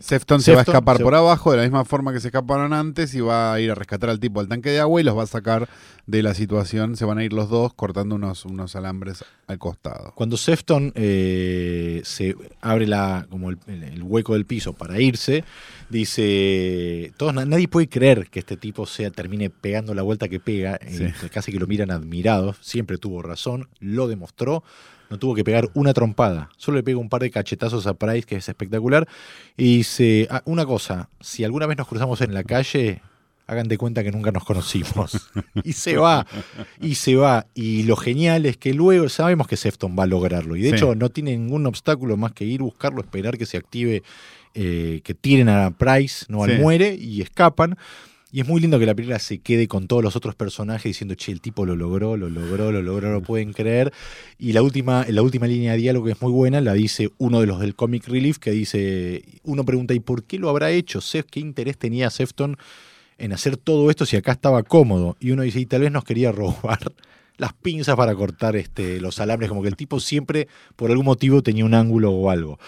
Sefton 0.00 0.40
se 0.42 0.52
va 0.52 0.58
a 0.58 0.62
escapar 0.62 0.98
se- 0.98 1.02
por 1.02 1.14
abajo 1.14 1.50
de 1.50 1.56
la 1.56 1.62
misma 1.64 1.84
forma 1.84 2.12
que 2.12 2.20
se 2.20 2.28
escaparon 2.28 2.72
antes 2.72 3.14
y 3.14 3.20
va 3.20 3.52
a 3.54 3.60
ir 3.60 3.70
a 3.70 3.74
rescatar 3.74 4.10
al 4.10 4.20
tipo 4.20 4.40
al 4.40 4.48
tanque 4.48 4.70
de 4.70 4.78
agua 4.80 5.00
y 5.00 5.04
los 5.04 5.16
va 5.16 5.22
a 5.22 5.26
sacar 5.26 5.68
de 6.06 6.22
la 6.22 6.34
situación. 6.34 6.96
Se 6.96 7.04
van 7.04 7.18
a 7.18 7.24
ir 7.24 7.32
los 7.32 7.48
dos 7.48 7.74
cortando 7.74 8.14
unos, 8.14 8.44
unos 8.44 8.76
alambres 8.76 9.24
al 9.46 9.58
costado. 9.58 10.12
Cuando 10.14 10.36
Sefton 10.36 10.92
eh, 10.94 12.00
se 12.04 12.36
abre 12.60 12.86
la, 12.86 13.26
como 13.30 13.50
el, 13.50 13.58
hueco 14.02 14.34
del 14.34 14.44
piso 14.46 14.72
para 14.74 15.00
irse, 15.00 15.44
dice, 15.88 17.12
todos, 17.16 17.34
na- 17.34 17.44
nadie 17.44 17.68
puede 17.68 17.88
creer 17.88 18.28
que 18.30 18.38
este 18.40 18.56
tipo 18.56 18.86
sea, 18.86 19.10
termine 19.10 19.50
pegando 19.50 19.94
la 19.94 20.02
vuelta 20.02 20.28
que 20.28 20.40
pega, 20.40 20.78
eh, 20.82 21.12
casi 21.32 21.52
que 21.52 21.58
lo 21.58 21.66
miran 21.66 21.90
admirados, 21.90 22.56
siempre 22.60 22.98
tuvo 22.98 23.22
razón, 23.22 23.68
lo 23.80 24.08
demostró, 24.08 24.62
no 25.10 25.18
tuvo 25.18 25.34
que 25.34 25.44
pegar 25.44 25.68
una 25.74 25.92
trompada, 25.94 26.50
solo 26.56 26.76
le 26.78 26.82
pega 26.82 26.98
un 26.98 27.08
par 27.08 27.22
de 27.22 27.30
cachetazos 27.30 27.86
a 27.86 27.94
Price, 27.94 28.26
que 28.26 28.36
es 28.36 28.48
espectacular, 28.48 29.06
y 29.56 29.78
dice, 29.78 30.26
"Ah, 30.30 30.42
una 30.44 30.66
cosa, 30.66 31.08
si 31.20 31.44
alguna 31.44 31.66
vez 31.66 31.76
nos 31.78 31.88
cruzamos 31.88 32.20
en 32.20 32.34
la 32.34 32.44
calle, 32.44 33.00
hagan 33.46 33.66
de 33.68 33.78
cuenta 33.78 34.04
que 34.04 34.12
nunca 34.12 34.30
nos 34.30 34.44
conocimos. 34.44 35.30
y 35.64 35.72
se 35.72 35.96
va, 35.96 36.26
y 36.82 36.96
se 36.96 37.16
va. 37.16 37.46
Y 37.54 37.84
lo 37.84 37.96
genial 37.96 38.44
es 38.44 38.58
que 38.58 38.74
luego 38.74 39.08
sabemos 39.08 39.46
que 39.48 39.56
Sefton 39.56 39.96
va 39.98 40.02
a 40.02 40.06
lograrlo. 40.06 40.54
Y 40.54 40.60
de 40.60 40.68
Sí. 40.70 40.74
hecho 40.76 40.94
no 40.94 41.08
tiene 41.08 41.30
ningún 41.34 41.66
obstáculo 41.66 42.18
más 42.18 42.32
que 42.32 42.44
ir, 42.44 42.60
buscarlo, 42.60 43.00
esperar 43.00 43.38
que 43.38 43.46
se 43.46 43.56
active, 43.56 44.02
eh, 44.54 45.00
que 45.02 45.14
tiren 45.14 45.48
a 45.48 45.70
Price, 45.70 46.26
no 46.28 46.42
al 46.44 46.56
Sí. 46.56 46.60
muere, 46.60 46.94
y 46.94 47.22
escapan. 47.22 47.78
Y 48.30 48.42
es 48.42 48.46
muy 48.46 48.60
lindo 48.60 48.78
que 48.78 48.84
la 48.84 48.94
película 48.94 49.18
se 49.18 49.38
quede 49.38 49.68
con 49.68 49.88
todos 49.88 50.02
los 50.02 50.14
otros 50.14 50.34
personajes 50.34 50.84
diciendo, 50.84 51.14
che, 51.14 51.32
el 51.32 51.40
tipo 51.40 51.64
lo 51.64 51.74
logró, 51.76 52.18
lo 52.18 52.28
logró, 52.28 52.70
lo 52.70 52.82
logró, 52.82 53.08
no 53.08 53.14
lo 53.14 53.22
pueden 53.22 53.54
creer. 53.54 53.90
Y 54.36 54.52
la 54.52 54.60
última, 54.62 55.06
la 55.08 55.22
última 55.22 55.46
línea 55.46 55.72
de 55.72 55.78
diálogo 55.78 56.06
que 56.06 56.12
es 56.12 56.20
muy 56.20 56.30
buena, 56.30 56.60
la 56.60 56.74
dice 56.74 57.08
uno 57.16 57.40
de 57.40 57.46
los 57.46 57.58
del 57.58 57.74
Comic 57.74 58.06
Relief, 58.06 58.36
que 58.36 58.50
dice, 58.50 59.24
uno 59.44 59.64
pregunta, 59.64 59.94
¿y 59.94 60.00
por 60.00 60.24
qué 60.24 60.38
lo 60.38 60.50
habrá 60.50 60.70
hecho? 60.70 61.00
¿Qué 61.30 61.40
interés 61.40 61.78
tenía 61.78 62.10
Sefton 62.10 62.58
en 63.16 63.32
hacer 63.32 63.56
todo 63.56 63.88
esto 63.88 64.04
si 64.04 64.16
acá 64.16 64.32
estaba 64.32 64.62
cómodo? 64.62 65.16
Y 65.20 65.30
uno 65.30 65.42
dice, 65.42 65.60
y 65.60 65.66
tal 65.66 65.80
vez 65.80 65.92
nos 65.92 66.04
quería 66.04 66.30
robar 66.30 66.92
las 67.38 67.54
pinzas 67.54 67.96
para 67.96 68.14
cortar 68.14 68.56
este, 68.56 69.00
los 69.00 69.20
alambres, 69.20 69.48
como 69.48 69.62
que 69.62 69.68
el 69.68 69.76
tipo 69.76 70.00
siempre, 70.00 70.48
por 70.76 70.90
algún 70.90 71.06
motivo, 71.06 71.42
tenía 71.42 71.64
un 71.64 71.72
ángulo 71.72 72.12
o 72.12 72.28
algo. 72.28 72.58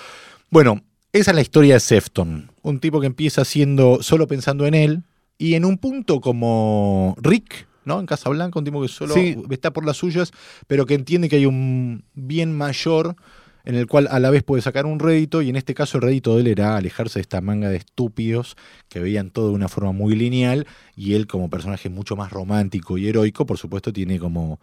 Bueno, 0.49 0.83
esa 1.13 1.33
es 1.33 1.35
la 1.35 1.43
historia 1.43 1.75
de 1.75 1.81
Sefton. 1.81 2.51
Un 2.63 2.81
tipo 2.81 2.99
que 2.99 3.07
empieza 3.07 3.45
siendo 3.45 4.03
solo 4.03 4.27
pensando 4.27 4.67
en 4.67 4.73
él 4.73 5.03
y 5.41 5.55
en 5.55 5.65
un 5.65 5.79
punto 5.79 6.21
como 6.21 7.17
Rick, 7.21 7.67
¿no? 7.87 7.99
En 7.99 8.05
Casablanca, 8.07 8.59
un 8.59 8.65
tipo 8.67 8.83
que 8.83 8.89
solo 8.89 9.15
Sí. 9.15 9.37
está 9.51 9.73
por 9.73 9.87
las 9.87 9.97
suyas, 9.97 10.33
pero 10.67 10.85
que 10.85 10.95
entiende 10.95 11.29
que 11.31 11.37
hay 11.37 11.47
un 11.47 12.05
bien 12.15 12.57
mayor 12.57 13.17
en 13.65 13.75
el 13.75 13.87
cual 13.87 14.07
a 14.11 14.21
la 14.21 14.31
vez 14.31 14.43
puede 14.43 14.63
sacar 14.63 14.85
un 14.87 14.99
rédito 14.99 15.43
y 15.43 15.49
en 15.49 15.57
este 15.57 15.75
caso 15.75 15.99
el 15.99 16.03
rédito 16.03 16.35
de 16.35 16.43
él 16.43 16.47
era 16.47 16.77
alejarse 16.77 17.19
de 17.19 17.23
esta 17.23 17.41
manga 17.41 17.69
de 17.71 17.77
estúpidos 17.77 18.57
que 18.89 19.01
veían 19.01 19.31
todo 19.31 19.49
de 19.49 19.55
una 19.55 19.69
forma 19.69 19.93
muy 19.93 20.15
lineal 20.15 20.67
y 20.95 21.15
él 21.15 21.27
como 21.27 21.49
personaje 21.51 21.89
mucho 21.89 22.17
más 22.17 22.31
romántico 22.33 22.99
y 22.99 23.09
heroico, 23.09 23.47
por 23.47 23.57
supuesto, 23.59 23.93
tiene 23.93 24.19
como 24.19 24.61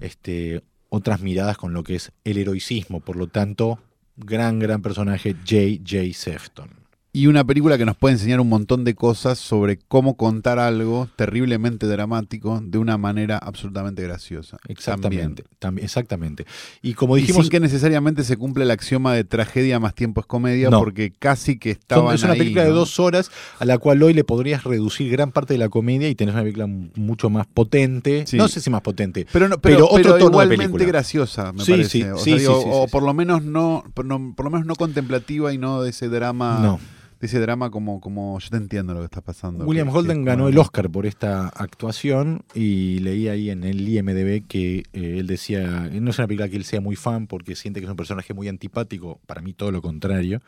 este, 0.00 0.62
otras 0.88 1.20
miradas 1.20 1.56
con 1.56 1.72
lo 1.72 1.82
que 1.84 1.96
es 1.96 2.12
el 2.24 2.38
heroicismo, 2.38 3.00
por 3.00 3.16
lo 3.16 3.28
tanto, 3.28 3.78
gran, 4.16 4.58
gran 4.58 4.82
personaje 4.82 5.34
J.J. 5.34 6.12
Sefton. 6.14 6.85
Y 7.16 7.28
una 7.28 7.44
película 7.44 7.78
que 7.78 7.86
nos 7.86 7.96
puede 7.96 8.12
enseñar 8.16 8.40
un 8.40 8.50
montón 8.50 8.84
de 8.84 8.94
cosas 8.94 9.38
sobre 9.38 9.78
cómo 9.78 10.18
contar 10.18 10.58
algo 10.58 11.08
terriblemente 11.16 11.86
dramático 11.86 12.60
de 12.62 12.76
una 12.76 12.98
manera 12.98 13.38
absolutamente 13.38 14.02
graciosa. 14.02 14.58
Exactamente, 14.68 15.44
también, 15.58 15.86
exactamente. 15.86 16.44
Y 16.82 16.92
como 16.92 17.16
Y 17.16 17.22
dijimos, 17.22 17.44
sin 17.46 17.50
que 17.52 17.58
necesariamente 17.60 18.22
se 18.22 18.36
cumple 18.36 18.64
el 18.64 18.70
axioma 18.70 19.14
de 19.14 19.24
tragedia 19.24 19.80
más 19.80 19.94
tiempo 19.94 20.20
es 20.20 20.26
comedia, 20.26 20.68
No. 20.68 20.78
porque 20.78 21.10
casi 21.10 21.58
que 21.58 21.70
estaban 21.70 22.14
es 22.14 22.22
una 22.22 22.34
ahí, 22.34 22.38
película 22.38 22.64
de 22.64 22.70
dos 22.72 23.00
horas 23.00 23.30
a 23.60 23.64
la 23.64 23.78
cual 23.78 24.02
hoy 24.02 24.12
le 24.12 24.22
podrías 24.24 24.64
reducir 24.64 25.10
gran 25.10 25.32
parte 25.32 25.54
de 25.54 25.58
la 25.58 25.70
comedia 25.70 26.10
y 26.10 26.14
tenés 26.14 26.34
una 26.34 26.42
película 26.42 26.66
mucho 26.66 27.30
más 27.30 27.46
potente. 27.46 28.26
Sí. 28.26 28.36
No 28.36 28.46
sé 28.46 28.60
si 28.60 28.68
más 28.68 28.82
potente. 28.82 29.26
Pero, 29.32 29.48
no, 29.48 29.58
Pero 29.58 29.76
pero, 29.76 29.86
otro 29.86 29.96
pero 30.02 30.12
tono 30.18 30.24
de 30.24 30.32
igualmente 30.32 30.64
película. 30.64 30.84
graciosa, 30.86 31.54
me 31.54 31.64
Sí, 31.64 31.70
parece. 31.70 31.88
sí, 31.88 32.02
o, 32.02 32.18
sea, 32.18 32.36
digo, 32.36 32.58
o 32.82 32.88
por 32.88 33.02
lo 33.02 33.14
menos 33.14 33.42
no, 33.42 33.84
por, 33.94 34.04
no- 34.04 34.34
por 34.36 34.44
lo 34.44 34.50
menos 34.50 34.66
no 34.66 34.74
contemplativa 34.74 35.54
y 35.54 35.56
no 35.56 35.80
de 35.80 35.88
ese 35.88 36.10
drama, 36.10 36.58
No. 36.60 36.78
De 37.20 37.26
ese 37.26 37.40
drama 37.40 37.70
como, 37.70 38.00
como 38.00 38.38
yo 38.38 38.50
te 38.50 38.56
entiendo 38.58 38.92
lo 38.92 39.00
que 39.00 39.06
está 39.06 39.20
pasando. 39.22 39.64
William 39.64 39.88
que- 39.90 39.94
Holden 39.98 40.24
ganó 40.24 40.44
como- 40.44 40.48
el 40.50 40.58
Oscar 40.58 40.90
por 40.90 41.06
esta 41.06 41.48
actuación 41.48 42.42
y 42.54 42.98
leí 42.98 43.28
ahí 43.28 43.48
en 43.50 43.64
el 43.64 43.88
IMDB 43.88 44.46
que 44.46 44.78
eh, 44.92 45.16
él 45.18 45.26
decía, 45.26 45.88
no 45.92 46.10
es 46.10 46.18
una 46.18 46.26
película 46.26 46.48
que 46.48 46.56
él 46.56 46.64
sea 46.64 46.80
muy 46.80 46.94
fan 46.96 47.26
porque 47.26 47.56
siente 47.56 47.80
que 47.80 47.84
es 47.86 47.90
un 47.90 47.96
personaje 47.96 48.34
muy 48.34 48.48
antipático, 48.48 49.18
para 49.26 49.40
mí 49.40 49.54
todo 49.54 49.72
lo 49.72 49.80
contrario, 49.80 50.42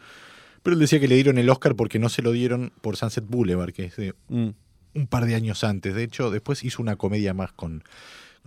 pero 0.63 0.75
él 0.75 0.81
decía 0.81 1.01
que 1.01 1.09
le 1.09 1.15
dieron 1.15 1.39
el 1.39 1.49
Oscar 1.49 1.75
porque 1.75 1.99
no 1.99 2.09
se 2.11 2.21
lo 2.21 2.33
dieron 2.33 2.73
por 2.83 2.97
Sunset 2.97 3.25
Boulevard, 3.27 3.73
que 3.73 3.85
es 3.87 3.97
de 3.97 4.15
Mm. 4.29 4.49
un 4.95 5.07
par 5.07 5.25
de 5.27 5.35
años 5.37 5.65
antes. 5.65 5.95
De 5.95 6.03
hecho, 6.03 6.31
después 6.31 6.65
hizo 6.65 6.83
una 6.83 6.97
comedia 6.97 7.33
más 7.33 7.53
con, 7.53 7.83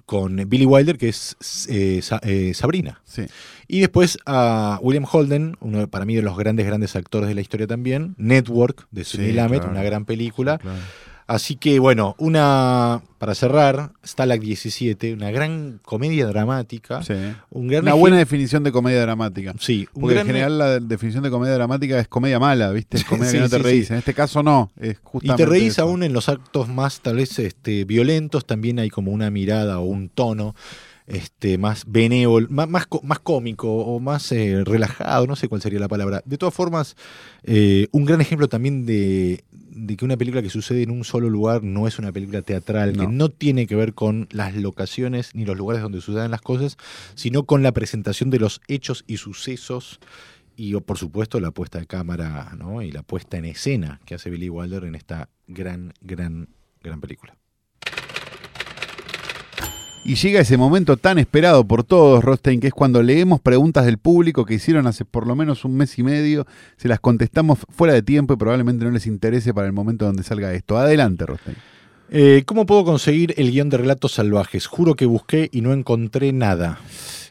con 0.06 0.36
Billy 0.48 0.66
Wilder, 0.66 0.98
que 0.98 1.10
es 1.10 1.36
eh, 1.70 2.02
Sa- 2.02 2.20
eh, 2.24 2.54
Sabrina. 2.54 3.02
Sí. 3.06 3.24
Y 3.68 3.80
después 3.80 4.18
a 4.26 4.80
William 4.82 5.06
Holden, 5.10 5.56
uno 5.62 5.80
de- 5.80 5.88
para 5.88 6.06
mí 6.06 6.16
de 6.16 6.22
los 6.22 6.38
grandes, 6.38 6.66
grandes 6.66 6.96
actores 6.96 7.30
de 7.30 7.36
la 7.36 7.42
historia 7.42 7.68
también, 7.68 8.16
Network, 8.18 8.88
de 8.92 9.04
Sí, 9.04 9.18
Sidney 9.18 9.34
claro. 9.34 9.70
una 9.72 9.84
gran 9.84 10.06
película. 10.06 10.58
Claro. 10.58 10.80
Así 11.28 11.56
que 11.56 11.80
bueno, 11.80 12.16
una, 12.18 13.02
para 13.18 13.36
cerrar, 13.36 13.92
Stalag 14.06 14.42
17, 14.42 15.14
una 15.14 15.32
gran 15.32 15.80
comedia 15.84 16.28
dramática. 16.28 17.04
Sí. 17.04 17.14
Un 17.52 17.68
gran 17.68 17.84
Una 17.84 17.94
buena 17.94 18.18
definición 18.18 18.64
de 18.64 18.72
comedia 18.72 19.02
dramática. 19.02 19.54
Sí, 19.60 19.88
un 19.94 20.02
Porque 20.02 20.16
gran- 20.16 20.28
en 20.28 20.34
general 20.34 20.58
la 20.58 20.80
definición 20.80 21.24
de 21.24 21.30
comedia 21.30 21.54
dramática 21.54 22.00
es 22.00 22.08
comedia 22.08 22.40
mala, 22.40 22.72
¿viste? 22.72 22.98
Es 22.98 23.04
comedia 23.06 23.30
Sí, 23.32 23.38
que 23.38 23.44
no 23.44 23.50
te 23.50 23.58
sí, 23.58 23.64
reís. 23.64 23.92
En 23.92 23.98
este 23.98 24.14
caso 24.14 24.44
no, 24.44 24.72
es 24.80 24.98
Y 25.22 25.30
te 25.36 25.46
reís 25.46 25.74
eso. 25.74 25.84
aún 25.84 26.04
en 26.04 26.12
los 26.14 26.28
actos 26.28 26.68
más 26.68 27.00
tal 27.02 27.16
vez 27.18 27.40
este, 27.40 27.86
violentos, 27.86 28.46
también 28.46 28.80
hay 28.80 28.90
como 28.90 29.12
una 29.12 29.30
mirada 29.32 29.80
o 29.80 29.84
un 29.86 30.10
tono 30.10 30.56
este, 31.12 31.58
más 31.58 31.84
benévolo, 31.88 32.48
más, 32.50 32.70
más, 32.70 32.88
có- 32.88 33.02
más 33.04 33.20
cómico 33.20 33.70
o 33.72 34.00
más 34.00 34.32
eh, 34.32 34.64
relajado, 34.64 35.28
no 35.28 35.36
sé 35.36 35.48
cuál 35.48 35.62
sería 35.62 35.80
la 35.80 35.88
palabra. 35.88 36.22
De 36.26 36.38
todas 36.38 36.54
formas, 36.56 36.96
eh, 37.44 37.88
un 37.92 38.06
gran 38.06 38.22
ejemplo 38.22 38.48
también 38.48 38.86
de, 38.86 39.44
de 39.52 39.98
que 39.98 40.06
una 40.06 40.16
película 40.18 40.42
que 40.42 40.50
sucede 40.50 40.84
en 40.84 40.92
un 40.92 41.04
solo 41.04 41.30
lugar 41.30 41.64
no 41.64 41.88
es 41.88 42.00
una 42.00 42.12
película 42.12 42.42
teatral, 42.42 42.96
No. 42.96 43.02
que 43.04 43.08
no 43.14 43.30
tiene 43.30 43.68
que 43.68 43.76
ver 43.76 43.94
con 43.94 44.28
las 44.32 44.56
locaciones 44.56 45.36
ni 45.36 45.44
los 45.46 45.58
lugares 45.58 45.82
donde 45.84 46.00
suceden 46.02 46.32
las 46.32 46.42
cosas, 46.42 46.78
sino 47.16 47.44
con 47.44 47.62
la 47.64 47.72
presentación 47.74 48.30
de 48.30 48.40
los 48.40 48.62
hechos 48.68 49.04
y 49.08 49.18
sucesos 49.18 50.00
y 50.56 50.74
por 50.82 50.98
supuesto 50.98 51.40
la 51.40 51.52
puesta 51.52 51.80
de 51.80 51.88
cámara 51.88 52.54
¿no? 52.58 52.82
y 52.82 52.92
la 52.92 53.04
puesta 53.04 53.38
en 53.38 53.46
escena 53.46 54.00
que 54.06 54.16
hace 54.16 54.30
Billy 54.30 54.50
Wilder 54.50 54.84
en 54.86 54.96
esta 54.96 55.30
gran, 55.48 55.94
gran, 56.02 56.50
gran 56.84 57.02
película. 57.02 57.36
Y 60.04 60.16
llega 60.16 60.40
ese 60.42 60.58
momento 60.58 60.98
tan 60.98 61.20
esperado 61.20 61.64
por 61.66 61.84
todos, 61.84 62.24
Rostein, 62.24 62.60
que 62.60 62.68
es 62.68 62.74
cuando 62.74 63.04
leemos 63.04 63.40
preguntas 63.40 63.86
del 63.86 64.00
público 64.00 64.46
que 64.46 64.56
hicieron 64.56 64.88
hace 64.88 65.06
por 65.06 65.28
lo 65.28 65.36
menos 65.36 65.64
un 65.64 65.76
mes 65.76 65.98
y 66.00 66.04
medio, 66.04 66.48
se 66.78 66.88
las 66.88 67.00
contestamos 67.00 67.60
fuera 67.70 67.94
de 67.94 68.02
tiempo 68.02 68.34
y 68.34 68.38
probablemente 68.38 68.84
no 68.84 68.90
les 68.92 69.06
interese 69.06 69.54
para 69.54 69.68
el 69.68 69.74
momento 69.74 70.06
donde 70.06 70.24
salga 70.24 70.54
esto. 70.54 70.78
Adelante, 70.78 71.26
Rostein. 71.28 71.56
Eh, 72.10 72.44
¿Cómo 72.48 72.66
puedo 72.66 72.84
conseguir 72.84 73.36
el 73.38 73.52
guion 73.52 73.70
de 73.70 73.78
Relatos 73.78 74.14
Salvajes? 74.14 74.66
Juro 74.66 74.96
que 74.96 75.06
busqué 75.06 75.50
y 75.52 75.62
no 75.62 75.72
encontré 75.72 76.34
nada. 76.34 76.80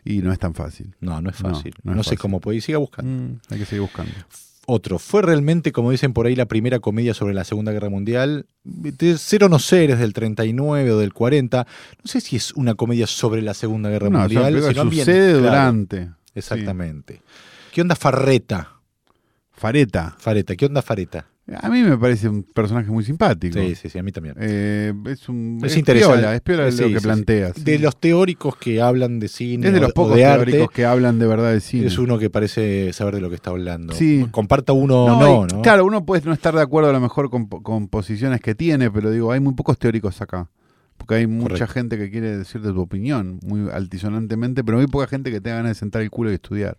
Y 0.05 0.19
no 0.19 0.33
es 0.33 0.39
tan 0.39 0.55
fácil. 0.55 0.95
No, 1.01 1.21
no 1.21 1.29
es 1.31 1.43
No, 1.43 1.51
fácil. 1.55 1.75
no 1.83 1.95
No, 1.95 2.01
es 2.01 2.07
sé 2.07 2.11
fácil. 2.11 2.19
cómo 2.23 2.41
puede. 2.41 2.59
Y 2.59 2.61
siga 2.61 2.79
buscando. 2.79 3.11
Mm, 3.11 3.41
hay 3.51 3.59
que 3.59 3.67
seguir 3.67 3.83
buscando. 3.83 4.13
Otro, 4.73 4.99
¿fue 5.01 5.23
realmente, 5.23 5.73
como 5.73 5.91
dicen 5.91 6.13
por 6.13 6.27
ahí, 6.27 6.37
la 6.37 6.47
primera 6.47 6.79
comedia 6.79 7.13
sobre 7.13 7.35
la 7.35 7.43
Segunda 7.45 7.73
Guerra 7.73 7.89
Mundial? 7.91 8.47
Cero 9.19 9.49
no 9.49 9.59
ser, 9.59 9.91
es 9.91 9.99
del 9.99 10.13
39 10.13 10.93
o 10.93 10.99
del 10.99 11.13
40. 11.13 11.67
No 11.67 12.03
sé 12.05 12.21
si 12.21 12.37
es 12.37 12.53
una 12.53 12.75
comedia 12.77 13.07
sobre 13.09 13.43
la 13.43 13.55
Segunda 13.55 13.91
Guerra 13.91 14.11
No, 14.11 14.21
Mundial. 14.21 14.63
sino 14.69 14.85
que 14.85 14.91
bien- 14.91 15.05
sucede 15.05 15.31
claro, 15.33 15.43
durante. 15.43 16.11
Exactamente. 16.35 17.21
¿Qué 17.73 17.81
onda 17.81 17.97
Farreta? 17.97 18.75
Fareta. 19.51 20.15
Fareta, 20.19 20.55
¿qué 20.57 20.67
onda 20.67 20.83
Fareta? 20.83 21.27
A 21.61 21.69
mí 21.69 21.83
me 21.83 21.99
parece 21.99 22.29
un 22.29 22.43
personaje 22.45 22.91
muy 22.91 23.03
simpático. 23.05 23.59
Sí, 23.59 23.75
sí, 23.75 23.89
sí, 23.89 23.99
a 23.99 24.03
mí 24.03 24.13
también. 24.13 24.37
Eh, 24.39 24.93
es 25.07 25.29
un, 25.29 25.59
Es 25.65 25.77
interesante. 25.77 26.19
Piola, 26.19 26.35
es 26.35 26.41
piola 26.43 26.71
Sí, 26.71 26.83
lo 26.83 26.89
que 26.89 26.99
sí. 27.01 27.03
planteas. 27.03 27.65
De 27.65 27.79
los 27.79 27.97
teóricos 27.99 28.57
que 28.57 28.81
hablan 28.81 29.19
de 29.19 29.29
cine 29.29 29.67
es 29.69 29.73
de 29.73 29.81
los 29.81 29.93
pocos 29.93 30.15
de 30.17 30.25
arte, 30.25 30.45
teóricos 30.53 30.71
que 30.73 30.85
hablan 30.85 31.19
de 31.19 31.27
verdad 31.27 31.53
de 31.53 31.61
cine. 31.61 31.87
es 31.87 31.99
uno 31.99 32.19
que 32.19 32.31
parece 32.31 32.93
saber 32.93 33.17
de 33.17 33.21
lo 33.21 33.29
que 33.31 33.35
está 33.35 33.51
hablando. 33.51 33.93
Sí. 33.95 34.27
Comparta 34.31 34.73
uno 34.73 35.07
No, 35.09 35.21
no, 35.21 35.47
y, 35.51 35.55
¿no? 35.55 35.63
Claro, 35.63 35.85
uno 35.85 36.05
puede 36.07 36.23
no 36.25 36.33
estar 36.33 36.55
de 36.55 36.63
acuerdo 36.63 36.91
a 36.91 36.93
lo 36.93 37.01
mejor 37.01 37.31
con, 37.31 37.47
con 37.49 37.89
posiciones 37.89 38.41
que 38.41 38.55
tiene, 38.55 38.91
pero 38.91 39.11
digo, 39.11 39.33
hay 39.33 39.41
muy 39.41 39.55
pocos 39.55 39.79
teóricos 39.79 40.21
acá. 40.23 40.49
Porque 40.97 41.15
hay 41.15 41.27
mucha 41.27 41.49
Correcto. 41.55 41.73
gente 41.73 41.97
que 41.99 42.11
quiere 42.11 42.37
decirte 42.37 42.69
tu 42.69 42.81
opinión, 42.83 43.41
muy 43.43 43.71
altisonantemente, 43.73 44.63
pero 44.63 44.77
muy 44.77 44.87
poca 44.87 45.07
gente 45.07 45.31
que 45.31 45.41
tenga 45.41 45.57
ganas 45.57 45.71
de 45.71 45.75
sentar 45.77 46.03
el 46.03 46.11
culo 46.11 46.31
y 46.31 46.35
estudiar. 46.35 46.77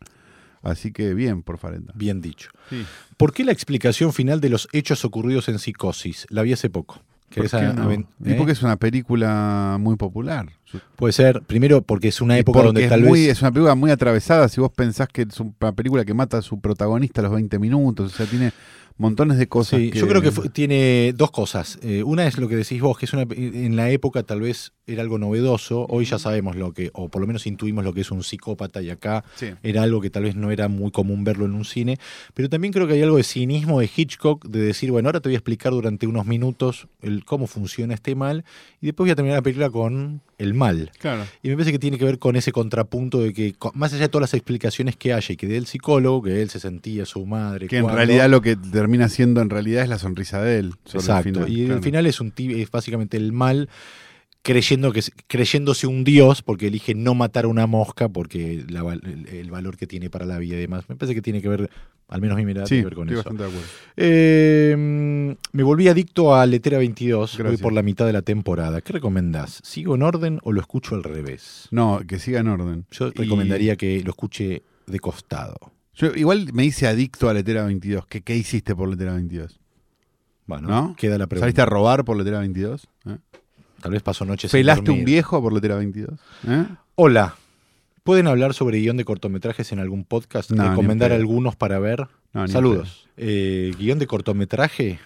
Así 0.62 0.92
que 0.92 1.14
bien, 1.14 1.42
por 1.44 1.58
Farenta. 1.58 1.92
Bien 1.96 2.22
dicho. 2.22 2.50
Sí. 2.70 2.86
¿Por 3.18 3.34
qué 3.34 3.44
la 3.44 3.52
explicación 3.52 4.14
final 4.14 4.40
de 4.42 4.50
los 4.50 4.68
hechos 4.74 5.04
ocurridos 5.06 5.50
en 5.50 5.58
psicosis? 5.60 6.28
La 6.30 6.42
vi 6.44 6.54
hace 6.54 6.70
poco. 6.70 6.96
¿Por 6.96 7.36
¿Querés 7.36 7.52
qué 7.52 7.58
a- 7.58 7.74
no? 7.74 7.84
aven- 7.90 8.08
Y 8.24 8.32
eh? 8.32 8.36
porque 8.36 8.52
es 8.52 8.62
una 8.62 8.76
película 8.76 9.78
muy 9.80 9.96
popular. 9.96 10.50
Puede 10.98 11.14
ser, 11.14 11.42
primero, 11.42 11.82
porque 11.82 12.10
es 12.10 12.22
una 12.22 12.36
Y 12.38 12.42
época 12.42 12.62
donde 12.62 12.88
tal 12.88 13.02
muy- 13.04 13.22
vez. 13.28 13.32
Es 13.38 13.42
una 13.42 13.52
película 13.52 13.76
muy 13.76 13.90
atravesada. 13.92 14.48
Si 14.50 14.60
vos 14.62 14.72
pensás 14.72 15.08
que 15.08 15.24
es 15.24 15.40
una 15.40 15.72
película 15.74 16.04
que 16.06 16.14
mata 16.14 16.38
a 16.38 16.42
su 16.42 16.60
protagonista 16.60 17.22
a 17.22 17.24
los 17.24 17.34
20 17.34 17.58
minutos, 17.60 18.14
o 18.14 18.16
sea, 18.18 18.26
tiene 18.26 18.52
montones 19.02 19.38
de 19.38 19.48
cosas. 19.48 19.80
Sí, 19.80 19.92
que- 19.92 20.00
yo 20.00 20.08
creo 20.08 20.22
que 20.22 20.32
fue- 20.32 20.50
tiene 20.50 21.14
dos 21.16 21.32
cosas. 21.32 21.80
Eh, 21.82 22.04
una 22.04 22.26
es 22.28 22.38
lo 22.38 22.48
que 22.48 22.56
decís 22.56 22.80
vos, 22.82 22.98
que 22.98 23.06
es 23.06 23.14
una, 23.14 23.24
en 23.24 23.76
la 23.76 23.90
época 23.90 24.24
tal 24.24 24.42
vez 24.42 24.72
era 24.88 25.02
algo 25.02 25.18
novedoso. 25.18 25.86
Hoy 25.90 26.06
ya 26.06 26.20
sabemos 26.20 26.56
lo 26.56 26.74
que, 26.74 26.90
o 26.94 27.10
por 27.10 27.22
lo 27.22 27.28
menos 27.28 27.48
intuimos 27.48 27.84
lo 27.84 27.94
que 27.94 28.02
es 28.02 28.12
un 28.12 28.24
psicópata 28.24 28.82
y 28.82 28.90
acá 28.90 29.24
Sí. 29.36 29.48
era 29.64 29.84
algo 29.84 30.02
que 30.02 30.10
tal 30.10 30.24
vez 30.24 30.36
no 30.36 30.52
era 30.52 30.68
muy 30.68 30.92
común 30.92 31.24
verlo 31.24 31.46
en 31.46 31.54
un 31.54 31.66
cine. 31.66 31.98
Pero 32.34 32.50
también 32.50 32.72
creo 32.74 32.88
que 32.88 32.94
hay 32.94 33.02
algo 33.02 33.18
de 33.18 33.24
cinismo 33.24 33.80
de 33.80 33.90
Hitchcock, 33.96 34.46
de 34.48 34.60
decir, 34.60 34.92
bueno, 34.92 35.10
ahora 35.10 35.20
te 35.20 35.30
voy 35.30 35.36
a 35.36 35.38
explicar 35.40 35.72
durante 35.74 36.08
unos 36.08 36.26
minutos 36.26 36.88
el, 37.02 37.26
cómo 37.26 37.48
funciona 37.48 37.94
este 37.94 38.16
mal 38.16 38.44
y 38.82 38.88
después 38.88 39.06
voy 39.06 39.12
a 39.12 39.16
terminar 39.16 39.38
la 39.40 39.42
película 39.44 39.70
con 39.70 40.22
el 40.38 40.54
mal. 40.54 40.92
Claro. 41.00 41.24
Y 41.44 41.50
me 41.50 41.56
parece 41.56 41.72
que 41.72 41.80
tiene 41.80 41.98
que 41.98 42.06
ver 42.06 42.18
con 42.20 42.36
ese 42.36 42.52
contrapunto 42.52 43.20
de 43.22 43.32
que, 43.32 43.56
más 43.76 43.94
allá 43.94 44.04
de 44.04 44.10
todas 44.10 44.24
las 44.24 44.34
explicaciones 44.34 44.96
que 44.98 45.14
haya 45.14 45.34
y 45.34 45.38
que 45.38 45.48
dé 45.48 45.56
el 45.58 45.68
psicólogo, 45.68 46.24
que 46.24 46.42
él 46.42 46.50
se 46.50 46.60
sentía 46.60 47.06
su 47.06 47.26
madre. 47.26 47.68
Que 47.68 47.78
en 47.78 47.84
cuando- 47.84 47.98
realidad 47.98 48.30
lo 48.30 48.42
que 48.42 48.56
termina 48.56 48.91
siendo 49.10 49.42
en 49.42 49.50
realidad 49.50 49.84
es 49.84 49.90
la 49.90 50.00
sonrisa 50.00 50.42
de 50.42 50.60
él. 50.60 50.74
sobre 50.86 50.98
el 50.98 51.10
Exacto. 51.10 51.24
final, 51.34 51.50
y 51.50 51.56
claro. 51.66 51.78
el 51.78 51.84
final 51.84 52.06
es 52.06 52.22
un 52.22 52.32
ti- 52.32 52.62
es 52.62 52.70
básicamente 52.72 53.18
el 53.18 53.32
mal 53.32 53.70
creyendo 54.44 54.92
que 54.92 55.02
creyéndose 55.28 55.86
un 55.86 56.04
dios 56.04 56.42
porque 56.42 56.68
elige 56.68 56.96
no 56.96 57.14
matar 57.14 57.46
a 57.46 57.48
una 57.48 57.68
mosca 57.68 58.10
porque 58.10 58.66
la 58.70 58.82
el, 58.94 59.28
el 59.32 59.52
valor 59.52 59.78
que 59.78 59.86
tiene 59.86 60.10
para 60.10 60.26
la 60.26 60.40
vida 60.40 60.56
y 60.56 60.60
demás. 60.62 60.86
Me 60.90 60.96
parece 60.96 61.14
que 61.14 61.22
tiene 61.22 61.44
que 61.44 61.48
ver, 61.50 61.70
al 62.08 62.22
menos 62.22 62.38
mi 62.38 62.46
mirada, 62.46 62.66
Sí, 62.66 62.70
tiene 62.76 62.82
que 62.82 62.86
ver 62.86 62.96
con 62.96 63.08
estoy 63.10 63.20
eso. 63.20 63.30
bastante 63.30 63.44
de 63.44 63.50
acuerdo. 63.50 63.68
Eh, 63.98 64.76
mm, 64.76 65.58
me 65.58 65.64
volví 65.64 65.88
adicto 65.90 66.34
a 66.36 66.44
Letera 66.48 66.80
22, 66.80 67.38
voy 67.38 67.58
por 67.58 67.72
la 67.72 67.84
mitad 67.84 68.08
de 68.08 68.14
la 68.14 68.24
temporada. 68.24 68.82
¿Qué 68.82 68.94
recomendás? 68.94 69.60
¿Sigo 69.64 69.94
en 69.94 70.02
orden 70.02 70.40
o 70.42 70.52
lo 70.52 70.60
escucho 70.60 70.96
al 70.96 71.04
revés? 71.04 71.68
No, 71.70 72.02
que 72.08 72.18
siga 72.18 72.40
en 72.40 72.48
orden. 72.48 72.86
Yo 72.90 73.10
Y- 73.10 73.12
recomendaría 73.12 73.76
que 73.76 74.02
lo 74.04 74.10
escuche 74.10 74.64
de 74.88 75.00
costado. 75.00 75.56
Yo 75.94 76.08
igual 76.16 76.50
me 76.54 76.64
hice 76.66 76.88
adicto 76.88 77.30
a 77.30 77.34
Letera 77.34 77.64
22. 77.66 78.06
¿Qué, 78.08 78.22
qué 78.22 78.36
hiciste 78.36 78.76
por 78.76 78.90
Letera 78.90 79.14
22? 79.14 79.60
Bueno, 80.48 80.68
¿No? 80.68 80.96
queda 80.98 81.18
la 81.18 81.28
pregunta. 81.28 81.46
¿Saliste 81.46 81.62
a 81.62 81.66
robar 81.66 82.04
por 82.06 82.18
Letera 82.18 82.40
22? 82.40 82.88
¿Eh? 83.08 83.18
Tal 83.82 83.92
vez 83.92 84.02
pasó 84.04 84.26
noches 84.26 84.52
sin 84.52 84.60
¿Pelaste 84.60 84.92
un 84.92 85.04
viejo 85.06 85.42
por 85.42 85.54
Letera 85.54 85.76
22? 85.78 86.20
¿Eh? 86.48 86.66
Hola. 86.96 87.36
¿Pueden 88.04 88.26
hablar 88.28 88.54
sobre 88.56 88.80
guion 88.80 88.98
de 88.98 89.06
cortometrajes 89.06 89.72
en 89.72 89.80
algún 89.80 90.06
podcast? 90.06 90.50
No, 90.52 90.68
¿Recomendar 90.70 91.12
algunos 91.12 91.56
para 91.56 91.78
ver? 91.80 92.08
No, 92.34 92.48
Saludos. 92.48 93.08
Eh, 93.18 93.74
guion 93.78 94.00
de 94.00 94.08
cortometraje, 94.08 95.00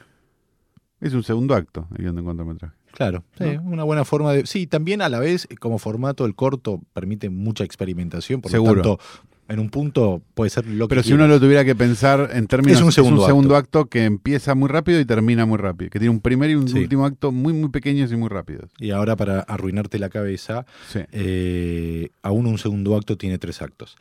Es 1.01 1.13
un 1.13 1.23
segundo 1.23 1.55
acto 1.55 1.87
el 1.97 2.03
guion 2.03 2.15
de 2.15 2.23
cortometraje. 2.23 2.73
claro. 2.93 3.25
sí, 3.37 3.43
¿No? 3.57 3.63
una 3.63 3.83
buena 3.83 4.05
forma 4.05 4.31
de. 4.31 4.45
Sí, 4.45 4.65
también 4.65 5.01
a 5.01 5.09
la 5.09 5.19
vez, 5.19 5.45
como 5.59 5.77
formato, 5.77 6.25
el 6.25 6.35
corto 6.35 6.81
permite 6.93 7.29
mucha 7.29 7.65
experimentación. 7.65 8.39
Por 8.39 8.49
Seguro. 8.51 8.75
lo 8.75 8.81
tanto, 8.97 8.99
en 9.47 9.59
un 9.59 9.69
punto 9.69 10.21
puede 10.33 10.49
ser 10.49 10.65
lo 10.65 10.87
Pero 10.87 11.01
que 11.01 11.07
si 11.07 11.13
uno 11.13 11.27
lo 11.27 11.39
tuviera 11.39 11.63
que 11.63 11.75
pensar 11.75 12.31
en 12.33 12.47
términos. 12.47 12.79
Es 12.79 12.83
un 12.83 12.91
segundo 12.91 13.55
acto. 13.55 13.85
que 13.85 14.03
empieza 14.05 14.55
muy 14.55 14.69
rápido 14.69 14.99
y 14.99 15.05
termina 15.05 15.45
muy 15.45 15.57
rápido. 15.57 15.89
Que 15.91 15.99
tiene 15.99 16.09
un 16.09 16.19
primer 16.19 16.49
y 16.49 16.55
un 16.55 16.67
Sí. 16.67 16.79
último 16.79 17.05
acto 17.05 17.31
muy, 17.31 17.53
muy 17.53 17.69
pequeños 17.69 18.11
y 18.11 18.15
muy 18.15 18.29
rápidos. 18.29 18.71
Y 18.79 18.91
ahora, 18.91 19.15
para 19.15 19.41
arruinarte 19.41 19.99
la 19.99 20.09
cabeza, 20.09 20.65
Sí. 20.91 20.99
eh, 21.11 22.09
aún 22.23 22.47
un 22.47 22.57
segundo 22.57 22.95
acto 22.95 23.17
tiene 23.17 23.37
tres 23.37 23.61
actos. 23.61 23.97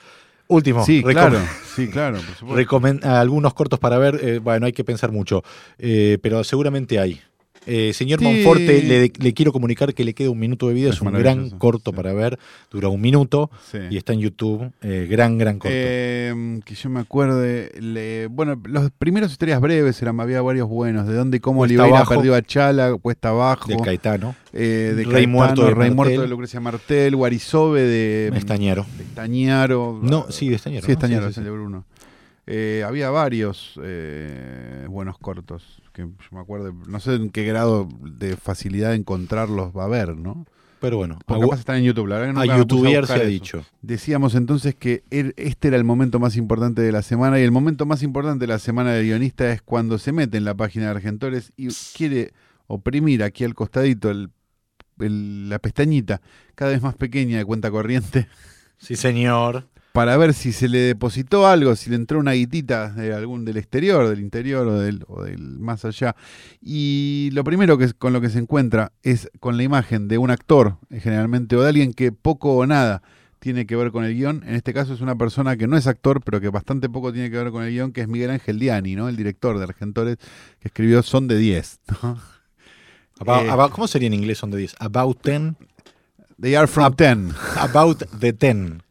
Último. 0.47 0.85
Sí, 0.85 1.03
claro, 1.03 1.39
sí, 1.75 1.89
claro, 1.89 2.19
por 2.41 2.59
algunos 3.05 3.55
cortos 3.55 3.79
para 3.79 3.97
ver. 3.99 4.21
eh, 4.23 4.39
bueno, 4.41 4.67
hay 4.67 4.73
que 4.73 4.85
pensar 4.85 5.11
mucho. 5.13 5.43
eh, 5.79 6.19
pero 6.23 6.45
seguramente 6.45 6.99
hay. 6.99 7.21
Eh, 7.67 7.93
señor 7.95 8.19
Sí. 8.21 8.25
Monforte, 8.27 8.83
le, 8.83 9.11
le 9.19 9.33
quiero 9.35 9.53
comunicar 9.53 9.95
que 9.95 10.05
le 10.05 10.13
queda 10.15 10.31
un 10.31 10.39
minuto 10.39 10.69
de 10.69 10.75
vida. 10.75 10.91
Es, 10.91 10.97
Es 10.97 11.01
un 11.03 11.13
gran 11.13 11.51
corto 11.51 11.91
sí. 11.91 11.97
para 11.97 12.13
ver. 12.13 12.39
Dura 12.71 12.89
un 12.89 13.01
minuto 13.01 13.51
Sí. 13.71 13.79
y 13.91 13.97
está 13.97 14.13
en 14.13 14.21
YouTube. 14.21 14.71
eh, 14.83 15.07
gran, 15.11 15.39
gran 15.39 15.59
corto. 15.59 15.75
Eh, 15.77 16.61
que 16.65 16.75
yo 16.75 16.91
me 16.91 17.01
acuerde, 17.01 17.73
le- 17.81 18.27
bueno, 18.27 18.61
los 18.65 18.91
primeros 18.93 19.31
historias 19.33 19.61
breves 19.61 20.01
eran, 20.03 20.21
había 20.21 20.43
varios 20.43 20.69
buenos, 20.69 21.07
de 21.07 21.15
dónde 21.15 21.39
y 21.39 21.41
cómo 21.41 21.61
Cuesta 21.61 21.75
Oliveira 21.75 21.97
Abajo. 21.99 22.15
perdió 22.15 22.35
a 22.35 22.43
Chala, 22.43 22.95
Cuesta 23.01 23.31
Abajo, 23.31 23.69
de 23.69 23.77
Caetano. 23.79 24.35
eh, 24.53 24.93
de 24.97 25.05
Rey 25.05 25.05
Caetano, 25.27 25.29
Muerto 25.33 25.65
de 25.65 25.71
Rey 25.71 25.77
Martel. 25.77 25.95
Muerto 25.97 26.21
de 26.23 26.29
Lucrecia 26.29 26.61
Martel, 26.61 27.17
Guarizove 27.17 27.81
de, 27.83 28.33
Estañero. 28.37 28.87
de 28.97 29.05
Estañaro. 29.05 30.01
No, 30.03 30.27
sí, 30.31 30.49
de 30.49 30.57
Estañero. 30.57 30.83
Sí, 30.87 30.89
¿no? 30.89 30.93
Estañaro, 30.95 31.23
Sí, 31.25 31.29
es 31.31 31.35
sí, 31.35 31.41
el 31.41 31.45
sí. 31.47 31.51
de 31.51 31.57
Bruno. 31.57 31.85
Eh, 32.47 32.85
había 32.87 33.09
varios 33.11 33.81
eh, 33.83 34.85
buenos 34.89 35.17
cortos 35.19 35.81
que 35.95 36.03
yo 36.03 36.09
me 36.33 36.41
acuerdo, 36.41 36.75
no 36.87 37.01
sé 37.01 37.15
en 37.15 37.31
qué 37.31 37.45
grado 37.45 37.89
de 38.03 38.37
facilidad 38.37 38.91
de 38.91 38.97
encontrarlos 38.97 39.75
va 39.75 39.83
a 39.85 39.87
haber, 39.87 40.17
¿no? 40.17 40.45
Pero 40.81 40.99
bueno, 40.99 41.19
Porque 41.25 41.45
a, 41.45 41.47
capaz 41.47 41.61
están 41.61 41.77
en 41.77 41.85
YouTube, 41.85 42.09
la 42.09 42.19
verdad 42.19 42.35
que 42.35 42.41
a 42.41 42.45
nunca 42.45 42.59
youtubear 42.59 43.07
se 43.07 43.13
ha 43.15 43.17
eso. 43.17 43.27
dicho. 43.27 43.65
Decíamos 43.81 44.35
entonces 44.35 44.75
que 44.75 45.03
er- 45.11 45.33
este 45.39 45.69
era 45.69 45.79
el 45.79 45.85
momento 45.85 46.19
más 46.21 46.37
importante 46.37 46.83
de 46.83 46.93
la 46.93 47.01
semana 47.01 47.41
y 47.41 47.43
el 47.43 47.53
momento 47.53 47.87
más 47.87 48.03
importante 48.03 48.43
de 48.43 48.49
la 48.53 48.59
semana 48.59 48.93
del 48.93 49.07
guionista 49.07 49.51
es 49.51 49.63
cuando 49.63 49.97
se 49.99 50.13
mete 50.13 50.37
en 50.37 50.45
la 50.45 50.55
página 50.55 50.85
de 50.87 50.91
Argentores 50.91 51.53
y 51.57 51.69
quiere 51.97 52.33
oprimir 52.67 53.23
aquí 53.23 53.45
al 53.45 53.55
costadito 53.55 54.11
el- 54.11 54.31
el- 54.99 55.49
la 55.49 55.59
pestañita 55.59 56.21
cada 56.55 56.73
vez 56.73 56.83
más 56.83 56.97
pequeña 56.97 57.39
de 57.39 57.45
cuenta 57.47 57.71
corriente 57.71 58.29
Sí, 58.77 58.97
señor. 58.97 59.69
Para 59.95 60.17
ver 60.17 60.35
si 60.35 60.51
se 60.51 60.69
le 60.69 60.79
depositó 60.81 61.47
algo, 61.47 61.77
si 61.77 61.89
le 61.89 61.95
entró 61.95 62.19
una 62.19 62.33
guitita 62.33 62.91
de 62.91 63.15
algún 63.15 63.45
del 63.45 63.59
exterior, 63.59 64.09
del 64.09 64.19
interior 64.19 64.67
o 64.67 64.81
del, 64.81 65.05
o 65.07 65.23
del 65.23 65.61
más 65.61 65.85
allá. 65.85 66.17
Y 66.61 67.31
lo 67.33 67.45
primero 67.45 67.79
que 67.79 67.85
es- 67.85 67.95
con 67.95 68.13
lo 68.13 68.21
que 68.21 68.29
se 68.29 68.41
encuentra 68.41 68.91
es 69.05 69.31
con 69.39 69.57
la 69.57 69.63
imagen 69.63 70.09
de 70.09 70.19
un 70.19 70.33
actor, 70.33 70.79
eh, 70.91 70.99
generalmente, 70.99 71.55
o 71.55 71.63
de 71.63 71.69
alguien 71.69 71.93
que 71.93 72.11
poco 72.11 72.57
o 72.57 72.67
nada 72.67 73.03
tiene 73.39 73.67
que 73.67 73.77
ver 73.77 73.93
con 73.93 74.03
el 74.05 74.15
guion. 74.17 74.43
En 74.45 74.57
este 74.57 74.75
caso 74.75 74.95
es 74.95 75.01
una 75.01 75.15
persona 75.15 75.57
que 75.57 75.69
no 75.69 75.77
es 75.77 75.87
actor, 75.87 76.21
pero 76.25 76.41
que 76.41 76.49
bastante 76.49 76.89
poco 76.89 77.13
tiene 77.13 77.31
que 77.31 77.37
ver 77.37 77.53
con 77.53 77.63
el 77.63 77.71
guion, 77.71 77.93
que 77.93 78.01
es 78.01 78.09
Miguel 78.09 78.31
Ángel 78.31 78.59
Diani, 78.59 78.97
¿no? 78.97 79.09
el 79.09 79.15
director 79.15 79.59
de 79.59 79.63
Argentores, 79.63 80.17
que 80.59 80.67
escribió 80.69 81.05
Son 81.05 81.29
de 81.29 81.39
10. 81.39 81.79
¿no? 82.03 82.19
About- 83.21 83.47
Eh. 83.47 83.51
about- 83.51 83.71
¿Cómo 83.71 83.87
sería 83.87 84.09
en 84.09 84.15
inglés 84.15 84.39
son 84.39 84.51
de 84.51 84.59
10? 84.59 84.75
About 84.81 85.21
10. 85.23 85.55
They 86.41 86.57
are 86.57 86.67
from 86.67 86.97
10. 86.97 87.31
About 87.61 88.03
the 88.19 88.33
10. 88.33 88.83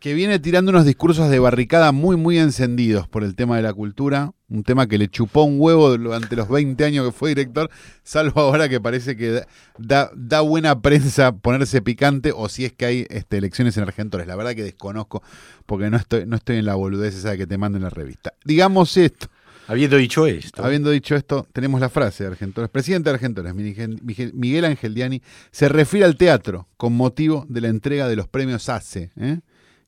Que 0.00 0.14
viene 0.14 0.38
tirando 0.38 0.70
unos 0.70 0.86
discursos 0.86 1.28
de 1.28 1.38
barricada 1.38 1.92
muy, 1.92 2.16
muy 2.16 2.38
encendidos 2.38 3.06
por 3.06 3.22
el 3.22 3.34
tema 3.34 3.56
de 3.56 3.62
la 3.62 3.74
cultura, 3.74 4.32
un 4.48 4.64
tema 4.64 4.86
que 4.86 4.96
le 4.96 5.08
chupó 5.08 5.42
un 5.42 5.60
huevo 5.60 5.96
durante 5.96 6.34
los 6.36 6.48
20 6.48 6.82
años 6.82 7.04
que 7.04 7.12
fue 7.12 7.28
director, 7.28 7.70
salvo 8.02 8.40
ahora 8.40 8.70
que 8.70 8.80
parece 8.80 9.14
que 9.14 9.44
da, 9.78 10.40
buena 10.40 10.80
prensa 10.80 11.32
ponerse 11.32 11.82
picante 11.82 12.32
o 12.34 12.48
si 12.48 12.64
es 12.64 12.72
que 12.72 12.86
hay 12.86 13.06
este, 13.10 13.36
elecciones 13.36 13.76
en 13.76 13.82
Argentores. 13.82 14.26
La 14.26 14.36
verdad 14.36 14.54
que 14.54 14.64
desconozco 14.64 15.22
porque 15.66 15.90
no 15.90 15.98
estoy, 15.98 16.24
no 16.24 16.36
estoy 16.36 16.56
en 16.56 16.64
la 16.64 16.76
boludez 16.76 17.14
esa 17.14 17.32
de 17.32 17.38
que 17.38 17.46
te 17.46 17.58
manden 17.58 17.82
la 17.82 17.90
revista. 17.90 18.32
Digamos 18.44 18.96
esto. 18.96 19.28
Habiendo 19.68 19.98
dicho 19.98 20.26
esto, 20.26 20.64
Habiendo 20.64 20.90
dicho 20.90 21.14
esto, 21.14 21.46
tenemos 21.52 21.80
la 21.80 21.90
frase 21.90 22.24
de 22.24 22.30
Argentores. 22.30 22.70
Presidente 22.70 23.10
de 23.10 23.14
Argentores, 23.14 23.54
Miguel 23.54 24.00
Miguel 24.34 24.64
Ángel 24.64 24.94
Diani, 24.94 25.22
se 25.52 25.68
refiere 25.68 26.06
al 26.06 26.16
teatro 26.16 26.66
con 26.76 26.94
motivo 26.94 27.46
de 27.48 27.60
la 27.60 27.68
entrega 27.68 28.08
de 28.08 28.16
los 28.16 28.26
premios 28.26 28.68
ACE. 28.68 29.12
¿eh? 29.16 29.40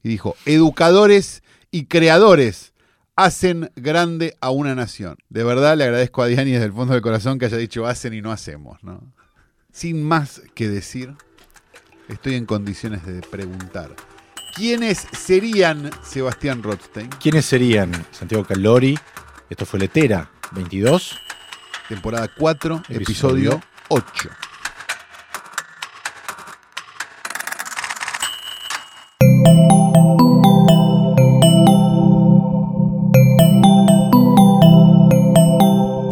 Y 0.02 0.08
dijo, 0.08 0.36
educadores 0.46 1.42
y 1.70 1.86
creadores 1.86 2.72
hacen 3.16 3.70
grande 3.76 4.36
a 4.40 4.50
una 4.50 4.74
nación. 4.74 5.16
De 5.28 5.44
verdad 5.44 5.76
le 5.76 5.84
agradezco 5.84 6.22
a 6.22 6.26
Diani 6.26 6.52
desde 6.52 6.66
el 6.66 6.72
fondo 6.72 6.94
del 6.94 7.02
corazón 7.02 7.38
que 7.38 7.46
haya 7.46 7.56
dicho 7.56 7.86
hacen 7.86 8.14
y 8.14 8.20
no 8.22 8.32
hacemos. 8.32 8.82
¿no? 8.82 9.12
Sin 9.72 10.02
más 10.02 10.42
que 10.54 10.68
decir, 10.68 11.14
estoy 12.08 12.34
en 12.34 12.46
condiciones 12.46 13.04
de 13.06 13.20
preguntar. 13.20 13.94
¿Quiénes 14.54 15.06
serían 15.12 15.90
Sebastián 16.04 16.62
Rothstein? 16.62 17.08
¿quiénes 17.20 17.46
serían? 17.46 17.90
Santiago 18.10 18.44
Calori, 18.44 18.98
esto 19.48 19.64
fue 19.64 19.80
Letera, 19.80 20.30
22. 20.52 21.18
Temporada 21.88 22.30
4, 22.36 22.82
Episodio 22.88 23.00
episodio 23.52 23.62
8. 23.88 24.30